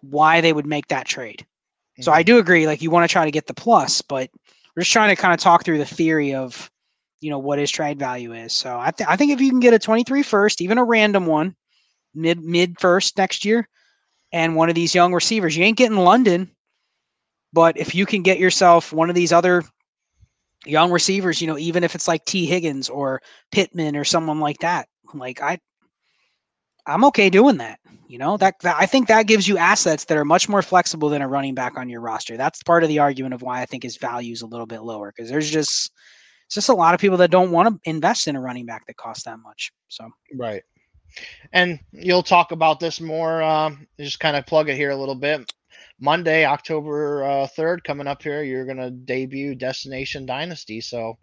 why 0.02 0.42
they 0.42 0.54
would 0.54 0.66
make 0.66 0.88
that 0.88 1.06
trade. 1.06 1.40
Mm-hmm. 1.40 2.04
So 2.04 2.12
I 2.12 2.22
mm-hmm. 2.22 2.28
do 2.28 2.38
agree. 2.40 2.66
Like 2.66 2.82
you 2.82 2.92
want 2.92 3.10
to 3.10 3.12
try 3.12 3.26
to 3.26 3.32
get 3.32 3.48
the 3.48 3.54
plus, 3.54 4.02
but 4.02 4.30
we're 4.76 4.82
just 4.82 4.94
trying 4.94 5.14
to 5.14 5.22
kind 5.22 5.34
of 5.34 5.40
talk 5.40 5.66
through 5.66 5.80
the 5.80 5.86
theory 5.86 6.34
of 6.34 6.72
you 7.20 7.30
know 7.30 7.40
what 7.40 7.60
his 7.60 7.72
trade 7.72 8.00
value 8.00 8.34
is. 8.34 8.54
So 8.54 8.80
I, 8.80 8.92
th- 8.92 9.10
I 9.10 9.16
think 9.16 9.32
if 9.32 9.42
you 9.42 9.50
can 9.50 9.60
get 9.60 9.74
a 9.74 9.80
23 9.80 10.24
first, 10.24 10.62
even 10.62 10.78
a 10.78 10.84
random 10.84 11.26
one, 11.26 11.56
mid 12.14 12.40
mid 12.40 12.80
first 12.80 13.18
next 13.18 13.44
year, 13.44 13.68
and 14.32 14.56
one 14.56 14.70
of 14.70 14.76
these 14.76 14.96
young 14.96 15.14
receivers, 15.14 15.58
you 15.58 15.64
ain't 15.64 15.78
getting 15.78 15.98
London, 15.98 16.52
but 17.54 17.78
if 17.78 17.96
you 17.96 18.06
can 18.06 18.22
get 18.22 18.40
yourself 18.40 18.94
one 18.94 19.10
of 19.10 19.16
these 19.16 19.34
other 19.34 19.64
young 20.66 20.92
receivers, 20.92 21.42
you 21.42 21.48
know, 21.48 21.58
even 21.58 21.84
if 21.84 21.96
it's 21.96 22.08
like 22.08 22.26
Tee 22.26 22.46
Higgins 22.46 22.90
or 22.90 23.22
Pittman 23.52 23.96
or 23.96 24.04
someone 24.04 24.40
like 24.40 24.60
that, 24.60 24.88
like 25.14 25.42
I, 25.42 25.60
I'm 26.86 27.06
okay 27.06 27.30
doing 27.30 27.58
that. 27.58 27.80
You 28.08 28.18
know, 28.18 28.38
that, 28.38 28.56
that, 28.62 28.78
I 28.80 28.86
think 28.86 29.10
that 29.10 29.28
gives 29.28 29.48
you 29.48 29.58
assets 29.58 30.06
that 30.06 30.18
are 30.18 30.24
much 30.24 30.48
more 30.48 30.62
flexible 30.62 31.10
than 31.10 31.22
a 31.22 31.28
running 31.28 31.54
back 31.54 31.78
on 31.78 31.90
your 31.90 32.00
roster. 32.00 32.38
That's 32.38 32.64
part 32.64 32.84
of 32.84 32.90
the 32.90 33.00
argument 33.00 33.34
of 33.34 33.42
why 33.42 33.62
I 33.62 33.66
think 33.66 33.84
his 33.84 33.98
value 33.98 34.32
is 34.32 34.42
a 34.42 34.48
little 34.48 34.66
bit 34.66 34.82
lower 34.82 35.12
because 35.16 35.30
there's 35.30 35.52
just 35.52 35.92
it's 36.46 36.56
just 36.56 36.70
a 36.70 36.74
lot 36.74 36.94
of 36.94 37.02
people 37.02 37.18
that 37.18 37.32
don't 37.32 37.52
want 37.52 37.68
to 37.68 37.90
invest 37.90 38.30
in 38.30 38.38
a 38.38 38.42
running 38.42 38.66
back 38.66 38.88
that 38.88 38.96
costs 38.96 39.26
that 39.26 39.40
much. 39.40 39.74
So 39.90 40.10
right, 40.36 40.64
and 41.52 41.80
you'll 41.92 42.24
talk 42.24 42.54
about 42.54 42.80
this 42.80 43.02
more. 43.02 43.44
Um, 43.44 43.88
just 44.00 44.22
kind 44.22 44.38
of 44.38 44.46
plug 44.46 44.70
it 44.70 44.78
here 44.78 44.92
a 44.92 44.96
little 44.96 45.16
bit. 45.16 45.52
Monday, 46.00 46.46
October 46.46 47.24
uh, 47.24 47.48
third, 47.48 47.84
coming 47.84 48.08
up 48.08 48.22
here, 48.22 48.44
you're 48.44 48.66
gonna 48.66 48.92
debut 48.92 49.56
Destination 49.56 50.26
Dynasty. 50.26 50.82
So 50.82 51.18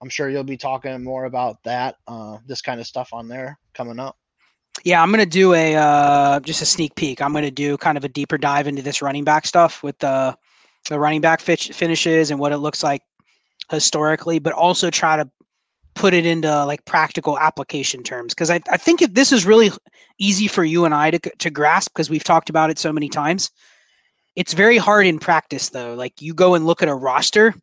I'm 0.00 0.08
sure 0.08 0.28
you'll 0.28 0.44
be 0.44 0.56
talking 0.56 1.02
more 1.02 1.24
about 1.24 1.62
that, 1.64 1.96
uh, 2.06 2.38
this 2.46 2.62
kind 2.62 2.80
of 2.80 2.86
stuff 2.86 3.12
on 3.12 3.28
there 3.28 3.58
coming 3.74 3.98
up. 3.98 4.16
Yeah, 4.84 5.02
I'm 5.02 5.10
gonna 5.10 5.26
do 5.26 5.54
a 5.54 5.76
uh, 5.76 6.40
just 6.40 6.62
a 6.62 6.66
sneak 6.66 6.94
peek. 6.94 7.20
I'm 7.20 7.32
gonna 7.32 7.50
do 7.50 7.76
kind 7.76 7.98
of 7.98 8.04
a 8.04 8.08
deeper 8.08 8.38
dive 8.38 8.66
into 8.66 8.82
this 8.82 9.02
running 9.02 9.24
back 9.24 9.46
stuff 9.46 9.82
with 9.82 9.98
the 9.98 10.36
the 10.88 10.98
running 10.98 11.20
back 11.20 11.40
finishes 11.40 12.30
and 12.30 12.40
what 12.40 12.52
it 12.52 12.58
looks 12.58 12.82
like 12.82 13.02
historically, 13.70 14.38
but 14.40 14.52
also 14.52 14.90
try 14.90 15.16
to 15.16 15.30
put 15.94 16.14
it 16.14 16.26
into 16.26 16.64
like 16.64 16.84
practical 16.84 17.38
application 17.38 18.02
terms 18.02 18.34
because 18.34 18.50
I, 18.50 18.60
I 18.70 18.76
think 18.78 19.02
if 19.02 19.12
this 19.12 19.30
is 19.30 19.44
really 19.44 19.70
easy 20.18 20.48
for 20.48 20.64
you 20.64 20.84
and 20.84 20.94
I 20.94 21.10
to 21.10 21.18
to 21.18 21.50
grasp 21.50 21.92
because 21.92 22.10
we've 22.10 22.24
talked 22.24 22.50
about 22.50 22.70
it 22.70 22.78
so 22.78 22.92
many 22.92 23.08
times. 23.08 23.50
It's 24.36 24.54
very 24.54 24.78
hard 24.78 25.06
in 25.06 25.18
practice 25.18 25.68
though. 25.68 25.94
Like 25.94 26.22
you 26.22 26.34
go 26.34 26.54
and 26.54 26.66
look 26.66 26.82
at 26.82 26.88
a 26.88 26.94
roster 26.94 27.54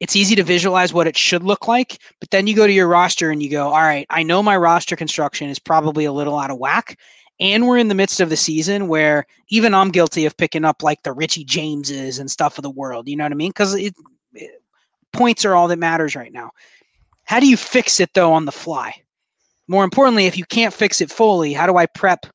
it's 0.00 0.16
easy 0.16 0.34
to 0.34 0.42
visualize 0.42 0.92
what 0.92 1.06
it 1.06 1.16
should 1.16 1.42
look 1.42 1.68
like, 1.68 1.98
but 2.20 2.30
then 2.30 2.46
you 2.46 2.54
go 2.54 2.66
to 2.66 2.72
your 2.72 2.88
roster 2.88 3.30
and 3.30 3.42
you 3.42 3.48
go, 3.48 3.68
all 3.68 3.82
right, 3.82 4.06
I 4.10 4.22
know 4.22 4.42
my 4.42 4.56
roster 4.56 4.96
construction 4.96 5.48
is 5.48 5.58
probably 5.58 6.04
a 6.04 6.12
little 6.12 6.38
out 6.38 6.50
of 6.50 6.58
whack. 6.58 6.98
And 7.40 7.66
we're 7.66 7.78
in 7.78 7.88
the 7.88 7.94
midst 7.94 8.20
of 8.20 8.28
the 8.28 8.36
season 8.36 8.88
where 8.88 9.26
even 9.48 9.74
I'm 9.74 9.90
guilty 9.90 10.26
of 10.26 10.36
picking 10.36 10.64
up 10.64 10.82
like 10.82 11.02
the 11.02 11.12
Richie 11.12 11.44
Jameses 11.44 12.18
and 12.18 12.30
stuff 12.30 12.58
of 12.58 12.62
the 12.62 12.70
world. 12.70 13.08
You 13.08 13.16
know 13.16 13.24
what 13.24 13.32
I 13.32 13.36
mean? 13.36 13.50
Because 13.50 13.74
it, 13.74 13.94
it, 14.34 14.62
points 15.12 15.44
are 15.44 15.54
all 15.54 15.68
that 15.68 15.78
matters 15.78 16.14
right 16.14 16.32
now. 16.32 16.50
How 17.24 17.40
do 17.40 17.48
you 17.48 17.56
fix 17.56 17.98
it 17.98 18.10
though 18.14 18.32
on 18.32 18.44
the 18.44 18.52
fly? 18.52 18.94
More 19.68 19.84
importantly, 19.84 20.26
if 20.26 20.36
you 20.36 20.44
can't 20.44 20.74
fix 20.74 21.00
it 21.00 21.10
fully, 21.10 21.54
how 21.54 21.66
do 21.66 21.76
I 21.76 21.86
prep 21.86 22.26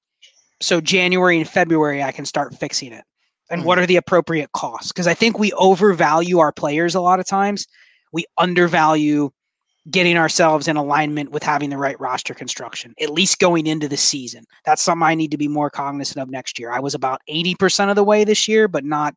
so 0.62 0.82
January 0.82 1.38
and 1.38 1.47
February 1.47 2.03
I 2.03 2.12
can 2.12 2.26
start 2.26 2.55
fixing 2.55 2.93
it? 2.93 3.03
and 3.49 3.66
what 3.66 3.76
mm-hmm. 3.76 3.84
are 3.84 3.88
the 3.88 3.95
appropriate 3.95 4.51
costs? 4.53 4.91
Because 4.91 5.07
i 5.07 5.14
think 5.14 5.38
we 5.39 5.51
overvalue 5.53 6.39
our 6.39 6.51
players 6.51 6.95
a 6.95 7.01
lot 7.01 7.20
of 7.20 7.26
times. 7.26 7.68
We 8.12 8.26
undervalue 8.38 9.30
getting 9.89 10.18
ourselves 10.18 10.68
in 10.68 10.76
alignment 10.78 11.32
with 11.32 11.41
having 11.41 11.70
the 11.70 11.78
right 11.78 11.99
roster 11.99 12.34
construction 12.34 12.93
at 13.01 13.10
least 13.10 13.39
going 13.39 13.66
into 13.66 13.88
the 13.88 13.97
season. 13.97 14.45
That's 14.66 14.82
something 14.82 15.03
i 15.03 15.16
need 15.16 15.32
to 15.32 15.38
be 15.38 15.47
more 15.47 15.70
cognizant 15.70 16.22
of 16.22 16.30
next 16.30 16.60
year. 16.60 16.72
I 16.72 16.80
was 16.80 16.93
about 16.93 17.22
80% 17.30 17.89
of 17.89 17.95
the 17.95 18.03
way 18.03 18.24
this 18.24 18.47
year 18.47 18.68
but 18.68 18.86
not 18.86 19.16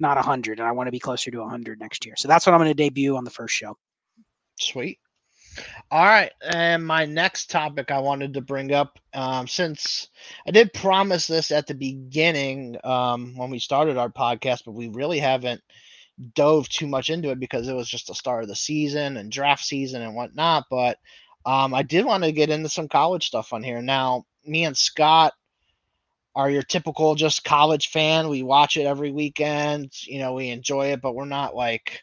not 0.00 0.16
100 0.16 0.60
and 0.60 0.68
i 0.68 0.72
want 0.72 0.86
to 0.86 0.92
be 0.92 1.00
closer 1.00 1.30
to 1.30 1.38
100 1.38 1.80
next 1.80 2.06
year. 2.06 2.14
So 2.16 2.28
that's 2.28 2.46
what 2.46 2.54
i'm 2.54 2.60
going 2.60 2.70
to 2.70 2.74
debut 2.74 3.16
on 3.16 3.24
the 3.24 3.30
first 3.30 3.54
show. 3.54 3.76
Sweet 4.58 4.98
all 5.90 6.04
right, 6.04 6.32
and 6.42 6.86
my 6.86 7.04
next 7.04 7.50
topic 7.50 7.90
I 7.90 8.00
wanted 8.00 8.34
to 8.34 8.40
bring 8.40 8.72
up, 8.72 8.98
um, 9.14 9.46
since 9.46 10.08
I 10.46 10.50
did 10.50 10.72
promise 10.72 11.26
this 11.26 11.50
at 11.50 11.66
the 11.66 11.74
beginning 11.74 12.76
um, 12.84 13.34
when 13.36 13.50
we 13.50 13.58
started 13.58 13.96
our 13.96 14.10
podcast, 14.10 14.64
but 14.64 14.72
we 14.72 14.88
really 14.88 15.18
haven't 15.18 15.62
dove 16.34 16.68
too 16.68 16.86
much 16.86 17.10
into 17.10 17.30
it 17.30 17.40
because 17.40 17.68
it 17.68 17.74
was 17.74 17.88
just 17.88 18.08
the 18.08 18.14
start 18.14 18.42
of 18.42 18.48
the 18.48 18.56
season 18.56 19.16
and 19.16 19.30
draft 19.30 19.64
season 19.64 20.02
and 20.02 20.14
whatnot. 20.14 20.64
But 20.70 20.98
um, 21.46 21.74
I 21.74 21.82
did 21.82 22.04
want 22.04 22.24
to 22.24 22.32
get 22.32 22.50
into 22.50 22.68
some 22.68 22.88
college 22.88 23.26
stuff 23.26 23.52
on 23.52 23.62
here. 23.62 23.80
Now, 23.80 24.24
me 24.44 24.64
and 24.64 24.76
Scott 24.76 25.32
are 26.34 26.50
your 26.50 26.62
typical 26.62 27.14
just 27.14 27.44
college 27.44 27.88
fan. 27.88 28.28
We 28.28 28.42
watch 28.42 28.76
it 28.76 28.84
every 28.84 29.10
weekend. 29.10 29.92
You 30.06 30.20
know, 30.20 30.34
we 30.34 30.50
enjoy 30.50 30.92
it, 30.92 31.00
but 31.00 31.14
we're 31.14 31.24
not 31.24 31.54
like 31.54 32.02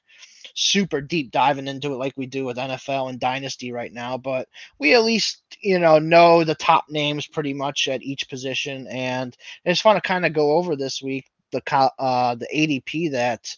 super 0.55 1.01
deep 1.01 1.31
diving 1.31 1.67
into 1.67 1.93
it 1.93 1.97
like 1.97 2.13
we 2.15 2.25
do 2.25 2.45
with 2.45 2.57
NFL 2.57 3.09
and 3.09 3.19
Dynasty 3.19 3.71
right 3.71 3.93
now, 3.93 4.17
but 4.17 4.47
we 4.79 4.95
at 4.95 5.03
least, 5.03 5.41
you 5.61 5.77
know, 5.77 5.99
know 5.99 6.43
the 6.43 6.55
top 6.55 6.85
names 6.89 7.27
pretty 7.27 7.53
much 7.53 7.87
at 7.87 8.01
each 8.01 8.27
position. 8.29 8.87
And 8.87 9.35
I 9.65 9.69
just 9.69 9.85
want 9.85 10.01
to 10.01 10.07
kind 10.07 10.25
of 10.25 10.33
go 10.33 10.53
over 10.53 10.75
this 10.75 11.01
week 11.01 11.25
the 11.51 11.91
uh, 11.99 12.35
the 12.35 12.47
ADP 12.53 13.11
that 13.11 13.55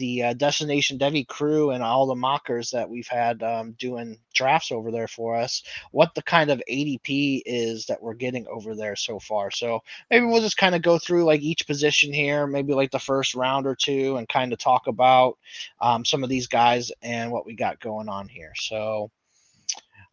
the 0.00 0.22
uh, 0.22 0.32
Destination 0.32 0.98
Devy 0.98 1.28
crew 1.28 1.70
and 1.70 1.82
all 1.82 2.06
the 2.06 2.14
mockers 2.14 2.70
that 2.70 2.88
we've 2.88 3.06
had 3.06 3.42
um, 3.42 3.72
doing 3.72 4.18
drafts 4.34 4.72
over 4.72 4.90
there 4.90 5.06
for 5.06 5.36
us, 5.36 5.62
what 5.92 6.14
the 6.14 6.22
kind 6.22 6.50
of 6.50 6.62
ADP 6.68 7.42
is 7.44 7.84
that 7.86 8.02
we're 8.02 8.14
getting 8.14 8.46
over 8.48 8.74
there 8.74 8.96
so 8.96 9.18
far. 9.18 9.50
So 9.50 9.80
maybe 10.10 10.24
we'll 10.24 10.40
just 10.40 10.56
kind 10.56 10.74
of 10.74 10.80
go 10.80 10.98
through 10.98 11.24
like 11.24 11.42
each 11.42 11.66
position 11.66 12.12
here, 12.14 12.46
maybe 12.46 12.72
like 12.72 12.90
the 12.90 12.98
first 12.98 13.34
round 13.34 13.66
or 13.66 13.76
two, 13.76 14.16
and 14.16 14.26
kind 14.26 14.54
of 14.54 14.58
talk 14.58 14.86
about 14.86 15.36
um, 15.80 16.04
some 16.04 16.24
of 16.24 16.30
these 16.30 16.46
guys 16.46 16.90
and 17.02 17.30
what 17.30 17.44
we 17.44 17.54
got 17.54 17.78
going 17.78 18.08
on 18.08 18.26
here. 18.26 18.52
So, 18.56 19.10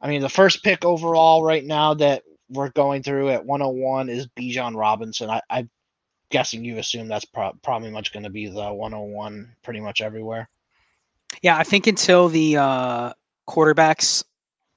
I 0.02 0.10
mean, 0.10 0.22
the 0.22 0.30
first 0.30 0.64
pick 0.64 0.84
overall 0.84 1.44
right 1.44 1.64
now 1.64 1.94
that 1.94 2.24
we're 2.50 2.72
going 2.72 3.04
through 3.04 3.30
at 3.30 3.46
101 3.46 4.10
is 4.10 4.28
Bijan 4.28 4.76
Robinson. 4.76 5.30
I, 5.30 5.42
I 5.50 5.68
guessing 6.30 6.64
you 6.64 6.78
assume 6.78 7.08
that's 7.08 7.26
pro- 7.26 7.54
probably 7.64 7.92
much 7.92 8.12
going 8.14 8.24
to 8.24 8.30
be 8.30 8.48
the 8.48 8.74
101 8.74 9.56
pretty 9.64 9.80
much 9.80 10.02
everywhere. 10.02 10.50
Yeah, 11.42 11.58
I 11.58 11.64
think 11.64 11.88
until 11.88 12.30
the 12.30 12.58
uh, 12.58 13.14
quarterbacks 13.48 14.24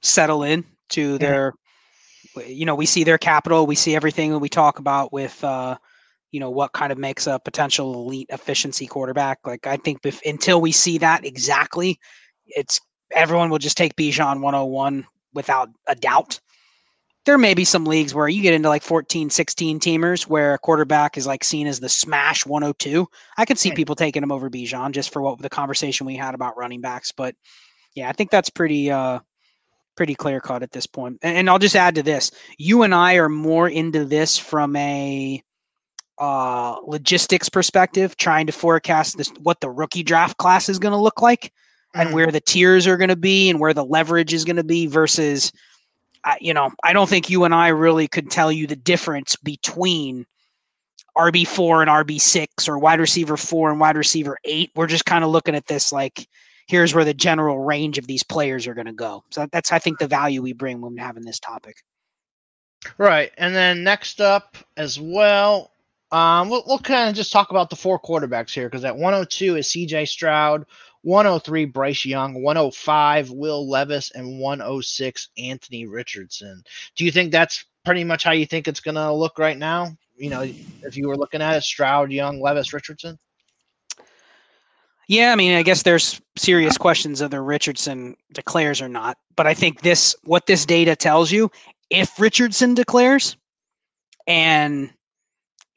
settle 0.02 0.42
in 0.42 0.64
to 0.90 1.18
their, 1.18 1.54
you 2.46 2.66
know, 2.66 2.74
we 2.74 2.86
see 2.86 3.04
their 3.04 3.18
capital, 3.18 3.66
we 3.66 3.74
see 3.74 3.94
everything 3.94 4.30
that 4.32 4.38
we 4.38 4.48
talk 4.48 4.78
about 4.78 5.12
with, 5.12 5.42
uh, 5.44 5.76
you 6.32 6.40
know, 6.40 6.50
what 6.50 6.72
kind 6.72 6.92
of 6.92 6.98
makes 6.98 7.26
a 7.26 7.38
potential 7.38 7.94
elite 7.94 8.28
efficiency 8.30 8.86
quarterback. 8.86 9.38
Like, 9.44 9.66
I 9.66 9.76
think 9.76 10.00
if, 10.04 10.20
until 10.24 10.60
we 10.60 10.72
see 10.72 10.98
that 10.98 11.24
exactly, 11.24 11.98
it's 12.46 12.80
everyone 13.12 13.50
will 13.50 13.58
just 13.58 13.76
take 13.76 13.96
Bijan 13.96 14.40
101 14.40 15.06
without 15.34 15.70
a 15.86 15.94
doubt 15.94 16.40
there 17.26 17.38
may 17.38 17.54
be 17.54 17.64
some 17.64 17.84
leagues 17.84 18.14
where 18.14 18.28
you 18.28 18.42
get 18.42 18.54
into 18.54 18.68
like 18.68 18.82
14, 18.82 19.28
16 19.28 19.80
teamers 19.80 20.26
where 20.26 20.54
a 20.54 20.58
quarterback 20.58 21.18
is 21.18 21.26
like 21.26 21.44
seen 21.44 21.66
as 21.66 21.80
the 21.80 21.88
smash 21.88 22.46
102. 22.46 23.06
I 23.36 23.44
could 23.44 23.58
see 23.58 23.72
people 23.72 23.94
taking 23.94 24.22
him 24.22 24.32
over 24.32 24.48
Bijan 24.48 24.92
just 24.92 25.12
for 25.12 25.20
what 25.20 25.38
the 25.38 25.50
conversation 25.50 26.06
we 26.06 26.16
had 26.16 26.34
about 26.34 26.56
running 26.56 26.80
backs. 26.80 27.12
But 27.12 27.34
yeah, 27.94 28.08
I 28.08 28.12
think 28.12 28.30
that's 28.30 28.50
pretty 28.50 28.90
uh 28.90 29.20
pretty 29.96 30.14
clear 30.14 30.40
cut 30.40 30.62
at 30.62 30.72
this 30.72 30.86
point. 30.86 31.18
And, 31.22 31.36
and 31.36 31.50
I'll 31.50 31.58
just 31.58 31.76
add 31.76 31.96
to 31.96 32.02
this. 32.02 32.30
You 32.56 32.84
and 32.84 32.94
I 32.94 33.14
are 33.14 33.28
more 33.28 33.68
into 33.68 34.06
this 34.06 34.38
from 34.38 34.74
a 34.76 35.42
uh 36.18 36.76
logistics 36.86 37.50
perspective, 37.50 38.16
trying 38.16 38.46
to 38.46 38.52
forecast 38.52 39.18
this 39.18 39.28
what 39.40 39.60
the 39.60 39.70
rookie 39.70 40.02
draft 40.02 40.38
class 40.38 40.70
is 40.70 40.78
going 40.78 40.92
to 40.92 40.98
look 40.98 41.20
like 41.20 41.52
and 41.94 42.10
mm. 42.10 42.12
where 42.14 42.30
the 42.30 42.40
tiers 42.40 42.86
are 42.86 42.96
going 42.96 43.08
to 43.10 43.16
be 43.16 43.50
and 43.50 43.60
where 43.60 43.74
the 43.74 43.84
leverage 43.84 44.32
is 44.32 44.44
going 44.44 44.56
to 44.56 44.64
be 44.64 44.86
versus 44.86 45.52
I, 46.24 46.38
you 46.40 46.54
know, 46.54 46.70
I 46.84 46.92
don't 46.92 47.08
think 47.08 47.30
you 47.30 47.44
and 47.44 47.54
I 47.54 47.68
really 47.68 48.08
could 48.08 48.30
tell 48.30 48.52
you 48.52 48.66
the 48.66 48.76
difference 48.76 49.36
between 49.36 50.26
RB4 51.16 51.82
and 51.82 51.90
RB6 51.90 52.68
or 52.68 52.78
wide 52.78 53.00
receiver 53.00 53.36
4 53.36 53.70
and 53.70 53.80
wide 53.80 53.96
receiver 53.96 54.38
8. 54.44 54.70
We're 54.74 54.86
just 54.86 55.06
kind 55.06 55.24
of 55.24 55.30
looking 55.30 55.54
at 55.54 55.66
this 55.66 55.92
like 55.92 56.28
here's 56.66 56.94
where 56.94 57.04
the 57.04 57.14
general 57.14 57.58
range 57.58 57.98
of 57.98 58.06
these 58.06 58.22
players 58.22 58.66
are 58.66 58.74
going 58.74 58.86
to 58.86 58.92
go. 58.92 59.24
So 59.30 59.46
that's 59.50 59.72
I 59.72 59.78
think 59.78 59.98
the 59.98 60.06
value 60.06 60.40
we 60.40 60.52
bring 60.52 60.80
when 60.80 60.96
having 60.96 61.24
this 61.24 61.40
topic. 61.40 61.76
Right. 62.96 63.32
And 63.36 63.54
then 63.54 63.82
next 63.82 64.20
up 64.20 64.56
as 64.76 64.98
well, 64.98 65.72
um, 66.12 66.48
we'll, 66.48 66.64
we'll 66.66 66.78
kind 66.78 67.08
of 67.08 67.14
just 67.14 67.32
talk 67.32 67.50
about 67.50 67.70
the 67.70 67.76
four 67.76 68.00
quarterbacks 68.00 68.52
here 68.52 68.68
because 68.68 68.84
at 68.84 68.96
102 68.96 69.56
is 69.56 69.68
CJ 69.68 70.08
Stroud, 70.08 70.64
103 71.02 71.64
Bryce 71.66 72.04
Young, 72.04 72.42
105 72.42 73.30
Will 73.30 73.68
Levis, 73.68 74.10
and 74.12 74.38
106 74.38 75.28
Anthony 75.38 75.86
Richardson. 75.86 76.62
Do 76.96 77.04
you 77.04 77.10
think 77.10 77.32
that's 77.32 77.64
pretty 77.84 78.04
much 78.04 78.24
how 78.24 78.32
you 78.32 78.46
think 78.46 78.68
it's 78.68 78.80
going 78.80 78.96
to 78.96 79.12
look 79.12 79.38
right 79.38 79.56
now? 79.56 79.96
You 80.16 80.30
know, 80.30 80.42
if 80.42 80.96
you 80.96 81.08
were 81.08 81.16
looking 81.16 81.40
at 81.40 81.56
it, 81.56 81.62
Stroud, 81.62 82.12
Young, 82.12 82.40
Levis, 82.40 82.72
Richardson. 82.72 83.18
Yeah, 85.08 85.32
I 85.32 85.36
mean, 85.36 85.56
I 85.56 85.62
guess 85.62 85.82
there's 85.82 86.20
serious 86.36 86.78
questions 86.78 87.20
whether 87.20 87.42
Richardson 87.42 88.16
declares 88.32 88.80
or 88.80 88.88
not. 88.88 89.18
But 89.34 89.46
I 89.46 89.54
think 89.54 89.80
this, 89.80 90.14
what 90.22 90.46
this 90.46 90.64
data 90.66 90.94
tells 90.94 91.32
you, 91.32 91.50
if 91.88 92.20
Richardson 92.20 92.74
declares, 92.74 93.36
and 94.28 94.92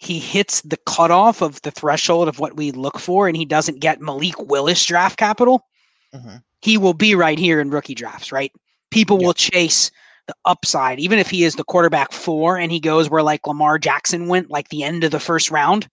he 0.04 0.20
hits 0.20 0.62
the 0.62 0.78
cutoff 0.86 1.41
of 1.41 1.62
the 1.62 1.72
threshold 1.72 2.28
of 2.28 2.39
what 2.39 2.58
we 2.58 2.72
look 2.72 2.99
for 2.99 3.28
and 3.28 3.38
he 3.38 3.45
doesn't 3.45 3.80
get 3.80 4.01
Malik 4.01 4.38
Willis 4.38 4.84
draft 4.86 5.18
capital, 5.18 5.66
mm-hmm. 6.14 6.38
he 6.62 6.78
will 6.78 6.93
be 6.93 7.16
right 7.16 7.39
here 7.39 7.62
in 7.62 7.70
rookie 7.70 7.95
drafts, 7.95 8.32
right? 8.32 8.51
People 8.91 9.18
yep. 9.18 9.26
will 9.26 9.34
chase 9.34 9.91
the 10.28 10.36
upside, 10.45 10.99
even 10.99 11.20
if 11.20 11.30
he 11.30 11.43
is 11.43 11.56
the 11.56 11.64
quarterback 11.64 12.12
four 12.12 12.58
and 12.58 12.72
he 12.72 12.80
goes 12.80 13.10
where 13.10 13.24
like 13.24 13.47
Lamar 13.47 13.80
Jackson 13.80 14.28
went, 14.28 14.49
like 14.49 14.70
the 14.70 14.84
end 14.84 15.04
of 15.04 15.12
the 15.12 15.20
first 15.20 15.49
round, 15.49 15.88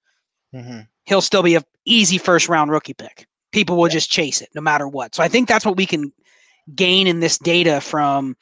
mm-hmm. 0.52 0.80
he'll 1.04 1.20
still 1.20 1.42
be 1.42 1.54
a 1.54 1.62
easy 1.84 2.18
first 2.18 2.48
round 2.48 2.70
rookie 2.70 2.94
pick. 2.94 3.26
People 3.52 3.76
will 3.76 3.86
yep. 3.86 3.92
just 3.92 4.10
chase 4.10 4.40
it 4.40 4.48
no 4.54 4.60
matter 4.60 4.88
what. 4.88 5.14
So 5.14 5.22
I 5.22 5.28
think 5.28 5.48
that's 5.48 5.64
what 5.64 5.76
we 5.76 5.86
can 5.86 6.12
gain 6.74 7.06
in 7.06 7.20
this 7.20 7.38
data 7.38 7.80
from, 7.80 8.36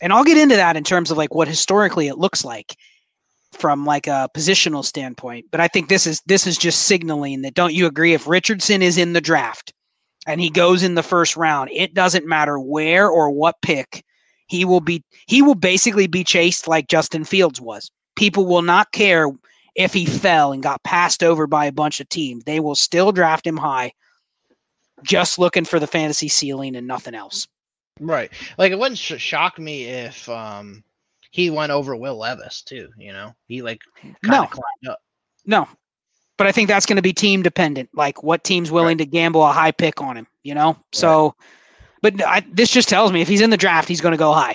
and 0.00 0.12
I'll 0.12 0.24
get 0.24 0.38
into 0.38 0.56
that 0.56 0.76
in 0.76 0.84
terms 0.84 1.10
of 1.10 1.18
like 1.18 1.34
what 1.34 1.48
historically 1.48 2.06
it 2.06 2.18
looks 2.18 2.44
like 2.44 2.76
from 3.52 3.84
like 3.84 4.06
a 4.06 4.28
positional 4.36 4.84
standpoint. 4.84 5.46
But 5.50 5.60
I 5.60 5.68
think 5.68 5.88
this 5.88 6.06
is 6.06 6.20
this 6.26 6.46
is 6.46 6.58
just 6.58 6.82
signaling 6.82 7.42
that 7.42 7.54
don't 7.54 7.74
you 7.74 7.86
agree 7.86 8.14
if 8.14 8.26
Richardson 8.26 8.82
is 8.82 8.98
in 8.98 9.12
the 9.12 9.20
draft 9.20 9.72
and 10.26 10.40
he 10.40 10.50
goes 10.50 10.82
in 10.82 10.94
the 10.94 11.02
first 11.02 11.36
round, 11.36 11.70
it 11.72 11.94
doesn't 11.94 12.26
matter 12.26 12.58
where 12.58 13.08
or 13.08 13.30
what 13.30 13.56
pick, 13.62 14.04
he 14.46 14.64
will 14.64 14.80
be 14.80 15.02
he 15.26 15.42
will 15.42 15.54
basically 15.54 16.06
be 16.06 16.24
chased 16.24 16.68
like 16.68 16.88
Justin 16.88 17.24
Fields 17.24 17.60
was. 17.60 17.90
People 18.16 18.46
will 18.46 18.62
not 18.62 18.92
care 18.92 19.30
if 19.74 19.94
he 19.94 20.04
fell 20.04 20.52
and 20.52 20.62
got 20.62 20.82
passed 20.82 21.22
over 21.22 21.46
by 21.46 21.66
a 21.66 21.72
bunch 21.72 22.00
of 22.00 22.08
teams. 22.08 22.44
They 22.44 22.60
will 22.60 22.74
still 22.74 23.12
draft 23.12 23.46
him 23.46 23.56
high 23.56 23.92
just 25.04 25.38
looking 25.38 25.64
for 25.64 25.78
the 25.78 25.86
fantasy 25.86 26.28
ceiling 26.28 26.74
and 26.74 26.86
nothing 26.86 27.14
else. 27.14 27.46
Right. 28.00 28.30
Like 28.58 28.72
it 28.72 28.78
wouldn't 28.78 28.98
sh- 28.98 29.18
shock 29.18 29.58
me 29.58 29.84
if 29.84 30.28
um 30.28 30.82
he 31.30 31.50
went 31.50 31.72
over 31.72 31.94
Will 31.96 32.16
Levis 32.16 32.62
too. 32.62 32.90
You 32.96 33.12
know, 33.12 33.34
he 33.46 33.62
like 33.62 33.80
no, 34.24 34.48
no, 35.44 35.68
but 36.36 36.46
I 36.46 36.52
think 36.52 36.68
that's 36.68 36.86
going 36.86 36.96
to 36.96 37.02
be 37.02 37.12
team 37.12 37.42
dependent. 37.42 37.90
Like 37.94 38.22
what 38.22 38.44
team's 38.44 38.70
willing 38.70 38.98
right. 38.98 39.04
to 39.04 39.06
gamble 39.06 39.44
a 39.44 39.52
high 39.52 39.72
pick 39.72 40.00
on 40.00 40.16
him. 40.16 40.26
You 40.42 40.54
know, 40.54 40.76
so. 40.92 41.26
Right. 41.26 41.34
But 42.00 42.22
I, 42.22 42.46
this 42.52 42.70
just 42.70 42.88
tells 42.88 43.10
me 43.10 43.22
if 43.22 43.26
he's 43.26 43.40
in 43.40 43.50
the 43.50 43.56
draft, 43.56 43.88
he's 43.88 44.00
going 44.00 44.12
to 44.12 44.16
go 44.18 44.32
high 44.32 44.54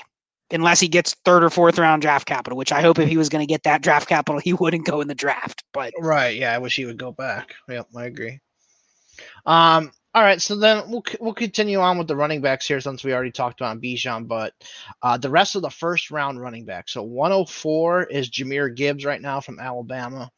unless 0.53 0.79
he 0.79 0.87
gets 0.87 1.13
third 1.25 1.43
or 1.43 1.49
fourth 1.49 1.77
round 1.77 2.01
draft 2.01 2.27
capital, 2.27 2.57
which 2.57 2.71
I 2.71 2.81
hope 2.81 2.99
if 2.99 3.09
he 3.09 3.17
was 3.17 3.29
going 3.29 3.45
to 3.45 3.51
get 3.51 3.63
that 3.63 3.81
draft 3.81 4.07
capital, 4.07 4.39
he 4.39 4.53
wouldn't 4.53 4.85
go 4.85 5.01
in 5.01 5.07
the 5.07 5.15
draft. 5.15 5.63
But 5.73 5.93
right, 5.99 6.37
yeah, 6.37 6.53
I 6.53 6.59
wish 6.59 6.75
he 6.75 6.85
would 6.85 6.97
go 6.97 7.11
back. 7.11 7.55
Yep, 7.67 7.87
I 7.95 8.05
agree. 8.05 8.39
Um, 9.45 9.91
all 10.15 10.21
right, 10.21 10.41
so 10.41 10.55
then 10.55 10.91
we'll 10.91 11.03
we'll 11.19 11.33
continue 11.33 11.79
on 11.79 11.97
with 11.97 12.07
the 12.07 12.15
running 12.15 12.41
backs 12.41 12.67
here 12.67 12.79
since 12.79 13.03
we 13.03 13.13
already 13.13 13.31
talked 13.31 13.61
about 13.61 13.81
Bijan, 13.81 14.27
but 14.27 14.53
uh, 15.01 15.17
the 15.17 15.29
rest 15.29 15.55
of 15.55 15.63
the 15.63 15.71
first 15.71 16.11
round 16.11 16.39
running 16.39 16.65
back. 16.65 16.87
So 16.87 17.01
104 17.01 18.03
is 18.03 18.29
Jahmyr 18.29 18.75
Gibbs 18.75 19.05
right 19.05 19.21
now 19.21 19.39
from 19.39 19.59
Alabama. 19.59 20.29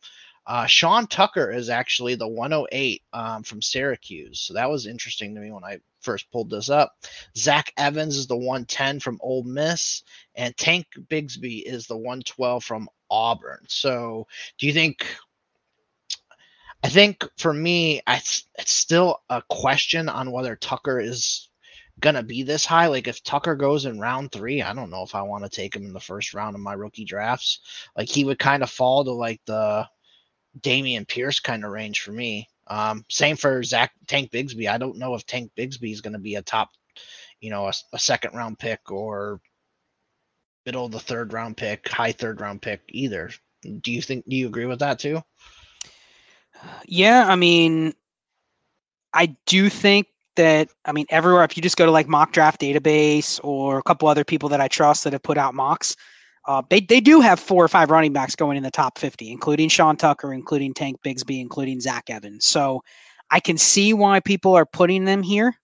Uh, 0.48 0.66
Sean 0.66 1.08
Tucker 1.08 1.52
is 1.52 1.70
actually 1.70 2.16
the 2.16 2.28
108 2.28 3.02
um, 3.14 3.44
from 3.44 3.62
Syracuse. 3.62 4.40
So 4.40 4.54
that 4.54 4.70
was 4.70 4.86
interesting 4.86 5.34
to 5.36 5.42
me 5.42 5.52
when 5.52 5.64
I 5.64 5.80
first 6.02 6.32
pulled 6.32 6.52
this 6.52 6.70
up. 6.70 6.94
Zach 7.36 7.74
Evans 7.78 8.16
is 8.16 8.28
the 8.28 8.38
110 8.38 9.00
from 9.00 9.20
Ole 9.22 9.44
Miss, 9.44 10.04
and 10.36 10.56
Tank 10.56 10.86
Bigsby 11.10 11.64
is 11.66 11.88
the 11.88 11.98
112 11.98 12.64
from 12.64 12.88
Auburn. 13.10 13.66
So 13.68 14.28
do 14.58 14.68
you 14.68 14.74
think? 14.74 15.06
I 16.84 16.90
think 16.90 17.26
for 17.38 17.54
me, 17.54 18.02
it's, 18.08 18.48
it's 18.58 18.72
still 18.72 19.22
a 19.30 19.42
question 19.50 20.08
on 20.08 20.32
whether 20.32 20.56
Tucker 20.56 21.00
is 21.00 21.50
gonna 22.00 22.24
be 22.24 22.44
this 22.44 22.66
high. 22.66 22.88
Like 22.88 23.08
if 23.08 23.24
Tucker 23.24 23.56
goes 23.56 23.86
in 23.86 24.00
round 24.00 24.32
three, 24.32 24.62
I 24.62 24.74
don't 24.74 24.90
know 24.90 25.04
if 25.04 25.16
I 25.16 25.22
want 25.22 25.44
to 25.44 25.50
take 25.50 25.76
him 25.76 25.86
in 25.86 25.94
the 25.94 26.00
first 26.00 26.34
round 26.34 26.56
of 26.56 26.62
my 26.62 26.74
rookie 26.74 27.06
drafts. 27.06 27.60
Like 27.98 28.10
he 28.10 28.24
would 28.24 28.40
kind 28.40 28.64
of 28.64 28.70
fall 28.70 29.04
to 29.04 29.12
like 29.12 29.42
the 29.46 29.88
Dameon 30.60 31.08
Pierce 31.08 31.40
kind 31.40 31.64
of 31.64 31.72
range 31.72 32.02
for 32.02 32.12
me. 32.12 32.50
Um, 32.68 33.06
same 33.10 33.36
for 33.36 33.62
Zach 33.64 33.92
Tank 34.08 34.32
Bigsby. 34.32 34.70
I 34.70 34.78
don't 34.78 34.98
know 34.98 35.16
if 35.16 35.26
Tank 35.26 35.52
Bigsby 35.56 35.92
is 35.92 36.02
going 36.02 36.14
to 36.14 36.20
be 36.20 36.36
a 36.36 36.42
top, 36.42 36.72
you 37.40 37.50
know, 37.50 37.68
a, 37.68 37.74
a, 37.94 38.00
second 38.00 38.34
round 38.34 38.58
pick 38.58 38.92
or 38.92 39.40
middle 40.66 40.86
of 40.86 40.92
the 40.92 41.00
third 41.00 41.32
round 41.32 41.58
pick, 41.58 41.88
high 41.88 42.12
third 42.12 42.42
round 42.42 42.62
pick 42.62 42.82
either. 42.90 43.30
Do 43.62 43.92
you 43.92 44.02
think? 44.02 44.26
Do 44.28 44.36
you 44.36 44.48
agree 44.48 44.66
with 44.66 44.80
that 44.80 45.00
too? 45.00 45.22
Yeah, 46.88 47.26
I 47.28 47.36
mean, 47.36 47.94
I 49.14 49.36
do 49.46 49.70
think 49.70 50.08
that 50.36 50.70
I 50.86 50.92
mean 50.92 51.06
everywhere. 51.10 51.44
If 51.44 51.58
you 51.58 51.64
just 51.64 51.78
go 51.78 51.86
to 51.86 51.92
like 51.92 52.08
mock 52.08 52.32
draft 52.32 52.62
database 52.62 53.40
or 53.44 53.80
a 53.80 53.84
couple 53.84 54.08
other 54.08 54.24
people 54.24 54.50
that 54.50 54.62
I 54.62 54.68
trust 54.68 55.04
that 55.04 55.14
have 55.14 55.24
put 55.24 55.38
out 55.38 55.56
mocks, 55.56 55.96
uh, 56.48 56.62
they 56.70 56.80
they 56.80 57.00
do 57.00 57.22
have 57.22 57.40
four 57.40 57.64
or 57.64 57.68
five 57.68 57.90
running 57.90 58.14
backs 58.14 58.36
going 58.36 58.58
in 58.58 58.64
the 58.64 58.72
top 58.72 58.98
50, 58.98 59.32
including 59.32 59.70
Sean 59.70 59.98
Tucker, 59.98 60.34
including 60.34 60.74
Tank 60.74 60.98
Bigsby, 61.04 61.40
including 61.40 61.80
Zach 61.80 62.10
Evans. 62.10 62.46
So 62.46 62.82
I 63.32 63.40
can 63.40 63.58
see 63.58 63.94
why 63.94 64.20
people 64.20 64.54
are 64.54 64.66
putting 64.66 65.06
them 65.06 65.24
here. 65.24 65.56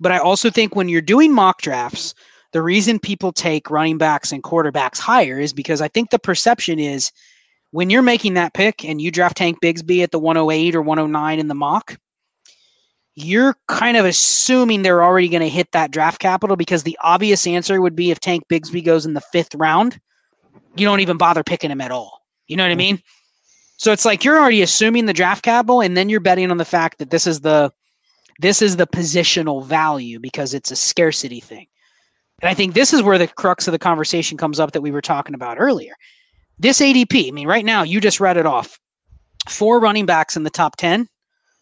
But 0.00 0.12
I 0.12 0.18
also 0.18 0.50
think 0.50 0.76
when 0.76 0.88
you're 0.88 1.00
doing 1.00 1.34
mock 1.34 1.62
drafts, 1.62 2.14
the 2.52 2.62
reason 2.62 2.98
people 2.98 3.32
take 3.32 3.70
running 3.70 3.98
backs 3.98 4.32
and 4.32 4.42
quarterbacks 4.42 4.98
higher 4.98 5.38
is 5.38 5.52
because 5.52 5.80
I 5.80 5.88
think 5.88 6.10
the 6.10 6.18
perception 6.18 6.78
is 6.78 7.10
when 7.70 7.90
you're 7.90 8.02
making 8.02 8.34
that 8.34 8.54
pick 8.54 8.84
and 8.84 9.00
you 9.00 9.10
draft 9.10 9.36
Tank 9.36 9.58
Bigsby 9.60 10.02
at 10.02 10.10
the 10.10 10.18
108 10.18 10.74
or 10.74 10.82
109 10.82 11.38
in 11.38 11.48
the 11.48 11.54
mock, 11.54 11.98
you're 13.14 13.56
kind 13.66 13.96
of 13.96 14.04
assuming 14.04 14.82
they're 14.82 15.02
already 15.02 15.28
going 15.28 15.42
to 15.42 15.48
hit 15.48 15.72
that 15.72 15.90
draft 15.90 16.20
capital 16.20 16.56
because 16.56 16.84
the 16.84 16.98
obvious 17.02 17.46
answer 17.46 17.80
would 17.80 17.96
be 17.96 18.10
if 18.10 18.20
Tank 18.20 18.44
Bigsby 18.48 18.84
goes 18.84 19.04
in 19.04 19.14
the 19.14 19.20
fifth 19.20 19.54
round, 19.54 20.00
you 20.76 20.86
don't 20.86 21.00
even 21.00 21.16
bother 21.16 21.42
picking 21.42 21.70
him 21.70 21.80
at 21.80 21.90
all. 21.90 22.22
You 22.46 22.56
know 22.56 22.62
what 22.62 22.70
I 22.70 22.72
mm-hmm. 22.72 22.78
mean? 22.78 23.02
So 23.76 23.92
it's 23.92 24.04
like 24.04 24.24
you're 24.24 24.38
already 24.38 24.62
assuming 24.62 25.06
the 25.06 25.12
draft 25.12 25.42
capital, 25.42 25.80
and 25.80 25.96
then 25.96 26.08
you're 26.08 26.20
betting 26.20 26.50
on 26.50 26.56
the 26.56 26.64
fact 26.64 26.98
that 26.98 27.10
this 27.10 27.26
is 27.26 27.40
the 27.40 27.72
this 28.40 28.62
is 28.62 28.76
the 28.76 28.86
positional 28.86 29.64
value 29.64 30.20
because 30.20 30.54
it's 30.54 30.70
a 30.70 30.76
scarcity 30.76 31.40
thing. 31.40 31.66
And 32.40 32.48
I 32.48 32.54
think 32.54 32.74
this 32.74 32.92
is 32.92 33.02
where 33.02 33.18
the 33.18 33.26
crux 33.26 33.66
of 33.66 33.72
the 33.72 33.78
conversation 33.78 34.38
comes 34.38 34.60
up 34.60 34.72
that 34.72 34.80
we 34.80 34.92
were 34.92 35.00
talking 35.00 35.34
about 35.34 35.60
earlier. 35.60 35.94
This 36.58 36.80
ADP, 36.80 37.28
I 37.28 37.30
mean, 37.30 37.46
right 37.46 37.64
now 37.64 37.82
you 37.82 38.00
just 38.00 38.20
read 38.20 38.36
it 38.36 38.46
off. 38.46 38.78
Four 39.48 39.80
running 39.80 40.06
backs 40.06 40.36
in 40.36 40.42
the 40.42 40.50
top 40.50 40.76
10, 40.76 41.08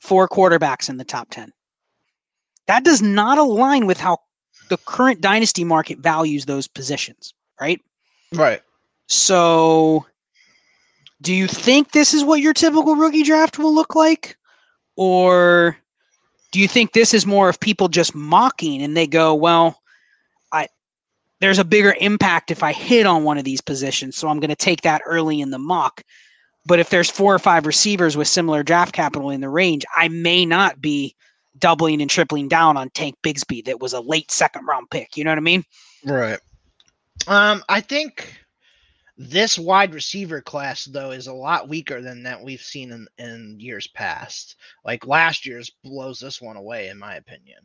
four 0.01 0.29
quarterbacks 0.29 0.89
in 0.89 0.97
the 0.97 1.05
top 1.05 1.29
10. 1.31 1.53
That 2.67 2.85
does 2.85 3.03
not 3.03 3.39
align 3.39 3.87
with 3.87 4.01
how 4.01 4.19
the 4.69 4.79
current 4.79 5.21
dynasty 5.21 5.65
market 5.65 5.99
values 5.99 6.47
those 6.47 6.67
positions, 6.67 7.35
right? 7.61 7.81
Right. 8.35 8.63
So, 9.07 10.05
do 11.23 11.33
you 11.33 11.47
think 11.47 11.93
this 11.93 12.13
is 12.13 12.25
what 12.25 12.41
your 12.41 12.53
typical 12.53 12.97
rookie 12.97 13.23
draft 13.23 13.59
will 13.59 13.75
look 13.75 13.95
like? 13.95 14.37
Or 14.97 15.77
do 16.51 16.61
you 16.61 16.67
think 16.67 16.93
this 16.93 17.15
is 17.15 17.27
more 17.27 17.49
of 17.49 17.61
people 17.61 17.89
just 17.89 18.15
mocking 18.15 18.83
and 18.83 18.97
they 18.97 19.07
go, 19.07 19.35
well, 19.35 19.81
there's 21.41 21.59
a 21.59 21.65
bigger 21.65 21.95
impact 22.01 22.51
if 22.51 22.63
I 22.63 22.73
hit 22.73 23.07
on 23.07 23.25
one 23.25 23.39
of 23.39 23.45
these 23.45 23.61
positions, 23.61 24.17
so 24.17 24.29
I'm 24.29 24.41
going 24.41 24.51
to 24.51 24.57
take 24.57 24.83
that 24.83 25.03
early 25.05 25.41
in 25.41 25.51
the 25.51 25.59
mock. 25.59 26.03
But 26.65 26.81
if 26.81 26.91
there's 26.91 27.11
four 27.11 27.35
or 27.35 27.39
five 27.39 27.67
receivers 27.67 28.17
with 28.17 28.27
similar 28.27 28.63
draft 28.63 28.93
capital 28.93 29.31
in 29.31 29.41
the 29.41 29.49
range, 29.49 29.85
I 29.97 30.09
may 30.09 30.45
not 30.45 30.81
be 30.81 31.15
doubling 31.59 32.01
and 32.01 32.11
tripling 32.11 32.49
down 32.49 32.77
on 32.77 32.91
Tank 32.91 33.17
Bigsby 33.23 33.65
that 33.67 33.81
was 33.81 33.93
a 33.93 34.01
late 34.01 34.31
second 34.31 34.67
round 34.67 34.91
pick. 34.91 35.17
You 35.17 35.25
know 35.25 35.31
what 35.31 35.39
I 35.39 35.43
mean? 35.43 35.65
Right. 36.05 36.39
Um, 37.27 37.63
I 37.69 37.81
think 37.81 38.35
this 39.19 39.59
wide 39.59 39.95
receiver 39.95 40.43
class 40.43 40.85
though 40.85 41.11
is 41.11 41.27
a 41.27 41.33
lot 41.33 41.69
weaker 41.69 42.03
than 42.03 42.23
that 42.25 42.43
we've 42.43 42.61
seen 42.61 42.93
in, 42.93 43.09
in 43.19 43.59
years 43.59 43.87
past. 43.87 44.57
Like 44.85 45.07
last 45.07 45.47
year's 45.47 45.71
blows 45.83 46.19
this 46.19 46.41
one 46.41 46.57
away, 46.57 46.89
in 46.89 46.99
my 46.99 47.17
opinion. 47.17 47.61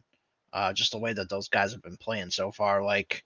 Uh, 0.53 0.73
just 0.73 0.91
the 0.91 0.99
way 0.99 1.13
that 1.13 1.29
those 1.29 1.47
guys 1.47 1.71
have 1.71 1.81
been 1.81 1.97
playing 1.97 2.29
so 2.29 2.51
far. 2.51 2.83
Like 2.83 3.23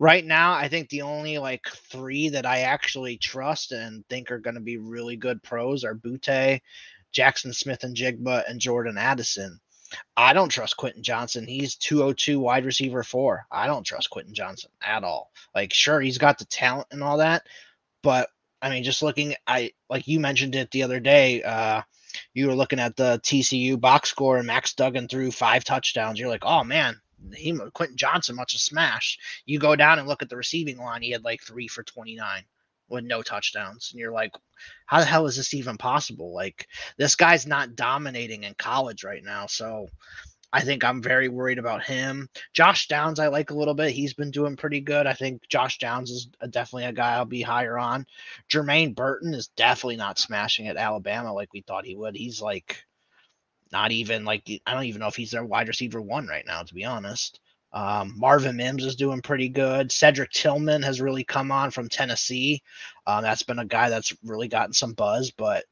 right 0.00 0.24
now, 0.24 0.54
I 0.54 0.66
think 0.68 0.88
the 0.88 1.02
only 1.02 1.38
like 1.38 1.68
three 1.68 2.30
that 2.30 2.46
I 2.46 2.60
actually 2.60 3.18
trust 3.18 3.70
and 3.70 4.04
think 4.08 4.32
are 4.32 4.40
going 4.40 4.54
to 4.54 4.60
be 4.60 4.78
really 4.78 5.16
good 5.16 5.40
pros 5.42 5.84
are 5.84 5.94
Boutte, 5.94 6.60
Jaxon 7.14 7.54
Smith-Njigba, 7.54 8.48
and 8.48 8.60
Jordan 8.60 8.98
Addison. 8.98 9.60
I 10.16 10.32
don't 10.32 10.48
trust 10.48 10.76
Quentin 10.76 11.02
Johnston. 11.02 11.46
He's 11.46 11.76
202 11.76 12.40
wide 12.40 12.64
receiver 12.64 13.02
four. 13.02 13.46
I 13.50 13.66
don't 13.66 13.84
trust 13.84 14.10
Quentin 14.10 14.34
Johnston 14.34 14.70
at 14.80 15.04
all. 15.04 15.30
Like, 15.54 15.72
sure, 15.74 16.00
he's 16.00 16.18
got 16.18 16.38
the 16.38 16.46
talent 16.46 16.88
and 16.90 17.02
all 17.02 17.18
that, 17.18 17.46
but 18.02 18.30
I 18.62 18.70
mean, 18.70 18.84
just 18.84 19.02
looking, 19.02 19.34
I 19.46 19.72
like 19.88 20.06
you 20.06 20.20
mentioned 20.20 20.54
it 20.54 20.70
the 20.70 20.82
other 20.82 21.00
day. 21.00 21.42
Uh, 21.42 21.82
you 22.34 22.46
were 22.46 22.54
looking 22.54 22.78
at 22.78 22.96
the 22.96 23.20
TCU 23.22 23.80
box 23.80 24.10
score, 24.10 24.36
and 24.36 24.46
Max 24.46 24.74
Duggan 24.74 25.08
threw 25.08 25.30
five 25.30 25.64
touchdowns. 25.64 26.18
You're 26.18 26.28
like, 26.28 26.44
oh 26.44 26.62
man, 26.62 27.00
he 27.34 27.58
Quentin 27.74 27.96
Johnston 27.96 28.36
must 28.36 28.52
have 28.52 28.60
smashed. 28.60 29.20
You 29.46 29.58
go 29.58 29.76
down 29.76 29.98
and 29.98 30.08
look 30.08 30.22
at 30.22 30.28
the 30.28 30.36
receiving 30.36 30.78
line; 30.78 31.02
he 31.02 31.10
had 31.10 31.24
like 31.24 31.42
three 31.42 31.68
for 31.68 31.82
twenty 31.82 32.16
nine 32.16 32.44
with 32.88 33.04
no 33.04 33.22
touchdowns, 33.22 33.90
and 33.92 34.00
you're 34.00 34.12
like, 34.12 34.32
how 34.86 34.98
the 34.98 35.06
hell 35.06 35.26
is 35.26 35.36
this 35.36 35.54
even 35.54 35.78
possible? 35.78 36.34
Like 36.34 36.66
this 36.98 37.14
guy's 37.14 37.46
not 37.46 37.76
dominating 37.76 38.44
in 38.44 38.54
college 38.54 39.04
right 39.04 39.22
now, 39.22 39.46
so 39.46 39.88
I 40.52 40.62
think 40.62 40.82
I'm 40.82 41.00
very 41.00 41.28
worried 41.28 41.58
about 41.58 41.84
him. 41.84 42.28
Josh 42.52 42.88
Downs, 42.88 43.20
I 43.20 43.28
like 43.28 43.50
a 43.50 43.54
little 43.54 43.74
bit. 43.74 43.92
He's 43.92 44.14
been 44.14 44.32
doing 44.32 44.56
pretty 44.56 44.80
good. 44.80 45.06
I 45.06 45.12
think 45.12 45.48
Josh 45.48 45.78
Downs 45.78 46.10
is 46.10 46.28
definitely 46.50 46.86
a 46.86 46.92
guy 46.92 47.14
I'll 47.14 47.24
be 47.24 47.42
higher 47.42 47.78
on. 47.78 48.04
Jermaine 48.52 48.96
Burton 48.96 49.32
is 49.32 49.48
definitely 49.48 49.96
not 49.96 50.18
smashing 50.18 50.66
at 50.66 50.76
Alabama 50.76 51.32
like 51.32 51.52
we 51.52 51.60
thought 51.60 51.86
he 51.86 51.94
would. 51.94 52.16
He's 52.16 52.40
like 52.40 52.84
not 53.72 53.92
even 53.92 54.24
like 54.24 54.42
I 54.66 54.74
don't 54.74 54.84
even 54.84 55.00
know 55.00 55.08
if 55.08 55.16
he's 55.16 55.30
their 55.30 55.44
wide 55.44 55.68
receiver 55.68 56.00
one 56.00 56.26
right 56.26 56.46
now, 56.46 56.62
to 56.62 56.74
be 56.74 56.84
honest. 56.84 57.40
Um, 57.72 58.14
Marvin 58.16 58.56
Mims 58.56 58.84
is 58.84 58.96
doing 58.96 59.22
pretty 59.22 59.48
good. 59.48 59.92
Cedric 59.92 60.32
Tillman 60.32 60.82
has 60.82 61.00
really 61.00 61.22
come 61.22 61.52
on 61.52 61.70
from 61.70 61.88
Tennessee. 61.88 62.62
Um, 63.06 63.22
that's 63.22 63.44
been 63.44 63.60
a 63.60 63.64
guy 63.64 63.88
that's 63.88 64.12
really 64.24 64.48
gotten 64.48 64.72
some 64.72 64.92
buzz. 64.92 65.30
But 65.30 65.64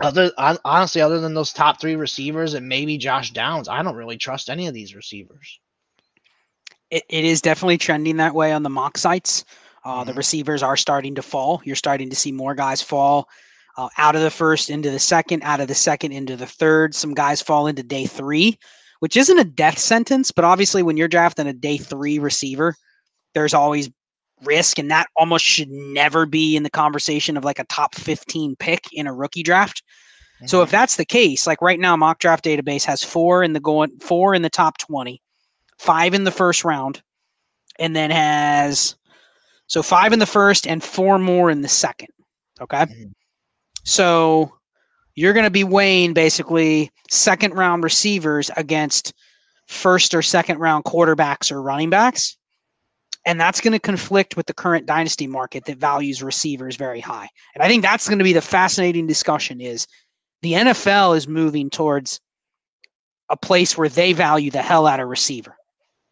other 0.00 0.30
honestly, 0.64 1.02
other 1.02 1.20
than 1.20 1.34
those 1.34 1.52
top 1.52 1.80
three 1.80 1.96
receivers 1.96 2.54
and 2.54 2.68
maybe 2.68 2.96
Josh 2.96 3.32
Downs, 3.32 3.68
I 3.68 3.82
don't 3.82 3.96
really 3.96 4.16
trust 4.16 4.48
any 4.48 4.66
of 4.66 4.74
these 4.74 4.94
receivers. 4.94 5.60
it, 6.90 7.04
it 7.08 7.24
is 7.24 7.42
definitely 7.42 7.78
trending 7.78 8.16
that 8.16 8.34
way 8.34 8.52
on 8.52 8.62
the 8.62 8.70
mock 8.70 8.96
sites. 8.96 9.44
Uh, 9.84 10.00
mm-hmm. 10.00 10.08
The 10.08 10.14
receivers 10.14 10.62
are 10.62 10.76
starting 10.76 11.14
to 11.16 11.22
fall. 11.22 11.60
You're 11.64 11.76
starting 11.76 12.10
to 12.10 12.16
see 12.16 12.32
more 12.32 12.54
guys 12.54 12.82
fall 12.82 13.28
uh, 13.78 13.88
out 13.96 14.16
of 14.16 14.22
the 14.22 14.30
first 14.30 14.70
into 14.70 14.90
the 14.90 14.98
second, 14.98 15.42
out 15.44 15.60
of 15.60 15.68
the 15.68 15.74
second 15.74 16.10
into 16.10 16.36
the 16.36 16.46
third. 16.46 16.94
Some 16.94 17.14
guys 17.14 17.40
fall 17.40 17.68
into 17.68 17.84
day 17.84 18.06
three, 18.06 18.58
which 18.98 19.16
isn't 19.16 19.38
a 19.38 19.44
death 19.44 19.78
sentence, 19.78 20.32
but 20.32 20.44
obviously 20.44 20.82
when 20.82 20.96
you're 20.96 21.06
drafting 21.08 21.46
a 21.46 21.52
day 21.52 21.78
three 21.78 22.18
receiver, 22.18 22.74
there's 23.34 23.54
always 23.54 23.88
risk, 24.42 24.80
and 24.80 24.90
that 24.90 25.06
almost 25.16 25.44
should 25.44 25.70
never 25.70 26.26
be 26.26 26.56
in 26.56 26.64
the 26.64 26.70
conversation 26.70 27.36
of 27.36 27.44
like 27.44 27.60
a 27.60 27.64
top 27.64 27.94
15 27.94 28.56
pick 28.56 28.84
in 28.92 29.06
a 29.06 29.14
rookie 29.14 29.44
draft. 29.44 29.84
Mm-hmm. 30.36 30.46
So 30.46 30.62
if 30.62 30.68
mm-hmm. 30.68 30.72
that's 30.72 30.96
the 30.96 31.04
case, 31.04 31.46
like 31.46 31.62
right 31.62 31.78
now, 31.78 31.96
mock 31.96 32.18
draft 32.18 32.44
database 32.44 32.84
has 32.84 33.04
four 33.04 33.44
in 33.44 33.52
the 33.52 33.60
going 33.60 33.96
four 34.00 34.34
in 34.34 34.42
the 34.42 34.50
top 34.50 34.78
20, 34.78 35.22
five 35.78 36.14
in 36.14 36.24
the 36.24 36.32
first 36.32 36.64
round, 36.64 37.00
and 37.78 37.94
then 37.94 38.10
has 38.10 38.96
So 39.68 39.84
five 39.84 40.12
in 40.12 40.18
the 40.18 40.26
first 40.26 40.66
and 40.66 40.82
four 40.82 41.18
more 41.18 41.48
in 41.48 41.62
the 41.62 41.68
second. 41.68 42.08
Okay. 42.60 42.86
Mhm. 42.86 43.12
So 43.88 44.52
you're 45.14 45.32
going 45.32 45.46
to 45.46 45.50
be 45.50 45.64
weighing 45.64 46.12
basically 46.12 46.90
second 47.10 47.54
round 47.54 47.82
receivers 47.82 48.50
against 48.54 49.14
first 49.66 50.12
or 50.12 50.20
second 50.20 50.58
round 50.58 50.84
quarterbacks 50.84 51.50
or 51.50 51.62
running 51.62 51.88
backs. 51.88 52.36
And 53.24 53.40
that's 53.40 53.62
going 53.62 53.72
to 53.72 53.78
conflict 53.78 54.36
with 54.36 54.44
the 54.44 54.52
current 54.52 54.84
dynasty 54.84 55.26
market 55.26 55.64
that 55.64 55.78
values 55.78 56.22
receivers 56.22 56.76
very 56.76 57.00
high. 57.00 57.28
And 57.54 57.62
I 57.62 57.68
think 57.68 57.82
that's 57.82 58.06
going 58.06 58.18
to 58.18 58.24
be 58.24 58.34
the 58.34 58.42
fascinating 58.42 59.06
discussion 59.06 59.58
is 59.58 59.86
the 60.42 60.52
NFL 60.52 61.16
is 61.16 61.26
moving 61.26 61.70
towards 61.70 62.20
a 63.30 63.38
place 63.38 63.78
where 63.78 63.88
they 63.88 64.12
value 64.12 64.50
the 64.50 64.60
hell 64.60 64.86
out 64.86 65.00
of 65.00 65.08
receiver. 65.08 65.56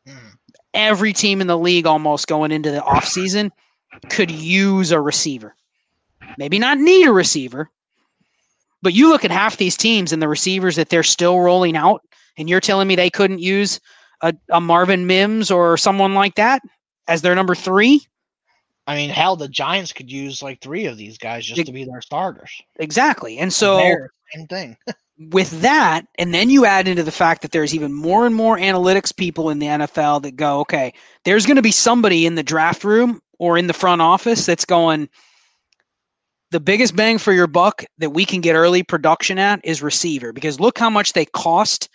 Mhm. 0.09 0.33
Every 0.73 1.13
team 1.13 1.43
in 1.43 1.47
the 1.47 1.59
league 1.59 1.87
almost 1.87 2.27
going 2.27 2.53
into 2.53 2.71
the 2.71 2.81
offseason 2.81 3.51
could 4.09 4.31
use 4.31 4.93
a 4.93 5.01
receiver. 5.01 5.55
Maybe 6.39 6.59
not 6.59 6.79
need 6.79 7.07
a 7.07 7.13
receiver, 7.13 7.71
but 8.83 8.95
you 8.95 9.09
look 9.09 9.25
at 9.25 9.31
half 9.31 9.57
these 9.57 9.77
teams 9.77 10.13
and 10.13 10.23
the 10.23 10.29
receivers 10.29 10.77
that 10.77 10.89
they're 10.89 11.03
still 11.03 11.41
rolling 11.41 11.77
out, 11.77 12.03
and 12.37 12.49
you're 12.49 12.61
telling 12.61 12.89
me 12.89 12.95
they 12.95 13.11
couldn't 13.11 13.41
use 13.41 13.81
a, 14.21 14.35
a 14.51 14.61
Marvin 14.61 15.07
Mims 15.07 15.51
or 15.51 15.77
someone 15.77 16.15
like 16.15 16.35
that 16.37 16.63
as 17.09 17.23
their 17.23 17.35
number 17.35 17.55
three? 17.55 18.07
I 18.87 18.97
mean, 18.97 19.11
hell, 19.11 19.37
the 19.37 19.49
Giants 19.49 19.93
could 19.93 20.11
use 20.11 20.43
like 20.43 20.61
three 20.61 20.87
of 20.87 20.97
these 20.97 21.19
guys 21.19 21.45
just 21.45 21.59
Ex- 21.59 21.67
to 21.67 21.73
be 21.73 21.85
their 21.85 22.01
starters. 22.01 22.51
Exactly. 22.79 23.39
And 23.39 23.53
so 23.53 23.79
Bears, 23.79 24.11
same 24.33 24.47
thing. 24.47 24.77
with 25.33 25.63
that, 25.63 26.07
and 26.19 26.33
then 26.33 26.51
you 26.51 26.65
add 26.67 26.87
into 26.87 27.03
the 27.03 27.11
fact 27.11 27.43
that 27.43 27.51
there's 27.51 27.75
even 27.75 27.93
more 27.93 28.27
and 28.27 28.35
more 28.35 28.57
analytics 28.57 29.17
people 29.17 29.51
in 29.51 29.59
the 29.59 29.67
NFL 29.67 30.23
that 30.23 30.37
go, 30.37 30.61
okay, 30.61 30.93
there's 31.25 31.47
going 31.47 31.57
to 31.57 31.63
be 31.63 31.73
somebody 31.73 32.27
in 32.27 32.37
the 32.37 32.43
draft 32.43 32.85
room 32.85 33.21
or 33.39 33.59
in 33.59 33.67
the 33.67 33.73
front 33.73 34.03
office 34.03 34.47
that's 34.47 34.65
going, 34.65 35.09
the 36.51 36.61
biggest 36.61 36.95
bang 36.95 37.19
for 37.19 37.33
your 37.33 37.47
buck 37.47 37.85
that 37.99 38.11
we 38.11 38.25
can 38.25 38.41
get 38.41 38.55
early 38.55 38.83
production 38.83 39.39
at 39.39 39.61
is 39.65 39.83
receiver 39.83 40.33
because 40.33 40.61
look 40.61 40.79
how 40.79 40.91
much 40.91 41.13
they 41.13 41.25
cost. 41.27 41.89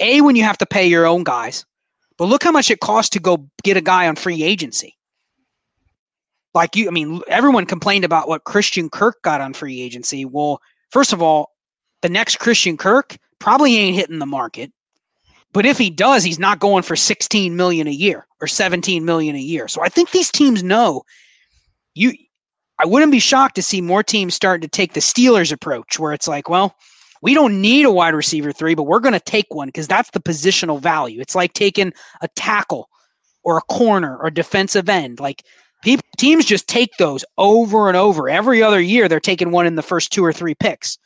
A, 0.00 0.20
when 0.20 0.34
you 0.34 0.42
have 0.42 0.58
to 0.58 0.66
pay 0.66 0.86
your 0.86 1.06
own 1.06 1.22
guys, 1.22 1.64
but 2.18 2.24
look 2.24 2.42
how 2.42 2.50
much 2.50 2.70
it 2.70 2.80
costs 2.80 3.10
to 3.10 3.20
go 3.20 3.48
get 3.62 3.76
a 3.76 3.80
guy 3.80 4.08
on 4.08 4.16
free 4.16 4.42
agency. 4.42 4.96
Like 6.52 6.74
you, 6.76 6.88
I 6.88 6.90
mean, 6.90 7.20
everyone 7.28 7.66
complained 7.66 8.04
about 8.04 8.28
what 8.28 8.44
Christian 8.44 8.88
Kirk 8.90 9.22
got 9.22 9.40
on 9.40 9.54
free 9.54 9.80
agency. 9.80 10.24
Well, 10.24 10.60
first 10.90 11.12
of 11.12 11.22
all, 11.22 11.50
the 12.02 12.08
next 12.08 12.38
Christian 12.38 12.76
Kirk 12.76 13.16
probably 13.38 13.76
ain't 13.76 13.96
hitting 13.96 14.18
the 14.18 14.26
market. 14.26 14.72
But 15.52 15.66
if 15.66 15.78
he 15.78 15.88
does, 15.88 16.24
he's 16.24 16.38
not 16.38 16.58
going 16.58 16.82
for 16.82 16.96
16 16.96 17.54
million 17.54 17.86
a 17.86 17.92
year 17.92 18.26
or 18.40 18.48
17 18.48 19.04
million 19.04 19.36
a 19.36 19.40
year. 19.40 19.68
So 19.68 19.82
I 19.82 19.88
think 19.88 20.10
these 20.10 20.30
teams 20.30 20.64
know 20.64 21.02
you 21.94 22.12
I 22.80 22.86
wouldn't 22.86 23.12
be 23.12 23.20
shocked 23.20 23.54
to 23.56 23.62
see 23.62 23.80
more 23.80 24.02
teams 24.02 24.34
starting 24.34 24.62
to 24.62 24.68
take 24.68 24.94
the 24.94 25.00
Steelers 25.00 25.52
approach 25.52 25.98
where 25.98 26.12
it's 26.12 26.26
like, 26.28 26.48
well, 26.48 26.74
we 27.22 27.34
don't 27.34 27.60
need 27.60 27.86
a 27.86 27.90
wide 27.90 28.14
receiver 28.14 28.52
3, 28.52 28.74
but 28.74 28.82
we're 28.82 29.00
going 29.00 29.14
to 29.14 29.20
take 29.20 29.46
one 29.54 29.68
because 29.68 29.88
that's 29.88 30.10
the 30.10 30.20
positional 30.20 30.80
value. 30.80 31.20
It's 31.20 31.34
like 31.34 31.52
taking 31.52 31.92
a 32.20 32.28
tackle 32.36 32.88
or 33.44 33.58
a 33.58 33.62
corner 33.62 34.18
or 34.18 34.30
defensive 34.30 34.88
end. 34.88 35.20
Like 35.20 35.44
people, 35.82 36.04
teams 36.18 36.44
just 36.44 36.68
take 36.68 36.96
those 36.98 37.24
over 37.38 37.88
and 37.88 37.96
over. 37.96 38.28
Every 38.28 38.62
other 38.62 38.80
year 38.80 39.08
they're 39.08 39.20
taking 39.20 39.52
one 39.52 39.66
in 39.66 39.76
the 39.76 39.82
first 39.82 40.12
two 40.12 40.24
or 40.24 40.32
three 40.32 40.54
picks 40.54 40.98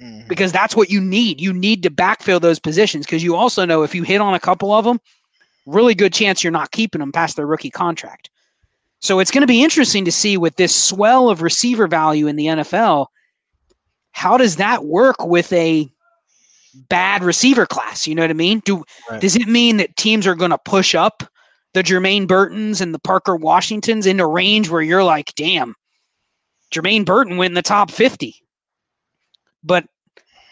Mhm. 0.00 0.28
because 0.28 0.52
that's 0.52 0.76
what 0.76 0.90
you 0.90 1.00
need. 1.00 1.40
You 1.40 1.54
need 1.54 1.82
to 1.84 1.90
backfill 1.90 2.40
those 2.40 2.58
positions 2.58 3.06
because 3.06 3.24
you 3.24 3.34
also 3.34 3.64
know 3.64 3.82
if 3.82 3.94
you 3.94 4.02
hit 4.02 4.20
on 4.20 4.34
a 4.34 4.40
couple 4.40 4.70
of 4.72 4.84
them, 4.84 5.00
really 5.64 5.94
good 5.94 6.12
chance 6.12 6.44
you're 6.44 6.50
not 6.50 6.70
keeping 6.70 6.98
them 7.00 7.12
past 7.12 7.36
their 7.36 7.46
rookie 7.46 7.70
contract. 7.70 8.28
So 9.00 9.18
it's 9.20 9.30
going 9.30 9.42
to 9.42 9.46
be 9.46 9.62
interesting 9.62 10.04
to 10.04 10.12
see 10.12 10.36
with 10.36 10.56
this 10.56 10.74
swell 10.74 11.28
of 11.28 11.42
receiver 11.42 11.86
value 11.86 12.26
in 12.26 12.36
the 12.36 12.46
NFL, 12.46 13.06
how 14.12 14.36
does 14.36 14.56
that 14.56 14.84
work 14.84 15.16
with 15.24 15.52
a 15.52 15.88
bad 16.88 17.22
receiver 17.22 17.66
class? 17.66 18.06
You 18.06 18.14
know 18.14 18.22
what 18.22 18.30
I 18.30 18.34
mean? 18.34 18.60
Do 18.64 18.84
Right. 19.10 19.20
does 19.20 19.36
it 19.36 19.46
mean 19.46 19.76
that 19.76 19.96
teams 19.96 20.26
are 20.26 20.34
going 20.34 20.50
to 20.50 20.58
push 20.58 20.94
up 20.94 21.22
the 21.74 21.82
Jermaine 21.82 22.26
Burtons 22.26 22.80
and 22.80 22.94
the 22.94 22.98
Parker 22.98 23.36
Washingtons 23.36 24.06
into 24.06 24.26
range 24.26 24.70
where 24.70 24.80
you're 24.82 25.04
like, 25.04 25.32
damn, 25.36 25.74
Jermaine 26.72 27.04
Burton 27.04 27.36
went 27.36 27.50
in 27.50 27.54
the 27.54 27.62
top 27.62 27.90
50. 27.90 28.34
But 29.62 29.84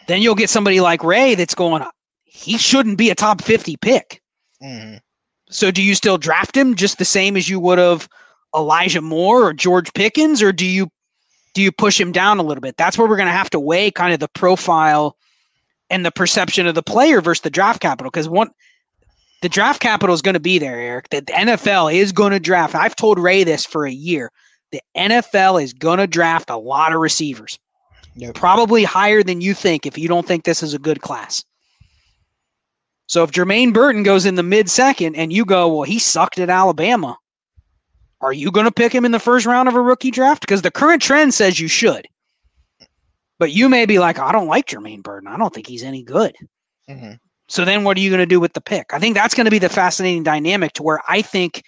then 0.07 0.21
you'll 0.21 0.35
get 0.35 0.49
somebody 0.51 0.81
like 0.81 1.03
Ray 1.03 1.33
that's 1.35 1.55
going, 1.55 1.83
he 2.23 2.57
shouldn't 2.57 2.97
be 2.97 3.09
a 3.09 3.15
top 3.15 3.41
50 3.41 3.75
pick. 3.77 4.21
Mhm. 4.61 4.99
So 5.49 5.71
do 5.71 5.81
you 5.81 5.95
still 5.95 6.17
draft 6.17 6.55
him 6.55 6.75
just 6.75 6.97
the 6.99 7.05
same 7.05 7.35
as 7.37 7.49
you 7.49 7.59
would 7.59 7.79
have 7.79 8.07
Elijah 8.55 9.01
Moore 9.01 9.43
or 9.43 9.53
George 9.53 9.93
Pickens, 9.93 10.41
or 10.41 10.51
do 10.51 10.65
you 10.65 10.87
do 11.53 11.61
you 11.61 11.71
push 11.71 11.99
him 11.99 12.11
down 12.11 12.37
a 12.37 12.43
little 12.43 12.61
bit? 12.61 12.75
That's 12.77 12.97
where 12.97 13.07
we're 13.07 13.15
going 13.17 13.27
to 13.27 13.31
have 13.31 13.49
to 13.51 13.59
weigh 13.59 13.89
kind 13.91 14.13
of 14.13 14.19
the 14.19 14.27
profile 14.27 15.15
and 15.89 16.05
the 16.05 16.11
perception 16.11 16.67
of 16.67 16.75
the 16.75 16.83
player 16.83 17.21
versus 17.21 17.41
the 17.41 17.49
draft 17.49 17.79
capital. 17.81 18.11
Because 18.11 18.27
one, 18.27 18.49
the 19.41 19.47
draft 19.49 19.79
capital 19.81 20.13
is 20.13 20.21
going 20.21 20.33
to 20.33 20.39
be 20.39 20.59
there, 20.59 20.77
Eric. 20.79 21.09
That 21.09 21.27
the 21.27 21.33
NFL 21.33 21.93
is 21.93 22.11
going 22.11 22.31
to 22.31 22.39
draft. 22.39 22.75
I've 22.75 22.95
told 22.95 23.19
Ray 23.19 23.43
this 23.43 23.65
for 23.65 23.85
a 23.85 23.91
year. 23.91 24.31
The 24.71 24.81
NFL 24.97 25.63
is 25.63 25.71
going 25.71 25.99
to 25.99 26.07
draft 26.07 26.49
a 26.49 26.57
lot 26.57 26.93
of 26.93 26.99
receivers, 26.99 27.57
Yep. 28.15 28.35
probably 28.35 28.83
higher 28.83 29.23
than 29.23 29.39
you 29.39 29.53
think 29.53 29.85
if 29.85 29.97
you 29.97 30.07
don't 30.09 30.27
think 30.27 30.43
this 30.43 30.61
is 30.63 30.73
a 30.73 30.79
good 30.79 31.01
class. 31.01 31.43
So 33.07 33.23
if 33.23 33.31
Jermaine 33.31 33.71
Burton 33.73 34.03
goes 34.03 34.25
in 34.25 34.35
the 34.35 34.43
mid 34.43 34.69
second 34.69 35.15
and 35.15 35.31
you 35.31 35.45
go, 35.45 35.67
well, 35.73 35.83
he 35.83 35.99
sucked 35.99 36.39
at 36.39 36.49
Alabama, 36.49 37.17
are 38.25 38.33
you 38.33 38.51
going 38.51 38.65
to 38.65 38.71
pick 38.71 38.93
him 38.93 39.05
in 39.05 39.11
the 39.11 39.19
first 39.19 39.45
round 39.45 39.69
of 39.69 39.75
a 39.75 39.81
rookie 39.81 40.11
draft? 40.11 40.41
Because 40.41 40.63
the 40.63 40.71
current 40.71 41.01
trend 41.01 41.33
says 41.33 41.59
you 41.59 41.67
should. 41.67 42.07
But 43.37 43.51
you 43.51 43.69
may 43.69 43.85
be 43.85 43.99
like, 43.99 44.17
I 44.17 44.31
don't 44.31 44.47
like 44.47 44.67
Jermaine 44.67 45.03
Burton. 45.03 45.27
I 45.27 45.37
don't 45.37 45.53
think 45.53 45.67
he's 45.67 45.83
any 45.83 46.03
good. 46.03 46.35
Mhm. 46.89 47.19
So 47.47 47.63
then 47.63 47.83
what 47.83 47.97
are 47.97 47.99
you 47.99 48.09
going 48.09 48.19
to 48.21 48.25
do 48.25 48.39
with 48.39 48.53
the 48.53 48.61
pick? 48.61 48.87
I 48.93 48.99
think 48.99 49.13
that's 49.13 49.35
going 49.35 49.45
to 49.45 49.51
be 49.51 49.59
the 49.59 49.69
fascinating 49.69 50.23
dynamic 50.23 50.73
to 50.73 50.83
where 50.83 50.99
I 51.07 51.21
think 51.21 51.61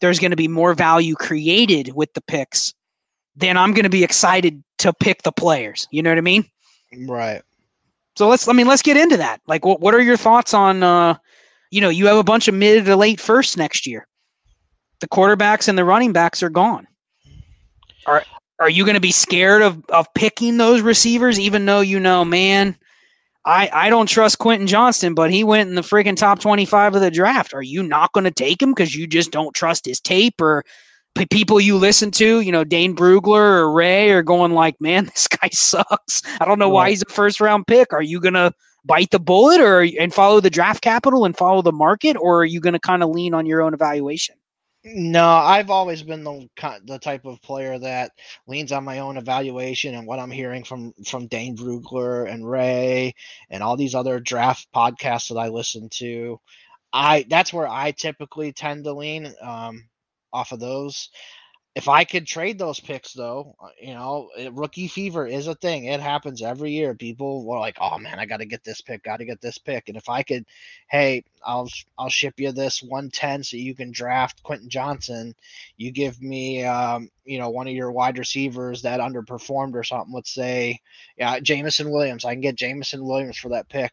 there's 0.00 0.18
going 0.18 0.30
to 0.30 0.36
be 0.36 0.48
more 0.48 0.72
value 0.72 1.14
created 1.14 1.92
with 1.94 2.12
the 2.14 2.22
picks 2.22 2.72
than 3.36 3.56
I'm 3.56 3.74
going 3.74 3.84
to 3.84 3.90
be 3.90 4.04
excited 4.04 4.62
to 4.78 4.92
pick 4.94 5.22
the 5.22 5.32
players. 5.32 5.86
You 5.90 6.02
know 6.02 6.10
what 6.10 6.18
I 6.18 6.22
mean? 6.22 6.44
Right. 7.06 7.42
So 8.16 8.26
let's 8.26 8.48
I 8.48 8.52
mean 8.52 8.66
let's 8.66 8.82
get 8.82 8.96
into 8.96 9.18
that. 9.18 9.40
Like 9.46 9.64
what 9.64 9.80
what 9.80 9.94
are 9.94 10.00
your 10.00 10.16
thoughts 10.16 10.54
on 10.54 10.82
uh 10.82 11.14
you 11.70 11.80
know, 11.80 11.90
you 11.90 12.06
have 12.06 12.16
a 12.16 12.24
bunch 12.24 12.48
of 12.48 12.54
mid 12.54 12.86
to 12.86 12.96
late 12.96 13.20
first 13.20 13.58
next 13.58 13.86
year. 13.86 14.07
The 15.00 15.08
quarterbacks 15.08 15.68
and 15.68 15.78
the 15.78 15.84
running 15.84 16.12
backs 16.12 16.42
are 16.42 16.50
gone. 16.50 16.86
Are 18.06 18.24
are 18.60 18.70
you 18.70 18.84
going 18.84 18.94
to 18.94 19.00
be 19.00 19.12
scared 19.12 19.62
of 19.62 19.84
of 19.90 20.12
picking 20.14 20.56
those 20.56 20.80
receivers 20.80 21.38
even 21.38 21.64
though 21.66 21.80
you 21.80 22.00
know, 22.00 22.24
man, 22.24 22.76
I 23.44 23.70
I 23.72 23.90
don't 23.90 24.08
trust 24.08 24.38
Quentin 24.38 24.66
Johnston, 24.66 25.14
but 25.14 25.30
he 25.30 25.44
went 25.44 25.68
in 25.68 25.74
the 25.74 25.82
freaking 25.82 26.16
top 26.16 26.40
25 26.40 26.96
of 26.96 27.00
the 27.00 27.10
draft. 27.10 27.54
Are 27.54 27.62
you 27.62 27.82
not 27.82 28.12
going 28.12 28.24
to 28.24 28.30
take 28.30 28.60
him 28.60 28.74
cuz 28.74 28.94
you 28.94 29.06
just 29.06 29.30
don't 29.30 29.54
trust 29.54 29.86
his 29.86 30.00
tape 30.00 30.40
or 30.40 30.64
people 31.26 31.60
you 31.60 31.76
listen 31.76 32.10
to, 32.12 32.40
you 32.40 32.52
know, 32.52 32.64
Dane 32.64 32.94
Brugler 32.94 33.58
or 33.58 33.72
Ray 33.72 34.10
are 34.10 34.22
going 34.22 34.52
like, 34.52 34.80
man, 34.80 35.04
this 35.14 35.28
guy 35.28 35.48
sucks. 35.52 36.22
I 36.40 36.44
don't 36.44 36.58
know 36.58 36.68
why 36.68 36.90
he's 36.90 37.02
a 37.02 37.12
first 37.12 37.40
round 37.40 37.66
pick. 37.66 37.92
Are 37.92 38.02
you 38.02 38.20
gonna 38.20 38.52
bite 38.84 39.10
the 39.10 39.18
bullet 39.18 39.60
or 39.60 39.86
and 39.98 40.14
follow 40.14 40.40
the 40.40 40.50
draft 40.50 40.82
capital 40.82 41.24
and 41.24 41.36
follow 41.36 41.62
the 41.62 41.72
market, 41.72 42.16
or 42.16 42.42
are 42.42 42.46
you 42.46 42.60
gonna 42.60 42.78
kind 42.78 43.02
of 43.02 43.10
lean 43.10 43.34
on 43.34 43.46
your 43.46 43.62
own 43.62 43.74
evaluation? 43.74 44.36
No, 44.84 45.26
I've 45.28 45.70
always 45.70 46.02
been 46.02 46.24
the 46.24 46.48
the 46.86 46.98
type 46.98 47.26
of 47.26 47.42
player 47.42 47.78
that 47.78 48.12
leans 48.48 48.72
on 48.72 48.84
my 48.84 49.00
own 49.00 49.18
evaluation 49.18 49.94
and 49.94 50.06
what 50.06 50.18
I'm 50.18 50.30
hearing 50.32 50.64
from 50.64 50.94
from 51.06 51.28
Dane 51.28 51.56
Brugler 51.56 52.28
and 52.30 52.48
Ray 52.48 53.14
and 53.50 53.62
all 53.62 53.76
these 53.76 53.94
other 53.94 54.20
draft 54.20 54.68
podcasts 54.74 55.28
that 55.28 55.38
I 55.38 55.48
listen 55.50 55.88
to. 55.98 56.40
I 56.92 57.26
that's 57.30 57.52
where 57.52 57.68
I 57.68 57.92
typically 57.92 58.52
tend 58.52 58.84
to 58.84 58.94
lean 58.94 59.34
um, 59.42 59.88
off 60.32 60.52
of 60.52 60.60
those. 60.60 61.10
If 61.78 61.86
I 61.86 62.02
could 62.02 62.26
trade 62.26 62.58
those 62.58 62.80
picks, 62.80 63.12
though, 63.12 63.54
uh, 63.62 63.68
you 63.80 63.94
know, 63.94 64.30
rookie 64.50 64.88
fever 64.88 65.28
is 65.28 65.46
a 65.46 65.54
thing. 65.54 65.84
It 65.84 66.00
happens 66.00 66.42
every 66.42 66.72
year. 66.72 66.92
People 66.92 67.44
were 67.44 67.60
like, 67.60 67.76
"Oh 67.80 67.98
man, 67.98 68.18
I 68.18 68.26
got 68.26 68.38
to 68.38 68.46
get 68.46 68.64
this 68.64 68.80
pick. 68.80 69.04
Got 69.04 69.18
to 69.18 69.24
get 69.24 69.40
this 69.40 69.58
pick." 69.58 69.88
And 69.88 69.96
if 69.96 70.08
I 70.08 70.24
could, 70.24 70.44
hey, 70.88 71.22
I'll 71.46 71.68
I'll 71.96 72.08
ship 72.08 72.34
you 72.38 72.50
this 72.50 72.82
110 72.82 73.44
so 73.44 73.56
you 73.56 73.76
can 73.76 73.92
draft 73.92 74.42
Quentin 74.42 74.68
Johnston. 74.68 75.36
You 75.76 75.92
give 75.92 76.20
me, 76.20 76.64
um, 76.64 77.10
you 77.24 77.38
know, 77.38 77.50
one 77.50 77.68
of 77.68 77.74
your 77.74 77.92
wide 77.92 78.18
receivers 78.18 78.82
that 78.82 78.98
underperformed 78.98 79.76
or 79.76 79.84
something. 79.84 80.12
Let's 80.12 80.34
say, 80.34 80.80
yeah, 81.16 81.38
Jameson 81.38 81.92
Williams. 81.92 82.24
I 82.24 82.32
can 82.34 82.40
get 82.40 82.56
Jameson 82.56 83.04
Williams 83.04 83.38
for 83.38 83.50
that 83.50 83.68
pick. 83.68 83.92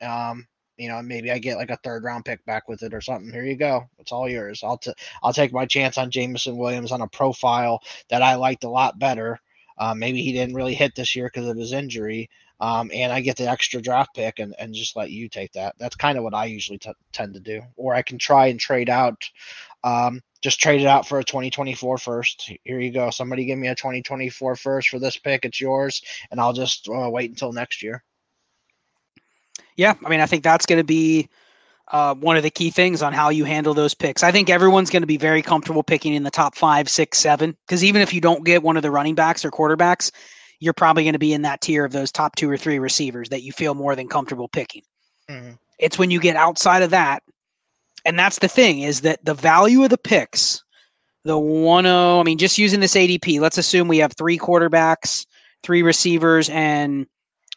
Um, 0.00 0.46
you 0.78 0.88
know, 0.88 1.00
maybe 1.02 1.30
I 1.30 1.38
get 1.38 1.56
like 1.56 1.70
a 1.70 1.76
third 1.78 2.04
round 2.04 2.24
pick 2.24 2.44
back 2.44 2.68
with 2.68 2.82
it 2.82 2.94
or 2.94 3.00
something. 3.00 3.32
Here 3.32 3.44
you 3.44 3.56
go. 3.56 3.88
It's 3.98 4.12
all 4.12 4.28
yours. 4.28 4.62
I'll 4.64 4.78
t- 4.78 4.92
I'll 5.22 5.32
take 5.32 5.52
my 5.52 5.66
chance 5.66 5.98
on 5.98 6.10
Jameson 6.10 6.56
Williams 6.56 6.92
on 6.92 7.02
a 7.02 7.08
profile 7.08 7.80
that 8.10 8.22
I 8.22 8.34
liked 8.36 8.64
a 8.64 8.70
lot 8.70 8.98
better. 8.98 9.38
Uh, 9.78 9.94
maybe 9.94 10.22
he 10.22 10.32
didn't 10.32 10.54
really 10.54 10.74
hit 10.74 10.94
this 10.94 11.14
year 11.16 11.26
because 11.32 11.48
of 11.48 11.56
his 11.56 11.72
injury. 11.72 12.30
Um, 12.60 12.90
and 12.94 13.12
I 13.12 13.20
get 13.20 13.36
the 13.36 13.48
extra 13.50 13.82
draft 13.82 14.14
pick 14.14 14.38
and, 14.38 14.54
and 14.58 14.74
just 14.74 14.96
let 14.96 15.10
you 15.10 15.28
take 15.28 15.52
that. 15.52 15.74
That's 15.78 15.96
kind 15.96 16.16
of 16.16 16.24
what 16.24 16.34
I 16.34 16.46
usually 16.46 16.78
t- 16.78 16.92
tend 17.12 17.34
to 17.34 17.40
do. 17.40 17.60
Or 17.76 17.94
I 17.94 18.00
can 18.02 18.18
try 18.18 18.46
and 18.46 18.58
trade 18.58 18.88
out 18.88 19.22
Um, 19.84 20.20
just 20.42 20.60
trade 20.60 20.80
it 20.80 20.86
out 20.86 21.06
for 21.08 21.18
a 21.18 21.24
2024 21.24 21.98
first. 21.98 22.50
Here 22.64 22.80
you 22.80 22.92
go. 22.92 23.10
Somebody 23.10 23.44
give 23.46 23.58
me 23.58 23.68
a 23.68 23.74
2024 23.74 24.56
first 24.56 24.88
for 24.88 24.98
this 24.98 25.16
pick. 25.16 25.44
It's 25.44 25.60
yours, 25.60 26.02
and 26.30 26.40
I'll 26.40 26.52
just 26.52 26.88
uh, 26.88 27.08
wait 27.10 27.30
until 27.30 27.52
next 27.52 27.82
year. 27.82 28.04
Yeah, 29.76 29.94
I 30.04 30.08
mean, 30.08 30.20
I 30.20 30.26
think 30.26 30.42
that's 30.42 30.66
going 30.66 30.80
to 30.80 30.84
be 30.84 31.28
uh, 31.92 32.14
one 32.14 32.36
of 32.36 32.42
the 32.42 32.50
key 32.50 32.70
things 32.70 33.02
on 33.02 33.12
how 33.12 33.28
you 33.28 33.44
handle 33.44 33.74
those 33.74 33.94
picks. 33.94 34.22
I 34.22 34.32
think 34.32 34.50
everyone's 34.50 34.90
going 34.90 35.02
to 35.02 35.06
be 35.06 35.18
very 35.18 35.42
comfortable 35.42 35.82
picking 35.82 36.14
in 36.14 36.22
the 36.22 36.30
top 36.30 36.56
five, 36.56 36.88
six, 36.88 37.18
seven, 37.18 37.56
because 37.66 37.84
even 37.84 38.02
if 38.02 38.12
you 38.12 38.20
don't 38.20 38.44
get 38.44 38.62
one 38.62 38.76
of 38.76 38.82
the 38.82 38.90
running 38.90 39.14
backs 39.14 39.44
or 39.44 39.50
quarterbacks, 39.50 40.10
you're 40.58 40.72
probably 40.72 41.04
going 41.04 41.12
to 41.12 41.18
be 41.18 41.32
in 41.32 41.42
that 41.42 41.60
tier 41.60 41.84
of 41.84 41.92
those 41.92 42.10
top 42.10 42.34
two 42.36 42.50
or 42.50 42.56
three 42.56 42.78
receivers 42.78 43.28
that 43.28 43.42
you 43.42 43.52
feel 43.52 43.74
more 43.74 43.94
than 43.94 44.08
comfortable 44.08 44.48
picking. 44.48 44.82
Mm-hmm. 45.28 45.52
It's 45.78 45.98
when 45.98 46.10
you 46.10 46.20
get 46.20 46.36
outside 46.36 46.82
of 46.82 46.90
that, 46.90 47.22
and 48.04 48.18
that's 48.18 48.38
the 48.38 48.48
thing 48.48 48.80
is 48.80 49.02
that 49.02 49.24
the 49.24 49.34
value 49.34 49.82
of 49.84 49.90
the 49.90 49.98
picks, 49.98 50.64
the 51.24 51.38
one 51.38 51.86
oh, 51.86 52.20
I 52.20 52.22
mean, 52.22 52.38
just 52.38 52.56
using 52.56 52.80
this 52.80 52.94
ADP, 52.94 53.40
let's 53.40 53.58
assume 53.58 53.88
we 53.88 53.98
have 53.98 54.14
three 54.14 54.38
quarterbacks, 54.38 55.26
three 55.62 55.82
receivers, 55.82 56.48
and 56.48 57.06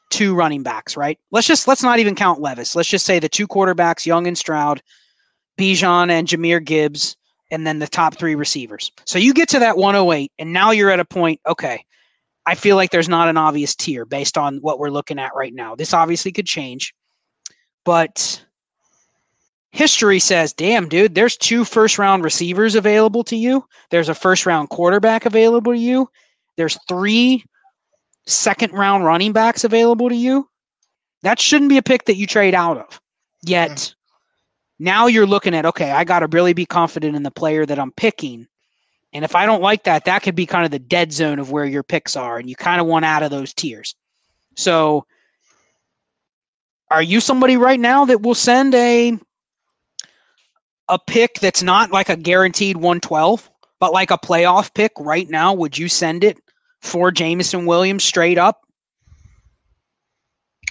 two 0.10 0.36
running 0.36 0.64
backs, 0.64 0.98
right? 0.98 1.20
Let's 1.32 1.48
just 1.48 1.68
let's 1.68 1.84
not 1.84 2.00
even 2.00 2.16
count 2.16 2.42
Levis. 2.42 2.76
Let's 2.76 2.90
just 2.90 3.06
say 3.06 3.20
the 3.20 3.30
two 3.30 3.48
quarterbacks, 3.48 4.06
Young 4.06 4.28
and 4.28 4.38
Stroud, 4.38 4.82
Bijan 5.58 6.10
and 6.10 6.28
Jahmyr 6.28 6.64
Gibbs, 6.64 7.16
and 7.52 7.66
then 7.66 7.80
the 7.80 7.88
top 7.88 8.18
three 8.18 8.36
receivers. 8.36 8.92
So 9.06 9.20
you 9.20 9.34
get 9.34 9.50
to 9.50 9.60
that 9.60 9.78
108, 9.78 10.32
and 10.40 10.54
now 10.54 10.72
you're 10.72 10.92
at 10.92 11.00
a 11.00 11.06
point, 11.06 11.40
okay, 11.48 11.84
I 12.46 12.56
feel 12.56 12.76
like 12.76 12.92
there's 12.92 13.10
not 13.10 13.28
an 13.28 13.38
obvious 13.38 13.76
tier 13.76 14.06
based 14.06 14.38
on 14.38 14.58
what 14.58 14.80
we're 14.80 14.90
looking 14.90 15.20
at 15.20 15.36
right 15.36 15.54
now. 15.54 15.76
This 15.76 15.94
obviously 15.94 16.32
could 16.32 16.48
change, 16.48 16.94
but 17.86 18.44
history 19.72 20.20
says, 20.20 20.54
damn, 20.54 20.90
dude, 20.90 21.16
there's 21.16 21.38
two 21.38 21.64
first 21.64 22.00
round 22.00 22.24
receivers 22.24 22.76
available 22.76 23.24
to 23.26 23.36
you. 23.36 23.66
There's 23.92 24.10
a 24.10 24.16
first 24.16 24.46
round 24.46 24.70
quarterback 24.70 25.26
available 25.26 25.74
to 25.74 25.80
you. 25.80 26.10
There's 26.58 26.78
three 26.88 27.44
second 28.30 28.74
round 28.74 29.06
running 29.06 29.34
backs 29.34 29.64
available 29.64 30.10
to 30.10 30.16
you, 30.16 30.48
that 31.24 31.40
shouldn't 31.40 31.70
be 31.70 31.78
a 31.78 31.84
pick 31.84 32.06
that 32.06 32.16
you 32.16 32.28
trade 32.28 32.56
out 32.56 32.78
of. 32.78 33.02
Yet 33.44 33.72
mm. 33.72 33.96
now 34.80 35.08
you're 35.08 35.26
looking 35.26 35.56
at, 35.56 35.66
okay, 35.66 35.92
I 35.92 36.04
got 36.04 36.20
to 36.20 36.28
really 36.28 36.54
be 36.54 36.66
confident 36.66 37.16
in 37.16 37.24
the 37.24 37.32
player 37.32 37.66
that 37.66 37.80
I'm 37.80 37.92
picking. 37.92 38.48
And 39.14 39.26
if 39.26 39.36
I 39.36 39.46
don't 39.46 39.62
like 39.62 39.84
that, 39.84 40.06
that 40.06 40.24
could 40.24 40.36
be 40.36 40.46
kind 40.46 40.66
of 40.66 40.72
the 40.72 40.80
dead 40.80 41.12
zone 41.12 41.40
of 41.40 41.52
where 41.52 41.66
your 41.66 41.84
picks 41.84 42.16
are. 42.16 42.38
And 42.38 42.50
you 42.50 42.56
kind 42.56 42.80
of 42.80 42.88
want 42.88 43.06
out 43.06 43.24
of 43.24 43.32
those 43.32 43.54
tiers. 43.54 43.96
So 44.56 45.06
are 46.92 47.04
you 47.04 47.20
somebody 47.20 47.58
right 47.58 47.80
now 47.80 48.06
that 48.06 48.22
will 48.22 48.36
send 48.36 48.76
a 48.76 49.18
a 50.90 50.98
pick 50.98 51.36
that's 51.36 51.62
not 51.62 51.92
like 51.92 52.10
a 52.10 52.18
guaranteed 52.18 52.78
112, 52.78 53.50
but 53.80 53.94
like 53.94 54.10
a 54.10 54.18
playoff 54.18 54.74
pick 54.74 54.92
right 54.98 55.30
now? 55.30 55.54
Would 55.54 55.78
you 55.78 55.88
send 55.88 56.24
it 56.24 56.40
for 56.82 57.12
Jameson 57.12 57.66
Williams 57.66 58.04
straight 58.04 58.38
up? 58.38 58.62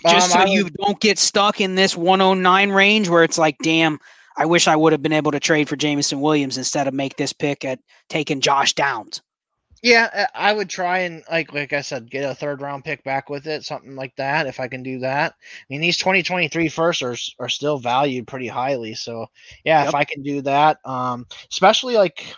Just 0.07 0.35
um, 0.37 0.47
so 0.47 0.53
you 0.53 0.71
don't 0.71 1.01
get 1.01 1.19
stuck 1.19 1.61
in 1.61 1.75
this 1.75 1.97
109 1.97 2.71
range 2.71 3.09
where 3.09 3.25
it's 3.25 3.39
like, 3.39 3.57
damn, 3.63 3.99
I 4.37 4.47
wish 4.47 4.69
I 4.69 4.77
would 4.77 4.93
have 4.93 5.03
been 5.03 5.13
able 5.13 5.33
to 5.33 5.41
trade 5.41 5.69
for 5.69 5.77
Jameson 5.77 6.21
Williams 6.21 6.57
instead 6.57 6.87
of 6.87 6.95
make 6.95 7.17
this 7.17 7.33
pick 7.33 7.65
at 7.65 7.81
taking 8.09 8.41
Josh 8.41 8.75
Downs. 8.75 9.21
Yeah, 9.83 10.11
uh, 10.13 10.27
I 10.35 10.53
would 10.53 10.69
try 10.69 11.01
and 11.01 11.23
like 11.31 11.53
like 11.53 11.73
I 11.73 11.83
said, 11.83 12.11
get 12.11 12.29
a 12.29 12.35
third 12.35 12.61
round 12.61 12.85
pick 12.85 13.05
back 13.05 13.31
with 13.31 13.47
it, 13.47 13.65
something 13.65 13.95
like 13.95 14.15
that. 14.17 14.47
If 14.47 14.59
I 14.59 14.67
can 14.67 14.83
do 14.83 14.99
that, 15.01 15.33
I 15.33 15.65
mean 15.69 15.81
these 15.81 15.99
2023 15.99 16.69
firsts 16.69 17.03
are 17.03 17.17
are 17.39 17.49
still 17.49 17.79
valued 17.79 18.27
pretty 18.27 18.49
highly. 18.49 18.95
So 18.95 19.27
yeah, 19.65 19.81
yep. 19.81 19.89
if 19.89 19.95
I 19.95 20.05
can 20.05 20.23
do 20.23 20.43
that, 20.43 20.79
um, 20.85 21.27
especially 21.51 21.95
like 21.95 22.35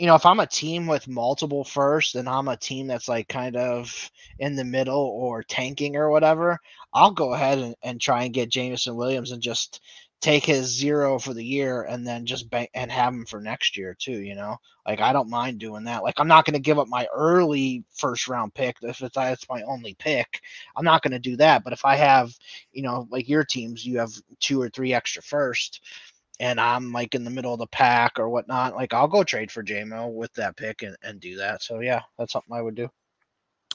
you 0.00 0.06
know, 0.06 0.14
if 0.14 0.24
I'm 0.24 0.40
a 0.40 0.46
team 0.46 0.86
with 0.86 1.08
multiple 1.08 1.62
firsts 1.62 2.14
and 2.14 2.26
I'm 2.26 2.48
a 2.48 2.56
team 2.56 2.86
that's 2.86 3.06
like 3.06 3.28
kind 3.28 3.54
of 3.54 4.10
in 4.38 4.56
the 4.56 4.64
middle 4.64 4.96
or 4.96 5.42
tanking 5.42 5.94
or 5.94 6.08
whatever, 6.10 6.58
I'll 6.94 7.10
go 7.10 7.34
ahead 7.34 7.58
and, 7.58 7.74
and 7.82 8.00
try 8.00 8.24
and 8.24 8.32
get 8.32 8.48
Jameson 8.48 8.96
Williams 8.96 9.30
and 9.30 9.42
just 9.42 9.82
take 10.22 10.42
his 10.46 10.74
zero 10.74 11.18
for 11.18 11.34
the 11.34 11.44
year 11.44 11.82
and 11.82 12.06
then 12.06 12.24
just 12.24 12.48
bank 12.48 12.70
and 12.72 12.90
have 12.90 13.12
him 13.12 13.26
for 13.26 13.42
next 13.42 13.76
year 13.76 13.94
too. 13.98 14.22
You 14.22 14.36
know, 14.36 14.56
like 14.86 15.02
I 15.02 15.12
don't 15.12 15.28
mind 15.28 15.58
doing 15.58 15.84
that. 15.84 16.02
Like 16.02 16.18
I'm 16.18 16.28
not 16.28 16.46
going 16.46 16.54
to 16.54 16.60
give 16.60 16.78
up 16.78 16.88
my 16.88 17.06
early 17.14 17.84
first 17.92 18.26
round 18.26 18.54
pick 18.54 18.76
if 18.80 19.02
it's 19.02 19.14
that's 19.14 19.50
my 19.50 19.60
only 19.64 19.96
pick. 19.98 20.40
I'm 20.76 20.84
not 20.84 21.02
going 21.02 21.12
to 21.12 21.18
do 21.18 21.36
that. 21.36 21.62
But 21.62 21.74
if 21.74 21.84
I 21.84 21.96
have, 21.96 22.34
you 22.72 22.80
know, 22.80 23.06
like 23.10 23.28
your 23.28 23.44
teams, 23.44 23.84
you 23.84 23.98
have 23.98 24.12
two 24.38 24.62
or 24.62 24.70
three 24.70 24.94
extra 24.94 25.22
first 25.22 25.82
and 26.40 26.58
I'm 26.58 26.90
like 26.90 27.14
in 27.14 27.22
the 27.22 27.30
middle 27.30 27.52
of 27.52 27.60
the 27.60 27.66
pack 27.66 28.18
or 28.18 28.30
whatnot, 28.30 28.74
like 28.74 28.94
I'll 28.94 29.06
go 29.06 29.22
trade 29.22 29.52
for 29.52 29.62
JMO 29.62 30.10
with 30.10 30.32
that 30.32 30.56
pick 30.56 30.82
and, 30.82 30.96
and 31.02 31.20
do 31.20 31.36
that. 31.36 31.62
So 31.62 31.80
yeah, 31.80 32.00
that's 32.18 32.32
something 32.32 32.56
I 32.56 32.62
would 32.62 32.74
do. 32.74 32.88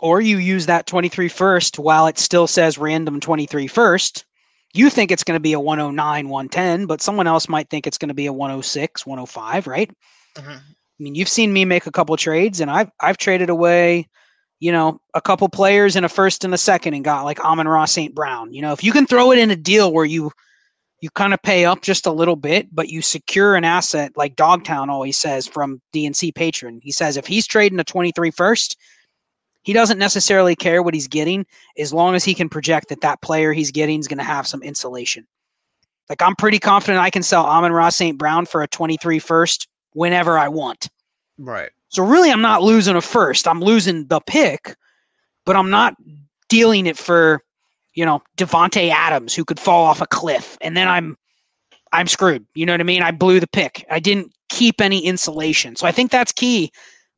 Or 0.02 0.20
you 0.20 0.40
use 0.40 0.66
that 0.66 0.88
23 0.88 1.30
first 1.30 1.80
while 1.80 2.08
it 2.08 2.18
still 2.18 2.48
says 2.48 2.78
random 2.78 3.20
23 3.20 3.68
first. 3.68 4.26
You 4.74 4.90
think 4.90 5.12
it's 5.12 5.24
going 5.24 5.38
to 5.38 5.42
be 5.42 5.54
a 5.54 5.60
109, 5.60 6.28
110, 6.28 6.88
but 6.88 7.02
someone 7.02 7.28
else 7.28 7.48
might 7.48 7.70
think 7.70 7.88
it's 7.88 8.00
going 8.00 8.10
to 8.10 8.16
be 8.16 8.26
a 8.26 8.34
106, 8.34 9.06
105, 9.06 9.68
right? 9.68 9.90
Mm-hmm. 10.36 10.50
I 10.50 11.04
mean, 11.04 11.16
you've 11.16 11.30
seen 11.30 11.54
me 11.54 11.66
make 11.66 11.86
a 11.86 11.92
couple 11.92 12.18
trades, 12.18 12.60
and 12.60 12.70
I've 12.70 12.90
I've 13.00 13.18
traded 13.18 13.50
away, 13.50 14.10
you 14.60 14.72
know, 14.72 15.00
a 15.14 15.22
couple 15.22 15.48
players 15.50 15.96
in 15.96 16.04
a 16.04 16.10
first 16.10 16.44
and 16.44 16.54
a 16.54 16.58
second, 16.58 16.94
and 16.94 17.06
got 17.06 17.24
like 17.24 17.40
Amon-Ra 17.40 17.86
St. 17.86 18.14
Brown. 18.14 18.54
You 18.54 18.64
know, 18.64 18.74
if 18.74 18.84
you 18.84 18.92
can 18.92 19.06
throw 19.06 19.32
it 19.32 19.40
in 19.40 19.52
a 19.52 19.56
deal 19.56 19.94
where 19.94 20.06
you 20.06 20.32
you 21.06 21.12
kind 21.12 21.36
of 21.36 21.42
pay 21.44 21.66
up 21.66 21.84
just 21.84 22.08
a 22.08 22.12
little 22.12 22.36
bit, 22.36 22.74
but 22.74 22.90
you 22.90 23.00
secure 23.00 23.54
an 23.54 23.64
asset 23.64 24.12
like 24.16 24.36
Dogtown 24.36 24.90
always 24.90 25.16
says 25.16 25.46
from 25.46 25.80
DNC 25.94 26.34
Patron. 26.34 26.80
He 26.82 26.92
says 26.92 27.16
if 27.16 27.28
he's 27.28 27.46
trading 27.46 27.80
a 27.80 27.84
23 27.84 28.32
first, 28.32 28.76
he 29.62 29.72
doesn't 29.72 30.00
necessarily 30.00 30.56
care 30.56 30.82
what 30.82 30.96
he's 30.96 31.08
getting 31.08 31.46
as 31.78 31.94
long 31.94 32.16
as 32.16 32.24
he 32.24 32.34
can 32.34 32.50
project 32.50 32.90
that 32.90 33.02
that 33.02 33.22
player 33.22 33.54
he's 33.54 33.70
getting 33.70 34.00
is 34.00 34.08
going 34.08 34.18
to 34.18 34.24
have 34.24 34.48
some 34.48 34.64
insulation. 34.64 35.28
Like 36.10 36.24
I'm 36.24 36.36
pretty 36.36 36.58
confident 36.58 37.04
I 37.04 37.12
can 37.12 37.22
sell 37.22 37.46
Amon-Ra 37.46 37.90
St. 37.90 38.18
Brown 38.18 38.48
for 38.48 38.64
a 38.64 38.68
23 38.68 39.20
first 39.20 39.68
whenever 39.94 40.40
I 40.40 40.48
want. 40.48 40.90
Right. 41.38 41.70
So 41.90 42.04
really 42.04 42.32
I'm 42.32 42.42
not 42.42 42.64
losing 42.64 42.96
a 42.96 43.02
first. 43.02 43.48
I'm 43.48 43.62
losing 43.62 44.08
the 44.08 44.22
pick, 44.22 44.76
but 45.46 45.56
I'm 45.56 45.70
not 45.70 45.94
dealing 46.50 46.88
it 46.88 46.98
for 46.98 47.44
you 47.96 48.06
know, 48.06 48.22
Davante 48.38 48.90
Adams 48.90 49.34
who 49.34 49.46
could 49.46 49.60
fall 49.60 49.86
off 49.86 50.02
a 50.02 50.08
cliff, 50.08 50.58
and 50.62 50.78
then 50.78 50.88
I'm 50.88 51.18
I'm 51.92 52.08
screwed. 52.08 52.46
You 52.54 52.66
know 52.66 52.74
what 52.74 52.82
I 52.82 52.84
mean? 52.86 53.02
I 53.02 53.12
blew 53.12 53.40
the 53.40 53.48
pick. 53.48 53.86
I 53.90 54.00
didn't 54.00 54.34
keep 54.50 54.82
any 54.82 55.00
insulation. 55.06 55.76
So 55.76 55.88
I 55.88 55.92
think 55.92 56.12
that's 56.12 56.32
key. 56.32 56.72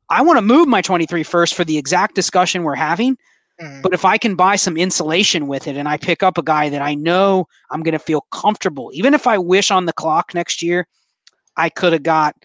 I 0.09 0.21
want 0.21 0.37
to 0.37 0.41
move 0.41 0.67
my 0.67 0.81
23 0.81 1.23
first 1.23 1.55
for 1.55 1.65
the 1.65 1.77
exact 1.77 2.15
discussion 2.15 2.63
we're 2.63 2.75
having. 2.75 3.17
Mm-hmm. 3.59 3.81
But 3.81 3.93
if 3.93 4.05
I 4.05 4.17
can 4.17 4.35
buy 4.35 4.55
some 4.55 4.77
insulation 4.77 5.47
with 5.47 5.67
it 5.67 5.77
and 5.77 5.87
I 5.87 5.97
pick 5.97 6.21
up 6.21 6.37
a 6.37 6.43
guy 6.43 6.69
that 6.69 6.81
I 6.81 6.93
know 6.93 7.47
I'm 7.71 7.81
going 7.81 7.93
to 7.93 7.99
feel 7.99 8.21
comfortable, 8.31 8.91
even 8.93 9.13
if 9.13 9.25
I 9.25 9.37
wish 9.37 9.71
on 9.71 9.85
the 9.85 9.93
clock 9.93 10.33
next 10.33 10.61
year 10.61 10.87
I 11.57 11.69
could 11.69 11.93
have 11.93 12.03
got 12.03 12.35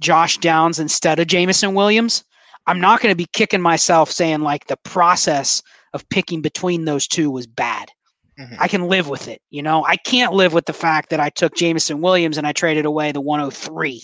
Josh 0.00 0.38
Downs 0.38 0.78
instead 0.78 1.18
of 1.18 1.26
Jameson 1.26 1.74
Williams, 1.74 2.24
I'm 2.66 2.80
not 2.80 3.00
going 3.00 3.12
to 3.12 3.16
be 3.16 3.26
kicking 3.32 3.60
myself 3.60 4.10
saying 4.10 4.40
like 4.40 4.68
the 4.68 4.76
process 4.78 5.62
of 5.92 6.08
picking 6.08 6.40
between 6.40 6.84
those 6.84 7.06
two 7.06 7.30
was 7.30 7.46
bad. 7.46 7.90
Mm-hmm. 8.38 8.56
I 8.58 8.68
can 8.68 8.88
live 8.88 9.08
with 9.08 9.28
it. 9.28 9.42
You 9.50 9.62
know, 9.62 9.84
I 9.84 9.96
can't 9.96 10.32
live 10.32 10.52
with 10.52 10.66
the 10.66 10.72
fact 10.72 11.10
that 11.10 11.20
I 11.20 11.30
took 11.30 11.54
Jameson 11.54 12.00
Williams 12.00 12.38
and 12.38 12.46
I 12.46 12.52
traded 12.52 12.86
away 12.86 13.12
the 13.12 13.20
103. 13.20 14.02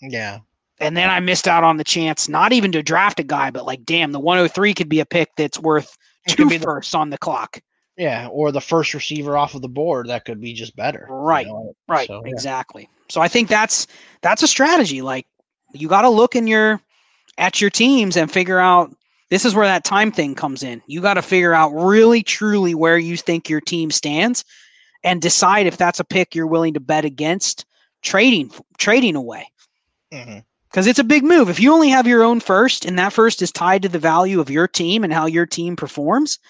Yeah. 0.00 0.38
And 0.80 0.96
then 0.96 1.10
I 1.10 1.20
missed 1.20 1.46
out 1.46 1.64
on 1.64 1.76
the 1.76 1.84
chance, 1.84 2.28
not 2.28 2.52
even 2.52 2.72
to 2.72 2.82
draft 2.82 3.20
a 3.20 3.22
guy, 3.22 3.50
but 3.50 3.66
like, 3.66 3.84
damn, 3.84 4.12
the 4.12 4.20
103 4.20 4.74
could 4.74 4.88
be 4.88 5.00
a 5.00 5.06
pick 5.06 5.30
that's 5.36 5.58
worth 5.58 5.96
two 6.28 6.48
firsts 6.58 6.92
the, 6.92 6.98
on 6.98 7.10
the 7.10 7.18
clock. 7.18 7.60
Yeah, 7.96 8.26
or 8.28 8.50
the 8.50 8.60
first 8.60 8.92
receiver 8.92 9.36
off 9.36 9.54
of 9.54 9.62
the 9.62 9.68
board 9.68 10.08
that 10.08 10.24
could 10.24 10.40
be 10.40 10.52
just 10.52 10.74
better. 10.74 11.06
Right. 11.08 11.46
You 11.46 11.52
know? 11.52 11.76
Right. 11.86 12.08
So, 12.08 12.22
yeah. 12.24 12.32
Exactly. 12.32 12.88
So 13.08 13.20
I 13.20 13.28
think 13.28 13.48
that's 13.48 13.86
that's 14.22 14.42
a 14.42 14.48
strategy. 14.48 15.02
Like 15.02 15.26
you 15.72 15.88
got 15.88 16.02
to 16.02 16.08
look 16.08 16.34
in 16.34 16.46
your 16.46 16.80
at 17.38 17.60
your 17.60 17.70
teams 17.70 18.16
and 18.16 18.30
figure 18.30 18.58
out 18.58 18.94
this 19.30 19.44
is 19.44 19.54
where 19.54 19.66
that 19.66 19.84
time 19.84 20.12
thing 20.12 20.34
comes 20.34 20.62
in. 20.62 20.82
You 20.86 21.00
got 21.00 21.14
to 21.14 21.22
figure 21.22 21.54
out 21.54 21.70
really 21.70 22.22
truly 22.22 22.74
where 22.74 22.98
you 22.98 23.16
think 23.16 23.48
your 23.48 23.60
team 23.60 23.90
stands 23.90 24.44
and 25.02 25.20
decide 25.20 25.66
if 25.66 25.76
that's 25.76 26.00
a 26.00 26.04
pick 26.04 26.34
you're 26.34 26.46
willing 26.46 26.74
to 26.74 26.80
bet 26.80 27.04
against 27.04 27.64
trading 28.02 28.50
trading 28.78 29.16
away. 29.16 29.48
Mm-hmm 30.12 30.40
because 30.74 30.88
it's 30.88 30.98
a 30.98 31.04
big 31.04 31.22
move. 31.22 31.48
If 31.48 31.60
you 31.60 31.72
only 31.72 31.90
have 31.90 32.08
your 32.08 32.24
own 32.24 32.40
first 32.40 32.84
and 32.84 32.98
that 32.98 33.12
first 33.12 33.42
is 33.42 33.52
tied 33.52 33.82
to 33.82 33.88
the 33.88 34.00
value 34.00 34.40
of 34.40 34.50
your 34.50 34.66
team 34.66 35.04
and 35.04 35.12
how 35.12 35.26
your 35.26 35.46
team 35.46 35.76
performs, 35.76 36.40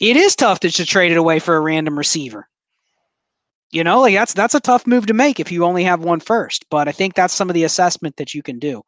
it 0.00 0.16
is 0.16 0.34
tough 0.34 0.60
to, 0.60 0.70
to 0.70 0.86
trade 0.86 1.12
it 1.12 1.18
away 1.18 1.38
for 1.38 1.54
a 1.54 1.60
random 1.60 1.98
receiver. 1.98 2.48
You 3.70 3.84
know, 3.84 4.00
like 4.00 4.14
that's 4.14 4.32
that's 4.32 4.54
a 4.54 4.60
tough 4.60 4.86
move 4.86 5.04
to 5.06 5.12
make 5.12 5.38
if 5.38 5.52
you 5.52 5.66
only 5.66 5.84
have 5.84 6.02
one 6.02 6.20
first. 6.20 6.64
But 6.70 6.88
I 6.88 6.92
think 6.92 7.12
that's 7.12 7.34
some 7.34 7.50
of 7.50 7.54
the 7.54 7.64
assessment 7.64 8.16
that 8.16 8.32
you 8.32 8.42
can 8.42 8.58
do. 8.58 8.82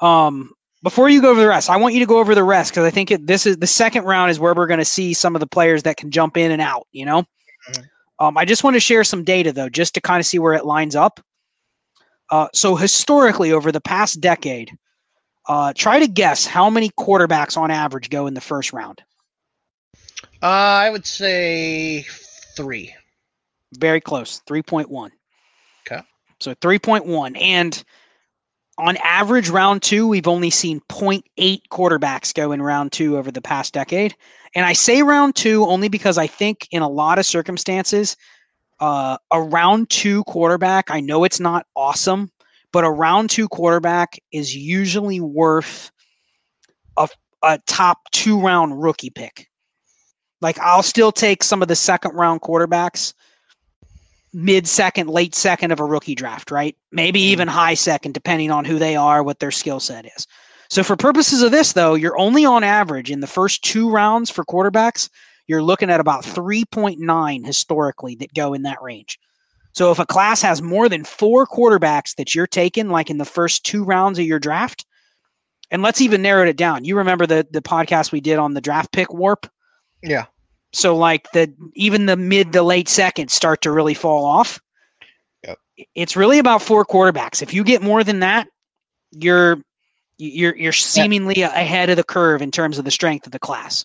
Um, 0.00 0.52
before 0.84 1.08
you 1.08 1.22
go 1.22 1.30
over 1.30 1.40
the 1.40 1.48
rest, 1.48 1.70
I 1.70 1.78
want 1.78 1.94
you 1.94 2.00
to 2.00 2.06
go 2.06 2.18
over 2.18 2.34
the 2.34 2.44
rest 2.44 2.70
because 2.70 2.84
I 2.84 2.90
think 2.90 3.10
it, 3.10 3.26
this 3.26 3.46
is 3.46 3.56
the 3.56 3.66
second 3.66 4.04
round 4.04 4.30
is 4.30 4.38
where 4.38 4.52
we're 4.52 4.66
going 4.66 4.78
to 4.78 4.84
see 4.84 5.14
some 5.14 5.34
of 5.34 5.40
the 5.40 5.46
players 5.46 5.84
that 5.84 5.96
can 5.96 6.10
jump 6.10 6.36
in 6.36 6.52
and 6.52 6.60
out. 6.60 6.86
You 6.92 7.06
know, 7.06 7.22
mm-hmm. 7.22 7.82
um, 8.24 8.36
I 8.36 8.44
just 8.44 8.62
want 8.62 8.74
to 8.74 8.80
share 8.80 9.02
some 9.02 9.24
data 9.24 9.50
though, 9.50 9.70
just 9.70 9.94
to 9.94 10.02
kind 10.02 10.20
of 10.20 10.26
see 10.26 10.38
where 10.38 10.52
it 10.52 10.66
lines 10.66 10.94
up. 10.94 11.20
Uh, 12.30 12.48
so 12.52 12.76
historically, 12.76 13.50
over 13.50 13.72
the 13.72 13.80
past 13.80 14.20
decade, 14.20 14.76
uh, 15.48 15.72
try 15.74 16.00
to 16.00 16.06
guess 16.06 16.44
how 16.44 16.68
many 16.68 16.90
quarterbacks 16.90 17.56
on 17.56 17.70
average 17.70 18.10
go 18.10 18.26
in 18.26 18.34
the 18.34 18.40
first 18.42 18.74
round. 18.74 19.02
Uh, 20.42 20.46
I 20.46 20.90
would 20.90 21.06
say 21.06 22.04
three. 22.56 22.94
Very 23.72 24.02
close, 24.02 24.42
three 24.46 24.62
point 24.62 24.90
one. 24.90 25.12
Okay. 25.86 26.02
So 26.40 26.54
three 26.60 26.78
point 26.78 27.06
one, 27.06 27.36
and 27.36 27.82
on 28.78 28.96
average, 28.98 29.48
round 29.48 29.82
two, 29.82 30.06
we've 30.06 30.26
only 30.26 30.50
seen 30.50 30.80
0.8 30.88 31.60
quarterbacks 31.70 32.34
go 32.34 32.52
in 32.52 32.60
round 32.60 32.92
two 32.92 33.16
over 33.16 33.30
the 33.30 33.40
past 33.40 33.72
decade. 33.72 34.14
And 34.54 34.66
I 34.66 34.72
say 34.72 35.02
round 35.02 35.36
two 35.36 35.64
only 35.66 35.88
because 35.88 36.18
I 36.18 36.26
think 36.26 36.66
in 36.70 36.82
a 36.82 36.88
lot 36.88 37.18
of 37.18 37.26
circumstances, 37.26 38.16
uh, 38.80 39.16
a 39.30 39.40
round 39.40 39.90
two 39.90 40.24
quarterback, 40.24 40.90
I 40.90 41.00
know 41.00 41.24
it's 41.24 41.40
not 41.40 41.66
awesome, 41.76 42.30
but 42.72 42.84
a 42.84 42.90
round 42.90 43.30
two 43.30 43.48
quarterback 43.48 44.18
is 44.32 44.54
usually 44.54 45.20
worth 45.20 45.92
a, 46.96 47.08
a 47.42 47.60
top 47.66 47.98
two 48.10 48.40
round 48.40 48.82
rookie 48.82 49.10
pick. 49.10 49.48
Like 50.40 50.58
I'll 50.58 50.82
still 50.82 51.12
take 51.12 51.42
some 51.44 51.62
of 51.62 51.68
the 51.68 51.76
second 51.76 52.14
round 52.14 52.40
quarterbacks 52.40 53.14
mid 54.34 54.66
second, 54.66 55.08
late 55.08 55.34
second 55.34 55.70
of 55.70 55.80
a 55.80 55.84
rookie 55.84 56.14
draft, 56.14 56.50
right? 56.50 56.76
Maybe 56.92 57.20
Mm-hmm. 57.20 57.32
even 57.32 57.48
high 57.48 57.74
second, 57.74 58.12
depending 58.12 58.50
on 58.50 58.64
who 58.64 58.78
they 58.78 58.96
are, 58.96 59.22
what 59.22 59.38
their 59.38 59.50
skill 59.50 59.80
set 59.80 60.04
is. 60.04 60.26
So, 60.70 60.82
for 60.82 60.96
purposes 60.96 61.42
of 61.42 61.52
this, 61.52 61.72
though, 61.72 61.94
you're 61.94 62.18
only 62.18 62.44
on 62.44 62.64
average 62.64 63.10
in 63.10 63.20
the 63.20 63.26
first 63.26 63.62
two 63.62 63.90
rounds 63.90 64.30
for 64.30 64.44
quarterbacks, 64.44 65.08
you're 65.46 65.62
looking 65.62 65.90
at 65.90 66.00
about 66.00 66.24
3.9 66.24 67.46
historically 67.46 68.16
that 68.16 68.34
go 68.34 68.54
in 68.54 68.62
that 68.62 68.82
range. 68.82 69.18
So, 69.72 69.90
if 69.90 69.98
a 69.98 70.06
class 70.06 70.40
has 70.42 70.62
more 70.62 70.88
than 70.88 71.04
four 71.04 71.46
quarterbacks 71.46 72.16
that 72.16 72.34
you're 72.34 72.46
taking, 72.46 72.88
like 72.88 73.10
in 73.10 73.18
the 73.18 73.24
first 73.24 73.64
two 73.64 73.84
rounds 73.84 74.18
of 74.18 74.24
your 74.24 74.38
draft, 74.40 74.84
and 75.70 75.82
let's 75.82 76.00
even 76.00 76.22
narrow 76.22 76.46
it 76.46 76.56
down. 76.56 76.84
You 76.84 76.96
remember 76.98 77.26
the 77.26 77.46
the 77.50 77.62
podcast 77.62 78.10
we 78.12 78.20
did 78.20 78.38
on 78.38 78.54
the 78.54 78.60
draft 78.60 78.92
pick 78.92 79.12
warp? 79.12 79.46
Yeah. 80.02 80.26
So 80.74 80.96
like 80.96 81.30
the 81.32 81.52
even 81.74 82.06
the 82.06 82.16
mid 82.16 82.52
to 82.52 82.62
late 82.62 82.88
seconds 82.88 83.32
start 83.32 83.62
to 83.62 83.70
really 83.70 83.94
fall 83.94 84.24
off. 84.24 84.60
Yep. 85.44 85.58
It's 85.94 86.16
really 86.16 86.38
about 86.38 86.62
four 86.62 86.84
quarterbacks. 86.84 87.42
If 87.42 87.54
you 87.54 87.62
get 87.62 87.80
more 87.80 88.02
than 88.02 88.20
that, 88.20 88.48
you're 89.12 89.58
you're 90.18 90.56
you're 90.56 90.72
seemingly 90.72 91.42
ahead 91.42 91.90
of 91.90 91.96
the 91.96 92.04
curve 92.04 92.42
in 92.42 92.50
terms 92.50 92.78
of 92.78 92.84
the 92.84 92.90
strength 92.90 93.26
of 93.26 93.32
the 93.32 93.38
class. 93.38 93.84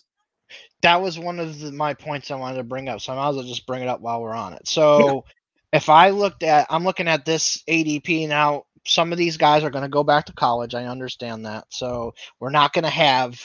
That 0.82 1.00
was 1.00 1.18
one 1.18 1.38
of 1.38 1.60
the, 1.60 1.70
my 1.70 1.94
points 1.94 2.30
I 2.30 2.36
wanted 2.36 2.56
to 2.56 2.64
bring 2.64 2.88
up, 2.88 3.00
so 3.00 3.12
I 3.12 3.16
might 3.16 3.28
as 3.28 3.36
well 3.36 3.44
just 3.44 3.66
bring 3.66 3.82
it 3.82 3.88
up 3.88 4.00
while 4.00 4.20
we're 4.20 4.34
on 4.34 4.54
it. 4.54 4.66
So, 4.66 5.24
if 5.72 5.88
I 5.88 6.10
looked 6.10 6.42
at, 6.42 6.66
I'm 6.70 6.84
looking 6.84 7.06
at 7.06 7.24
this 7.24 7.62
ADP 7.68 8.28
now. 8.28 8.64
Some 8.86 9.12
of 9.12 9.18
these 9.18 9.36
guys 9.36 9.62
are 9.62 9.70
going 9.70 9.84
to 9.84 9.90
go 9.90 10.02
back 10.02 10.24
to 10.24 10.32
college. 10.32 10.74
I 10.74 10.86
understand 10.86 11.44
that. 11.44 11.66
So 11.68 12.14
we're 12.40 12.50
not 12.50 12.72
going 12.72 12.84
to 12.84 12.90
have 12.90 13.38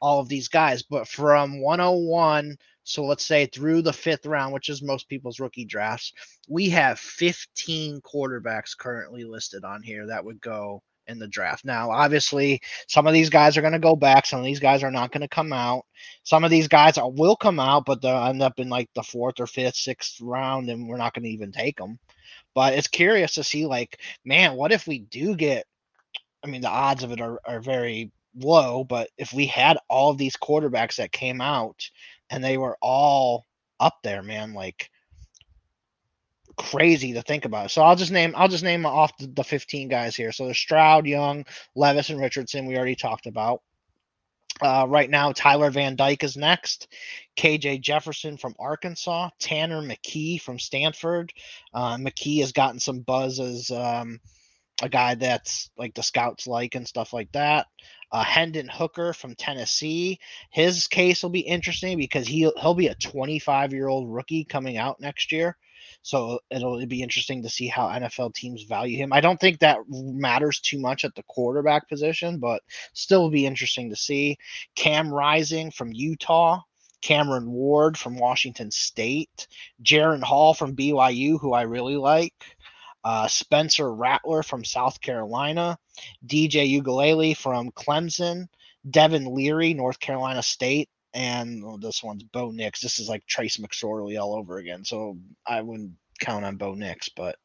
all 0.00 0.20
of 0.20 0.28
these 0.28 0.48
guys, 0.48 0.82
but 0.82 1.08
from 1.08 1.62
101 1.62 2.58
so 2.84 3.04
let's 3.04 3.24
say 3.24 3.46
through 3.46 3.82
the 3.82 3.92
fifth 3.92 4.26
round, 4.26 4.52
which 4.52 4.68
is 4.68 4.82
most 4.82 5.08
people's 5.08 5.40
rookie 5.40 5.64
drafts, 5.64 6.12
we 6.48 6.68
have 6.70 6.98
15 6.98 8.00
quarterbacks 8.02 8.76
currently 8.76 9.24
listed 9.24 9.64
on 9.64 9.82
here 9.82 10.06
that 10.06 10.24
would 10.24 10.40
go 10.40 10.82
in 11.06 11.18
the 11.18 11.26
draft. 11.26 11.64
Now, 11.64 11.90
obviously, 11.90 12.60
some 12.88 13.06
of 13.06 13.12
these 13.12 13.30
guys 13.30 13.56
are 13.56 13.60
going 13.62 13.72
to 13.72 13.78
go 13.78 13.96
back. 13.96 14.26
Some 14.26 14.38
of 14.38 14.44
these 14.44 14.60
guys 14.60 14.82
are 14.82 14.90
not 14.90 15.12
going 15.12 15.22
to 15.22 15.28
come 15.28 15.52
out. 15.52 15.84
Some 16.22 16.44
of 16.44 16.50
these 16.50 16.68
guys 16.68 16.98
are, 16.98 17.10
will 17.10 17.36
come 17.36 17.58
out, 17.60 17.84
but 17.86 18.00
they'll 18.00 18.24
end 18.24 18.42
up 18.42 18.58
in 18.58 18.68
like 18.68 18.88
the 18.94 19.02
fourth 19.02 19.40
or 19.40 19.46
fifth, 19.46 19.76
sixth 19.76 20.20
round, 20.20 20.68
and 20.68 20.88
we're 20.88 20.96
not 20.96 21.14
going 21.14 21.24
to 21.24 21.30
even 21.30 21.52
take 21.52 21.76
them. 21.76 21.98
But 22.54 22.74
it's 22.74 22.88
curious 22.88 23.34
to 23.34 23.44
see, 23.44 23.66
like, 23.66 24.00
man, 24.24 24.56
what 24.56 24.72
if 24.72 24.86
we 24.86 25.00
do 25.00 25.34
get? 25.34 25.66
I 26.42 26.46
mean, 26.46 26.60
the 26.60 26.68
odds 26.68 27.02
of 27.02 27.12
it 27.12 27.20
are, 27.20 27.40
are 27.44 27.60
very 27.60 28.12
low, 28.36 28.84
but 28.84 29.08
if 29.16 29.32
we 29.32 29.46
had 29.46 29.78
all 29.88 30.10
of 30.10 30.18
these 30.18 30.36
quarterbacks 30.36 30.96
that 30.96 31.12
came 31.12 31.40
out 31.40 31.90
and 32.30 32.42
they 32.42 32.56
were 32.56 32.76
all 32.80 33.46
up 33.80 33.98
there, 34.02 34.22
man, 34.22 34.54
like 34.54 34.90
crazy 36.56 37.14
to 37.14 37.22
think 37.22 37.44
about. 37.44 37.70
So 37.70 37.82
I'll 37.82 37.96
just 37.96 38.12
name 38.12 38.34
I'll 38.36 38.48
just 38.48 38.64
name 38.64 38.86
off 38.86 39.16
the, 39.18 39.26
the 39.26 39.44
15 39.44 39.88
guys 39.88 40.16
here. 40.16 40.32
So 40.32 40.44
there's 40.44 40.58
Stroud, 40.58 41.06
Young, 41.06 41.44
Levis, 41.74 42.10
and 42.10 42.20
Richardson. 42.20 42.66
We 42.66 42.76
already 42.76 42.96
talked 42.96 43.26
about. 43.26 43.62
Uh, 44.60 44.86
right 44.88 45.10
now, 45.10 45.32
Tyler 45.32 45.70
Van 45.70 45.96
Dyke 45.96 46.22
is 46.22 46.36
next. 46.36 46.86
KJ 47.36 47.80
Jefferson 47.80 48.36
from 48.36 48.54
Arkansas. 48.58 49.30
Tanner 49.40 49.82
McKee 49.82 50.40
from 50.40 50.60
Stanford. 50.60 51.32
Uh, 51.72 51.96
McKee 51.96 52.40
has 52.40 52.52
gotten 52.52 52.78
some 52.78 53.00
buzz 53.00 53.40
as 53.40 53.72
um, 53.72 54.20
a 54.80 54.88
guy 54.88 55.16
that's 55.16 55.70
like 55.76 55.94
the 55.94 56.04
scouts 56.04 56.46
like 56.46 56.76
and 56.76 56.86
stuff 56.86 57.12
like 57.12 57.32
that. 57.32 57.66
Uh, 58.14 58.22
Hendon 58.22 58.68
Hooker 58.68 59.12
from 59.12 59.34
Tennessee. 59.34 60.20
His 60.50 60.86
case 60.86 61.20
will 61.20 61.30
be 61.30 61.40
interesting 61.40 61.98
because 61.98 62.28
he'll 62.28 62.52
he'll 62.60 62.74
be 62.74 62.86
a 62.86 62.94
25 62.94 63.72
year 63.72 63.88
old 63.88 64.08
rookie 64.08 64.44
coming 64.44 64.76
out 64.76 65.00
next 65.00 65.32
year. 65.32 65.56
So 66.02 66.38
it'll 66.48 66.86
be 66.86 67.02
interesting 67.02 67.42
to 67.42 67.48
see 67.48 67.66
how 67.66 67.88
NFL 67.88 68.34
teams 68.34 68.62
value 68.62 68.96
him. 68.98 69.12
I 69.12 69.20
don't 69.20 69.40
think 69.40 69.58
that 69.58 69.78
matters 69.88 70.60
too 70.60 70.78
much 70.78 71.04
at 71.04 71.16
the 71.16 71.24
quarterback 71.24 71.88
position, 71.88 72.38
but 72.38 72.62
still 72.92 73.30
be 73.30 73.46
interesting 73.46 73.90
to 73.90 73.96
see. 73.96 74.38
Cam 74.76 75.12
Rising 75.12 75.72
from 75.72 75.92
Utah. 75.92 76.60
Cameron 77.02 77.50
Ward 77.50 77.98
from 77.98 78.16
Washington 78.16 78.70
State. 78.70 79.48
Jaren 79.82 80.22
Hall 80.22 80.54
from 80.54 80.76
BYU, 80.76 81.38
who 81.38 81.52
I 81.52 81.62
really 81.62 81.96
like. 81.96 82.32
Uh, 83.04 83.28
Spencer 83.28 83.92
Rattler 83.94 84.42
from 84.42 84.64
South 84.64 85.00
Carolina, 85.00 85.78
DJ 86.26 86.80
Uiagalelei 86.80 87.36
from 87.36 87.70
Clemson, 87.72 88.46
Devin 88.90 89.26
Leary, 89.34 89.74
North 89.74 90.00
Carolina 90.00 90.42
State, 90.42 90.88
and 91.12 91.62
well, 91.62 91.78
this 91.78 92.02
one's 92.02 92.22
Bo 92.24 92.50
Nix. 92.50 92.80
This 92.80 92.98
is 92.98 93.08
like 93.08 93.26
Trace 93.26 93.58
McSorley 93.58 94.20
all 94.20 94.34
over 94.34 94.58
again. 94.58 94.84
So 94.84 95.18
I 95.46 95.60
wouldn't 95.60 95.92
count 96.18 96.44
on 96.44 96.56
Bo 96.56 96.74
Nix, 96.74 97.08
but 97.08 97.36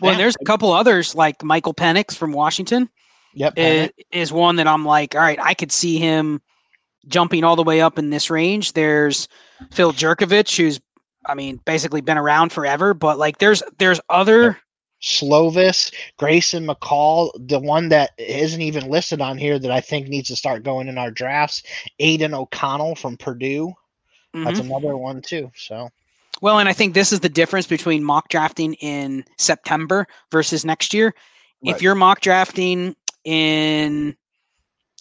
Well, 0.00 0.12
Yeah. 0.12 0.18
there's 0.18 0.36
a 0.40 0.44
couple 0.44 0.72
others 0.72 1.14
like 1.14 1.42
Michael 1.42 1.72
Penix 1.72 2.14
from 2.14 2.32
Washington 2.32 2.90
yep, 3.32 3.54
is, 3.56 3.90
is 4.12 4.32
one 4.32 4.56
that 4.56 4.66
I'm 4.66 4.84
like, 4.84 5.14
all 5.14 5.22
right, 5.22 5.38
I 5.40 5.54
could 5.54 5.72
see 5.72 5.98
him 5.98 6.42
jumping 7.08 7.44
all 7.44 7.56
the 7.56 7.62
way 7.62 7.80
up 7.80 7.98
in 7.98 8.10
this 8.10 8.28
range. 8.28 8.72
There's 8.74 9.28
Phil 9.70 9.92
Jurkovec, 9.92 10.54
who's 10.54 10.80
I 11.26 11.34
mean, 11.34 11.60
basically 11.64 12.00
been 12.00 12.18
around 12.18 12.52
forever, 12.52 12.94
but 12.94 13.18
like 13.18 13.38
there's 13.38 13.62
there's 13.78 14.00
other 14.08 14.58
Slovis, 15.02 15.92
Grayson 16.18 16.66
McCall, 16.66 17.30
the 17.48 17.58
one 17.58 17.90
that 17.90 18.10
isn't 18.18 18.62
even 18.62 18.88
listed 18.88 19.20
on 19.20 19.38
here 19.38 19.58
that 19.58 19.70
I 19.70 19.80
think 19.80 20.08
needs 20.08 20.28
to 20.28 20.36
start 20.36 20.62
going 20.62 20.88
in 20.88 20.98
our 20.98 21.10
drafts, 21.10 21.62
Aidan 21.98 22.34
O'Connell 22.34 22.94
from 22.94 23.16
Purdue. 23.16 23.74
That's 24.32 24.60
Mhm. 24.60 24.66
another 24.70 24.96
one 24.96 25.22
too. 25.22 25.50
So 25.56 25.90
Well, 26.42 26.58
and 26.58 26.68
I 26.68 26.74
think 26.74 26.92
this 26.92 27.12
is 27.12 27.20
the 27.20 27.30
difference 27.30 27.66
between 27.66 28.04
mock 28.04 28.28
drafting 28.28 28.74
in 28.74 29.24
September 29.38 30.06
versus 30.30 30.66
next 30.66 30.92
year. 30.92 31.14
Right. 31.64 31.74
If 31.74 31.80
you're 31.82 31.94
mock 31.94 32.20
drafting 32.20 32.94
in 33.24 34.16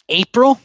April, 0.08 0.60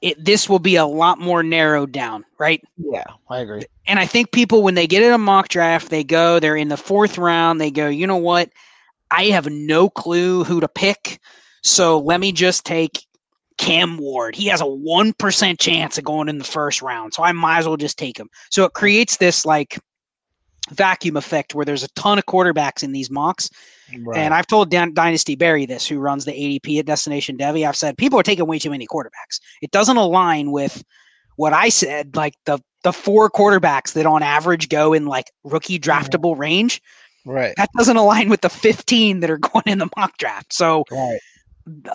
it 0.00 0.24
this 0.24 0.48
will 0.48 0.58
be 0.58 0.76
a 0.76 0.86
lot 0.86 1.18
more 1.18 1.42
narrowed 1.42 1.92
down, 1.92 2.24
right? 2.38 2.62
yeah, 2.76 3.04
I 3.28 3.40
agree. 3.40 3.62
And 3.86 3.98
I 3.98 4.06
think 4.06 4.32
people 4.32 4.62
when 4.62 4.74
they 4.74 4.86
get 4.86 5.02
in 5.02 5.12
a 5.12 5.18
mock 5.18 5.48
draft, 5.48 5.90
they 5.90 6.04
go, 6.04 6.38
they're 6.38 6.56
in 6.56 6.68
the 6.68 6.76
fourth 6.76 7.18
round, 7.18 7.60
they 7.60 7.70
go, 7.70 7.88
you 7.88 8.06
know 8.06 8.16
what? 8.16 8.50
I 9.10 9.24
have 9.24 9.48
no 9.50 9.88
clue 9.88 10.44
who 10.44 10.60
to 10.60 10.68
pick. 10.68 11.20
So 11.62 11.98
let 11.98 12.20
me 12.20 12.32
just 12.32 12.64
take 12.64 13.06
Cam 13.56 13.96
Ward. 13.98 14.36
He 14.36 14.46
has 14.46 14.60
a 14.60 14.64
1% 14.64 15.58
chance 15.58 15.98
of 15.98 16.04
going 16.04 16.28
in 16.28 16.38
the 16.38 16.44
first 16.44 16.82
round. 16.82 17.14
So 17.14 17.22
I 17.22 17.32
might 17.32 17.58
as 17.58 17.66
well 17.66 17.76
just 17.76 17.98
take 17.98 18.18
him. 18.18 18.28
So 18.50 18.64
it 18.64 18.74
creates 18.74 19.16
this 19.16 19.44
like 19.44 19.78
vacuum 20.70 21.16
effect 21.16 21.54
where 21.54 21.64
there's 21.64 21.82
a 21.82 21.88
ton 21.88 22.18
of 22.18 22.26
quarterbacks 22.26 22.82
in 22.82 22.92
these 22.92 23.10
mocks. 23.10 23.50
Right. 24.00 24.18
And 24.18 24.34
I've 24.34 24.46
told 24.46 24.70
Dan- 24.70 24.92
Dynasty 24.94 25.34
Barry 25.36 25.64
this, 25.66 25.86
who 25.86 25.98
runs 25.98 26.24
the 26.24 26.32
ADP 26.32 26.78
at 26.78 26.86
Destination 26.86 27.36
Devy. 27.38 27.66
I've 27.66 27.76
said 27.76 27.96
people 27.96 28.18
are 28.18 28.22
taking 28.22 28.46
way 28.46 28.58
too 28.58 28.70
many 28.70 28.86
quarterbacks. 28.86 29.40
It 29.62 29.70
doesn't 29.70 29.96
align 29.96 30.50
with 30.52 30.82
what 31.36 31.52
I 31.52 31.68
said, 31.68 32.14
like 32.16 32.34
the 32.44 32.58
the 32.84 32.92
four 32.92 33.28
quarterbacks 33.30 33.94
that 33.94 34.06
on 34.06 34.22
average 34.22 34.68
go 34.68 34.92
in 34.92 35.06
like 35.06 35.30
rookie 35.44 35.78
draftable 35.80 36.36
range. 36.38 36.80
right. 37.26 37.52
That 37.56 37.70
doesn't 37.76 37.96
align 37.96 38.28
with 38.28 38.40
the 38.42 38.48
15 38.48 39.20
that 39.20 39.30
are 39.30 39.38
going 39.52 39.64
in 39.66 39.78
the 39.78 39.88
mock 39.96 40.16
draft. 40.18 40.52
So 40.52 40.84
Right. 40.90 41.18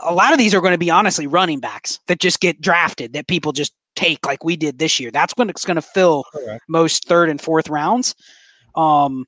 a 0.04 0.14
lot 0.14 0.34
of 0.34 0.38
these 0.40 0.54
are 0.54 0.60
going 0.62 0.74
to 0.74 0.78
be 0.78 0.90
honestly 0.92 1.26
running 1.28 1.60
backs 1.60 2.00
that 2.08 2.20
just 2.20 2.40
get 2.42 2.60
drafted 2.60 3.14
that 3.14 3.28
people 3.28 3.52
just 3.54 3.74
take 3.96 4.26
like 4.26 4.44
we 4.44 4.56
did 4.58 4.78
this 4.80 5.00
year. 5.00 5.10
That's 5.12 5.34
when 5.38 5.50
it's 5.50 5.64
going 5.66 5.76
to 5.76 5.82
fill 5.82 6.26
Correct. 6.34 6.64
most 6.68 7.08
third 7.08 7.30
and 7.30 7.40
fourth 7.40 7.70
rounds. 7.70 8.14
Um, 8.76 9.26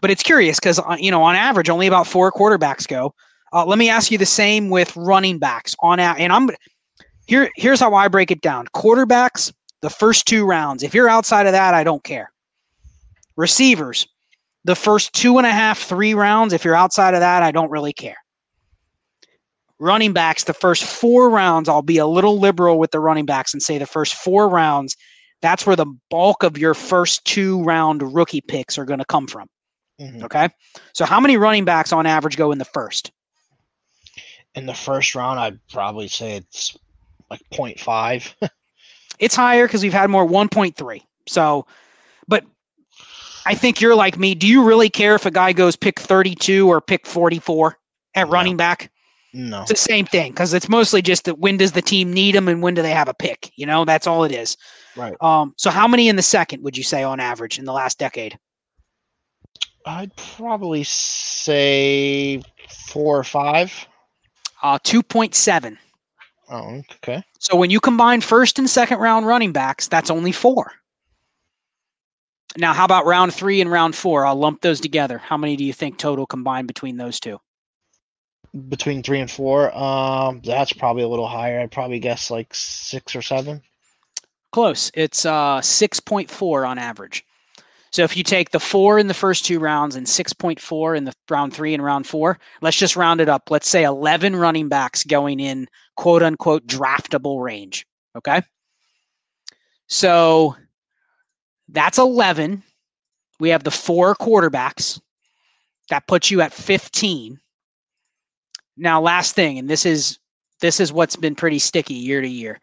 but 0.00 0.10
it's 0.10 0.22
curious 0.22 0.58
because 0.58 0.80
you 0.98 1.10
know 1.10 1.22
on 1.22 1.34
average 1.34 1.68
only 1.70 1.86
about 1.86 2.06
four 2.06 2.30
quarterbacks 2.32 2.86
go. 2.86 3.14
Uh, 3.52 3.64
let 3.64 3.78
me 3.78 3.88
ask 3.88 4.10
you 4.10 4.18
the 4.18 4.26
same 4.26 4.68
with 4.68 4.94
running 4.96 5.38
backs 5.38 5.74
on 5.80 5.98
and 6.00 6.32
I'm 6.32 6.50
here. 7.26 7.50
Here's 7.56 7.80
how 7.80 7.94
I 7.94 8.08
break 8.08 8.30
it 8.30 8.40
down: 8.40 8.66
quarterbacks, 8.74 9.52
the 9.80 9.90
first 9.90 10.26
two 10.26 10.44
rounds. 10.44 10.82
If 10.82 10.94
you're 10.94 11.08
outside 11.08 11.46
of 11.46 11.52
that, 11.52 11.74
I 11.74 11.84
don't 11.84 12.04
care. 12.04 12.30
Receivers, 13.36 14.06
the 14.64 14.74
first 14.74 15.12
two 15.12 15.38
and 15.38 15.46
a 15.46 15.52
half, 15.52 15.78
three 15.78 16.14
rounds, 16.14 16.52
if 16.52 16.64
you're 16.64 16.74
outside 16.74 17.14
of 17.14 17.20
that, 17.20 17.42
I 17.42 17.50
don't 17.50 17.70
really 17.70 17.92
care. 17.92 18.16
Running 19.78 20.12
backs, 20.12 20.44
the 20.44 20.52
first 20.52 20.82
four 20.82 21.30
rounds, 21.30 21.68
I'll 21.68 21.82
be 21.82 21.98
a 21.98 22.06
little 22.06 22.40
liberal 22.40 22.80
with 22.80 22.90
the 22.90 22.98
running 22.98 23.26
backs 23.26 23.54
and 23.54 23.62
say 23.62 23.78
the 23.78 23.86
first 23.86 24.14
four 24.14 24.48
rounds, 24.48 24.96
that's 25.40 25.64
where 25.64 25.76
the 25.76 25.86
bulk 26.10 26.42
of 26.42 26.58
your 26.58 26.74
first 26.74 27.24
two 27.24 27.62
round 27.62 28.14
rookie 28.14 28.40
picks 28.40 28.76
are 28.76 28.84
going 28.84 28.98
to 28.98 29.04
come 29.04 29.28
from. 29.28 29.48
Mm-hmm. 30.00 30.24
Okay. 30.24 30.48
So, 30.92 31.04
how 31.04 31.20
many 31.20 31.36
running 31.36 31.64
backs 31.64 31.92
on 31.92 32.06
average 32.06 32.36
go 32.36 32.52
in 32.52 32.58
the 32.58 32.64
first? 32.64 33.10
In 34.54 34.66
the 34.66 34.74
first 34.74 35.14
round, 35.14 35.38
I'd 35.38 35.58
probably 35.68 36.08
say 36.08 36.36
it's 36.36 36.76
like 37.30 37.40
0.5. 37.52 38.34
it's 39.18 39.34
higher 39.34 39.66
because 39.66 39.82
we've 39.82 39.92
had 39.92 40.10
more 40.10 40.26
1.3. 40.26 41.02
So, 41.26 41.66
but 42.26 42.44
I 43.46 43.54
think 43.54 43.80
you're 43.80 43.94
like 43.94 44.18
me. 44.18 44.34
Do 44.34 44.46
you 44.46 44.64
really 44.64 44.90
care 44.90 45.14
if 45.14 45.26
a 45.26 45.30
guy 45.30 45.52
goes 45.52 45.76
pick 45.76 45.98
32 46.00 46.68
or 46.68 46.80
pick 46.80 47.06
44 47.06 47.78
at 48.14 48.26
no. 48.26 48.32
running 48.32 48.56
back? 48.56 48.90
No. 49.34 49.60
It's 49.60 49.70
the 49.70 49.76
same 49.76 50.06
thing 50.06 50.32
because 50.32 50.54
it's 50.54 50.68
mostly 50.68 51.02
just 51.02 51.24
that 51.24 51.38
when 51.38 51.58
does 51.58 51.72
the 51.72 51.82
team 51.82 52.12
need 52.12 52.34
them 52.34 52.48
and 52.48 52.62
when 52.62 52.74
do 52.74 52.82
they 52.82 52.90
have 52.90 53.08
a 53.08 53.14
pick? 53.14 53.52
You 53.56 53.66
know, 53.66 53.84
that's 53.84 54.06
all 54.06 54.24
it 54.24 54.32
is. 54.32 54.56
Right. 54.96 55.14
Um, 55.20 55.54
so 55.56 55.70
how 55.70 55.86
many 55.86 56.08
in 56.08 56.16
the 56.16 56.22
second 56.22 56.62
would 56.62 56.76
you 56.76 56.82
say 56.82 57.02
on 57.02 57.20
average 57.20 57.58
in 57.58 57.64
the 57.64 57.72
last 57.72 57.98
decade? 57.98 58.38
I'd 59.86 60.14
probably 60.16 60.84
say 60.84 62.42
four 62.68 63.18
or 63.18 63.24
five. 63.24 63.72
Uh, 64.62 64.78
2.7. 64.80 65.76
Oh, 66.50 66.82
okay. 66.96 67.22
So 67.38 67.56
when 67.56 67.70
you 67.70 67.80
combine 67.80 68.20
first 68.20 68.58
and 68.58 68.68
second 68.68 68.98
round 68.98 69.26
running 69.26 69.52
backs, 69.52 69.88
that's 69.88 70.10
only 70.10 70.32
four. 70.32 70.72
Now, 72.56 72.72
how 72.72 72.84
about 72.84 73.06
round 73.06 73.34
three 73.34 73.60
and 73.60 73.70
round 73.70 73.94
four? 73.94 74.24
I'll 74.24 74.34
lump 74.34 74.62
those 74.62 74.80
together. 74.80 75.18
How 75.18 75.36
many 75.36 75.56
do 75.56 75.64
you 75.64 75.72
think 75.72 75.98
total 75.98 76.26
combined 76.26 76.66
between 76.66 76.96
those 76.96 77.20
two? 77.20 77.38
Between 78.68 79.02
three 79.02 79.20
and 79.20 79.30
four, 79.30 79.76
um, 79.76 80.40
that's 80.42 80.72
probably 80.72 81.02
a 81.02 81.08
little 81.08 81.28
higher. 81.28 81.60
I'd 81.60 81.70
probably 81.70 81.98
guess 81.98 82.30
like 82.30 82.54
six 82.54 83.14
or 83.14 83.20
seven. 83.20 83.60
Close. 84.50 84.90
It's 84.94 85.26
uh, 85.26 85.60
6.4 85.60 86.66
on 86.66 86.78
average. 86.78 87.26
So 87.90 88.02
if 88.02 88.16
you 88.16 88.22
take 88.22 88.50
the 88.50 88.60
four 88.60 88.98
in 88.98 89.06
the 89.06 89.14
first 89.14 89.44
two 89.44 89.58
rounds 89.58 89.96
and 89.96 90.06
6.4 90.06 90.96
in 90.96 91.04
the 91.04 91.12
round 91.30 91.54
three 91.54 91.74
and 91.74 91.82
round 91.82 92.06
four, 92.06 92.38
let's 92.60 92.76
just 92.76 92.96
round 92.96 93.20
it 93.20 93.28
up. 93.28 93.50
Let's 93.50 93.68
say 93.68 93.84
11 93.84 94.36
running 94.36 94.68
backs 94.68 95.04
going 95.04 95.40
in 95.40 95.68
quote 95.96 96.22
unquote 96.22 96.66
draftable 96.66 97.42
range. 97.42 97.86
Okay. 98.16 98.42
So 99.86 100.54
that's 101.68 101.98
11. 101.98 102.62
We 103.40 103.48
have 103.50 103.64
the 103.64 103.70
four 103.70 104.14
quarterbacks. 104.14 105.00
That 105.90 106.06
puts 106.06 106.30
you 106.30 106.40
at 106.42 106.52
15. 106.52 107.38
Now, 108.76 109.00
last 109.00 109.34
thing, 109.34 109.58
and 109.58 109.68
this 109.68 109.86
is 109.86 110.18
this 110.60 110.80
is 110.80 110.92
what's 110.92 111.16
been 111.16 111.34
pretty 111.34 111.58
sticky 111.58 111.94
year 111.94 112.20
to 112.20 112.28
year. 112.28 112.60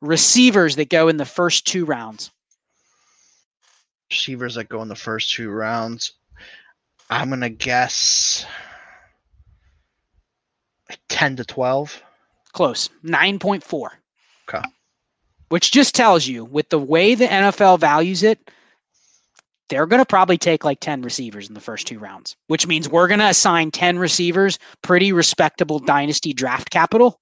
Receivers 0.00 0.76
that 0.76 0.90
go 0.90 1.08
in 1.08 1.16
the 1.16 1.24
first 1.24 1.66
two 1.66 1.84
rounds. 1.84 2.30
Receivers 4.10 4.54
that 4.54 4.68
go 4.68 4.82
in 4.82 4.88
the 4.88 4.94
first 4.94 5.32
two 5.32 5.50
rounds. 5.50 6.12
I'm 7.10 7.30
gonna 7.30 7.50
guess 7.50 8.46
10 11.08 11.36
to 11.36 11.44
12. 11.44 12.02
Close. 12.52 12.88
9.4. 13.04 13.88
Okay 14.48 14.62
which 15.48 15.70
just 15.70 15.94
tells 15.94 16.26
you 16.26 16.44
with 16.44 16.68
the 16.68 16.78
way 16.78 17.14
the 17.14 17.26
NFL 17.26 17.80
values 17.80 18.22
it, 18.22 18.50
they're 19.68 19.86
going 19.86 20.00
to 20.00 20.06
probably 20.06 20.38
take 20.38 20.64
like 20.64 20.80
10 20.80 21.02
receivers 21.02 21.48
in 21.48 21.54
the 21.54 21.60
first 21.60 21.86
two 21.86 21.98
rounds, 21.98 22.36
which 22.46 22.66
means 22.66 22.88
we're 22.88 23.08
going 23.08 23.20
to 23.20 23.28
assign 23.28 23.70
10 23.70 23.98
receivers 23.98 24.58
pretty 24.82 25.12
respectable 25.12 25.78
dynasty 25.78 26.32
draft 26.32 26.70
capital. 26.70 27.20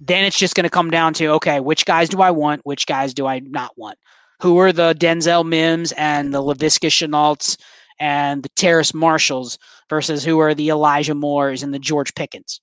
Then 0.00 0.24
it's 0.24 0.38
just 0.38 0.54
going 0.54 0.64
to 0.64 0.70
come 0.70 0.90
down 0.90 1.12
to 1.14 1.26
okay, 1.32 1.60
which 1.60 1.84
guys 1.84 2.08
do 2.08 2.22
I 2.22 2.30
want? 2.30 2.64
Which 2.64 2.86
guys 2.86 3.12
do 3.12 3.26
I 3.26 3.40
not 3.40 3.76
want? 3.76 3.98
Who 4.40 4.58
are 4.58 4.72
the 4.72 4.94
Denzel 4.94 5.46
Mims 5.46 5.92
and 5.92 6.32
the 6.32 6.42
Laviska 6.42 6.88
Shenaults 6.88 7.58
and 7.98 8.42
the 8.42 8.48
Terrace 8.50 8.94
Marshalls 8.94 9.58
versus 9.90 10.24
who 10.24 10.38
are 10.38 10.54
the 10.54 10.68
Elijah 10.68 11.14
Moores 11.14 11.62
and 11.62 11.74
the 11.74 11.78
George 11.78 12.14
Pickens? 12.14 12.60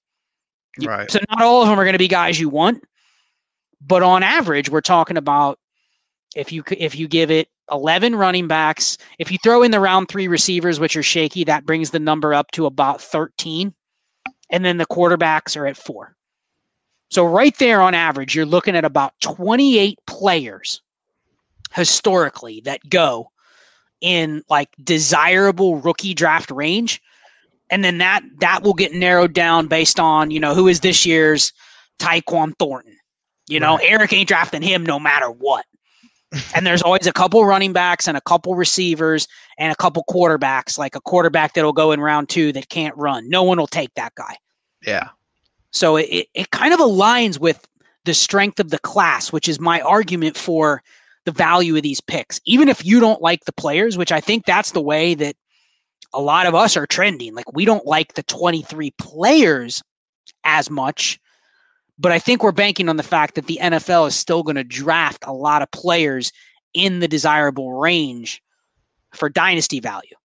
Right. 0.81 1.09
So 1.09 1.19
not 1.29 1.41
all 1.41 1.61
of 1.61 1.69
them 1.69 1.79
are 1.79 1.83
going 1.83 1.93
to 1.93 1.99
be 1.99 2.07
guys 2.07 2.39
you 2.39 2.49
want, 2.49 2.83
but 3.81 4.03
on 4.03 4.23
average, 4.23 4.69
we're 4.69 4.81
talking 4.81 5.17
about 5.17 5.59
if 6.35 6.51
you 6.51 6.63
if 6.77 6.95
you 6.95 7.07
give 7.07 7.31
it 7.31 7.47
11 7.71 8.15
running 8.15 8.47
backs, 8.47 8.97
if 9.19 9.31
you 9.31 9.37
throw 9.43 9.63
in 9.63 9.71
the 9.71 9.79
round 9.79 10.07
three 10.07 10.27
receivers, 10.27 10.79
which 10.79 10.95
are 10.95 11.03
shaky, 11.03 11.43
that 11.45 11.65
brings 11.65 11.91
the 11.91 11.99
number 11.99 12.33
up 12.33 12.51
to 12.51 12.65
about 12.65 13.01
13. 13.01 13.73
And 14.51 14.63
then 14.63 14.77
the 14.77 14.85
quarterbacks 14.85 15.57
are 15.57 15.65
at 15.65 15.77
four. 15.77 16.15
So, 17.09 17.25
right 17.25 17.55
there 17.57 17.81
on 17.81 17.93
average, 17.93 18.35
you're 18.35 18.45
looking 18.45 18.75
at 18.75 18.85
about 18.85 19.13
28 19.21 19.97
players 20.05 20.81
historically 21.75 22.61
that 22.65 22.79
go 22.89 23.31
in 24.01 24.43
like 24.49 24.69
desirable 24.83 25.77
rookie 25.77 26.13
draft 26.13 26.51
range. 26.51 27.01
And 27.69 27.83
then 27.83 27.97
that 27.97 28.23
that 28.39 28.63
will 28.63 28.73
get 28.73 28.93
narrowed 28.93 29.33
down 29.33 29.67
based 29.67 29.99
on, 29.99 30.31
you 30.31 30.39
know, 30.39 30.53
who 30.53 30.67
is 30.67 30.81
this 30.81 31.05
year's 31.05 31.51
Tyquan 31.99 32.53
Thornton? 32.59 32.95
You 33.47 33.59
know, 33.59 33.77
right. 33.77 33.85
Eric 33.89 34.13
ain't 34.13 34.27
drafting 34.27 34.61
him 34.61 34.85
no 34.85 34.99
matter 34.99 35.29
what. 35.29 35.65
and 36.55 36.65
there's 36.65 36.81
always 36.81 37.07
a 37.07 37.13
couple 37.13 37.43
running 37.45 37.73
backs 37.73 38.07
and 38.07 38.17
a 38.17 38.21
couple 38.21 38.55
receivers 38.55 39.27
and 39.57 39.71
a 39.71 39.75
couple 39.75 40.03
quarterbacks, 40.09 40.77
like 40.77 40.95
a 40.95 41.01
quarterback 41.01 41.53
that'll 41.53 41.73
go 41.73 41.91
in 41.91 41.99
round 41.99 42.29
two 42.29 42.51
that 42.51 42.69
can't 42.69 42.95
run. 42.97 43.29
No 43.29 43.43
one 43.43 43.57
will 43.57 43.67
take 43.67 43.93
that 43.95 44.13
guy. 44.15 44.35
Yeah. 44.85 45.09
So 45.71 45.97
it, 45.97 46.27
it 46.33 46.51
kind 46.51 46.73
of 46.73 46.79
aligns 46.79 47.39
with 47.39 47.67
the 48.05 48.13
strength 48.13 48.59
of 48.59 48.69
the 48.69 48.79
class, 48.79 49.31
which 49.31 49.47
is 49.47 49.59
my 49.59 49.81
argument 49.81 50.37
for 50.37 50.83
the 51.25 51.31
value 51.31 51.75
of 51.75 51.83
these 51.83 52.01
picks. 52.01 52.39
Even 52.45 52.69
if 52.69 52.85
you 52.85 52.99
don't 52.99 53.21
like 53.21 53.45
the 53.45 53.53
players, 53.53 53.97
which 53.97 54.11
I 54.11 54.21
think 54.21 54.45
that's 54.45 54.71
the 54.71 54.81
way 54.81 55.15
that 55.15 55.35
a 56.13 56.21
lot 56.21 56.45
of 56.45 56.55
us 56.55 56.77
are 56.77 56.87
trending. 56.87 57.35
Like 57.35 57.51
we 57.53 57.65
don't 57.65 57.85
like 57.85 58.13
the 58.13 58.23
23 58.23 58.91
players 58.97 59.81
as 60.43 60.69
much 60.69 61.19
but 61.97 62.11
I 62.11 62.19
think 62.19 62.43
we're 62.43 62.51
banking 62.51 62.89
on 62.89 62.97
the 62.97 63.03
fact 63.03 63.35
that 63.35 63.47
the 63.47 63.59
NFL 63.61 64.07
is 64.07 64.15
still 64.15 64.43
going 64.43 64.57
to 64.57 64.63
draft 64.63 65.23
a 65.25 65.33
lot 65.33 65.61
of 65.61 65.71
players 65.71 66.31
in 66.73 66.99
the 66.99 67.07
desirable 67.07 67.73
range 67.73 68.41
for 69.13 69.29
dynasty 69.29 69.79
value. 69.79 70.15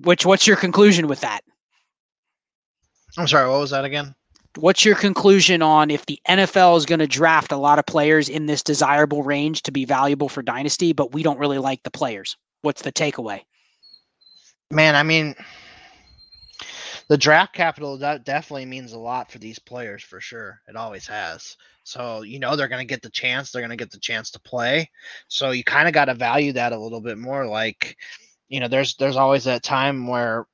Which 0.00 0.26
what's 0.26 0.46
your 0.46 0.56
conclusion 0.56 1.06
with 1.06 1.20
that? 1.20 1.42
I'm 3.16 3.28
sorry, 3.28 3.48
what 3.48 3.60
was 3.60 3.70
that 3.70 3.84
again? 3.84 4.14
What's 4.56 4.84
your 4.84 4.94
conclusion 4.94 5.62
on 5.62 5.90
if 5.90 6.06
the 6.06 6.20
NFL 6.28 6.76
is 6.76 6.86
going 6.86 7.00
to 7.00 7.08
draft 7.08 7.50
a 7.50 7.56
lot 7.56 7.78
of 7.78 7.86
players 7.86 8.28
in 8.28 8.46
this 8.46 8.62
desirable 8.62 9.22
range 9.22 9.62
to 9.62 9.72
be 9.72 9.84
valuable 9.84 10.28
for 10.28 10.42
dynasty, 10.42 10.92
but 10.92 11.12
we 11.12 11.22
don't 11.24 11.38
really 11.38 11.58
like 11.58 11.82
the 11.82 11.90
players? 11.90 12.36
What's 12.62 12.82
the 12.82 12.92
takeaway? 12.92 13.40
Man, 14.70 14.94
I 14.94 15.02
mean, 15.02 15.34
the 17.08 17.18
draft 17.18 17.52
capital 17.52 17.98
that 17.98 18.24
definitely 18.24 18.66
means 18.66 18.92
a 18.92 18.98
lot 18.98 19.30
for 19.30 19.38
these 19.38 19.58
players 19.58 20.02
for 20.02 20.20
sure. 20.20 20.60
It 20.68 20.76
always 20.76 21.06
has. 21.06 21.56
So 21.82 22.22
you 22.22 22.38
know 22.38 22.56
they're 22.56 22.68
going 22.68 22.86
to 22.86 22.92
get 22.92 23.02
the 23.02 23.10
chance. 23.10 23.50
They're 23.50 23.60
going 23.60 23.70
to 23.70 23.76
get 23.76 23.90
the 23.90 23.98
chance 23.98 24.30
to 24.30 24.40
play. 24.40 24.90
So 25.28 25.50
you 25.50 25.64
kind 25.64 25.86
of 25.86 25.94
got 25.94 26.06
to 26.06 26.14
value 26.14 26.52
that 26.52 26.72
a 26.72 26.78
little 26.78 27.00
bit 27.00 27.18
more. 27.18 27.46
Like, 27.46 27.96
you 28.48 28.60
know, 28.60 28.68
there's 28.68 28.96
there's 28.96 29.16
always 29.16 29.44
that 29.44 29.62
time 29.62 30.06
where 30.06 30.46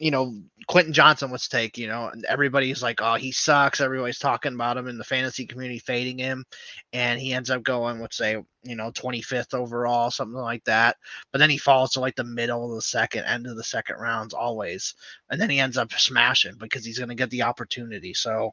you 0.00 0.10
know, 0.10 0.34
Quentin 0.66 0.92
Johnston 0.92 1.30
was 1.30 1.46
take, 1.46 1.78
you 1.78 1.86
know, 1.86 2.08
and 2.08 2.24
everybody's 2.24 2.82
like, 2.82 3.00
oh, 3.00 3.14
he 3.14 3.30
sucks. 3.30 3.80
Everybody's 3.80 4.18
talking 4.18 4.54
about 4.54 4.76
him 4.76 4.88
in 4.88 4.98
the 4.98 5.04
fantasy 5.04 5.46
community, 5.46 5.78
fading 5.78 6.18
him. 6.18 6.44
And 6.92 7.20
he 7.20 7.32
ends 7.32 7.48
up 7.48 7.62
going, 7.62 8.00
let's 8.00 8.16
say, 8.16 8.36
you 8.64 8.74
know, 8.74 8.90
25th 8.90 9.54
overall, 9.54 10.10
something 10.10 10.40
like 10.40 10.64
that. 10.64 10.96
But 11.30 11.38
then 11.38 11.50
he 11.50 11.58
falls 11.58 11.92
to 11.92 12.00
like 12.00 12.16
the 12.16 12.24
middle 12.24 12.68
of 12.68 12.74
the 12.74 12.82
second, 12.82 13.24
end 13.24 13.46
of 13.46 13.56
the 13.56 13.62
second 13.62 13.96
rounds 14.00 14.34
always. 14.34 14.94
And 15.30 15.40
then 15.40 15.50
he 15.50 15.60
ends 15.60 15.78
up 15.78 15.92
smashing 15.92 16.56
because 16.58 16.84
he's 16.84 16.98
going 16.98 17.10
to 17.10 17.14
get 17.14 17.30
the 17.30 17.42
opportunity. 17.42 18.14
So, 18.14 18.52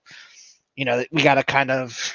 you 0.76 0.86
know, 0.86 1.04
we 1.12 1.24
got 1.24 1.36
to 1.36 1.44
kind 1.44 1.72
of 1.72 2.14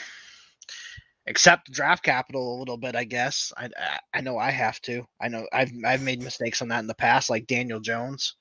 accept 1.26 1.72
draft 1.72 2.04
capital 2.04 2.56
a 2.56 2.60
little 2.60 2.76
bit, 2.76 2.94
I 2.94 3.04
guess. 3.04 3.52
I, 3.56 3.70
I 4.14 4.20
know 4.20 4.38
I 4.38 4.50
have 4.50 4.80
to. 4.82 5.04
I 5.20 5.28
know 5.28 5.46
I've 5.52 5.72
I've 5.84 6.02
made 6.02 6.22
mistakes 6.22 6.62
on 6.62 6.68
that 6.68 6.80
in 6.80 6.86
the 6.86 6.94
past, 6.94 7.28
like 7.28 7.48
Daniel 7.48 7.80
Jones. 7.80 8.36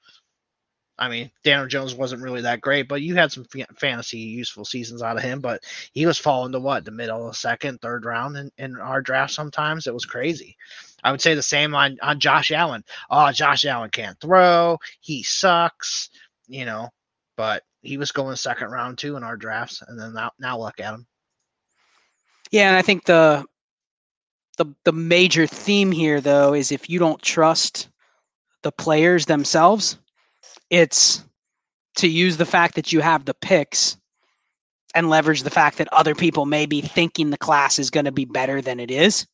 I 0.98 1.10
mean, 1.10 1.30
Daniel 1.44 1.68
Jones 1.68 1.94
wasn't 1.94 2.22
really 2.22 2.42
that 2.42 2.62
great, 2.62 2.88
but 2.88 3.02
you 3.02 3.16
had 3.16 3.32
some 3.32 3.46
f- 3.54 3.68
fantasy 3.78 4.20
useful 4.20 4.64
seasons 4.64 5.02
out 5.02 5.18
of 5.18 5.24
him. 5.24 5.42
But 5.42 5.64
he 5.92 6.06
was 6.06 6.18
falling 6.18 6.54
to 6.54 6.60
what 6.60 6.86
the 6.86 6.92
middle 6.92 7.28
of 7.28 7.36
second, 7.36 7.82
third 7.82 8.06
round 8.06 8.38
in, 8.38 8.52
in 8.58 8.78
our 8.78 9.02
draft. 9.02 9.34
Sometimes 9.34 9.88
it 9.88 9.94
was 9.94 10.06
crazy. 10.06 10.56
I 11.04 11.12
would 11.12 11.22
say 11.22 11.36
the 11.36 11.44
same 11.44 11.76
on 11.76 11.98
on 12.02 12.20
Josh 12.20 12.52
Allen. 12.52 12.84
Oh, 13.10 13.32
Josh 13.32 13.66
Allen 13.66 13.90
can't 13.90 14.20
throw. 14.20 14.78
He 15.02 15.22
sucks. 15.24 16.10
You 16.48 16.66
know, 16.66 16.90
but 17.36 17.64
he 17.82 17.98
was 17.98 18.12
going 18.12 18.36
second 18.36 18.72
round 18.72 18.98
too 18.98 19.18
in 19.18 19.24
our 19.24 19.38
drafts, 19.38 19.84
and 19.86 20.00
then 20.00 20.14
now 20.14 20.32
now 20.40 20.58
look 20.58 20.80
at 20.80 20.94
him. 20.94 21.06
Yeah, 22.52 22.70
and 22.70 22.78
I 22.78 22.82
think 22.82 23.06
the 23.06 23.46
the 24.58 24.68
the 24.86 24.94
major 24.94 25.46
theme 25.46 25.92
here 25.92 26.22
though 26.22 26.54
is 26.54 26.72
if 26.72 26.90
you 26.90 27.00
don't 27.00 27.22
trust 27.22 27.90
the 28.62 28.72
players 28.72 29.26
themselves. 29.26 29.98
It's 30.70 31.24
to 31.98 32.08
use 32.08 32.38
the 32.38 32.46
fact 32.46 32.76
that 32.76 32.92
you 32.92 33.00
have 33.02 33.26
the 33.26 33.34
picks 33.34 33.98
and 34.94 35.10
leverage 35.10 35.44
the 35.44 35.50
fact 35.50 35.78
that 35.78 35.92
other 35.92 36.16
people 36.16 36.46
may 36.46 36.66
be 36.66 36.82
thinking 36.82 37.30
the 37.30 37.38
class 37.38 37.80
is 37.80 37.90
going 37.90 38.06
to 38.06 38.12
be 38.12 38.26
better 38.26 38.62
than 38.62 38.80
it 38.80 38.90
is. 38.90 39.28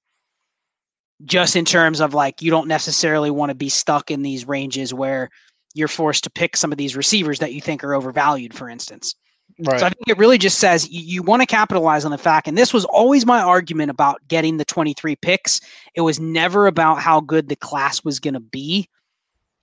Just 1.23 1.55
in 1.55 1.65
terms 1.65 2.01
of 2.01 2.15
like, 2.15 2.41
you 2.41 2.49
don't 2.49 2.67
necessarily 2.67 3.29
want 3.29 3.51
to 3.51 3.55
be 3.55 3.69
stuck 3.69 4.09
in 4.09 4.23
these 4.23 4.47
ranges 4.47 4.93
where 4.93 5.29
you're 5.75 5.87
forced 5.87 6.23
to 6.23 6.31
pick 6.31 6.57
some 6.57 6.71
of 6.71 6.77
these 6.77 6.95
receivers 6.95 7.39
that 7.39 7.53
you 7.53 7.61
think 7.61 7.83
are 7.83 7.93
overvalued, 7.93 8.53
for 8.53 8.67
instance. 8.69 9.15
Right. 9.59 9.79
So 9.79 9.85
I 9.85 9.89
think 9.89 10.07
it 10.07 10.17
really 10.17 10.39
just 10.39 10.59
says 10.59 10.89
you, 10.89 11.01
you 11.01 11.23
want 11.23 11.41
to 11.43 11.45
capitalize 11.45 12.05
on 12.05 12.11
the 12.11 12.17
fact, 12.17 12.47
and 12.47 12.57
this 12.57 12.73
was 12.73 12.85
always 12.85 13.25
my 13.25 13.41
argument 13.41 13.91
about 13.91 14.19
getting 14.27 14.57
the 14.57 14.65
23 14.65 15.15
picks. 15.17 15.61
It 15.93 16.01
was 16.01 16.19
never 16.19 16.65
about 16.65 16.99
how 16.99 17.21
good 17.21 17.49
the 17.49 17.55
class 17.55 18.03
was 18.03 18.19
going 18.19 18.33
to 18.33 18.39
be 18.39 18.89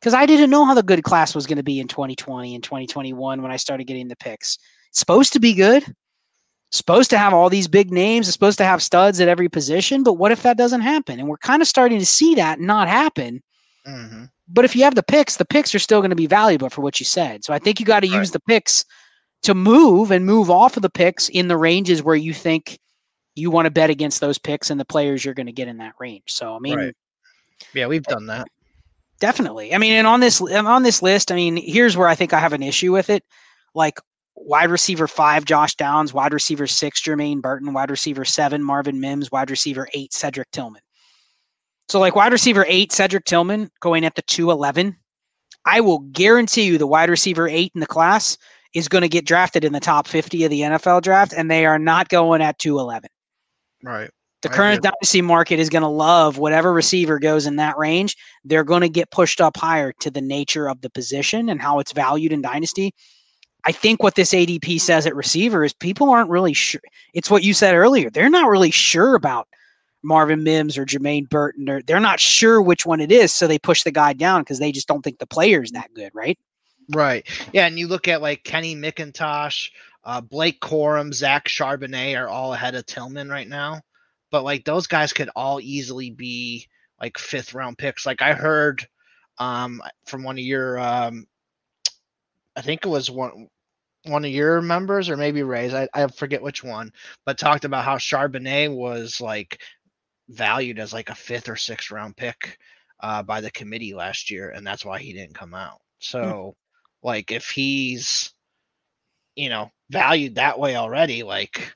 because 0.00 0.14
I 0.14 0.26
didn't 0.26 0.50
know 0.50 0.64
how 0.64 0.74
the 0.74 0.82
good 0.82 1.02
class 1.02 1.34
was 1.34 1.46
going 1.46 1.56
to 1.56 1.62
be 1.62 1.80
in 1.80 1.88
2020 1.88 2.54
and 2.54 2.62
2021 2.62 3.42
when 3.42 3.50
I 3.50 3.56
started 3.56 3.84
getting 3.84 4.08
the 4.08 4.16
picks. 4.16 4.58
It's 4.90 4.98
supposed 4.98 5.32
to 5.32 5.40
be 5.40 5.54
good, 5.54 5.84
supposed 6.70 7.10
to 7.10 7.18
have 7.18 7.34
all 7.34 7.50
these 7.50 7.68
big 7.68 7.90
names, 7.90 8.28
it's 8.28 8.34
supposed 8.34 8.58
to 8.58 8.64
have 8.64 8.82
studs 8.82 9.20
at 9.20 9.28
every 9.28 9.48
position. 9.48 10.02
But 10.02 10.14
what 10.14 10.32
if 10.32 10.42
that 10.42 10.56
doesn't 10.56 10.82
happen? 10.82 11.18
And 11.18 11.28
we're 11.28 11.38
kind 11.38 11.62
of 11.62 11.68
starting 11.68 11.98
to 11.98 12.06
see 12.06 12.34
that 12.36 12.60
not 12.60 12.88
happen. 12.88 13.42
Mm-hmm. 13.86 14.24
But 14.48 14.64
if 14.64 14.74
you 14.74 14.84
have 14.84 14.94
the 14.94 15.02
picks, 15.02 15.36
the 15.36 15.44
picks 15.44 15.74
are 15.74 15.78
still 15.78 16.00
going 16.00 16.10
to 16.10 16.16
be 16.16 16.26
valuable 16.26 16.70
for 16.70 16.80
what 16.80 17.00
you 17.00 17.04
said. 17.06 17.44
So 17.44 17.52
I 17.52 17.58
think 17.58 17.80
you 17.80 17.86
got 17.86 18.00
to 18.00 18.10
right. 18.10 18.18
use 18.18 18.30
the 18.30 18.40
picks 18.40 18.84
to 19.42 19.54
move 19.54 20.10
and 20.10 20.24
move 20.24 20.50
off 20.50 20.76
of 20.76 20.82
the 20.82 20.90
picks 20.90 21.28
in 21.28 21.48
the 21.48 21.56
ranges 21.56 22.02
where 22.02 22.16
you 22.16 22.32
think 22.32 22.78
you 23.34 23.50
want 23.50 23.66
to 23.66 23.70
bet 23.70 23.90
against 23.90 24.20
those 24.20 24.38
picks 24.38 24.70
and 24.70 24.80
the 24.80 24.84
players 24.84 25.24
you're 25.24 25.34
going 25.34 25.46
to 25.46 25.52
get 25.52 25.68
in 25.68 25.78
that 25.78 25.94
range. 26.00 26.24
So 26.26 26.54
I 26.54 26.58
mean, 26.58 26.76
right. 26.76 26.96
yeah, 27.74 27.86
we've 27.86 28.02
done 28.02 28.26
that. 28.26 28.48
Definitely. 29.20 29.74
I 29.74 29.78
mean, 29.78 29.92
and 29.92 30.06
on 30.06 30.20
this 30.20 30.40
um, 30.40 30.66
on 30.66 30.82
this 30.82 31.02
list, 31.02 31.32
I 31.32 31.34
mean, 31.34 31.56
here's 31.56 31.96
where 31.96 32.08
I 32.08 32.14
think 32.14 32.32
I 32.32 32.38
have 32.38 32.52
an 32.52 32.62
issue 32.62 32.92
with 32.92 33.10
it. 33.10 33.24
Like 33.74 33.98
wide 34.36 34.70
receiver 34.70 35.08
five, 35.08 35.44
Josh 35.44 35.74
Downs, 35.74 36.14
wide 36.14 36.32
receiver 36.32 36.66
six, 36.66 37.02
Jermaine 37.02 37.42
Burton, 37.42 37.72
wide 37.72 37.90
receiver 37.90 38.24
seven, 38.24 38.62
Marvin 38.62 39.00
Mims, 39.00 39.32
wide 39.32 39.50
receiver 39.50 39.88
eight, 39.92 40.12
Cedric 40.12 40.50
Tillman. 40.52 40.82
So, 41.88 41.98
like 41.98 42.14
wide 42.14 42.32
receiver 42.32 42.64
eight, 42.68 42.92
Cedric 42.92 43.24
Tillman 43.24 43.70
going 43.80 44.04
at 44.04 44.14
the 44.14 44.22
211, 44.22 44.96
I 45.64 45.80
will 45.80 46.00
guarantee 46.00 46.64
you 46.64 46.78
the 46.78 46.86
wide 46.86 47.08
receiver 47.08 47.48
eight 47.48 47.72
in 47.74 47.80
the 47.80 47.86
class 47.86 48.36
is 48.74 48.88
going 48.88 49.02
to 49.02 49.08
get 49.08 49.26
drafted 49.26 49.64
in 49.64 49.72
the 49.72 49.80
top 49.80 50.06
50 50.06 50.44
of 50.44 50.50
the 50.50 50.60
NFL 50.60 51.02
draft, 51.02 51.32
and 51.34 51.50
they 51.50 51.64
are 51.64 51.78
not 51.78 52.10
going 52.10 52.42
at 52.42 52.58
211. 52.58 53.08
Right. 53.82 54.10
The 54.42 54.48
current 54.48 54.82
dynasty 54.82 55.20
market 55.20 55.58
is 55.58 55.68
going 55.68 55.82
to 55.82 55.88
love 55.88 56.38
whatever 56.38 56.72
receiver 56.72 57.18
goes 57.18 57.46
in 57.46 57.56
that 57.56 57.76
range. 57.76 58.16
They're 58.44 58.64
going 58.64 58.82
to 58.82 58.88
get 58.88 59.10
pushed 59.10 59.40
up 59.40 59.56
higher 59.56 59.92
to 60.00 60.10
the 60.10 60.20
nature 60.20 60.68
of 60.68 60.80
the 60.80 60.90
position 60.90 61.48
and 61.48 61.60
how 61.60 61.80
it's 61.80 61.92
valued 61.92 62.32
in 62.32 62.40
dynasty. 62.40 62.94
I 63.64 63.72
think 63.72 64.00
what 64.02 64.14
this 64.14 64.32
ADP 64.32 64.80
says 64.80 65.06
at 65.06 65.16
receiver 65.16 65.64
is 65.64 65.72
people 65.72 66.10
aren't 66.10 66.30
really 66.30 66.52
sure. 66.52 66.80
It's 67.14 67.30
what 67.30 67.42
you 67.42 67.52
said 67.52 67.74
earlier. 67.74 68.10
They're 68.10 68.30
not 68.30 68.48
really 68.48 68.70
sure 68.70 69.16
about 69.16 69.48
Marvin 70.04 70.44
Mims 70.44 70.78
or 70.78 70.86
Jermaine 70.86 71.28
Burton. 71.28 71.68
Or 71.68 71.82
they're 71.82 71.98
not 71.98 72.20
sure 72.20 72.62
which 72.62 72.86
one 72.86 73.00
it 73.00 73.10
is, 73.10 73.32
so 73.32 73.46
they 73.46 73.58
push 73.58 73.82
the 73.82 73.90
guy 73.90 74.12
down 74.12 74.42
because 74.42 74.60
they 74.60 74.70
just 74.70 74.86
don't 74.86 75.02
think 75.02 75.18
the 75.18 75.26
player 75.26 75.62
is 75.62 75.72
that 75.72 75.92
good, 75.94 76.12
right? 76.14 76.38
Right. 76.94 77.26
Yeah, 77.52 77.66
and 77.66 77.78
you 77.78 77.88
look 77.88 78.08
at 78.08 78.22
like 78.22 78.44
Kenny 78.44 78.74
McIntosh, 78.74 79.70
uh, 80.04 80.20
Blake 80.20 80.60
Corum, 80.60 81.12
Zach 81.12 81.48
Charbonnet 81.48 82.18
are 82.18 82.28
all 82.28 82.54
ahead 82.54 82.74
of 82.74 82.86
Tillman 82.86 83.28
right 83.28 83.48
now. 83.48 83.80
But 84.30 84.44
like 84.44 84.64
those 84.64 84.86
guys 84.86 85.12
could 85.12 85.30
all 85.34 85.60
easily 85.60 86.10
be 86.10 86.68
like 87.00 87.18
fifth 87.18 87.54
round 87.54 87.78
picks. 87.78 88.06
Like 88.06 88.22
I 88.22 88.34
heard 88.34 88.86
um, 89.38 89.82
from 90.06 90.22
one 90.22 90.38
of 90.38 90.44
your 90.44 90.78
um, 90.78 91.26
I 92.56 92.60
think 92.60 92.84
it 92.84 92.88
was 92.88 93.10
one 93.10 93.48
one 94.04 94.24
of 94.24 94.30
your 94.30 94.60
members 94.60 95.10
or 95.10 95.16
maybe 95.16 95.42
Ray's, 95.42 95.74
I, 95.74 95.88
I 95.92 96.06
forget 96.08 96.42
which 96.42 96.64
one, 96.64 96.92
but 97.26 97.38
talked 97.38 97.64
about 97.64 97.84
how 97.84 97.96
Charbonnet 97.96 98.74
was 98.74 99.20
like 99.20 99.60
valued 100.28 100.78
as 100.78 100.92
like 100.92 101.10
a 101.10 101.14
fifth 101.14 101.48
or 101.48 101.56
sixth 101.56 101.90
round 101.90 102.16
pick 102.16 102.58
uh, 103.00 103.22
by 103.22 103.40
the 103.40 103.50
committee 103.50 103.94
last 103.94 104.30
year, 104.30 104.50
and 104.50 104.66
that's 104.66 104.84
why 104.84 104.98
he 104.98 105.12
didn't 105.12 105.34
come 105.34 105.54
out. 105.54 105.80
So, 105.98 106.56
hmm. 107.02 107.08
like, 107.08 107.30
if 107.30 107.48
he's 107.50 108.32
you 109.36 109.48
know 109.48 109.70
valued 109.90 110.36
that 110.36 110.58
way 110.58 110.76
already, 110.76 111.22
like 111.22 111.74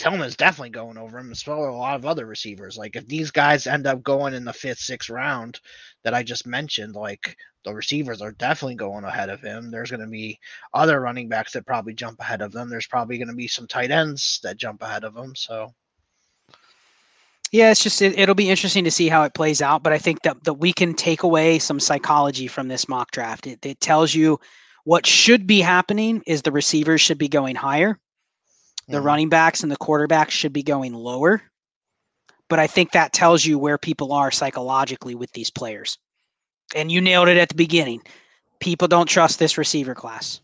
Tillman's 0.00 0.34
definitely 0.34 0.70
going 0.70 0.96
over 0.96 1.18
him, 1.18 1.30
as 1.30 1.46
well 1.46 1.62
as 1.62 1.68
a 1.68 1.72
lot 1.72 1.94
of 1.94 2.06
other 2.06 2.24
receivers. 2.24 2.78
Like 2.78 2.96
if 2.96 3.06
these 3.06 3.30
guys 3.30 3.66
end 3.66 3.86
up 3.86 4.02
going 4.02 4.32
in 4.32 4.44
the 4.44 4.52
fifth, 4.52 4.78
sixth 4.78 5.10
round 5.10 5.60
that 6.04 6.14
I 6.14 6.22
just 6.22 6.46
mentioned, 6.46 6.94
like 6.94 7.36
the 7.66 7.74
receivers 7.74 8.22
are 8.22 8.32
definitely 8.32 8.76
going 8.76 9.04
ahead 9.04 9.28
of 9.28 9.42
him. 9.42 9.70
There's 9.70 9.90
going 9.90 10.00
to 10.00 10.06
be 10.06 10.38
other 10.72 11.02
running 11.02 11.28
backs 11.28 11.52
that 11.52 11.66
probably 11.66 11.92
jump 11.92 12.18
ahead 12.18 12.40
of 12.40 12.50
them. 12.50 12.70
There's 12.70 12.86
probably 12.86 13.18
going 13.18 13.28
to 13.28 13.34
be 13.34 13.46
some 13.46 13.66
tight 13.66 13.90
ends 13.90 14.40
that 14.42 14.56
jump 14.56 14.80
ahead 14.80 15.04
of 15.04 15.12
them. 15.12 15.34
So 15.36 15.74
yeah, 17.52 17.70
it's 17.70 17.82
just 17.82 18.00
it, 18.00 18.26
will 18.26 18.34
be 18.34 18.48
interesting 18.48 18.84
to 18.84 18.90
see 18.90 19.10
how 19.10 19.24
it 19.24 19.34
plays 19.34 19.60
out. 19.60 19.82
But 19.82 19.92
I 19.92 19.98
think 19.98 20.22
that 20.22 20.42
that 20.44 20.54
we 20.54 20.72
can 20.72 20.94
take 20.94 21.24
away 21.24 21.58
some 21.58 21.78
psychology 21.78 22.46
from 22.46 22.68
this 22.68 22.88
mock 22.88 23.10
draft. 23.10 23.46
It, 23.46 23.66
it 23.66 23.80
tells 23.82 24.14
you 24.14 24.40
what 24.84 25.04
should 25.04 25.46
be 25.46 25.60
happening 25.60 26.22
is 26.26 26.40
the 26.40 26.52
receivers 26.52 27.02
should 27.02 27.18
be 27.18 27.28
going 27.28 27.54
higher 27.54 28.00
the 28.90 28.96
mm-hmm. 28.98 29.06
running 29.06 29.28
backs 29.28 29.62
and 29.62 29.70
the 29.70 29.76
quarterbacks 29.76 30.30
should 30.30 30.52
be 30.52 30.62
going 30.62 30.92
lower. 30.92 31.42
But 32.48 32.58
I 32.58 32.66
think 32.66 32.92
that 32.92 33.12
tells 33.12 33.44
you 33.44 33.58
where 33.58 33.78
people 33.78 34.12
are 34.12 34.30
psychologically 34.30 35.14
with 35.14 35.32
these 35.32 35.50
players. 35.50 35.98
And 36.74 36.90
you 36.90 37.00
nailed 37.00 37.28
it 37.28 37.38
at 37.38 37.48
the 37.48 37.54
beginning. 37.54 38.02
People 38.60 38.88
don't 38.88 39.08
trust 39.08 39.38
this 39.38 39.56
receiver 39.56 39.94
class. 39.94 40.40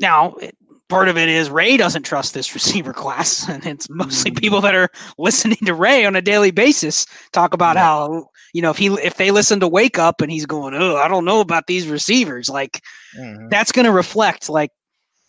Now, 0.00 0.34
it, 0.34 0.56
part 0.88 1.08
of 1.08 1.16
it 1.16 1.28
is 1.28 1.50
Ray 1.50 1.76
doesn't 1.76 2.02
trust 2.02 2.34
this 2.34 2.54
receiver 2.54 2.92
class, 2.92 3.48
and 3.48 3.64
it's 3.66 3.88
mostly 3.88 4.30
mm-hmm. 4.30 4.40
people 4.40 4.60
that 4.62 4.74
are 4.74 4.90
listening 5.18 5.58
to 5.64 5.74
Ray 5.74 6.04
on 6.04 6.16
a 6.16 6.22
daily 6.22 6.50
basis 6.50 7.06
talk 7.32 7.54
about 7.54 7.76
yeah. 7.76 7.82
how 7.82 8.28
you 8.52 8.62
know 8.62 8.70
if 8.70 8.76
he 8.76 8.86
if 8.86 9.16
they 9.16 9.30
listen 9.30 9.60
to 9.60 9.68
Wake 9.68 9.98
Up 9.98 10.20
and 10.20 10.30
he's 10.30 10.46
going, 10.46 10.74
oh, 10.74 10.96
I 10.96 11.08
don't 11.08 11.24
know 11.24 11.40
about 11.40 11.66
these 11.66 11.86
receivers, 11.86 12.48
like 12.48 12.80
mm-hmm. 13.16 13.48
that's 13.48 13.72
going 13.72 13.86
to 13.86 13.92
reflect 13.92 14.48
like 14.48 14.70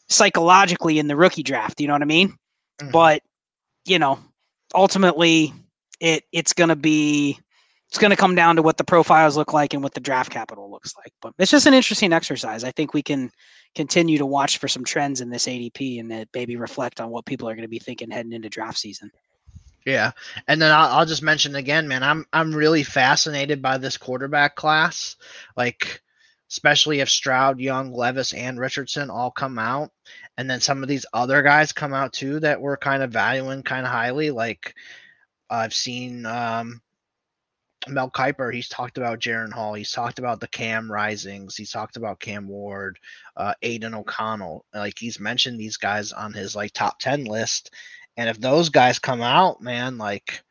psychologically 0.10 1.00
in 1.00 1.08
the 1.08 1.16
rookie 1.16 1.44
draft. 1.44 1.82
You 1.82 1.88
know 1.88 1.94
what 1.94 2.02
I 2.02 2.06
mean? 2.06 2.30
Mm-hmm. 2.80 2.92
But 2.92 3.22
you 3.86 4.00
know, 4.00 4.20
ultimately, 4.74 5.54
it 6.00 6.24
it's 6.32 6.54
going 6.54 6.70
to 6.70 6.76
be 6.76 7.40
it's 7.90 7.98
going 7.98 8.12
to 8.12 8.18
come 8.18 8.36
down 8.36 8.58
to 8.58 8.62
what 8.62 8.78
the 8.78 8.84
profiles 8.84 9.38
look 9.38 9.54
like 9.54 9.74
and 9.74 9.84
what 9.84 9.94
the 9.94 10.00
draft 10.00 10.32
capital 10.32 10.70
looks 10.70 10.94
like. 10.98 11.14
But 11.22 11.34
it's 11.38 11.52
just 11.52 11.68
an 11.68 11.74
interesting 11.74 12.14
exercise. 12.14 12.64
I 12.64 12.72
think 12.72 12.94
we 12.94 13.04
can 13.04 13.32
continue 13.76 14.18
to 14.18 14.26
watch 14.26 14.58
for 14.58 14.68
some 14.68 14.84
trends 14.84 15.22
in 15.22 15.30
this 15.30 15.46
ADP 15.46 16.00
and 16.00 16.12
that 16.12 16.30
maybe 16.34 16.56
reflect 16.56 17.00
on 17.00 17.10
what 17.10 17.26
people 17.26 17.48
are 17.48 17.56
going 17.56 17.64
to 17.64 17.70
be 17.70 17.80
thinking 17.80 18.10
heading 18.10 18.34
into 18.34 18.50
draft 18.50 18.78
season. 18.78 19.12
Yeah, 19.86 20.12
and 20.48 20.60
then 20.60 20.72
I'll, 20.72 21.00
I'll 21.00 21.06
just 21.06 21.22
mention 21.22 21.56
again, 21.56 21.88
man. 21.88 22.02
I'm 22.02 22.26
I'm 22.34 22.56
really 22.56 22.84
fascinated 22.84 23.62
by 23.62 23.78
this 23.78 23.98
quarterback 23.98 24.56
class. 24.56 25.16
Like 25.56 26.02
especially 26.50 27.00
if 27.00 27.10
Stroud, 27.10 27.60
Young, 27.60 27.92
Levis, 27.92 28.34
and 28.34 28.60
Richardson 28.60 29.10
all 29.10 29.32
come 29.32 29.58
out, 29.58 29.92
and 30.38 30.50
then 30.50 30.60
some 30.60 30.84
of 30.84 30.90
these 30.90 31.06
other 31.14 31.42
guys 31.42 31.72
come 31.72 31.94
out 31.94 32.14
too 32.14 32.40
that 32.40 32.62
we're 32.62 32.78
kind 32.78 33.04
of 33.04 33.12
valuing 33.12 33.64
kind 33.64 33.86
of 33.86 33.92
highly. 33.92 34.32
Like 34.32 34.76
I've 35.50 35.74
seen 35.74 36.26
um, 36.26 36.82
Mel 37.88 38.12
Kiper, 38.12 38.54
he's 38.54 38.70
talked 38.70 38.98
about 38.98 39.20
Jaren 39.20 39.52
Hall, 39.52 39.74
he's 39.74 39.92
talked 39.92 40.20
about 40.20 40.40
the 40.40 40.48
Cam 40.48 40.92
Risings, 40.92 41.56
he's 41.56 41.72
talked 41.72 41.98
about 41.98 42.20
Cam 42.20 42.48
Ward, 42.48 43.00
uh, 43.38 43.54
Aidan 43.62 43.96
O'Connell. 43.96 44.66
Like 44.74 45.00
he's 45.00 45.20
mentioned 45.20 45.60
these 45.60 45.78
guys 45.78 46.12
on 46.12 46.34
his 46.34 46.56
like 46.56 46.74
top 46.74 47.00
ten 47.00 47.26
list, 47.26 47.74
and 48.18 48.30
if 48.30 48.40
those 48.40 48.70
guys 48.70 49.00
come 49.00 49.22
out, 49.22 49.62
man, 49.62 49.98
like 49.98 50.44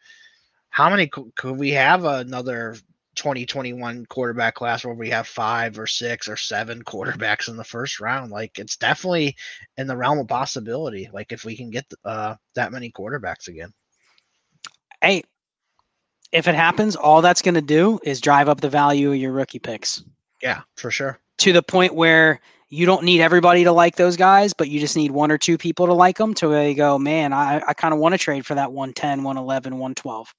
how 0.71 0.91
many 0.91 1.07
could 1.07 1.57
we 1.57 1.71
have 1.71 2.05
another 2.05 2.75
2021 3.15 4.07
quarterback 4.07 4.55
class 4.55 4.85
where 4.85 4.95
we 4.95 5.11
have 5.11 5.27
five 5.27 5.79
or 5.79 5.87
six 5.87 6.29
or 6.29 6.37
seven 6.37 6.83
quarterbacks 6.85 7.49
in 7.49 7.57
the 7.57 7.65
first 7.65 8.01
round. 8.01 8.31
Like 8.31 8.59
it's 8.59 8.77
definitely 8.77 9.37
in 9.77 9.87
the 9.87 9.97
realm 9.97 10.19
of 10.19 10.29
possibility. 10.29 11.09
Like 11.13 11.33
if 11.33 11.45
we 11.45 11.57
can 11.57 11.71
get 11.71 11.85
uh, 12.05 12.37
that 12.55 12.73
many 12.73 12.91
quarterbacks 12.91 13.49
again. 13.49 13.73
Hey, 15.01 15.23
if 16.33 16.49
it 16.49 16.55
happens, 16.55 16.97
all 16.97 17.23
that's 17.23 17.43
going 17.43 17.55
to 17.55 17.63
do 17.63 18.01
is 18.03 18.21
drive 18.21 18.49
up 18.49 18.61
the 18.61 18.69
value 18.69 19.13
of 19.13 19.17
your 19.17 19.33
rookie 19.33 19.59
picks. 19.59 20.03
Yeah, 20.43 20.63
for 20.77 20.91
sure. 20.91 21.19
To 21.39 21.53
the 21.53 21.63
point 21.63 21.95
where 21.95 22.41
you 22.69 22.87
don't 22.87 23.05
need 23.05 23.21
everybody 23.21 23.65
to 23.65 23.73
like 23.73 23.95
those 23.95 24.17
guys, 24.17 24.53
but 24.53 24.69
you 24.69 24.81
just 24.81 24.97
need 24.97 25.13
one 25.13 25.31
or 25.31 25.39
two 25.39 25.57
people 25.57 25.87
to 25.87 25.93
like 25.93 26.19
them 26.19 26.35
to 26.35 26.49
where 26.49 26.69
you 26.69 26.75
go, 26.75 26.99
man, 26.99 27.33
I, 27.33 27.63
I 27.69 27.73
kind 27.75 27.95
of 27.95 28.01
want 28.01 28.15
to 28.15 28.19
trade 28.19 28.45
for 28.45 28.57
that 28.57 28.73
110, 28.73 29.23
111, 29.23 29.75
112. 29.75 30.35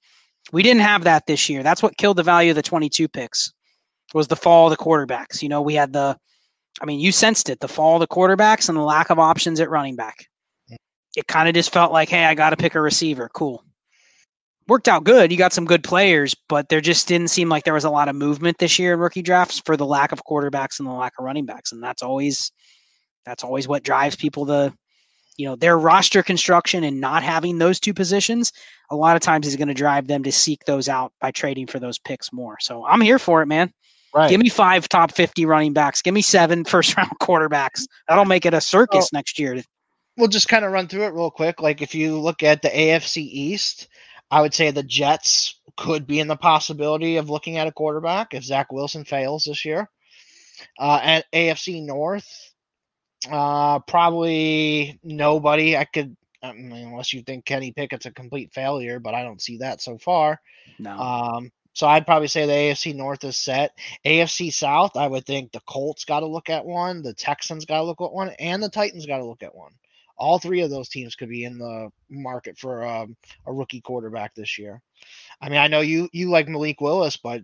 We 0.52 0.62
didn't 0.62 0.82
have 0.82 1.04
that 1.04 1.26
this 1.26 1.48
year. 1.48 1.62
That's 1.62 1.82
what 1.82 1.96
killed 1.96 2.16
the 2.16 2.22
value 2.22 2.50
of 2.50 2.56
the 2.56 2.62
22 2.62 3.08
picks. 3.08 3.52
Was 4.14 4.28
the 4.28 4.36
fall 4.36 4.70
of 4.70 4.70
the 4.70 4.82
quarterbacks. 4.82 5.42
You 5.42 5.48
know, 5.48 5.60
we 5.60 5.74
had 5.74 5.92
the 5.92 6.16
I 6.80 6.84
mean, 6.84 7.00
you 7.00 7.12
sensed 7.12 7.48
it, 7.48 7.60
the 7.60 7.68
fall 7.68 7.96
of 7.96 8.00
the 8.00 8.06
quarterbacks 8.06 8.68
and 8.68 8.76
the 8.76 8.82
lack 8.82 9.10
of 9.10 9.18
options 9.18 9.60
at 9.60 9.70
running 9.70 9.96
back. 9.96 10.26
It 11.16 11.26
kind 11.26 11.48
of 11.48 11.54
just 11.54 11.72
felt 11.72 11.92
like, 11.92 12.10
hey, 12.10 12.24
I 12.24 12.34
got 12.34 12.50
to 12.50 12.56
pick 12.56 12.74
a 12.74 12.80
receiver. 12.80 13.30
Cool. 13.32 13.64
worked 14.68 14.88
out 14.88 15.04
good. 15.04 15.32
You 15.32 15.38
got 15.38 15.54
some 15.54 15.64
good 15.64 15.82
players, 15.82 16.34
but 16.48 16.68
there 16.68 16.82
just 16.82 17.08
didn't 17.08 17.28
seem 17.28 17.48
like 17.48 17.64
there 17.64 17.72
was 17.74 17.84
a 17.84 17.90
lot 17.90 18.08
of 18.08 18.16
movement 18.16 18.58
this 18.58 18.78
year 18.78 18.92
in 18.92 19.00
rookie 19.00 19.22
drafts 19.22 19.62
for 19.64 19.76
the 19.76 19.86
lack 19.86 20.12
of 20.12 20.24
quarterbacks 20.24 20.78
and 20.78 20.86
the 20.86 20.92
lack 20.92 21.14
of 21.18 21.24
running 21.24 21.46
backs, 21.46 21.72
and 21.72 21.82
that's 21.82 22.02
always 22.02 22.52
that's 23.24 23.42
always 23.42 23.66
what 23.66 23.82
drives 23.82 24.16
people 24.16 24.44
to 24.46 24.72
you 25.38 25.46
know 25.46 25.56
their 25.56 25.78
roster 25.78 26.22
construction 26.22 26.84
and 26.84 27.00
not 27.00 27.22
having 27.22 27.58
those 27.58 27.80
two 27.80 27.94
positions 27.94 28.52
a 28.90 28.96
lot 28.96 29.16
of 29.16 29.22
times 29.22 29.46
is 29.46 29.56
going 29.56 29.68
to 29.68 29.74
drive 29.74 30.06
them 30.06 30.22
to 30.22 30.32
seek 30.32 30.64
those 30.64 30.88
out 30.88 31.12
by 31.20 31.30
trading 31.30 31.66
for 31.66 31.78
those 31.78 31.98
picks 31.98 32.32
more. 32.32 32.56
So 32.60 32.84
i'm 32.86 33.00
here 33.00 33.18
for 33.18 33.42
it 33.42 33.46
man. 33.46 33.72
Right. 34.14 34.30
give 34.30 34.40
me 34.40 34.48
five 34.48 34.88
top 34.88 35.12
50 35.12 35.44
running 35.44 35.74
backs. 35.74 36.00
Give 36.00 36.14
me 36.14 36.22
seven 36.22 36.64
first 36.72 36.96
round 36.96 37.10
quarterbacks. 37.20 37.86
That'll 38.08 38.24
make 38.24 38.46
it 38.46 38.54
a 38.54 38.60
circus 38.60 39.10
well, 39.12 39.18
next 39.18 39.38
year. 39.38 39.62
we'll 40.16 40.28
just 40.28 40.48
kind 40.48 40.64
of 40.64 40.72
run 40.72 40.88
through 40.88 41.04
it 41.04 41.12
real 41.12 41.30
quick. 41.30 41.60
Like 41.60 41.82
if 41.82 41.94
you 41.94 42.18
look 42.18 42.42
at 42.42 42.62
the 42.62 42.68
afc 42.68 43.16
east 43.16 43.88
i 44.30 44.40
would 44.40 44.54
say 44.54 44.70
the 44.70 44.82
jets 44.82 45.60
could 45.76 46.06
be 46.06 46.18
in 46.18 46.26
the 46.26 46.36
possibility 46.36 47.16
of 47.16 47.30
looking 47.30 47.58
at 47.58 47.68
a 47.68 47.72
quarterback 47.72 48.34
if 48.34 48.42
zach 48.42 48.72
wilson 48.72 49.04
fails 49.04 49.44
this 49.44 49.64
year. 49.64 49.88
Uh, 50.78 50.98
at 51.02 51.32
afc 51.32 51.84
north 51.84 52.52
uh, 53.30 53.80
probably 53.80 54.98
nobody. 55.02 55.76
I 55.76 55.84
could, 55.84 56.16
I 56.50 56.52
mean, 56.54 56.88
unless 56.88 57.12
you 57.12 57.22
think 57.22 57.44
Kenny 57.44 57.72
Pickett's 57.72 58.06
a 58.06 58.10
complete 58.10 58.52
failure, 58.52 58.98
but 59.00 59.14
I 59.14 59.22
don't 59.22 59.42
see 59.42 59.58
that 59.58 59.80
so 59.80 59.98
far. 59.98 60.40
No. 60.78 60.98
Um, 60.98 61.52
so 61.72 61.86
I'd 61.86 62.06
probably 62.06 62.28
say 62.28 62.46
the 62.46 62.52
AFC 62.52 62.94
North 62.94 63.22
is 63.24 63.36
set. 63.36 63.72
AFC 64.04 64.50
South, 64.52 64.96
I 64.96 65.06
would 65.06 65.26
think 65.26 65.52
the 65.52 65.60
Colts 65.60 66.06
got 66.06 66.20
to 66.20 66.26
look 66.26 66.48
at 66.48 66.64
one, 66.64 67.02
the 67.02 67.12
Texans 67.12 67.66
got 67.66 67.78
to 67.78 67.84
look 67.84 68.00
at 68.00 68.12
one, 68.12 68.30
and 68.38 68.62
the 68.62 68.70
Titans 68.70 69.04
got 69.04 69.18
to 69.18 69.26
look 69.26 69.42
at 69.42 69.54
one. 69.54 69.72
All 70.16 70.38
three 70.38 70.62
of 70.62 70.70
those 70.70 70.88
teams 70.88 71.14
could 71.14 71.28
be 71.28 71.44
in 71.44 71.58
the 71.58 71.90
market 72.08 72.58
for 72.58 72.86
um, 72.86 73.14
a 73.46 73.52
rookie 73.52 73.82
quarterback 73.82 74.34
this 74.34 74.58
year. 74.58 74.80
I 75.38 75.50
mean, 75.50 75.58
I 75.58 75.68
know 75.68 75.80
you 75.80 76.08
you 76.12 76.30
like 76.30 76.48
Malik 76.48 76.80
Willis, 76.80 77.18
but 77.18 77.42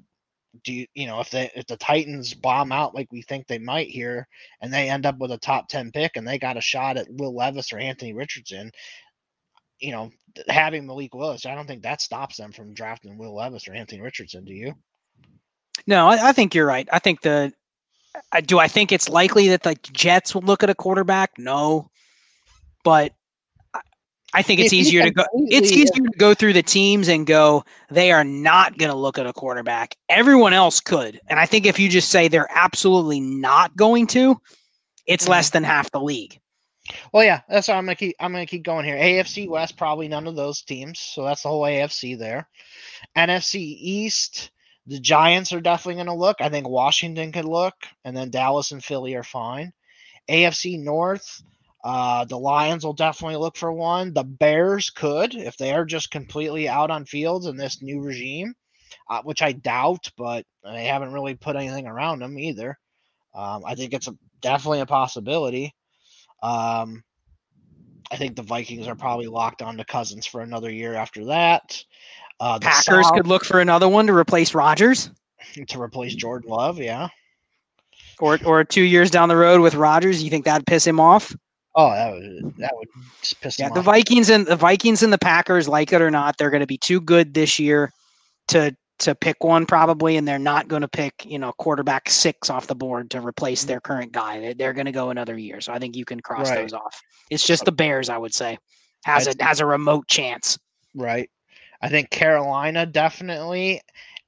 do 0.64 0.72
you, 0.72 0.86
you 0.94 1.06
know 1.06 1.20
if 1.20 1.30
they 1.30 1.50
if 1.54 1.66
the 1.66 1.76
Titans 1.76 2.34
bomb 2.34 2.72
out 2.72 2.94
like 2.94 3.08
we 3.10 3.22
think 3.22 3.46
they 3.46 3.58
might 3.58 3.88
here, 3.88 4.28
and 4.60 4.72
they 4.72 4.88
end 4.88 5.06
up 5.06 5.18
with 5.18 5.32
a 5.32 5.38
top 5.38 5.68
ten 5.68 5.90
pick, 5.92 6.16
and 6.16 6.26
they 6.26 6.38
got 6.38 6.56
a 6.56 6.60
shot 6.60 6.96
at 6.96 7.06
Will 7.10 7.34
Levis 7.34 7.72
or 7.72 7.78
Anthony 7.78 8.12
Richardson, 8.12 8.70
you 9.80 9.90
know, 9.90 10.10
having 10.48 10.86
Malik 10.86 11.14
Willis, 11.14 11.44
I 11.44 11.54
don't 11.54 11.66
think 11.66 11.82
that 11.82 12.00
stops 12.00 12.36
them 12.36 12.52
from 12.52 12.74
drafting 12.74 13.18
Will 13.18 13.34
Levis 13.34 13.66
or 13.68 13.72
Anthony 13.72 14.00
Richardson. 14.00 14.44
Do 14.44 14.54
you? 14.54 14.74
No, 15.86 16.08
I, 16.08 16.28
I 16.28 16.32
think 16.32 16.54
you're 16.54 16.66
right. 16.66 16.88
I 16.92 16.98
think 16.98 17.22
the 17.22 17.52
I, 18.30 18.40
do 18.40 18.58
I 18.58 18.68
think 18.68 18.92
it's 18.92 19.08
likely 19.08 19.48
that 19.48 19.62
the 19.62 19.74
Jets 19.92 20.34
will 20.34 20.42
look 20.42 20.62
at 20.62 20.70
a 20.70 20.74
quarterback? 20.74 21.32
No, 21.38 21.90
but 22.84 23.12
I 24.34 24.42
think 24.42 24.60
it's 24.60 24.72
easier 24.72 25.02
to 25.02 25.10
go. 25.10 25.24
It's 25.34 25.70
easier 25.70 26.06
to 26.06 26.18
go 26.18 26.32
through 26.34 26.54
the 26.54 26.62
teams 26.62 27.08
and 27.08 27.26
go. 27.26 27.64
They 27.90 28.12
are 28.12 28.24
not 28.24 28.78
going 28.78 28.90
to 28.90 28.96
look 28.96 29.18
at 29.18 29.26
a 29.26 29.32
quarterback. 29.32 29.96
Everyone 30.08 30.52
else 30.52 30.80
could, 30.80 31.20
and 31.28 31.38
I 31.38 31.46
think 31.46 31.66
if 31.66 31.78
you 31.78 31.88
just 31.88 32.08
say 32.08 32.28
they're 32.28 32.50
absolutely 32.50 33.20
not 33.20 33.76
going 33.76 34.06
to, 34.08 34.40
it's 35.06 35.28
less 35.28 35.48
mm-hmm. 35.48 35.56
than 35.56 35.64
half 35.64 35.90
the 35.90 36.00
league. 36.00 36.38
Well, 37.12 37.24
yeah, 37.24 37.40
that's 37.48 37.68
why 37.68 37.74
I'm 37.74 37.84
gonna 37.84 37.94
keep. 37.94 38.16
I'm 38.18 38.32
gonna 38.32 38.46
keep 38.46 38.64
going 38.64 38.84
here. 38.84 38.96
AFC 38.96 39.48
West, 39.48 39.76
probably 39.76 40.08
none 40.08 40.26
of 40.26 40.34
those 40.34 40.62
teams. 40.62 40.98
So 40.98 41.24
that's 41.24 41.42
the 41.42 41.48
whole 41.48 41.62
AFC 41.62 42.18
there. 42.18 42.48
NFC 43.16 43.56
East, 43.56 44.50
the 44.86 44.98
Giants 44.98 45.52
are 45.52 45.60
definitely 45.60 46.02
gonna 46.02 46.16
look. 46.16 46.40
I 46.40 46.48
think 46.48 46.68
Washington 46.68 47.32
could 47.32 47.44
look, 47.44 47.74
and 48.04 48.16
then 48.16 48.30
Dallas 48.30 48.72
and 48.72 48.82
Philly 48.82 49.14
are 49.14 49.22
fine. 49.22 49.72
AFC 50.28 50.82
North. 50.82 51.42
Uh, 51.84 52.24
the 52.24 52.38
Lions 52.38 52.84
will 52.84 52.92
definitely 52.92 53.36
look 53.36 53.56
for 53.56 53.72
one. 53.72 54.12
The 54.12 54.24
Bears 54.24 54.90
could, 54.90 55.34
if 55.34 55.56
they 55.56 55.72
are 55.72 55.84
just 55.84 56.10
completely 56.10 56.68
out 56.68 56.90
on 56.90 57.04
fields 57.04 57.46
in 57.46 57.56
this 57.56 57.82
new 57.82 58.00
regime, 58.00 58.54
uh, 59.10 59.22
which 59.22 59.42
I 59.42 59.52
doubt, 59.52 60.10
but 60.16 60.44
they 60.62 60.84
haven't 60.84 61.12
really 61.12 61.34
put 61.34 61.56
anything 61.56 61.86
around 61.86 62.20
them 62.20 62.38
either. 62.38 62.78
Um, 63.34 63.62
I 63.66 63.74
think 63.74 63.94
it's 63.94 64.06
a, 64.06 64.16
definitely 64.40 64.80
a 64.80 64.86
possibility. 64.86 65.74
Um, 66.42 67.02
I 68.12 68.16
think 68.16 68.36
the 68.36 68.42
Vikings 68.42 68.86
are 68.86 68.94
probably 68.94 69.26
locked 69.26 69.62
on 69.62 69.76
to 69.78 69.84
Cousins 69.84 70.26
for 70.26 70.40
another 70.42 70.70
year 70.70 70.94
after 70.94 71.24
that. 71.26 71.82
Uh, 72.38 72.58
Packers 72.60 73.06
South, 73.06 73.14
could 73.14 73.26
look 73.26 73.44
for 73.44 73.60
another 73.60 73.88
one 73.88 74.06
to 74.06 74.12
replace 74.14 74.54
Rodgers. 74.54 75.10
To 75.66 75.82
replace 75.82 76.14
Jordan 76.14 76.48
Love, 76.48 76.78
yeah. 76.78 77.08
Or 78.20 78.38
or 78.44 78.62
two 78.62 78.84
years 78.84 79.10
down 79.10 79.28
the 79.28 79.36
road 79.36 79.60
with 79.60 79.74
Rodgers, 79.74 80.22
you 80.22 80.30
think 80.30 80.44
that'd 80.44 80.64
piss 80.64 80.86
him 80.86 81.00
off? 81.00 81.34
Oh, 81.74 81.90
that 81.90 82.12
would 82.12 82.56
that 82.58 82.72
would 82.76 82.88
just 83.20 83.40
piss 83.40 83.58
yeah, 83.58 83.70
the 83.70 83.80
off. 83.80 83.84
Vikings 83.86 84.28
and 84.28 84.46
the 84.46 84.56
Vikings 84.56 85.02
and 85.02 85.12
the 85.12 85.18
Packers, 85.18 85.68
like 85.68 85.92
it 85.92 86.02
or 86.02 86.10
not, 86.10 86.36
they're 86.36 86.50
going 86.50 86.60
to 86.60 86.66
be 86.66 86.78
too 86.78 87.00
good 87.00 87.32
this 87.32 87.58
year 87.58 87.90
to 88.48 88.76
to 88.98 89.14
pick 89.14 89.42
one 89.42 89.64
probably, 89.64 90.16
and 90.16 90.28
they're 90.28 90.38
not 90.38 90.68
going 90.68 90.82
to 90.82 90.88
pick 90.88 91.24
you 91.24 91.38
know 91.38 91.52
quarterback 91.52 92.10
six 92.10 92.50
off 92.50 92.66
the 92.66 92.74
board 92.74 93.10
to 93.10 93.20
replace 93.20 93.64
their 93.64 93.80
current 93.80 94.12
guy. 94.12 94.52
They're 94.52 94.74
going 94.74 94.86
to 94.86 94.92
go 94.92 95.10
another 95.10 95.38
year, 95.38 95.60
so 95.60 95.72
I 95.72 95.78
think 95.78 95.96
you 95.96 96.04
can 96.04 96.20
cross 96.20 96.50
right. 96.50 96.60
those 96.60 96.74
off. 96.74 97.00
It's 97.30 97.46
just 97.46 97.62
uh, 97.62 97.66
the 97.66 97.72
Bears, 97.72 98.08
I 98.10 98.18
would 98.18 98.34
say, 98.34 98.58
has 99.04 99.26
a 99.26 99.34
has 99.42 99.60
a 99.60 99.66
remote 99.66 100.08
chance. 100.08 100.58
Right. 100.94 101.30
I 101.80 101.88
think 101.88 102.10
Carolina 102.10 102.86
definitely, 102.86 103.80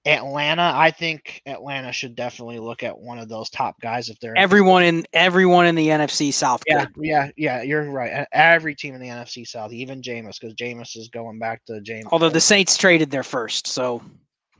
Atlanta, 0.06 0.72
I 0.74 0.90
think 0.90 1.40
Atlanta 1.46 1.90
should 1.90 2.14
definitely 2.14 2.58
look 2.58 2.82
at 2.82 2.98
one 2.98 3.18
of 3.18 3.28
those 3.28 3.48
top 3.48 3.80
guys 3.80 4.10
if 4.10 4.20
they're 4.20 4.36
everyone 4.36 4.82
in 4.82 5.06
everyone 5.14 5.66
in 5.66 5.74
the 5.74 5.88
NFC 5.88 6.32
South. 6.32 6.62
Yeah, 6.66 6.84
could. 6.84 7.04
yeah, 7.04 7.30
yeah. 7.36 7.62
You're 7.62 7.90
right. 7.90 8.26
Every 8.32 8.74
team 8.74 8.94
in 8.94 9.00
the 9.00 9.08
NFC 9.08 9.46
South, 9.46 9.72
even 9.72 10.02
Jameis, 10.02 10.38
because 10.38 10.54
Jameis 10.54 10.96
is 10.96 11.08
going 11.08 11.38
back 11.38 11.64
to 11.66 11.80
James. 11.80 12.06
Although 12.12 12.28
the 12.28 12.40
Saints 12.40 12.76
traded 12.76 13.10
their 13.10 13.22
first, 13.22 13.66
so 13.66 14.02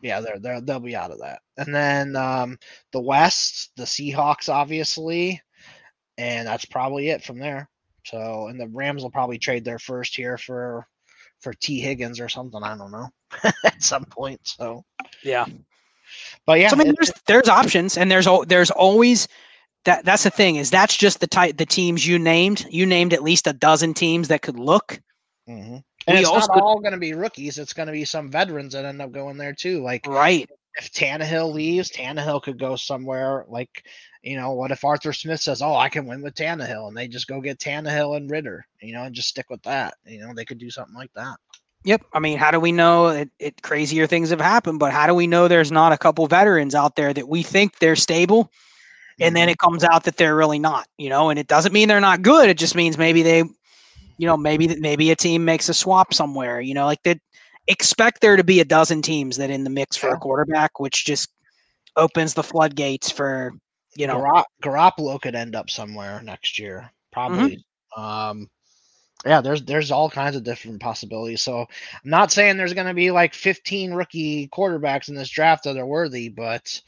yeah, 0.00 0.20
they're 0.20 0.38
they 0.38 0.60
they'll 0.60 0.80
be 0.80 0.96
out 0.96 1.10
of 1.10 1.20
that. 1.20 1.40
And 1.58 1.74
then 1.74 2.16
um, 2.16 2.58
the 2.92 3.00
West, 3.00 3.70
the 3.76 3.84
Seahawks, 3.84 4.48
obviously, 4.48 5.42
and 6.16 6.48
that's 6.48 6.64
probably 6.64 7.10
it 7.10 7.22
from 7.22 7.38
there. 7.38 7.68
So, 8.06 8.48
and 8.48 8.60
the 8.60 8.68
Rams 8.68 9.02
will 9.02 9.10
probably 9.10 9.38
trade 9.38 9.64
their 9.64 9.78
first 9.78 10.16
here 10.16 10.38
for 10.38 10.86
for 11.40 11.52
Tee 11.52 11.80
Higgins 11.80 12.18
or 12.18 12.28
something. 12.28 12.62
I 12.62 12.76
don't 12.76 12.92
know 12.92 13.08
at 13.64 13.82
some 13.82 14.04
point. 14.06 14.40
So 14.44 14.84
yeah, 15.24 15.46
but 16.46 16.60
yeah, 16.60 16.68
so, 16.68 16.76
I 16.76 16.84
mean, 16.84 16.94
there's 16.98 17.12
there's 17.26 17.48
options, 17.48 17.96
and 17.96 18.10
there's 18.10 18.28
there's 18.46 18.70
always 18.70 19.28
that. 19.84 20.05
That's 20.05 20.24
the 20.24 20.30
thing 20.30 20.56
is 20.56 20.70
that's 20.70 20.96
just 20.96 21.20
the 21.20 21.26
type 21.26 21.56
the 21.56 21.66
teams 21.66 22.06
you 22.06 22.18
named. 22.18 22.66
You 22.70 22.86
named 22.86 23.12
at 23.12 23.22
least 23.22 23.46
a 23.46 23.52
dozen 23.52 23.94
teams 23.94 24.28
that 24.28 24.42
could 24.42 24.59
look. 24.59 25.01
Mm-hmm. 25.48 25.78
And 26.06 26.16
we 26.16 26.20
it's 26.20 26.28
also, 26.28 26.52
not 26.52 26.62
all 26.62 26.80
going 26.80 26.92
to 26.92 26.98
be 26.98 27.14
rookies. 27.14 27.59
It's 27.59 27.72
going 27.72 27.86
to 27.86 27.92
be 27.92 28.05
some 28.05 28.30
veterans 28.30 28.74
that 28.74 28.84
end 28.84 29.01
up 29.01 29.12
going 29.12 29.38
there 29.38 29.55
too. 29.55 29.82
Like 29.82 30.06
right, 30.06 30.48
if 30.76 30.92
Tannehill 30.92 31.52
leaves, 31.52 31.90
Tannehill 31.90 32.42
could 32.42 32.59
go 32.59 32.76
somewhere 32.76 33.44
like 33.48 33.84
you 34.24 34.36
know, 34.36 34.52
what 34.52 34.70
if 34.70 34.84
Arthur 34.84 35.12
Smith 35.12 35.40
says, 35.40 35.60
"Oh, 35.60 35.76
I 35.76 35.90
can 35.90 36.06
win 36.06 36.22
with 36.22 36.34
Tannehill," 36.34 36.88
and 36.88 36.96
they 36.96 37.09
just 37.09 37.26
go 37.26 37.40
get 37.40 37.59
Tannehill 37.59 38.16
and 38.16 38.30
Ridder, 38.30 38.66
you 38.80 38.92
know, 38.92 39.02
and 39.02 39.14
just 39.14 39.28
stick 39.28 39.51
with 39.51 39.62
that. 39.62 39.94
You 40.06 40.20
know, 40.20 40.32
they 40.34 40.46
could 40.46 40.59
do 40.59 40.70
something 40.70 40.94
like 40.94 41.12
that. 41.14 41.36
Yep. 41.85 42.02
I 42.12 42.19
mean, 42.19 42.39
how 42.39 42.51
do 42.51 42.59
we 42.59 42.73
know 42.73 43.09
it, 43.09 43.31
it 43.39 43.62
crazier 43.62 44.06
things 44.06 44.31
have 44.31 44.40
happened, 44.40 44.78
but 44.78 44.93
how 44.93 45.06
do 45.06 45.15
we 45.15 45.27
know 45.27 45.48
there's 45.48 45.73
not 45.73 45.93
a 45.93 45.98
couple 45.98 46.27
veterans 46.27 46.74
out 46.74 46.97
there 46.97 47.12
that 47.12 47.28
we 47.28 47.43
think 47.43 47.78
they're 47.78 47.97
stable, 47.97 48.51
and 49.20 49.36
then 49.36 49.44
mm-hmm. 49.44 49.52
it 49.52 49.59
comes 49.59 49.85
out 49.85 50.05
that 50.05 50.16
they're 50.16 50.36
really 50.36 50.59
not, 50.59 50.86
you 50.97 51.11
know, 51.11 51.31
and 51.31 51.39
it 51.39 51.47
doesn't 51.47 51.73
mean 51.73 51.89
they're 51.89 52.01
not 52.01 52.23
good. 52.23 52.48
It 52.48 52.59
just 52.59 52.74
means 52.74 52.97
maybe 52.97 53.23
they, 53.23 53.39
you 53.39 54.27
know, 54.27 54.36
maybe 54.36 54.74
maybe 54.81 55.11
a 55.11 55.16
team 55.16 55.44
makes 55.44 55.69
a 55.69 55.74
swap 55.74 56.15
somewhere, 56.15 56.61
you 56.61 56.74
know, 56.74 56.86
like 56.86 57.02
that. 57.05 57.19
Expect 57.66 58.20
there 58.20 58.36
to 58.36 58.44
be 58.44 58.61
a 58.61 58.65
dozen 58.66 59.01
teams 59.01 59.39
that 59.39 59.48
in 59.48 59.65
the 59.65 59.70
mix 59.70 59.97
for 59.97 60.11
a 60.11 60.19
quarterback, 60.19 60.81
which 60.81 61.06
just 61.06 61.31
opens 61.97 62.35
the 62.35 62.43
floodgates 62.43 63.11
for 63.11 63.55
you 63.97 64.06
know, 64.06 64.20
Gar- 64.20 64.47
Garoppolo 64.62 65.20
could 65.20 65.35
end 65.35 65.55
up 65.55 65.70
somewhere 65.70 66.20
next 66.23 66.59
year, 66.59 66.78
mm-hmm. 66.78 67.12
probably. 67.12 67.65
Mm-hmm. 67.97 68.02
Um, 68.02 68.48
yeah, 69.24 69.40
there's 69.40 69.62
there's 69.62 69.90
all 69.90 70.10
kinds 70.10 70.36
of 70.36 70.44
different 70.44 70.80
possibilities. 70.80 71.42
So 71.42 71.60
I'm 71.60 72.10
not 72.10 72.32
saying 72.32 72.56
there's 72.56 72.74
going 72.74 72.86
to 72.86 72.94
be 72.94 73.10
like 73.10 73.34
15 73.34 73.92
rookie 73.94 74.48
quarterbacks 74.48 75.09
in 75.09 75.14
this 75.14 75.30
draft 75.30 75.64
that 75.64 75.76
are 75.76 75.86
worthy, 75.86 76.28
but 76.28 76.80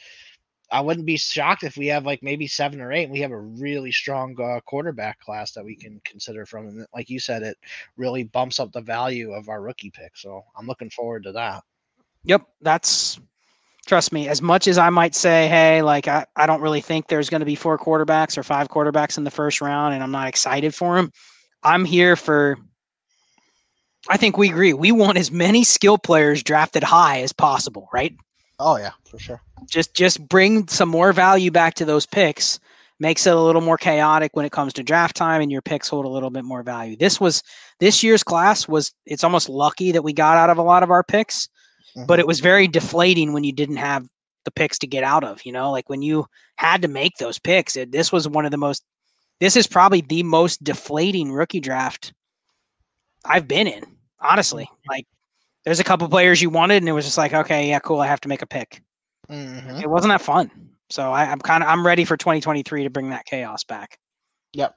I 0.70 0.80
wouldn't 0.80 1.06
be 1.06 1.16
shocked 1.16 1.62
if 1.62 1.76
we 1.76 1.86
have 1.86 2.04
like 2.04 2.22
maybe 2.22 2.46
seven 2.46 2.80
or 2.80 2.92
eight. 2.92 3.08
We 3.08 3.20
have 3.20 3.30
a 3.30 3.40
really 3.40 3.92
strong 3.92 4.36
uh, 4.40 4.60
quarterback 4.66 5.20
class 5.20 5.52
that 5.52 5.64
we 5.64 5.76
can 5.76 6.00
consider 6.04 6.44
from. 6.44 6.66
And 6.66 6.86
like 6.94 7.08
you 7.08 7.20
said, 7.20 7.42
it 7.42 7.56
really 7.96 8.24
bumps 8.24 8.58
up 8.58 8.72
the 8.72 8.80
value 8.80 9.32
of 9.32 9.48
our 9.48 9.62
rookie 9.62 9.90
pick. 9.90 10.16
So 10.16 10.42
I'm 10.58 10.66
looking 10.66 10.90
forward 10.90 11.22
to 11.24 11.32
that. 11.32 11.62
Yep, 12.24 12.42
that's 12.60 13.20
trust 13.86 14.12
me, 14.12 14.28
as 14.28 14.42
much 14.42 14.66
as 14.66 14.78
I 14.78 14.90
might 14.90 15.14
say, 15.14 15.46
hey, 15.46 15.80
like 15.80 16.08
I, 16.08 16.26
I 16.34 16.46
don't 16.46 16.60
really 16.60 16.80
think 16.80 17.06
there's 17.06 17.30
going 17.30 17.40
to 17.40 17.46
be 17.46 17.54
four 17.54 17.78
quarterbacks 17.78 18.36
or 18.36 18.42
five 18.42 18.68
quarterbacks 18.68 19.16
in 19.16 19.24
the 19.24 19.30
first 19.30 19.60
round, 19.60 19.94
and 19.94 20.02
I'm 20.02 20.10
not 20.10 20.26
excited 20.26 20.74
for 20.74 20.96
them. 20.96 21.12
I'm 21.62 21.84
here 21.84 22.16
for. 22.16 22.58
I 24.08 24.16
think 24.16 24.38
we 24.38 24.50
agree. 24.50 24.72
We 24.72 24.92
want 24.92 25.18
as 25.18 25.32
many 25.32 25.64
skill 25.64 25.98
players 25.98 26.42
drafted 26.42 26.84
high 26.84 27.22
as 27.22 27.32
possible, 27.32 27.88
right? 27.92 28.14
Oh 28.58 28.76
yeah, 28.76 28.92
for 29.04 29.18
sure. 29.18 29.40
Just 29.68 29.94
just 29.94 30.26
bring 30.28 30.68
some 30.68 30.88
more 30.88 31.12
value 31.12 31.50
back 31.50 31.74
to 31.74 31.84
those 31.84 32.06
picks 32.06 32.60
makes 32.98 33.26
it 33.26 33.34
a 33.34 33.40
little 33.40 33.60
more 33.60 33.76
chaotic 33.76 34.34
when 34.34 34.46
it 34.46 34.52
comes 34.52 34.72
to 34.72 34.82
draft 34.82 35.16
time 35.16 35.42
and 35.42 35.52
your 35.52 35.62
picks 35.62 35.88
hold 35.88 36.06
a 36.06 36.08
little 36.08 36.30
bit 36.30 36.44
more 36.44 36.62
value. 36.62 36.96
This 36.96 37.20
was 37.20 37.42
this 37.78 38.02
year's 38.02 38.22
class 38.22 38.66
was 38.66 38.92
it's 39.04 39.24
almost 39.24 39.48
lucky 39.48 39.92
that 39.92 40.02
we 40.02 40.12
got 40.12 40.38
out 40.38 40.50
of 40.50 40.58
a 40.58 40.62
lot 40.62 40.82
of 40.82 40.90
our 40.90 41.02
picks, 41.02 41.48
mm-hmm. 41.96 42.06
but 42.06 42.18
it 42.18 42.26
was 42.26 42.40
very 42.40 42.68
deflating 42.68 43.32
when 43.32 43.44
you 43.44 43.52
didn't 43.52 43.76
have 43.76 44.06
the 44.44 44.50
picks 44.50 44.78
to 44.78 44.86
get 44.86 45.04
out 45.04 45.24
of, 45.24 45.44
you 45.44 45.52
know, 45.52 45.70
like 45.70 45.88
when 45.88 46.02
you 46.02 46.26
had 46.56 46.82
to 46.82 46.88
make 46.88 47.16
those 47.18 47.38
picks. 47.38 47.76
It, 47.76 47.92
this 47.92 48.12
was 48.12 48.28
one 48.28 48.44
of 48.44 48.50
the 48.50 48.56
most 48.56 48.82
this 49.40 49.56
is 49.56 49.66
probably 49.66 50.00
the 50.00 50.22
most 50.22 50.62
deflating 50.62 51.32
rookie 51.32 51.60
draft 51.60 52.12
I've 53.24 53.48
been 53.48 53.66
in, 53.66 53.84
honestly. 54.20 54.64
Mm-hmm. 54.64 54.90
Like 54.90 55.06
there's 55.64 55.80
a 55.80 55.84
couple 55.84 56.08
players 56.08 56.40
you 56.40 56.50
wanted 56.50 56.76
and 56.76 56.88
it 56.88 56.92
was 56.92 57.04
just 57.04 57.18
like, 57.18 57.34
okay, 57.34 57.68
yeah, 57.68 57.78
cool, 57.80 58.00
I 58.00 58.06
have 58.06 58.20
to 58.22 58.28
make 58.28 58.42
a 58.42 58.46
pick. 58.46 58.82
Mm-hmm. 59.28 59.80
It 59.80 59.90
wasn't 59.90 60.12
that 60.12 60.22
fun. 60.22 60.50
So 60.88 61.10
I, 61.12 61.24
I'm 61.24 61.40
kind 61.40 61.62
of 61.62 61.68
I'm 61.68 61.84
ready 61.84 62.04
for 62.04 62.16
2023 62.16 62.84
to 62.84 62.90
bring 62.90 63.10
that 63.10 63.26
chaos 63.26 63.64
back. 63.64 63.98
Yep. 64.52 64.74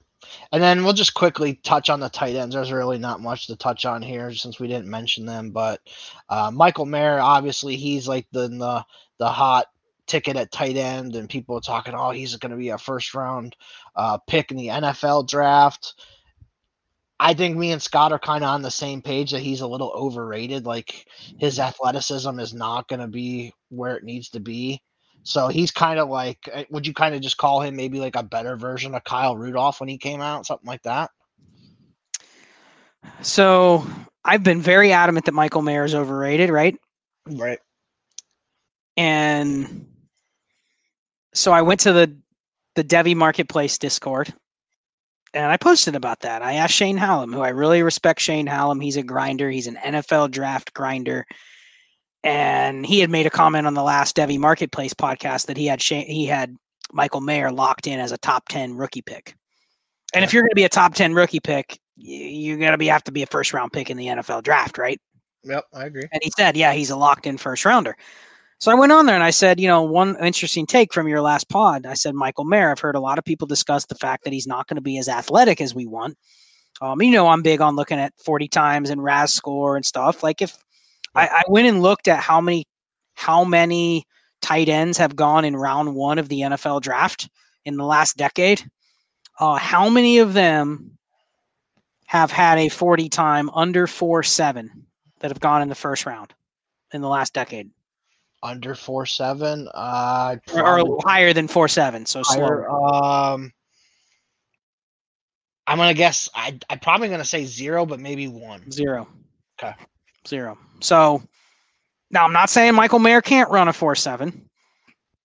And 0.51 0.61
then 0.61 0.83
we'll 0.83 0.93
just 0.93 1.13
quickly 1.13 1.55
touch 1.63 1.89
on 1.89 1.99
the 1.99 2.09
tight 2.09 2.35
ends. 2.35 2.53
There's 2.53 2.71
really 2.71 2.97
not 2.97 3.21
much 3.21 3.47
to 3.47 3.55
touch 3.55 3.85
on 3.85 4.01
here 4.01 4.33
since 4.33 4.59
we 4.59 4.67
didn't 4.67 4.89
mention 4.89 5.25
them. 5.25 5.51
But 5.51 5.79
uh, 6.27 6.51
Michael 6.53 6.85
Mayer, 6.85 7.19
obviously, 7.19 7.77
he's 7.77 8.07
like 8.07 8.27
the, 8.31 8.49
the 8.49 8.85
the 9.17 9.29
hot 9.29 9.67
ticket 10.09 10.35
at 10.35 10.51
tight 10.51 10.75
end, 10.75 11.15
and 11.15 11.29
people 11.29 11.55
are 11.55 11.61
talking, 11.61 11.93
oh, 11.95 12.09
he's 12.09 12.35
going 12.35 12.51
to 12.51 12.57
be 12.57 12.69
a 12.69 12.77
first 12.77 13.13
round 13.13 13.55
uh, 13.95 14.17
pick 14.27 14.51
in 14.51 14.57
the 14.57 14.67
NFL 14.67 15.27
draft. 15.27 15.93
I 17.19 17.33
think 17.33 17.57
me 17.57 17.71
and 17.71 17.81
Scott 17.81 18.11
are 18.11 18.19
kind 18.19 18.43
of 18.43 18.49
on 18.49 18.61
the 18.61 18.71
same 18.71 19.01
page 19.01 19.31
that 19.31 19.41
he's 19.41 19.61
a 19.61 19.67
little 19.67 19.91
overrated. 19.93 20.65
Like 20.65 21.05
his 21.37 21.59
athleticism 21.59 22.39
is 22.39 22.53
not 22.53 22.87
going 22.87 23.01
to 23.01 23.07
be 23.07 23.53
where 23.69 23.95
it 23.97 24.03
needs 24.03 24.29
to 24.29 24.39
be. 24.39 24.81
So 25.23 25.49
he's 25.49 25.71
kind 25.71 25.99
of 25.99 26.09
like, 26.09 26.37
eh, 26.51 26.63
would 26.69 26.87
you 26.87 26.93
kind 26.93 27.13
of 27.13 27.21
just 27.21 27.37
call 27.37 27.61
him 27.61 27.75
maybe 27.75 27.99
like 27.99 28.15
a 28.15 28.23
better 28.23 28.55
version 28.55 28.95
of 28.95 29.03
Kyle 29.03 29.35
Rudolph 29.35 29.81
when 29.81 29.89
he 29.89 29.97
came 29.97 30.21
out, 30.21 30.45
something 30.45 30.67
like 30.67 30.83
that? 30.83 31.11
So 33.21 33.85
I've 34.23 34.43
been 34.43 34.61
very 34.61 34.93
adamant 34.93 35.25
that 35.25 35.33
Michael 35.33 35.61
Mayer 35.61 35.83
is 35.83 35.95
overrated, 35.95 36.49
right? 36.49 36.77
Right. 37.27 37.59
And 38.95 39.87
so 41.39 41.51
I 41.51 41.61
went 41.61 41.79
to 41.81 41.93
the 41.93 42.15
the 42.75 42.83
Devy 42.83 43.15
Marketplace 43.15 43.77
Discord 43.77 44.33
and 45.33 45.51
I 45.51 45.57
posted 45.57 45.95
about 45.95 46.21
that. 46.21 46.41
I 46.41 46.53
asked 46.53 46.73
Shane 46.73 46.97
Hallam, 46.97 47.33
who 47.33 47.41
I 47.41 47.49
really 47.49 47.83
respect 47.83 48.21
Shane 48.21 48.47
Hallam. 48.47 48.79
He's 48.79 48.97
a 48.97 49.03
grinder, 49.03 49.49
he's 49.49 49.67
an 49.67 49.75
NFL 49.75 50.31
draft 50.31 50.73
grinder 50.73 51.25
and 52.23 52.85
he 52.85 52.99
had 52.99 53.09
made 53.09 53.25
a 53.25 53.31
comment 53.31 53.67
on 53.67 53.73
the 53.73 53.83
last 53.83 54.15
Devy 54.15 54.37
Marketplace 54.37 54.93
podcast 54.93 55.47
that 55.47 55.57
he 55.57 55.65
had 55.65 55.81
Shane, 55.81 56.05
he 56.05 56.25
had 56.25 56.55
Michael 56.91 57.21
Mayer 57.21 57.51
locked 57.51 57.87
in 57.87 57.99
as 57.99 58.11
a 58.11 58.17
top 58.17 58.47
ten 58.49 58.75
rookie 58.75 59.01
pick. 59.01 59.35
And 60.13 60.23
if 60.25 60.33
you're 60.33 60.43
going 60.43 60.51
to 60.51 60.55
be 60.55 60.65
a 60.65 60.69
top 60.69 60.95
ten 60.95 61.13
rookie 61.13 61.39
pick, 61.39 61.79
you're 61.95 62.57
going 62.57 62.71
to 62.71 62.77
be 62.77 62.87
have 62.87 63.03
to 63.05 63.11
be 63.11 63.23
a 63.23 63.27
first 63.27 63.53
round 63.53 63.71
pick 63.71 63.89
in 63.89 63.97
the 63.97 64.07
NFL 64.07 64.43
draft, 64.43 64.77
right? 64.77 64.99
Yep, 65.43 65.65
I 65.73 65.85
agree. 65.85 66.07
And 66.11 66.21
he 66.21 66.31
said, 66.35 66.57
yeah, 66.57 66.73
he's 66.73 66.89
a 66.89 66.95
locked 66.95 67.25
in 67.25 67.37
first 67.37 67.63
rounder. 67.63 67.95
So 68.59 68.71
I 68.71 68.75
went 68.75 68.91
on 68.91 69.05
there 69.05 69.15
and 69.15 69.23
I 69.23 69.29
said, 69.29 69.59
you 69.59 69.69
know, 69.69 69.83
one 69.83 70.17
interesting 70.21 70.65
take 70.65 70.93
from 70.93 71.07
your 71.07 71.21
last 71.21 71.47
pod. 71.47 71.85
I 71.85 71.93
said, 71.93 72.13
Michael 72.13 72.43
Mayer, 72.43 72.71
I've 72.71 72.79
heard 72.79 72.95
a 72.95 72.99
lot 72.99 73.17
of 73.17 73.23
people 73.23 73.47
discuss 73.47 73.85
the 73.85 73.95
fact 73.95 74.25
that 74.25 74.33
he's 74.33 74.47
not 74.47 74.67
going 74.67 74.75
to 74.75 74.81
be 74.81 74.97
as 74.97 75.07
athletic 75.07 75.61
as 75.61 75.73
we 75.73 75.85
want. 75.85 76.17
Um, 76.81 77.01
you 77.01 77.11
know, 77.11 77.27
I'm 77.29 77.41
big 77.41 77.61
on 77.61 77.77
looking 77.77 77.99
at 77.99 78.13
40 78.25 78.49
times 78.49 78.89
and 78.89 79.01
RAS 79.01 79.31
score 79.31 79.77
and 79.77 79.85
stuff. 79.85 80.23
Like 80.23 80.41
if 80.41 80.57
I, 81.15 81.27
I 81.27 81.43
went 81.47 81.67
and 81.67 81.81
looked 81.81 82.09
at 82.09 82.19
how 82.19 82.41
many 82.41 82.65
how 83.15 83.43
many 83.45 84.05
tight 84.41 84.69
ends 84.69 84.97
have 84.97 85.15
gone 85.15 85.45
in 85.45 85.55
round 85.55 85.95
one 85.95 86.19
of 86.19 86.29
the 86.29 86.41
NFL 86.41 86.81
draft 86.81 87.29
in 87.65 87.77
the 87.77 87.85
last 87.85 88.17
decade. 88.17 88.63
Uh, 89.39 89.55
how 89.55 89.89
many 89.89 90.19
of 90.19 90.33
them 90.33 90.97
have 92.05 92.31
had 92.31 92.57
a 92.57 92.69
40 92.69 93.07
time 93.09 93.49
under 93.51 93.87
four 93.87 94.23
seven 94.23 94.85
that 95.19 95.31
have 95.31 95.39
gone 95.39 95.61
in 95.61 95.69
the 95.69 95.75
first 95.75 96.05
round 96.05 96.33
in 96.93 97.01
the 97.01 97.09
last 97.09 97.33
decade? 97.33 97.69
Under 98.41 98.73
four 98.73 99.05
seven, 99.05 99.67
uh, 99.73 100.37
or, 100.53 100.79
or, 100.79 100.99
higher 101.03 101.33
than 101.33 101.47
four 101.47 101.67
seven, 101.67 102.05
so 102.05 102.21
higher, 102.23 102.37
slower. 102.37 102.69
Um, 102.69 103.51
I'm 105.67 105.77
gonna 105.77 105.93
guess. 105.93 106.29
I, 106.33 106.57
I'm 106.69 106.79
probably 106.79 107.09
gonna 107.09 107.25
say 107.25 107.43
zero, 107.43 107.85
but 107.85 107.99
maybe 107.99 108.27
one. 108.27 108.71
Zero. 108.71 109.07
Okay. 109.61 109.75
Zero. 110.25 110.57
So 110.79 111.21
now 112.11 112.23
I'm 112.23 112.33
not 112.33 112.49
saying 112.49 112.75
Michael 112.75 112.99
Mayer 112.99 113.21
can't 113.21 113.49
run 113.51 113.67
a 113.67 113.73
4 113.73 113.95
7, 113.95 114.49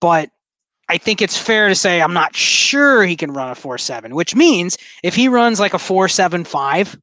but 0.00 0.30
I 0.88 0.98
think 0.98 1.22
it's 1.22 1.38
fair 1.38 1.68
to 1.68 1.74
say 1.74 2.02
I'm 2.02 2.12
not 2.12 2.36
sure 2.36 3.04
he 3.04 3.16
can 3.16 3.32
run 3.32 3.50
a 3.50 3.54
4 3.54 3.78
7, 3.78 4.14
which 4.14 4.34
means 4.34 4.76
if 5.02 5.14
he 5.14 5.28
runs 5.28 5.60
like 5.60 5.74
a 5.74 5.78
four 5.78 6.08
seven 6.08 6.44
five, 6.44 6.98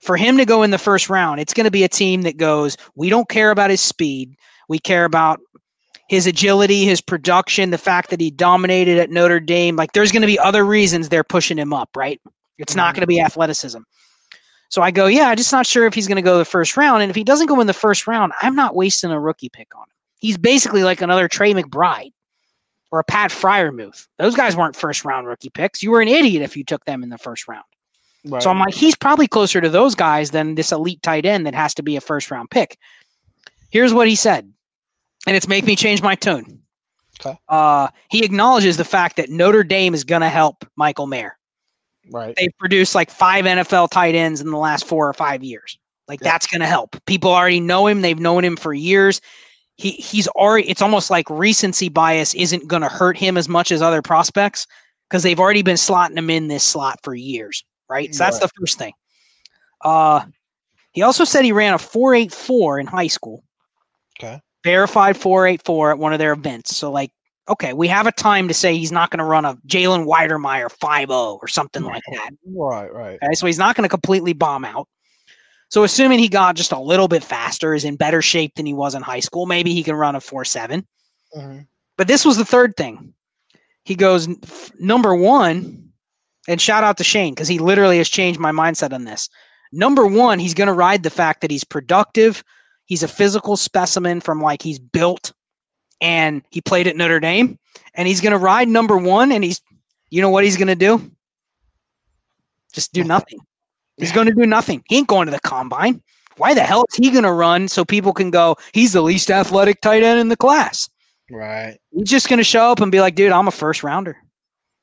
for 0.00 0.16
him 0.16 0.36
to 0.36 0.44
go 0.44 0.62
in 0.62 0.70
the 0.70 0.78
first 0.78 1.10
round, 1.10 1.40
it's 1.40 1.54
going 1.54 1.64
to 1.64 1.70
be 1.70 1.84
a 1.84 1.88
team 1.88 2.22
that 2.22 2.36
goes, 2.36 2.76
we 2.94 3.10
don't 3.10 3.28
care 3.28 3.50
about 3.50 3.70
his 3.70 3.80
speed. 3.80 4.36
We 4.68 4.78
care 4.78 5.04
about 5.04 5.40
his 6.08 6.26
agility, 6.26 6.84
his 6.84 7.00
production, 7.00 7.70
the 7.70 7.78
fact 7.78 8.10
that 8.10 8.20
he 8.20 8.30
dominated 8.30 8.98
at 8.98 9.10
Notre 9.10 9.40
Dame. 9.40 9.76
Like 9.76 9.92
there's 9.92 10.12
going 10.12 10.22
to 10.22 10.26
be 10.26 10.38
other 10.38 10.64
reasons 10.64 11.08
they're 11.08 11.24
pushing 11.24 11.58
him 11.58 11.72
up, 11.72 11.90
right? 11.96 12.20
It's 12.58 12.74
not 12.74 12.94
going 12.94 13.02
to 13.02 13.06
be 13.06 13.20
athleticism. 13.20 13.80
So 14.70 14.82
I 14.82 14.90
go, 14.90 15.06
yeah, 15.06 15.28
I'm 15.28 15.36
just 15.36 15.52
not 15.52 15.66
sure 15.66 15.86
if 15.86 15.94
he's 15.94 16.08
going 16.08 16.16
to 16.16 16.22
go 16.22 16.38
the 16.38 16.44
first 16.44 16.76
round. 16.76 17.02
And 17.02 17.10
if 17.10 17.16
he 17.16 17.24
doesn't 17.24 17.46
go 17.46 17.60
in 17.60 17.66
the 17.66 17.72
first 17.72 18.06
round, 18.06 18.32
I'm 18.42 18.54
not 18.54 18.74
wasting 18.74 19.10
a 19.10 19.20
rookie 19.20 19.48
pick 19.48 19.74
on 19.74 19.82
him. 19.82 19.94
He's 20.18 20.36
basically 20.36 20.82
like 20.82 21.00
another 21.00 21.28
Trey 21.28 21.54
McBride 21.54 22.12
or 22.90 23.00
a 23.00 23.04
Pat 23.04 23.30
Freiermuth. 23.30 24.06
Those 24.18 24.34
guys 24.34 24.56
weren't 24.56 24.76
first 24.76 25.04
round 25.04 25.26
rookie 25.26 25.50
picks. 25.50 25.82
You 25.82 25.90
were 25.90 26.00
an 26.00 26.08
idiot 26.08 26.42
if 26.42 26.56
you 26.56 26.64
took 26.64 26.84
them 26.84 27.02
in 27.02 27.08
the 27.08 27.18
first 27.18 27.48
round. 27.48 27.64
Right. 28.26 28.42
So 28.42 28.50
I'm 28.50 28.58
like, 28.58 28.74
he's 28.74 28.96
probably 28.96 29.28
closer 29.28 29.60
to 29.60 29.68
those 29.68 29.94
guys 29.94 30.32
than 30.32 30.54
this 30.54 30.72
elite 30.72 31.02
tight 31.02 31.24
end 31.24 31.46
that 31.46 31.54
has 31.54 31.72
to 31.74 31.82
be 31.82 31.96
a 31.96 32.00
first 32.00 32.30
round 32.30 32.50
pick. 32.50 32.78
Here's 33.70 33.94
what 33.94 34.08
he 34.08 34.16
said, 34.16 34.52
and 35.26 35.36
it's 35.36 35.48
made 35.48 35.64
me 35.64 35.76
change 35.76 36.02
my 36.02 36.14
tune. 36.14 36.60
Okay. 37.20 37.38
Uh, 37.48 37.88
he 38.10 38.24
acknowledges 38.24 38.76
the 38.76 38.84
fact 38.84 39.16
that 39.16 39.28
Notre 39.28 39.64
Dame 39.64 39.94
is 39.94 40.04
going 40.04 40.20
to 40.20 40.28
help 40.28 40.64
Michael 40.76 41.06
Mayer. 41.06 41.36
Right. 42.10 42.34
They've 42.36 42.56
produced 42.58 42.94
like 42.94 43.10
five 43.10 43.44
NFL 43.44 43.90
tight 43.90 44.14
ends 44.14 44.40
in 44.40 44.50
the 44.50 44.56
last 44.56 44.86
four 44.86 45.08
or 45.08 45.12
five 45.12 45.42
years. 45.42 45.78
Like 46.06 46.20
yeah. 46.22 46.32
that's 46.32 46.46
going 46.46 46.60
to 46.60 46.66
help. 46.66 46.96
People 47.06 47.32
already 47.32 47.60
know 47.60 47.86
him. 47.86 48.00
They've 48.00 48.18
known 48.18 48.44
him 48.44 48.56
for 48.56 48.72
years. 48.72 49.20
He 49.76 49.92
he's 49.92 50.26
already. 50.28 50.68
It's 50.68 50.82
almost 50.82 51.10
like 51.10 51.28
recency 51.28 51.88
bias 51.88 52.34
isn't 52.34 52.66
going 52.66 52.82
to 52.82 52.88
hurt 52.88 53.16
him 53.16 53.36
as 53.36 53.48
much 53.48 53.70
as 53.70 53.82
other 53.82 54.02
prospects 54.02 54.66
because 55.08 55.22
they've 55.22 55.38
already 55.38 55.62
been 55.62 55.76
slotting 55.76 56.16
him 56.16 56.30
in 56.30 56.48
this 56.48 56.64
slot 56.64 56.98
for 57.02 57.14
years. 57.14 57.62
Right. 57.88 58.14
So 58.14 58.24
that's 58.24 58.36
right. 58.36 58.42
the 58.42 58.60
first 58.60 58.78
thing. 58.78 58.92
Uh, 59.84 60.24
he 60.92 61.02
also 61.02 61.24
said 61.24 61.44
he 61.44 61.52
ran 61.52 61.74
a 61.74 61.78
four 61.78 62.14
eight 62.14 62.32
four 62.32 62.80
in 62.80 62.86
high 62.86 63.06
school. 63.06 63.44
Okay. 64.18 64.40
Verified 64.68 65.16
four 65.16 65.46
eight 65.46 65.62
four 65.64 65.90
at 65.90 65.98
one 65.98 66.12
of 66.12 66.18
their 66.18 66.32
events. 66.32 66.76
So 66.76 66.90
like 66.90 67.10
okay, 67.48 67.72
we 67.72 67.88
have 67.88 68.06
a 68.06 68.12
time 68.12 68.48
to 68.48 68.54
say 68.54 68.76
he's 68.76 68.92
not 68.92 69.10
going 69.10 69.18
to 69.18 69.24
run 69.24 69.44
a 69.44 69.54
Jalen 69.66 70.04
Wydermyer 70.06 70.70
5 70.70 71.10
or 71.10 71.48
something 71.48 71.82
like 71.82 72.02
that. 72.12 72.30
Right, 72.46 72.92
right. 72.92 73.18
Okay, 73.22 73.34
so 73.34 73.46
he's 73.46 73.58
not 73.58 73.74
going 73.74 73.84
to 73.84 73.88
completely 73.88 74.34
bomb 74.34 74.66
out. 74.66 74.86
So 75.70 75.84
assuming 75.84 76.18
he 76.18 76.28
got 76.28 76.56
just 76.56 76.72
a 76.72 76.78
little 76.78 77.08
bit 77.08 77.24
faster, 77.24 77.74
is 77.74 77.84
in 77.84 77.96
better 77.96 78.22
shape 78.22 78.54
than 78.54 78.66
he 78.66 78.74
was 78.74 78.94
in 78.94 79.02
high 79.02 79.20
school, 79.20 79.46
maybe 79.46 79.72
he 79.72 79.82
can 79.82 79.94
run 79.94 80.14
a 80.14 80.20
4 80.20 80.44
7. 80.44 80.86
Mm-hmm. 81.36 81.60
But 81.96 82.06
this 82.06 82.24
was 82.24 82.36
the 82.36 82.44
third 82.44 82.76
thing. 82.76 83.12
He 83.84 83.94
goes, 83.94 84.28
number 84.78 85.14
one, 85.14 85.90
and 86.46 86.60
shout 86.60 86.84
out 86.84 86.98
to 86.98 87.04
Shane 87.04 87.34
because 87.34 87.48
he 87.48 87.58
literally 87.58 87.98
has 87.98 88.08
changed 88.08 88.40
my 88.40 88.52
mindset 88.52 88.92
on 88.92 89.04
this. 89.04 89.28
Number 89.72 90.06
one, 90.06 90.38
he's 90.38 90.54
going 90.54 90.68
to 90.68 90.74
ride 90.74 91.02
the 91.02 91.10
fact 91.10 91.40
that 91.40 91.50
he's 91.50 91.64
productive. 91.64 92.42
He's 92.88 93.02
a 93.02 93.08
physical 93.08 93.56
specimen 93.56 94.20
from 94.20 94.40
like 94.40 94.62
he's 94.62 94.78
built 94.78 95.32
and 96.00 96.42
he 96.50 96.62
played 96.62 96.86
at 96.86 96.96
Notre 96.96 97.20
Dame, 97.20 97.58
and 97.94 98.08
he's 98.08 98.20
going 98.20 98.32
to 98.32 98.38
ride 98.38 98.68
number 98.68 98.96
one, 98.96 99.32
and 99.32 99.42
he's, 99.42 99.60
you 100.10 100.22
know 100.22 100.30
what 100.30 100.44
he's 100.44 100.56
going 100.56 100.68
to 100.68 100.74
do? 100.74 101.10
Just 102.72 102.92
do 102.92 103.04
nothing. 103.04 103.40
He's 103.96 104.12
going 104.12 104.28
to 104.28 104.34
do 104.34 104.46
nothing. 104.46 104.82
He 104.88 104.96
ain't 104.96 105.08
going 105.08 105.26
to 105.26 105.32
the 105.32 105.40
combine. 105.40 106.00
Why 106.36 106.54
the 106.54 106.62
hell 106.62 106.84
is 106.88 106.96
he 106.96 107.10
going 107.10 107.24
to 107.24 107.32
run 107.32 107.66
so 107.66 107.84
people 107.84 108.12
can 108.12 108.30
go, 108.30 108.56
he's 108.72 108.92
the 108.92 109.02
least 109.02 109.30
athletic 109.30 109.80
tight 109.80 110.04
end 110.04 110.20
in 110.20 110.28
the 110.28 110.36
class? 110.36 110.88
Right. 111.30 111.78
He's 111.90 112.08
just 112.08 112.28
going 112.28 112.38
to 112.38 112.44
show 112.44 112.70
up 112.70 112.80
and 112.80 112.92
be 112.92 113.00
like, 113.00 113.16
dude, 113.16 113.32
I'm 113.32 113.48
a 113.48 113.50
first 113.52 113.82
rounder. 113.82 114.16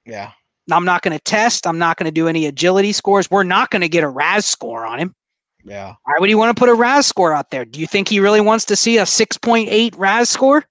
Yeah. 0.06 0.32
I'm 0.70 0.84
not 0.84 1.02
going 1.02 1.18
to 1.18 1.24
test. 1.24 1.66
I'm 1.66 1.80
not 1.80 1.98
going 1.98 2.06
to 2.06 2.12
do 2.12 2.28
any 2.28 2.46
agility 2.46 2.92
scores. 2.92 3.32
We're 3.32 3.44
not 3.44 3.72
going 3.72 3.82
to 3.82 3.90
get 3.90 4.04
a 4.04 4.10
RAS 4.10 4.46
score 4.46 4.86
on 4.86 5.00
him. 5.00 5.16
Yeah. 5.66 5.96
Why 6.04 6.14
would 6.20 6.30
he 6.30 6.36
want 6.36 6.56
to 6.56 6.60
put 6.60 6.70
a 6.70 6.74
RAS 6.74 7.08
score 7.08 7.34
out 7.34 7.50
there? 7.50 7.66
Do 7.66 7.80
you 7.80 7.88
think 7.88 8.08
he 8.08 8.20
really 8.20 8.42
wants 8.42 8.66
to 8.66 8.76
see 8.76 8.98
a 8.98 9.04
6.8 9.04 9.94
RAS 9.98 10.30
score? 10.30 10.64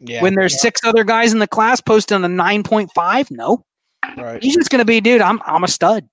Yeah. 0.00 0.22
When 0.22 0.34
there's 0.34 0.52
yeah. 0.52 0.58
six 0.58 0.80
other 0.84 1.02
guys 1.02 1.32
in 1.32 1.38
the 1.38 1.48
class 1.48 1.80
posting 1.80 2.22
a 2.22 2.28
9.5, 2.28 3.30
no. 3.30 3.64
Right. 4.16 4.42
He's 4.42 4.54
just 4.54 4.70
going 4.70 4.80
to 4.80 4.84
be, 4.84 5.00
dude, 5.00 5.20
I'm 5.20 5.40
I'm 5.44 5.64
a 5.64 5.68
stud. 5.68 6.08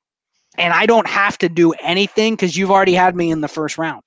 And 0.57 0.73
I 0.73 0.85
don't 0.85 1.07
have 1.07 1.37
to 1.39 1.49
do 1.49 1.73
anything 1.73 2.33
because 2.33 2.55
you've 2.55 2.71
already 2.71 2.93
had 2.93 3.15
me 3.15 3.29
in 3.29 3.41
the 3.41 3.47
first 3.47 3.77
round. 3.77 4.03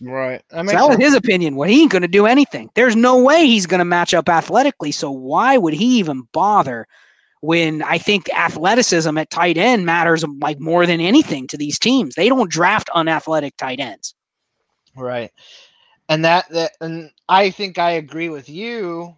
Right. 0.00 0.42
That, 0.50 0.66
so 0.66 0.72
that 0.72 0.88
was 0.88 0.98
his 0.98 1.14
opinion. 1.14 1.56
Well, 1.56 1.68
he 1.68 1.82
ain't 1.82 1.90
going 1.90 2.02
to 2.02 2.08
do 2.08 2.26
anything. 2.26 2.70
There's 2.74 2.94
no 2.94 3.22
way 3.22 3.46
he's 3.46 3.66
going 3.66 3.78
to 3.78 3.84
match 3.84 4.14
up 4.14 4.28
athletically. 4.28 4.92
So 4.92 5.10
why 5.10 5.56
would 5.56 5.74
he 5.74 5.98
even 5.98 6.28
bother 6.32 6.86
when 7.40 7.82
I 7.82 7.98
think 7.98 8.28
athleticism 8.34 9.16
at 9.16 9.30
tight 9.30 9.56
end 9.56 9.86
matters 9.86 10.24
like 10.40 10.60
more 10.60 10.86
than 10.86 11.00
anything 11.00 11.46
to 11.48 11.56
these 11.56 11.78
teams. 11.78 12.14
They 12.14 12.28
don't 12.28 12.50
draft 12.50 12.90
unathletic 12.94 13.56
tight 13.56 13.80
ends. 13.80 14.14
Right. 14.96 15.30
And 16.08 16.24
that 16.24 16.48
that 16.50 16.72
and 16.80 17.10
I 17.28 17.50
think 17.50 17.78
I 17.78 17.92
agree 17.92 18.28
with 18.28 18.48
you 18.48 19.14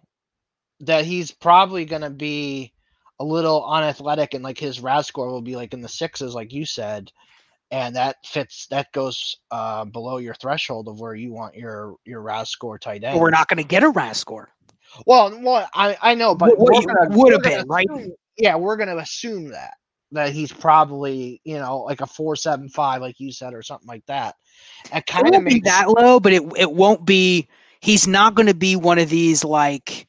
that 0.81 1.05
he's 1.05 1.31
probably 1.31 1.85
going 1.85 2.01
to 2.01 2.09
be 2.09 2.73
a 3.19 3.23
little 3.23 3.65
unathletic 3.65 4.33
and 4.33 4.43
like 4.43 4.57
his 4.57 4.79
RAS 4.79 5.07
score 5.07 5.27
will 5.27 5.41
be 5.41 5.55
like 5.55 5.73
in 5.73 5.81
the 5.81 5.87
sixes 5.87 6.33
like 6.33 6.51
you 6.51 6.65
said 6.65 7.11
and 7.71 7.95
that 7.95 8.17
fits 8.25 8.67
that 8.67 8.91
goes 8.91 9.37
uh, 9.49 9.85
below 9.85 10.17
your 10.17 10.33
threshold 10.35 10.87
of 10.87 10.99
where 10.99 11.15
you 11.15 11.31
want 11.31 11.55
your 11.55 11.95
your 12.05 12.21
RAS 12.21 12.49
score 12.49 12.77
tight 12.77 13.03
end. 13.03 13.15
But 13.15 13.21
we're 13.21 13.29
not 13.29 13.47
going 13.47 13.57
to 13.57 13.67
get 13.67 13.83
a 13.83 13.89
RAS 13.89 14.19
score. 14.19 14.49
Well, 15.05 15.39
well, 15.41 15.69
I, 15.73 15.97
I 16.01 16.15
know, 16.15 16.35
but 16.35 16.57
What- 16.57 16.85
would 17.09 17.33
have 17.33 17.43
been, 17.43 17.67
right? 17.67 17.87
Yeah, 18.37 18.55
we're 18.55 18.77
gonna 18.77 18.97
assume 18.97 19.49
that 19.49 19.73
that 20.13 20.33
he's 20.33 20.51
probably 20.51 21.39
you 21.43 21.57
know 21.57 21.79
like 21.79 22.01
a 22.01 22.07
four 22.07 22.35
seven 22.35 22.69
five, 22.69 23.01
like 23.01 23.19
you 23.19 23.31
said, 23.31 23.53
or 23.53 23.61
something 23.61 23.87
like 23.87 24.05
that. 24.07 24.35
It 24.93 25.05
kind 25.05 25.33
of 25.35 25.45
be 25.45 25.55
makes 25.55 25.69
that 25.69 25.89
low, 25.89 26.19
but 26.19 26.33
it 26.33 26.43
it 26.57 26.71
won't 26.71 27.05
be. 27.05 27.47
He's 27.81 28.07
not 28.07 28.35
going 28.35 28.47
to 28.47 28.53
be 28.53 28.75
one 28.75 28.99
of 28.99 29.09
these 29.09 29.43
like. 29.43 30.07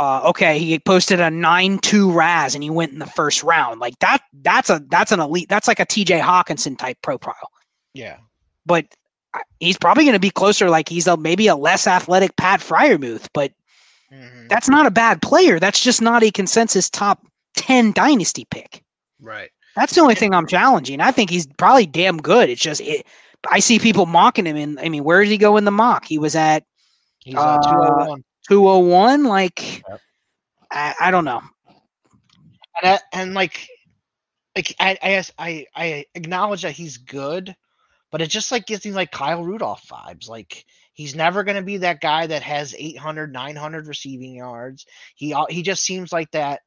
Uh, 0.00 0.22
okay, 0.30 0.58
he 0.58 0.78
posted 0.78 1.20
a 1.20 1.30
nine 1.30 1.78
two 1.78 2.10
RAS 2.10 2.54
and 2.54 2.64
he 2.64 2.70
went 2.70 2.92
in 2.92 2.98
the 2.98 3.06
first 3.06 3.42
round. 3.42 3.78
Like 3.78 3.98
that. 3.98 4.22
That's 4.32 4.70
a 4.70 4.82
that's 4.88 5.12
an 5.12 5.20
elite. 5.20 5.48
That's 5.50 5.68
like 5.68 5.80
a 5.80 5.84
T.J. 5.84 6.18
Hockenson 6.18 6.78
type 6.78 6.96
profile. 7.02 7.34
yeah. 7.92 8.16
But 8.64 8.86
he's 9.60 9.76
probably 9.76 10.04
going 10.04 10.14
to 10.14 10.20
be 10.20 10.30
closer. 10.30 10.70
Like 10.70 10.88
he's 10.88 11.06
a 11.06 11.16
maybe 11.16 11.46
a 11.48 11.56
less 11.56 11.86
athletic 11.86 12.36
Pat 12.36 12.60
Freiermuth, 12.60 13.28
but 13.34 13.52
Mhm. 14.12 14.48
that's 14.48 14.68
not 14.68 14.86
a 14.86 14.90
bad 14.90 15.22
player. 15.22 15.58
That's 15.58 15.80
just 15.80 16.02
not 16.02 16.22
a 16.22 16.30
consensus 16.30 16.90
top 16.90 17.24
ten 17.56 17.92
dynasty 17.92 18.46
pick. 18.50 18.82
Right. 19.20 19.50
That's 19.76 19.94
the 19.94 20.00
only 20.02 20.14
thing 20.14 20.34
I'm 20.34 20.46
challenging. 20.46 21.00
I 21.00 21.12
think 21.12 21.30
he's 21.30 21.46
probably 21.56 21.86
damn 21.86 22.18
good. 22.18 22.50
It's 22.50 22.60
just 22.60 22.80
it, 22.82 23.06
I 23.50 23.60
see 23.60 23.78
people 23.78 24.06
mocking 24.06 24.46
him. 24.46 24.56
And 24.56 24.78
I 24.80 24.88
mean, 24.88 25.04
where 25.04 25.22
did 25.22 25.30
he 25.30 25.38
go 25.38 25.56
in 25.56 25.64
the 25.64 25.70
mock? 25.70 26.04
He 26.06 26.18
was 26.18 26.34
at 26.36 26.64
He's 27.20 27.34
uh, 27.36 27.58
two 27.62 27.68
Uh, 27.70 28.04
oh 28.04 28.08
one. 28.08 28.24
201. 28.48 29.24
Like, 29.24 29.82
Yep. 29.88 30.00
I, 30.70 30.94
I 31.00 31.10
don't 31.10 31.24
know. 31.24 31.40
and 32.82 32.92
I, 32.94 33.00
and 33.12 33.34
like 33.34 33.68
like 34.56 34.74
I 34.80 34.98
I 35.02 35.08
guess 35.10 35.32
I 35.38 35.66
I 35.74 36.04
acknowledge 36.14 36.62
that 36.62 36.72
he's 36.72 36.98
good, 36.98 37.54
but 38.10 38.20
it 38.20 38.28
just 38.28 38.50
like 38.52 38.66
gives 38.66 38.84
me 38.84 38.92
like 38.92 39.10
Kyle 39.10 39.42
Rudolph 39.44 39.86
vibes. 39.88 40.28
Like 40.28 40.64
he's 40.92 41.14
never 41.14 41.44
going 41.44 41.56
to 41.56 41.62
be 41.62 41.78
that 41.78 42.00
guy 42.00 42.26
that 42.26 42.42
has 42.42 42.74
800 42.76 43.32
900 43.32 43.86
receiving 43.86 44.34
yards. 44.34 44.86
He 45.14 45.34
he 45.48 45.62
just 45.62 45.84
seems 45.84 46.12
like 46.12 46.30
that 46.32 46.60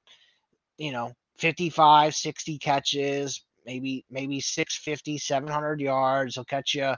you 0.77 0.91
know 0.91 1.13
55 1.37 2.15
60 2.15 2.57
catches, 2.59 3.43
maybe 3.65 4.05
maybe 4.09 4.39
650 4.39 5.17
700 5.17 5.81
yards. 5.81 6.35
He'll 6.35 6.45
catch 6.45 6.75
you 6.75 6.93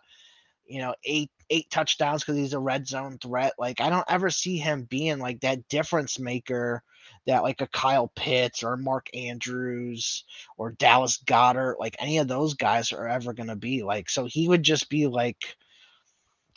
you 0.68 0.80
know 0.82 0.94
eight 1.06 1.32
eight 1.50 1.70
touchdowns 1.70 2.24
because 2.24 2.38
he's 2.38 2.54
a 2.54 2.60
red 2.60 2.88
zone 2.88 3.18
threat. 3.22 3.54
Like 3.58 3.82
I 3.82 3.90
don't 3.90 4.06
ever 4.10 4.30
see 4.30 4.58
him 4.58 4.84
being 4.84 5.20
like 5.20 5.42
that 5.42 5.68
difference 5.70 6.20
maker 6.20 6.84
that 7.26 7.44
like 7.44 7.62
a 7.62 7.68
Kyle 7.68 8.12
Pitts 8.16 8.64
or 8.64 8.78
Mark 8.78 9.08
Andrews 9.14 10.26
or 10.58 10.72
Dallas 10.72 11.20
Goedert, 11.26 11.80
like 11.80 11.96
any 12.00 12.18
of 12.18 12.28
those 12.28 12.54
guys 12.56 12.92
are 12.92 13.08
ever 13.08 13.34
going 13.34 13.50
to 13.50 13.56
be 13.56 13.84
like. 13.84 14.10
So 14.10 14.26
he 14.26 14.48
would 14.48 14.64
just 14.64 14.90
be 14.90 15.08
like, 15.08 15.56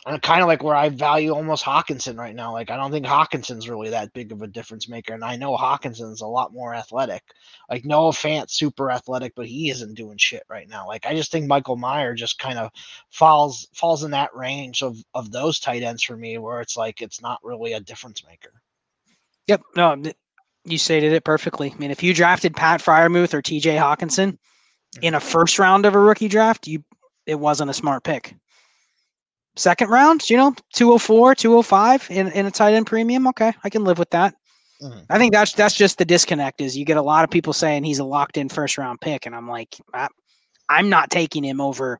kind 0.05 0.41
of 0.41 0.47
like 0.47 0.63
where 0.63 0.75
I 0.75 0.89
value 0.89 1.31
almost 1.31 1.63
Hockenson 1.63 2.17
right 2.17 2.35
now. 2.35 2.51
Like 2.53 2.71
I 2.71 2.75
don't 2.75 2.91
think 2.91 3.05
Hockenson's 3.05 3.69
really 3.69 3.91
that 3.91 4.13
big 4.13 4.31
of 4.31 4.41
a 4.41 4.47
difference 4.47 4.89
maker, 4.89 5.13
and 5.13 5.23
I 5.23 5.35
know 5.35 5.55
Hockenson's 5.55 6.21
a 6.21 6.27
lot 6.27 6.53
more 6.53 6.73
athletic. 6.73 7.23
Like 7.69 7.85
Noah 7.85 8.13
Fant's 8.13 8.57
super 8.57 8.89
athletic, 8.89 9.33
but 9.35 9.45
he 9.45 9.69
isn't 9.69 9.93
doing 9.93 10.17
shit 10.17 10.43
right 10.49 10.67
now. 10.67 10.87
Like 10.87 11.05
I 11.05 11.15
just 11.15 11.31
think 11.31 11.47
Michael 11.47 11.77
Mayer 11.77 12.15
just 12.15 12.39
kind 12.39 12.57
of 12.57 12.71
falls 13.11 13.67
falls 13.73 14.03
in 14.03 14.11
that 14.11 14.35
range 14.35 14.81
of 14.81 14.97
of 15.13 15.31
those 15.31 15.59
tight 15.59 15.83
ends 15.83 16.01
for 16.01 16.17
me, 16.17 16.37
where 16.39 16.61
it's 16.61 16.75
like 16.75 17.01
it's 17.01 17.21
not 17.21 17.39
really 17.43 17.73
a 17.73 17.79
difference 17.79 18.25
maker. 18.25 18.53
Yep. 19.47 19.61
No, 19.75 20.03
you 20.65 20.77
stated 20.77 21.13
it 21.13 21.23
perfectly. 21.23 21.71
I 21.71 21.77
mean, 21.77 21.91
if 21.91 22.03
you 22.03 22.13
drafted 22.13 22.55
Pat 22.55 22.81
Freiermuth 22.81 23.33
or 23.33 23.41
TJ 23.41 23.77
Hockenson 23.77 24.37
in 25.01 25.13
a 25.13 25.19
mm-hmm. 25.19 25.27
first 25.27 25.59
round 25.59 25.85
of 25.85 25.95
a 25.95 25.99
rookie 25.99 26.27
draft, 26.27 26.67
you 26.67 26.83
it 27.25 27.35
wasn't 27.35 27.69
a 27.69 27.73
smart 27.73 28.03
pick. 28.03 28.35
Second 29.55 29.89
round, 29.89 30.29
you 30.29 30.37
know, 30.37 30.55
204, 30.73 31.35
205 31.35 32.07
in, 32.09 32.31
in 32.31 32.45
a 32.45 32.51
tight 32.51 32.73
end 32.73 32.87
premium. 32.87 33.27
Okay, 33.27 33.51
I 33.63 33.69
can 33.69 33.83
live 33.83 33.99
with 33.99 34.09
that. 34.11 34.33
Mhm. 34.81 35.05
I 35.09 35.17
think 35.17 35.33
that's 35.33 35.53
that's 35.53 35.75
just 35.75 35.97
the 35.97 36.05
disconnect 36.05 36.61
is 36.61 36.77
you 36.77 36.85
get 36.85 36.97
a 36.97 37.01
lot 37.01 37.23
of 37.23 37.29
people 37.29 37.53
saying 37.53 37.83
he's 37.83 37.99
a 37.99 38.03
locked 38.03 38.37
in 38.37 38.49
first 38.49 38.77
round 38.77 38.99
pick, 39.01 39.25
and 39.25 39.35
I'm 39.35 39.47
like, 39.47 39.75
I, 39.93 40.07
I'm 40.69 40.89
not 40.89 41.11
taking 41.11 41.43
him 41.43 41.61
over 41.61 41.99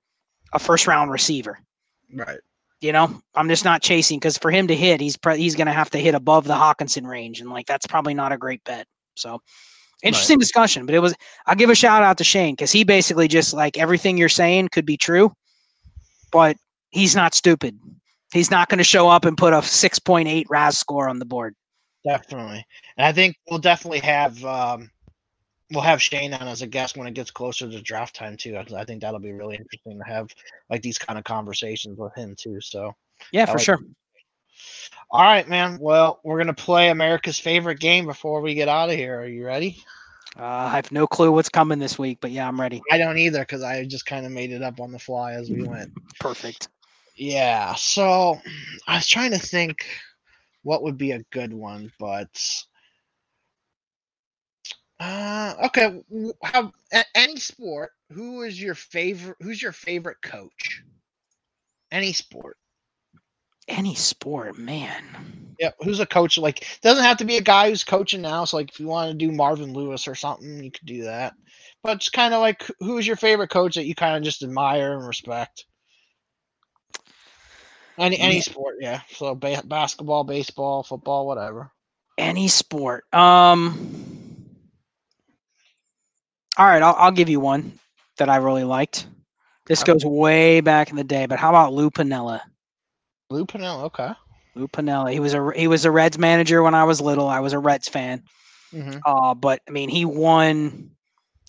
a 0.54 0.60
first 0.60 0.88
round 0.88 1.12
receiver. 1.12 1.60
Right. 2.14 2.40
You 2.80 2.92
know, 2.92 3.22
I'm 3.36 3.48
just 3.48 3.64
not 3.64 3.84
chasing 3.84 4.18
because 4.18 4.38
for 4.38 4.50
him 4.50 4.68
to 4.68 4.76
hit, 4.76 5.00
he's 5.00 5.16
pre- 5.16 5.38
he's 5.38 5.56
going 5.56 5.68
to 5.68 5.74
have 5.74 5.92
to 5.92 6.00
hit 6.00 6.16
above 6.16 6.46
the 6.46 6.56
Hockenson 6.56 7.06
range, 7.06 7.40
and 7.40 7.52
like 7.52 7.68
that's 7.68 7.86
probably 7.86 8.16
not 8.16 8.32
a 8.32 8.38
great 8.38 8.64
bet. 8.64 8.88
So, 9.16 9.40
interesting 10.02 10.40
discussion. 10.40 10.88
But 10.88 10.96
it 10.96 11.00
was. 11.00 11.14
I'll 11.46 11.56
give 11.56 11.70
a 11.70 11.76
shout 11.76 12.02
out 12.02 12.18
to 12.18 12.24
Shane 12.24 12.56
because 12.56 12.72
he 12.72 12.84
basically 12.84 13.28
just 13.28 13.54
like 13.54 13.78
everything 13.78 14.18
you're 14.18 14.30
saying 14.30 14.70
could 14.70 14.86
be 14.86 14.98
true, 14.98 15.32
but 16.32 16.58
he's 16.92 17.16
not 17.16 17.34
stupid. 17.34 17.78
He's 18.34 18.52
not 18.52 18.70
going 18.70 18.78
to 18.78 18.84
show 18.84 19.10
up 19.10 19.26
and 19.26 19.38
put 19.38 19.54
a 19.54 19.58
6.8 19.58 20.46
RAS 20.50 20.78
score 20.78 21.10
on 21.10 21.20
the 21.20 21.26
board. 21.26 21.56
Definitely. 22.06 22.66
And 22.98 23.06
I 23.06 23.12
think 23.12 23.36
we'll 23.50 23.60
definitely 23.60 24.00
have 24.00 24.44
um 24.46 24.90
we'll 25.72 25.84
have 25.84 26.02
Shane 26.02 26.34
on 26.34 26.48
as 26.48 26.62
a 26.62 26.68
guest 26.68 26.98
when 26.98 27.08
it 27.08 27.14
gets 27.14 27.32
closer 27.32 27.70
to 27.70 27.82
draft 27.82 28.16
time 28.16 28.38
too. 28.38 28.56
I 28.58 28.66
I 28.76 28.86
think 28.86 29.02
that'll 29.02 29.20
be 29.20 29.32
really 29.32 29.56
interesting 29.56 30.00
to 30.00 30.06
have 30.06 30.30
like 30.70 30.82
these 30.82 30.98
kind 30.98 31.20
of 31.20 31.26
conversations 31.26 31.98
with 32.00 32.16
him 32.16 32.36
too. 32.38 32.60
So 32.62 32.96
Yeah, 33.32 33.44
I 33.44 33.46
for 33.46 33.54
like 33.54 33.66
sure. 33.66 33.80
all 35.12 35.22
right, 35.22 35.48
man. 35.48 35.78
Well, 35.80 36.20
we're 36.24 36.40
gonna 36.40 36.54
play 36.54 36.90
America's 36.90 37.40
favorite 37.40 37.80
game 37.80 38.06
before 38.06 38.42
we 38.42 38.56
get 38.56 38.68
out 38.68 38.90
of 38.90 38.96
here. 38.96 39.20
Are 39.20 39.28
you 39.28 39.46
ready? 39.46 39.78
Uh, 40.40 40.44
I 40.46 40.70
have 40.70 40.92
no 40.92 41.06
clue 41.06 41.32
what's 41.32 41.50
coming 41.50 41.78
this 41.78 42.00
week, 42.00 42.20
but 42.22 42.32
yeah, 42.32 42.48
I'm 42.48 42.60
ready. 42.60 42.82
I 42.92 42.98
don't 42.98 43.18
either 43.18 43.40
because 43.42 43.64
I 43.64 43.84
just 43.86 44.06
kind 44.06 44.26
of 44.26 44.32
made 44.32 44.52
it 44.52 44.64
up 44.64 44.80
on 44.80 44.92
the 44.92 45.00
fly 45.00 45.34
as 45.34 45.50
we 45.50 45.64
went. 45.64 45.92
Perfect. 46.20 46.70
Yeah, 47.22 47.76
so 47.76 48.42
I 48.88 48.96
was 48.96 49.06
trying 49.06 49.30
to 49.30 49.38
think 49.38 49.86
what 50.64 50.82
would 50.82 50.98
be 50.98 51.12
a 51.12 51.22
good 51.32 51.54
one, 51.54 51.92
but 52.00 52.36
uh, 55.00 55.54
okay. 55.66 56.02
How 56.42 56.72
any 57.14 57.36
sport? 57.36 57.92
Who 58.12 58.42
is 58.42 58.60
your 58.60 58.74
favorite? 58.74 59.38
Who's 59.40 59.62
your 59.62 59.72
favorite 59.72 60.18
coach? 60.24 60.82
Any 61.92 62.12
sport. 62.12 62.58
Any 63.68 63.94
sport, 63.94 64.58
man. 64.58 65.54
Yeah, 65.60 65.74
who's 65.82 66.00
a 66.00 66.08
coach? 66.08 66.40
Like, 66.40 66.66
doesn't 66.82 67.04
have 67.04 67.18
to 67.18 67.26
be 67.26 67.38
a 67.38 67.42
guy 67.42 67.70
who's 67.70 67.84
coaching 67.84 68.24
now. 68.24 68.46
So, 68.46 68.58
like, 68.58 68.72
if 68.72 68.80
you 68.80 68.88
want 68.88 69.12
to 69.12 69.16
do 69.28 69.32
Marvin 69.32 69.74
Lewis 69.74 70.08
or 70.08 70.16
something, 70.16 70.64
you 70.64 70.72
could 70.72 70.88
do 70.88 71.04
that. 71.04 71.34
But 71.84 71.98
it's 71.98 72.10
kind 72.10 72.34
of 72.34 72.42
like, 72.42 72.66
who 72.80 72.98
is 72.98 73.06
your 73.06 73.16
favorite 73.16 73.52
coach 73.52 73.76
that 73.76 73.86
you 73.86 73.94
kind 73.94 74.18
of 74.18 74.24
just 74.24 74.42
admire 74.42 74.98
and 74.98 75.06
respect? 75.06 75.66
Any 77.98 78.20
any 78.20 78.38
Yeah. 78.38 78.42
sport, 78.42 78.76
yeah. 78.80 79.02
So 79.10 79.36
ba- 79.36 79.64
basketball, 79.66 80.24
baseball, 80.24 80.84
football, 80.84 81.26
whatever. 81.28 81.72
Any 82.18 82.48
sport. 82.48 83.06
Um. 83.14 84.18
All 86.58 86.66
right, 86.66 86.82
I'll, 86.82 86.96
I'll 86.98 87.12
give 87.12 87.30
you 87.30 87.40
one 87.40 87.80
that 88.18 88.30
I 88.30 88.38
really 88.38 88.64
liked. 88.64 89.08
This 89.68 89.84
goes 89.84 90.04
way 90.06 90.62
back 90.62 90.90
in 90.90 90.96
the 90.96 91.04
day, 91.04 91.26
but 91.26 91.40
how 91.40 91.50
about 91.50 91.74
Lou 91.74 91.90
Piniella? 91.90 92.42
Lou 93.30 93.46
Piniella, 93.46 93.84
okay. 93.86 94.14
Lou 94.56 94.68
Piniella. 94.68 95.12
He 95.12 95.20
was 95.20 95.34
a 95.34 95.52
he 95.56 95.68
was 95.68 95.86
a 95.86 95.92
Reds 95.92 96.18
manager 96.18 96.62
when 96.62 96.74
I 96.76 96.84
was 96.84 97.02
little. 97.02 97.28
I 97.28 97.40
was 97.40 97.54
a 97.54 97.60
Reds 97.60 97.88
fan. 97.88 98.24
hmm 98.72 99.00
Uh, 99.06 99.34
but 99.34 99.62
I 99.68 99.72
mean, 99.72 99.90
he 99.90 100.06
won. 100.06 100.92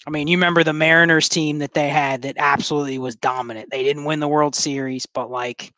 I 0.06 0.10
mean, 0.10 0.26
you 0.28 0.36
remember 0.36 0.64
the 0.64 0.72
Mariners 0.72 1.28
team 1.28 1.58
that 1.58 1.74
they 1.74 1.88
had 1.88 2.22
that 2.22 2.36
absolutely 2.38 2.98
was 2.98 3.14
dominant. 3.16 3.70
They 3.70 3.82
didn't 3.82 4.04
win 4.04 4.20
the 4.20 4.28
World 4.28 4.54
Series, 4.54 5.06
but 5.06 5.30
like, 5.30 5.72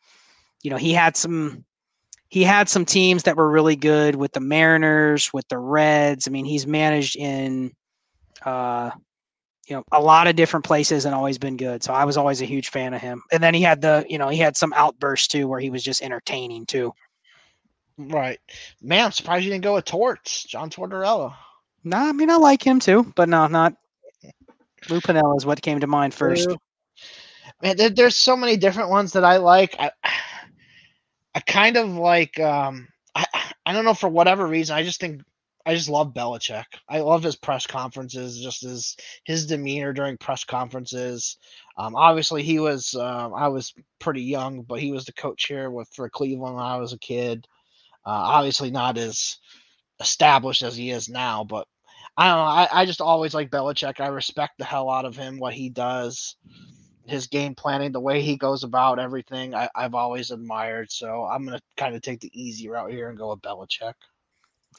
you 0.65 0.71
know, 0.71 0.77
he 0.77 0.93
had 0.93 1.15
some. 1.15 1.63
He 2.27 2.43
had 2.43 2.67
some 2.67 2.85
teams 2.85 3.23
that 3.23 3.37
were 3.37 3.49
really 3.49 3.75
good 3.75 4.15
with 4.15 4.33
the 4.33 4.39
Mariners, 4.39 5.31
with 5.31 5.47
the 5.47 5.59
Reds. 5.59 6.27
I 6.27 6.31
mean, 6.31 6.43
he's 6.43 6.65
managed 6.65 7.15
in, 7.15 7.71
uh, 8.43 8.89
you 9.67 9.75
know, 9.75 9.83
a 9.91 10.01
lot 10.01 10.27
of 10.27 10.35
different 10.35 10.65
places 10.65 11.05
and 11.05 11.13
always 11.13 11.37
been 11.37 11.55
good. 11.55 11.83
So 11.83 11.93
I 11.93 12.03
was 12.03 12.17
always 12.17 12.41
a 12.41 12.45
huge 12.45 12.69
fan 12.69 12.95
of 12.95 13.01
him. 13.01 13.21
And 13.31 13.43
then 13.43 13.53
he 13.53 13.61
had 13.61 13.79
the, 13.79 14.05
you 14.09 14.17
know, 14.17 14.27
he 14.27 14.39
had 14.39 14.57
some 14.57 14.73
outbursts 14.73 15.27
too 15.27 15.47
where 15.47 15.59
he 15.59 15.69
was 15.69 15.83
just 15.83 16.01
entertaining 16.01 16.65
too. 16.65 16.93
Right. 17.97 18.39
Man, 18.81 19.05
I'm 19.05 19.11
surprised 19.11 19.45
you 19.45 19.51
didn't 19.51 19.63
go 19.63 19.75
with 19.75 19.85
Torts, 19.85 20.43
John 20.43 20.71
Tortorella. 20.71 21.35
No, 21.83 21.97
I 21.97 22.11
mean 22.11 22.31
I 22.31 22.37
like 22.37 22.63
him 22.63 22.79
too, 22.79 23.13
but 23.15 23.29
no, 23.29 23.45
not 23.47 23.75
Lou 24.89 24.99
Piniella 24.99 25.37
is 25.37 25.45
what 25.45 25.61
came 25.61 25.79
to 25.79 25.87
mind 25.87 26.13
first. 26.13 26.49
Man, 27.61 27.77
there, 27.77 27.91
there's 27.91 28.17
so 28.17 28.35
many 28.35 28.57
different 28.57 28.89
ones 28.89 29.13
that 29.13 29.23
I 29.23 29.37
like. 29.37 29.75
I, 29.79 29.91
I 31.35 31.41
kind 31.41 31.77
of 31.77 31.89
like. 31.89 32.39
Um, 32.39 32.87
I 33.13 33.25
I 33.65 33.73
don't 33.73 33.85
know 33.85 33.93
for 33.93 34.09
whatever 34.09 34.47
reason. 34.47 34.75
I 34.75 34.83
just 34.83 34.99
think 34.99 35.21
I 35.65 35.73
just 35.73 35.89
love 35.89 36.13
Belichick. 36.13 36.65
I 36.87 36.99
love 36.99 37.23
his 37.23 37.35
press 37.35 37.67
conferences, 37.67 38.39
just 38.39 38.61
his 38.61 38.95
his 39.25 39.47
demeanor 39.47 39.93
during 39.93 40.17
press 40.17 40.43
conferences. 40.43 41.37
Um, 41.77 41.95
obviously, 41.95 42.43
he 42.43 42.59
was 42.59 42.95
um, 42.95 43.33
I 43.33 43.47
was 43.49 43.73
pretty 43.99 44.21
young, 44.21 44.61
but 44.61 44.79
he 44.79 44.91
was 44.91 45.05
the 45.05 45.13
coach 45.13 45.47
here 45.47 45.69
with 45.69 45.89
for 45.93 46.09
Cleveland 46.09 46.55
when 46.55 46.63
I 46.63 46.77
was 46.77 46.93
a 46.93 46.99
kid. 46.99 47.47
Uh, 48.05 48.11
obviously, 48.11 48.71
not 48.71 48.97
as 48.97 49.37
established 49.99 50.61
as 50.61 50.75
he 50.77 50.91
is 50.91 51.09
now, 51.09 51.43
but 51.43 51.67
I 52.15 52.27
don't 52.27 52.37
know. 52.37 52.43
I, 52.43 52.81
I 52.81 52.85
just 52.85 53.01
always 53.01 53.33
like 53.33 53.49
Belichick. 53.49 53.99
I 53.99 54.07
respect 54.07 54.53
the 54.57 54.65
hell 54.65 54.89
out 54.89 55.05
of 55.05 55.17
him, 55.17 55.39
what 55.39 55.53
he 55.53 55.69
does, 55.69 56.35
his 57.07 57.27
game 57.27 57.55
planning, 57.55 57.91
the 57.91 57.99
way 57.99 58.21
he 58.21 58.37
goes 58.37 58.63
about 58.63 58.99
everything. 58.99 59.53
I, 59.55 59.69
I've 59.75 59.95
always 59.95 60.31
admired. 60.31 60.91
So 60.91 61.23
I'm 61.23 61.45
gonna 61.45 61.61
kind 61.77 61.95
of 61.95 62.01
take 62.01 62.19
the 62.19 62.31
easy 62.33 62.67
route 62.69 62.91
here 62.91 63.09
and 63.09 63.17
go 63.17 63.29
with 63.31 63.41
Belichick. 63.41 63.93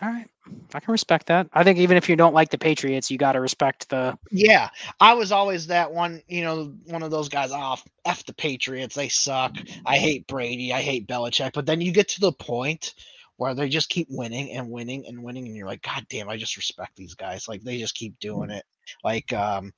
All 0.03 0.11
right. 0.11 0.28
I 0.74 0.81
can 0.81 0.93
respect 0.93 1.27
that. 1.27 1.48
I 1.55 1.65
think 1.65 1.78
even 1.78 1.97
if 1.97 2.09
you 2.09 2.16
don't 2.16 2.35
like 2.35 2.51
the 2.51 2.59
Patriots, 2.59 3.11
you 3.11 3.16
got 3.16 3.32
to 3.32 3.40
respect 3.40 3.89
the. 3.89 4.16
Yeah, 4.31 4.69
I 5.01 5.15
was 5.15 5.32
always 5.32 5.66
that 5.69 5.90
one, 5.90 6.23
you 6.28 6.43
know, 6.43 6.74
one 6.85 7.03
of 7.03 7.11
those 7.11 7.28
guys 7.28 7.51
off. 7.51 7.82
Oh, 7.86 8.11
F 8.11 8.24
the 8.27 8.35
Patriots, 8.35 8.94
they 8.94 9.09
suck. 9.09 9.57
I 9.86 9.97
hate 9.97 10.27
Brady. 10.27 10.73
I 10.73 10.82
hate 10.82 11.09
Belichick. 11.09 11.53
But 11.55 11.66
then 11.66 11.81
you 11.81 11.93
get 11.93 12.09
to 12.11 12.20
the 12.20 12.32
point 12.32 12.94
where 13.39 13.55
they 13.55 13.69
just 13.69 13.89
keep 13.89 14.09
winning 14.11 14.53
and 14.53 14.70
winning 14.70 15.07
and 15.07 15.23
winning, 15.23 15.47
and 15.47 15.57
you're 15.57 15.66
like, 15.66 15.82
God 15.82 16.07
damn, 16.11 16.28
I 16.28 16.36
just 16.36 16.57
respect 16.57 16.94
these 16.97 17.15
guys. 17.15 17.48
Like 17.48 17.62
they 17.62 17.78
just 17.78 17.94
keep 17.94 18.19
doing 18.20 18.51
it. 18.51 18.65
Like, 19.03 19.32
um, 19.32 19.73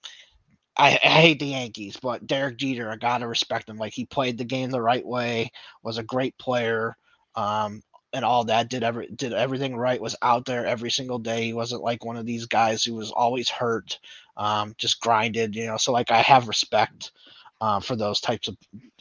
I, 0.79 0.99
I 1.03 1.09
hate 1.09 1.41
the 1.41 1.47
Yankees, 1.47 1.99
but 2.01 2.27
Derek 2.27 2.57
Jeter, 2.57 2.91
I 2.91 2.97
gotta 2.97 3.27
respect 3.27 3.69
him. 3.69 3.79
Like 3.79 3.93
he 3.95 4.07
played 4.07 4.39
the 4.39 4.45
game 4.45 4.71
the 4.71 4.83
right 4.83 5.05
way, 5.05 5.51
was 5.83 5.99
a 5.99 6.03
great 6.05 6.39
player. 6.39 6.97
Um, 7.35 7.83
and 8.13 8.25
all 8.25 8.45
that 8.45 8.71
did 8.71 8.83
every 8.83 9.09
did 9.09 9.33
everything 9.33 9.77
right 9.77 10.01
was 10.01 10.17
out 10.23 10.47
there 10.47 10.67
every 10.67 10.91
single 10.91 11.19
day 11.19 11.45
he 11.45 11.53
wasn't 11.53 11.83
like 11.83 12.05
one 12.05 12.17
of 12.17 12.25
these 12.27 12.47
guys 12.47 12.83
who 12.83 12.95
was 12.95 13.11
always 13.11 13.49
hurt 13.51 13.99
um, 14.37 14.75
just 14.79 15.01
grinded 15.01 15.55
you 15.55 15.67
know 15.67 15.77
so 15.77 15.93
like 15.93 16.11
i 16.11 16.23
have 16.23 16.49
respect 16.49 17.13
uh, 17.61 17.81
for 17.81 17.97
those 17.97 18.21
types 18.21 18.49
of, 18.49 18.57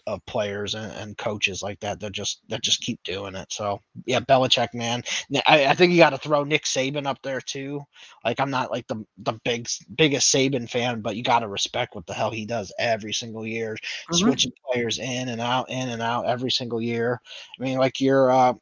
of 0.07 0.25
players 0.25 0.73
and, 0.73 0.91
and, 0.93 1.17
coaches 1.17 1.61
like 1.61 1.79
that 1.81 1.99
that 1.99 2.11
just 2.13 2.41
that 2.47 2.63
just 2.63 2.81
keep 2.81 3.01
doing 3.03 3.35
it. 3.35 3.51
So 3.51 3.81
yeah 4.05 4.21
Belichick 4.21 4.73
man. 4.73 5.03
I, 5.45 5.67
I 5.67 5.73
think 5.75 5.91
you 5.91 5.97
got 5.97 6.11
to 6.11 6.17
throw 6.17 6.43
Nick 6.43 6.63
Saban 6.63 7.05
up 7.05 7.21
there 7.21 7.41
too. 7.41 7.83
Like 8.23 8.39
I'm 8.39 8.49
not 8.49 8.71
like 8.71 8.87
the 8.87 9.05
the 9.17 9.33
big 9.43 9.67
biggest 9.95 10.33
Saban 10.33 10.69
fan 10.69 11.01
but 11.01 11.15
you 11.15 11.23
got 11.23 11.39
to 11.39 11.47
respect 11.47 11.93
what 11.93 12.07
the 12.07 12.13
hell 12.13 12.31
he 12.31 12.45
does 12.45 12.73
every 12.79 13.13
single 13.13 13.45
year 13.45 13.75
mm-hmm. 13.75 14.15
switching 14.15 14.53
players 14.71 14.97
in 14.99 15.29
and 15.29 15.41
out 15.41 15.69
in 15.69 15.89
and 15.89 16.01
out 16.01 16.25
every 16.25 16.51
single 16.51 16.81
year. 16.81 17.21
I 17.59 17.63
mean 17.63 17.77
like 17.77 17.99
you're 17.99 18.31
uh 18.31 18.53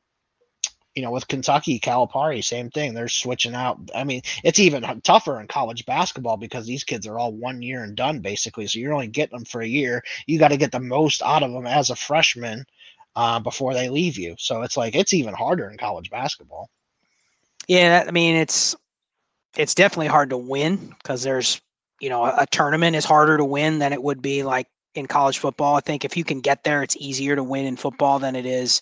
you 0.95 1.01
know, 1.01 1.11
with 1.11 1.27
Kentucky, 1.27 1.79
Calipari, 1.79 2.41
same 2.41 2.69
thing. 2.69 2.93
They're 2.93 3.09
switching 3.09 3.53
out. 3.53 3.77
I 3.93 4.05
mean, 4.05 4.21
it's 4.43 4.59
even 4.59 5.01
tougher 5.01 5.39
in 5.41 5.47
college 5.47 5.85
basketball 5.85 6.37
because 6.37 6.65
these 6.65 6.85
kids 6.85 7.05
are 7.05 7.19
all 7.19 7.33
one 7.33 7.61
year 7.61 7.83
and 7.83 7.95
done 7.95 8.21
basically. 8.21 8.65
So 8.67 8.79
you're 8.79 8.93
only 8.93 9.07
getting 9.07 9.37
them 9.37 9.45
for 9.45 9.61
a 9.61 9.67
year. 9.67 10.03
You 10.25 10.39
got 10.39 10.47
to 10.49 10.57
get 10.57 10.71
the 10.71 10.79
most 10.79 11.21
out 11.21 11.43
of 11.43 11.51
them 11.51 11.67
as 11.67 11.89
a 11.89 11.95
freshman 11.95 12.65
uh, 13.15 13.39
before 13.41 13.73
they 13.73 13.89
leave 13.89 14.17
you. 14.17 14.35
So 14.39 14.61
it's 14.61 14.77
like 14.77 14.95
it's 14.95 15.13
even 15.13 15.33
harder 15.33 15.69
in 15.69 15.77
college 15.77 16.09
basketball. 16.09 16.69
Yeah, 17.67 18.05
I 18.07 18.11
mean 18.11 18.37
it's 18.37 18.73
it's 19.57 19.75
definitely 19.75 20.07
hard 20.07 20.29
to 20.29 20.37
win 20.37 20.95
because 21.01 21.23
there's 21.23 21.61
you 21.99 22.09
know 22.09 22.23
a, 22.23 22.35
a 22.39 22.47
tournament 22.47 22.95
is 22.95 23.03
harder 23.03 23.35
to 23.37 23.45
win 23.45 23.79
than 23.79 23.91
it 23.91 24.01
would 24.01 24.21
be 24.21 24.43
like 24.43 24.67
in 24.93 25.07
college 25.07 25.39
football. 25.39 25.75
I 25.75 25.81
think 25.81 26.05
if 26.05 26.15
you 26.15 26.23
can 26.23 26.39
get 26.39 26.63
there, 26.63 26.83
it's 26.83 26.95
easier 26.95 27.35
to 27.35 27.43
win 27.43 27.65
in 27.65 27.75
football 27.75 28.19
than 28.19 28.37
it 28.37 28.45
is 28.45 28.81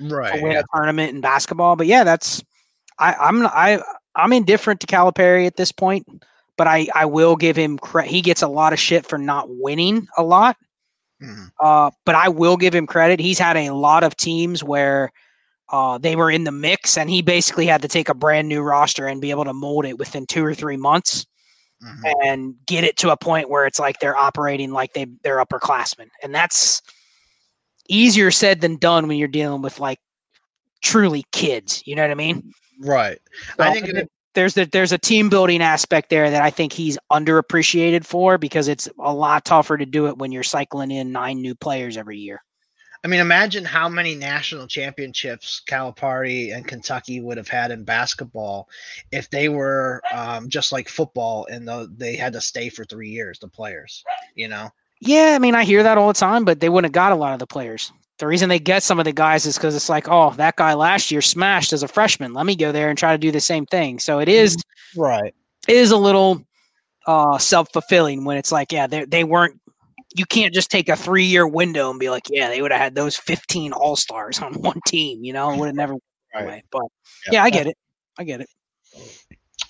right 0.00 0.42
win 0.42 0.52
yeah. 0.52 0.60
a 0.60 0.76
tournament 0.76 1.14
in 1.14 1.20
basketball. 1.20 1.76
But 1.76 1.86
yeah, 1.86 2.04
that's 2.04 2.42
I, 2.98 3.14
I'm 3.14 3.46
I 3.46 3.82
I'm 4.14 4.32
indifferent 4.32 4.80
to 4.80 4.86
Calipari 4.86 5.46
at 5.46 5.56
this 5.56 5.72
point, 5.72 6.06
but 6.56 6.66
I 6.66 6.88
I 6.94 7.04
will 7.06 7.36
give 7.36 7.56
him 7.56 7.78
credit. 7.78 8.10
He 8.10 8.22
gets 8.22 8.42
a 8.42 8.48
lot 8.48 8.72
of 8.72 8.78
shit 8.78 9.06
for 9.06 9.18
not 9.18 9.46
winning 9.48 10.06
a 10.16 10.22
lot. 10.22 10.56
Mm-hmm. 11.22 11.44
Uh, 11.60 11.90
but 12.04 12.14
I 12.14 12.28
will 12.28 12.56
give 12.56 12.74
him 12.74 12.86
credit. 12.86 13.20
He's 13.20 13.38
had 13.38 13.56
a 13.56 13.70
lot 13.70 14.02
of 14.02 14.16
teams 14.16 14.64
where 14.64 15.12
uh, 15.70 15.98
they 15.98 16.16
were 16.16 16.30
in 16.30 16.44
the 16.44 16.52
mix, 16.52 16.98
and 16.98 17.08
he 17.08 17.22
basically 17.22 17.66
had 17.66 17.82
to 17.82 17.88
take 17.88 18.08
a 18.08 18.14
brand 18.14 18.48
new 18.48 18.60
roster 18.60 19.06
and 19.06 19.20
be 19.20 19.30
able 19.30 19.44
to 19.44 19.52
mold 19.52 19.86
it 19.86 19.98
within 19.98 20.26
two 20.26 20.44
or 20.44 20.54
three 20.54 20.76
months. 20.76 21.26
Mm-hmm. 21.82 22.04
And 22.22 22.54
get 22.66 22.84
it 22.84 22.96
to 22.98 23.10
a 23.10 23.16
point 23.16 23.50
where 23.50 23.66
it's 23.66 23.80
like 23.80 23.98
they're 23.98 24.16
operating 24.16 24.70
like 24.70 24.92
they 24.92 25.06
they're 25.24 25.44
upperclassmen, 25.44 26.10
and 26.22 26.32
that's 26.32 26.80
easier 27.88 28.30
said 28.30 28.60
than 28.60 28.76
done 28.76 29.08
when 29.08 29.18
you're 29.18 29.28
dealing 29.28 29.62
with 29.62 29.80
like 29.80 30.00
truly 30.82 31.24
kids. 31.32 31.82
You 31.86 31.96
know 31.96 32.02
what 32.02 32.10
I 32.10 32.14
mean? 32.14 32.52
Right. 32.80 33.18
So 33.56 33.64
I 33.64 33.72
think 33.72 33.88
it, 33.88 34.10
there's 34.34 34.54
the, 34.54 34.64
there's 34.64 34.92
a 34.92 34.98
team 34.98 35.28
building 35.28 35.62
aspect 35.62 36.10
there 36.10 36.30
that 36.30 36.42
I 36.42 36.50
think 36.50 36.72
he's 36.72 36.98
underappreciated 37.10 38.04
for 38.04 38.38
because 38.38 38.68
it's 38.68 38.88
a 38.98 39.12
lot 39.12 39.44
tougher 39.44 39.76
to 39.76 39.86
do 39.86 40.06
it 40.06 40.18
when 40.18 40.32
you're 40.32 40.42
cycling 40.42 40.90
in 40.90 41.12
nine 41.12 41.40
new 41.40 41.54
players 41.54 41.96
every 41.96 42.18
year. 42.18 42.42
I 43.04 43.08
mean, 43.08 43.18
imagine 43.18 43.64
how 43.64 43.88
many 43.88 44.14
national 44.14 44.68
championships 44.68 45.60
Calipari 45.68 46.54
and 46.54 46.66
Kentucky 46.66 47.20
would 47.20 47.36
have 47.36 47.48
had 47.48 47.72
in 47.72 47.82
basketball 47.82 48.68
if 49.10 49.28
they 49.28 49.48
were 49.48 50.00
um, 50.14 50.48
just 50.48 50.70
like 50.70 50.88
football 50.88 51.46
and 51.50 51.66
the, 51.66 51.92
they 51.96 52.14
had 52.14 52.32
to 52.34 52.40
stay 52.40 52.68
for 52.68 52.84
three 52.84 53.08
years, 53.08 53.40
the 53.40 53.48
players, 53.48 54.04
you 54.36 54.46
know? 54.46 54.70
Yeah, 55.04 55.32
I 55.34 55.40
mean, 55.40 55.56
I 55.56 55.64
hear 55.64 55.82
that 55.82 55.98
all 55.98 56.06
the 56.06 56.14
time, 56.14 56.44
but 56.44 56.60
they 56.60 56.68
wouldn't 56.68 56.86
have 56.86 56.92
got 56.92 57.10
a 57.10 57.16
lot 57.16 57.32
of 57.32 57.40
the 57.40 57.46
players. 57.46 57.92
The 58.18 58.26
reason 58.28 58.48
they 58.48 58.60
get 58.60 58.84
some 58.84 59.00
of 59.00 59.04
the 59.04 59.12
guys 59.12 59.46
is 59.46 59.56
because 59.56 59.74
it's 59.74 59.88
like, 59.88 60.06
oh, 60.08 60.30
that 60.34 60.54
guy 60.54 60.74
last 60.74 61.10
year 61.10 61.20
smashed 61.20 61.72
as 61.72 61.82
a 61.82 61.88
freshman. 61.88 62.34
Let 62.34 62.46
me 62.46 62.54
go 62.54 62.70
there 62.70 62.88
and 62.88 62.96
try 62.96 63.10
to 63.10 63.18
do 63.18 63.32
the 63.32 63.40
same 63.40 63.66
thing. 63.66 63.98
So 63.98 64.20
it 64.20 64.28
is 64.28 64.56
right. 64.96 65.34
It 65.66 65.74
is 65.74 65.90
a 65.90 65.96
little 65.96 66.44
uh, 67.08 67.36
self 67.38 67.72
fulfilling 67.72 68.24
when 68.24 68.36
it's 68.36 68.52
like, 68.52 68.70
yeah, 68.70 68.86
they 68.86 69.04
they 69.04 69.24
weren't. 69.24 69.60
You 70.14 70.24
can't 70.24 70.54
just 70.54 70.70
take 70.70 70.88
a 70.88 70.94
three 70.94 71.24
year 71.24 71.48
window 71.48 71.90
and 71.90 71.98
be 71.98 72.08
like, 72.10 72.22
yeah, 72.30 72.48
they 72.48 72.62
would 72.62 72.70
have 72.70 72.80
had 72.80 72.94
those 72.94 73.16
fifteen 73.16 73.72
all 73.72 73.96
stars 73.96 74.38
on 74.38 74.54
one 74.62 74.78
team. 74.86 75.24
You 75.24 75.32
know, 75.32 75.50
it 75.50 75.58
would 75.58 75.66
have 75.66 75.74
never. 75.74 75.96
Right. 76.32 76.62
But 76.70 76.82
yeah, 77.26 77.32
yeah, 77.32 77.42
I 77.42 77.50
get 77.50 77.66
it. 77.66 77.76
I 78.20 78.22
get 78.22 78.40
it. 78.40 78.48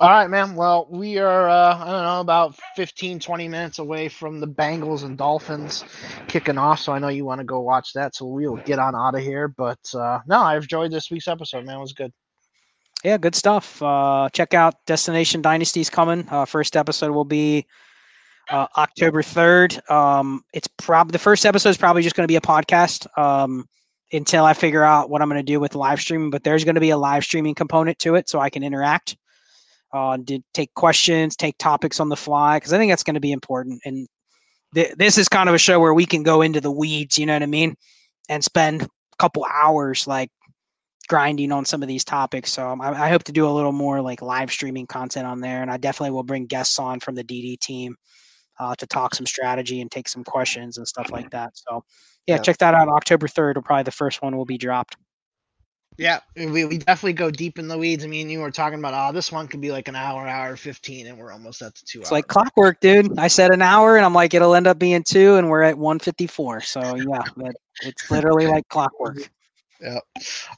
All 0.03 0.11
right, 0.11 0.29
man. 0.29 0.57
Well, 0.57 0.89
we 0.91 1.19
are, 1.19 1.49
uh, 1.49 1.77
I 1.77 1.87
don't 1.87 2.03
know, 2.03 2.21
about 2.21 2.59
15, 2.75 3.21
20 3.21 3.47
minutes 3.47 3.79
away 3.79 4.09
from 4.09 4.41
the 4.41 4.49
Bengals 4.49 5.05
and 5.05 5.17
Dolphins 5.17 5.85
kicking 6.27 6.59
off. 6.59 6.81
So 6.81 6.93
I 6.93 6.99
know 6.99 7.07
you 7.07 7.25
want 7.25 7.39
to 7.39 7.45
go 7.45 7.61
watch 7.61 7.93
that. 7.93 8.17
So 8.17 8.27
we'll 8.27 8.57
get 8.57 8.81
on 8.81 8.97
out 8.97 9.15
of 9.15 9.21
here. 9.21 9.47
But 9.47 9.79
uh, 9.95 10.19
no, 10.27 10.41
I've 10.41 10.63
enjoyed 10.63 10.91
this 10.91 11.09
week's 11.09 11.29
episode, 11.29 11.67
man. 11.67 11.77
It 11.77 11.83
was 11.83 11.93
good. 11.93 12.13
Yeah, 13.05 13.17
good 13.17 13.37
stuff. 13.37 13.81
Uh, 13.81 14.29
check 14.33 14.55
out 14.55 14.75
Destination 14.87 15.41
Dynasties 15.41 15.89
coming. 15.89 16.27
Uh, 16.29 16.47
first 16.47 16.77
episode 16.77 17.13
will 17.13 17.25
be 17.25 17.65
uh, 18.51 18.67
October 18.77 19.23
3rd. 19.23 19.89
Um, 19.89 20.43
it's 20.53 20.67
probably 20.79 21.13
the 21.13 21.21
first 21.21 21.47
episode 21.47 21.69
is 21.69 21.79
probably 21.79 22.03
just 22.03 22.17
going 22.17 22.25
to 22.25 22.33
be 22.33 22.35
a 22.35 22.41
podcast 22.41 23.07
um, 23.17 23.69
until 24.13 24.47
I 24.47 24.55
figure 24.55 24.83
out 24.83 25.11
what 25.11 25.23
I'm 25.23 25.29
going 25.29 25.39
to 25.39 25.45
do 25.45 25.61
with 25.61 25.77
live 25.77 26.01
streaming. 26.01 26.31
But 26.31 26.43
there's 26.43 26.65
going 26.65 26.75
to 26.75 26.81
be 26.81 26.91
a 26.91 26.99
live 26.99 27.23
streaming 27.23 27.55
component 27.55 28.01
to 28.01 28.17
it 28.17 28.29
so 28.29 28.41
I 28.41 28.51
can 28.51 28.65
interact 28.65 29.17
uh, 29.93 30.17
did 30.17 30.43
take 30.55 30.73
questions, 30.75 31.37
take 31.37 31.59
topics 31.59 32.01
on 32.01 32.09
the 32.09 32.17
fly, 32.17 32.57
because 32.57 32.73
I 32.73 32.79
think 32.79 32.91
that's 32.91 33.03
going 33.03 33.15
to 33.15 33.21
be 33.21 33.33
important. 33.33 33.81
And 33.85 34.09
th- 34.75 34.95
this 34.97 35.19
is 35.19 35.29
kind 35.29 35.49
of 35.49 35.55
a 35.55 35.59
show 35.59 35.81
where 35.81 35.95
we 35.95 36.07
can 36.07 36.23
go 36.23 36.43
into 36.43 36.61
the 36.61 36.71
weeds, 36.71 37.19
you 37.19 37.27
know 37.27 37.35
what 37.35 37.43
I 37.43 37.47
mean, 37.47 37.75
and 38.29 38.43
spend 38.43 38.83
a 38.83 38.89
couple 39.19 39.47
hours 39.51 40.07
like 40.07 40.31
grinding 41.09 41.53
on 41.53 41.65
some 41.65 41.83
of 41.83 41.89
these 41.89 42.05
topics. 42.05 42.53
So 42.53 42.69
um, 42.69 42.81
I, 42.81 42.89
I, 42.91 43.09
hope 43.11 43.25
to 43.25 43.33
do 43.33 43.47
a 43.47 43.51
little 43.51 43.73
more 43.73 44.01
like 44.01 44.23
live 44.23 44.51
streaming 44.51 44.87
content 44.87 45.27
on 45.27 45.41
there, 45.41 45.63
and 45.63 45.71
I 45.71 45.77
definitely 45.77 46.13
will 46.13 46.23
bring 46.23 46.47
guests 46.47 46.79
on 46.79 47.01
from 47.01 47.15
the 47.15 47.25
DD 47.25 47.59
team 47.61 47.97
uh, 48.59 48.75
to 48.77 48.87
talk 48.87 49.15
some 49.15 49.27
strategy 49.27 49.81
and 49.81 49.91
take 49.91 50.09
some 50.09 50.25
questions 50.25 50.79
and 50.79 50.87
stuff 50.87 51.11
like 51.11 51.31
that. 51.31 51.51
So 51.55 51.85
yeah, 52.27 52.37
yeah. 52.37 52.43
check 52.43 52.59
that 52.59 52.75
out. 52.75 52.89
October 52.89 53.29
third 53.29 53.57
will 53.57 53.63
probably 53.63 53.83
the 53.83 53.91
first 53.91 54.23
one 54.23 54.37
will 54.37 54.45
be 54.45 54.59
dropped. 54.59 54.97
Yeah, 56.03 56.19
we, 56.35 56.65
we 56.65 56.79
definitely 56.79 57.13
go 57.13 57.31
deep 57.31 57.61
in 57.61 57.69
the 57.69 57.79
weeds. 57.79 58.03
I 58.03 58.09
mean, 58.09 58.29
you 58.29 58.41
were 58.41 58.51
talking 58.51 58.81
about, 58.81 58.93
oh, 58.93 59.13
this 59.15 59.31
one 59.31 59.47
could 59.47 59.61
be 59.61 59.71
like 59.71 59.87
an 59.87 59.95
hour, 59.95 60.27
hour 60.27 60.57
15, 60.57 61.07
and 61.07 61.17
we're 61.17 61.31
almost 61.31 61.63
at 61.63 61.77
the 61.77 61.83
two 61.87 62.01
It's 62.01 62.11
like 62.11 62.27
clockwork, 62.27 62.81
dude. 62.81 63.17
I 63.21 63.29
said 63.29 63.53
an 63.53 63.63
hour, 63.63 63.97
and 63.97 64.05
I'm 64.05 64.13
like, 64.13 64.35
it'll 64.35 64.57
end 64.57 64.67
up 64.67 64.81
being 64.81 65.05
two, 65.05 65.37
and 65.37 65.49
we're 65.49 65.63
at 65.63 65.79
154. 65.79 66.63
So, 66.63 66.97
yeah, 66.97 67.23
it's 67.83 68.11
literally 68.11 68.49
like 68.49 68.67
clockwork. 68.67 69.31
Yeah. 69.83 69.99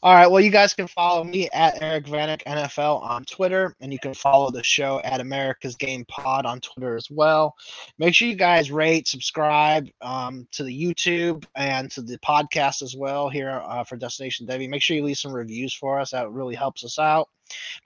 All 0.02 0.14
right. 0.14 0.26
Well, 0.26 0.42
you 0.42 0.50
guys 0.50 0.74
can 0.74 0.86
follow 0.86 1.24
me 1.24 1.48
at 1.54 1.82
Eric 1.82 2.04
Vanek 2.04 2.42
NFL 2.42 3.02
on 3.02 3.24
Twitter, 3.24 3.74
and 3.80 3.90
you 3.90 3.98
can 3.98 4.12
follow 4.12 4.50
the 4.50 4.62
show 4.62 5.00
at 5.02 5.20
America's 5.20 5.76
Game 5.76 6.04
Pod 6.08 6.44
on 6.44 6.60
Twitter 6.60 6.94
as 6.94 7.10
well. 7.10 7.54
Make 7.98 8.14
sure 8.14 8.28
you 8.28 8.34
guys 8.34 8.70
rate, 8.70 9.08
subscribe 9.08 9.88
um, 10.02 10.46
to 10.52 10.62
the 10.62 10.78
YouTube 10.78 11.46
and 11.56 11.90
to 11.92 12.02
the 12.02 12.18
podcast 12.18 12.82
as 12.82 12.94
well 12.94 13.30
here 13.30 13.62
uh, 13.66 13.82
for 13.84 13.96
Destination 13.96 14.46
Devy. 14.46 14.68
Make 14.68 14.82
sure 14.82 14.94
you 14.94 15.04
leave 15.04 15.16
some 15.16 15.32
reviews 15.32 15.72
for 15.72 15.98
us. 15.98 16.10
That 16.10 16.30
really 16.30 16.54
helps 16.54 16.84
us 16.84 16.98
out. 16.98 17.30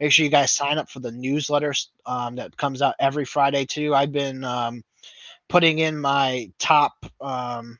Make 0.01 0.11
sure 0.11 0.25
you 0.25 0.31
guys 0.31 0.51
sign 0.51 0.79
up 0.79 0.91
for 0.91 0.99
the 0.99 1.13
newsletter 1.13 1.73
um, 2.05 2.35
that 2.37 2.57
comes 2.57 2.83
out 2.83 2.97
every 2.99 3.25
Friday 3.25 3.65
too. 3.65 3.95
I've 3.95 4.13
been 4.13 4.43
um, 4.43 4.83
putting 5.49 5.79
in 5.79 6.01
my 6.01 6.51
top 6.59 6.95
um, 7.21 7.79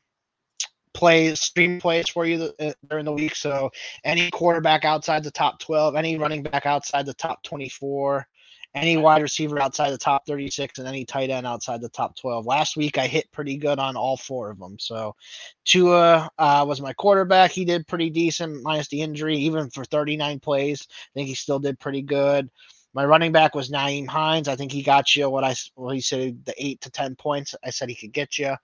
plays, 0.93 1.39
stream 1.39 1.79
plays 1.79 2.09
for 2.09 2.25
you 2.25 2.51
uh, 2.59 2.73
during 2.89 3.05
the 3.05 3.13
week. 3.13 3.35
So 3.35 3.71
any 4.03 4.29
quarterback 4.31 4.85
outside 4.85 5.23
the 5.23 5.31
top 5.31 5.59
12, 5.59 5.95
any 5.95 6.17
running 6.17 6.43
back 6.43 6.65
outside 6.65 7.05
the 7.05 7.13
top 7.13 7.43
24, 7.43 8.27
any 8.75 8.97
wide 8.97 9.21
receiver 9.21 9.59
outside 9.59 9.91
the 9.91 9.97
top 9.97 10.25
36 10.27 10.77
and 10.77 10.87
any 10.87 11.03
tight 11.03 11.29
end 11.29 11.47
outside 11.47 11.81
the 11.81 11.89
top 11.89 12.15
12. 12.15 12.45
Last 12.45 12.77
week 12.77 12.97
I 12.97 13.07
hit 13.07 13.31
pretty 13.31 13.57
good 13.57 13.79
on 13.79 13.95
all 13.95 14.17
four 14.17 14.51
of 14.51 14.59
them. 14.59 14.77
So 14.79 15.15
Tua 15.65 16.29
uh, 16.37 16.65
was 16.67 16.81
my 16.81 16.93
quarterback. 16.93 17.51
He 17.51 17.65
did 17.65 17.87
pretty 17.87 18.09
decent 18.09 18.61
minus 18.61 18.87
the 18.89 19.01
injury, 19.01 19.37
even 19.37 19.69
for 19.71 19.85
39 19.85 20.39
plays. 20.39 20.87
I 20.89 21.09
think 21.15 21.27
he 21.27 21.35
still 21.35 21.59
did 21.59 21.79
pretty 21.79 22.03
good. 22.03 22.49
My 22.93 23.05
running 23.05 23.31
back 23.31 23.53
was 23.53 23.69
Nyheim 23.69 24.07
Hines. 24.07 24.47
I 24.47 24.55
think 24.55 24.71
he 24.71 24.81
got 24.81 25.15
you 25.15 25.29
what 25.29 25.43
I 25.43 25.55
well, 25.75 25.91
he 25.91 26.01
said 26.01 26.43
the 26.45 26.53
eight 26.57 26.81
to 26.81 26.89
ten 26.89 27.15
points. 27.15 27.53
I 27.63 27.69
said 27.69 27.89
he 27.89 27.95
could 27.95 28.13
get 28.13 28.39
you. 28.39 28.55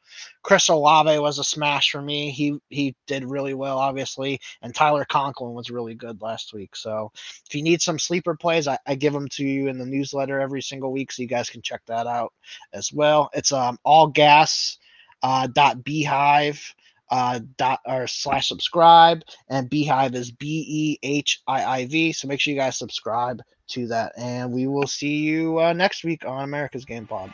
Chris 0.41 0.67
Olave 0.69 1.19
was 1.19 1.37
a 1.37 1.43
smash 1.43 1.91
for 1.91 2.01
me. 2.01 2.31
He 2.31 2.57
he 2.69 2.95
did 3.05 3.23
really 3.23 3.53
well, 3.53 3.77
obviously, 3.77 4.39
and 4.61 4.73
Tyler 4.73 5.05
Conklin 5.05 5.53
was 5.53 5.69
really 5.69 5.93
good 5.93 6.21
last 6.21 6.53
week. 6.53 6.75
So 6.75 7.11
if 7.45 7.53
you 7.53 7.61
need 7.61 7.81
some 7.81 7.99
sleeper 7.99 8.35
plays, 8.35 8.67
I, 8.67 8.79
I 8.87 8.95
give 8.95 9.13
them 9.13 9.27
to 9.29 9.43
you 9.43 9.67
in 9.67 9.77
the 9.77 9.85
newsletter 9.85 10.39
every 10.39 10.61
single 10.61 10.91
week, 10.91 11.11
so 11.11 11.21
you 11.21 11.27
guys 11.27 11.49
can 11.49 11.61
check 11.61 11.81
that 11.85 12.07
out 12.07 12.33
as 12.73 12.91
well. 12.91 13.29
It's 13.33 13.51
um 13.51 13.77
all 13.83 14.07
gas 14.07 14.79
uh, 15.21 15.47
dot 15.47 15.79
beehiiv 15.79 16.61
uh, 17.09 17.39
dot 17.57 17.79
or 17.85 18.07
slash 18.07 18.47
subscribe 18.47 19.23
and 19.49 19.69
beehiiv 19.69 20.15
is 20.15 20.31
b-e-h-i-i-v 20.31 22.11
so 22.11 22.27
make 22.27 22.39
sure 22.39 22.53
you 22.53 22.59
guys 22.59 22.77
subscribe 22.77 23.41
to 23.67 23.87
that 23.87 24.13
and 24.17 24.51
we 24.51 24.67
will 24.67 24.87
see 24.87 25.17
you 25.17 25.59
uh, 25.59 25.73
next 25.73 26.03
week 26.03 26.25
on 26.25 26.43
america's 26.43 26.85
game 26.85 27.07
pod 27.07 27.33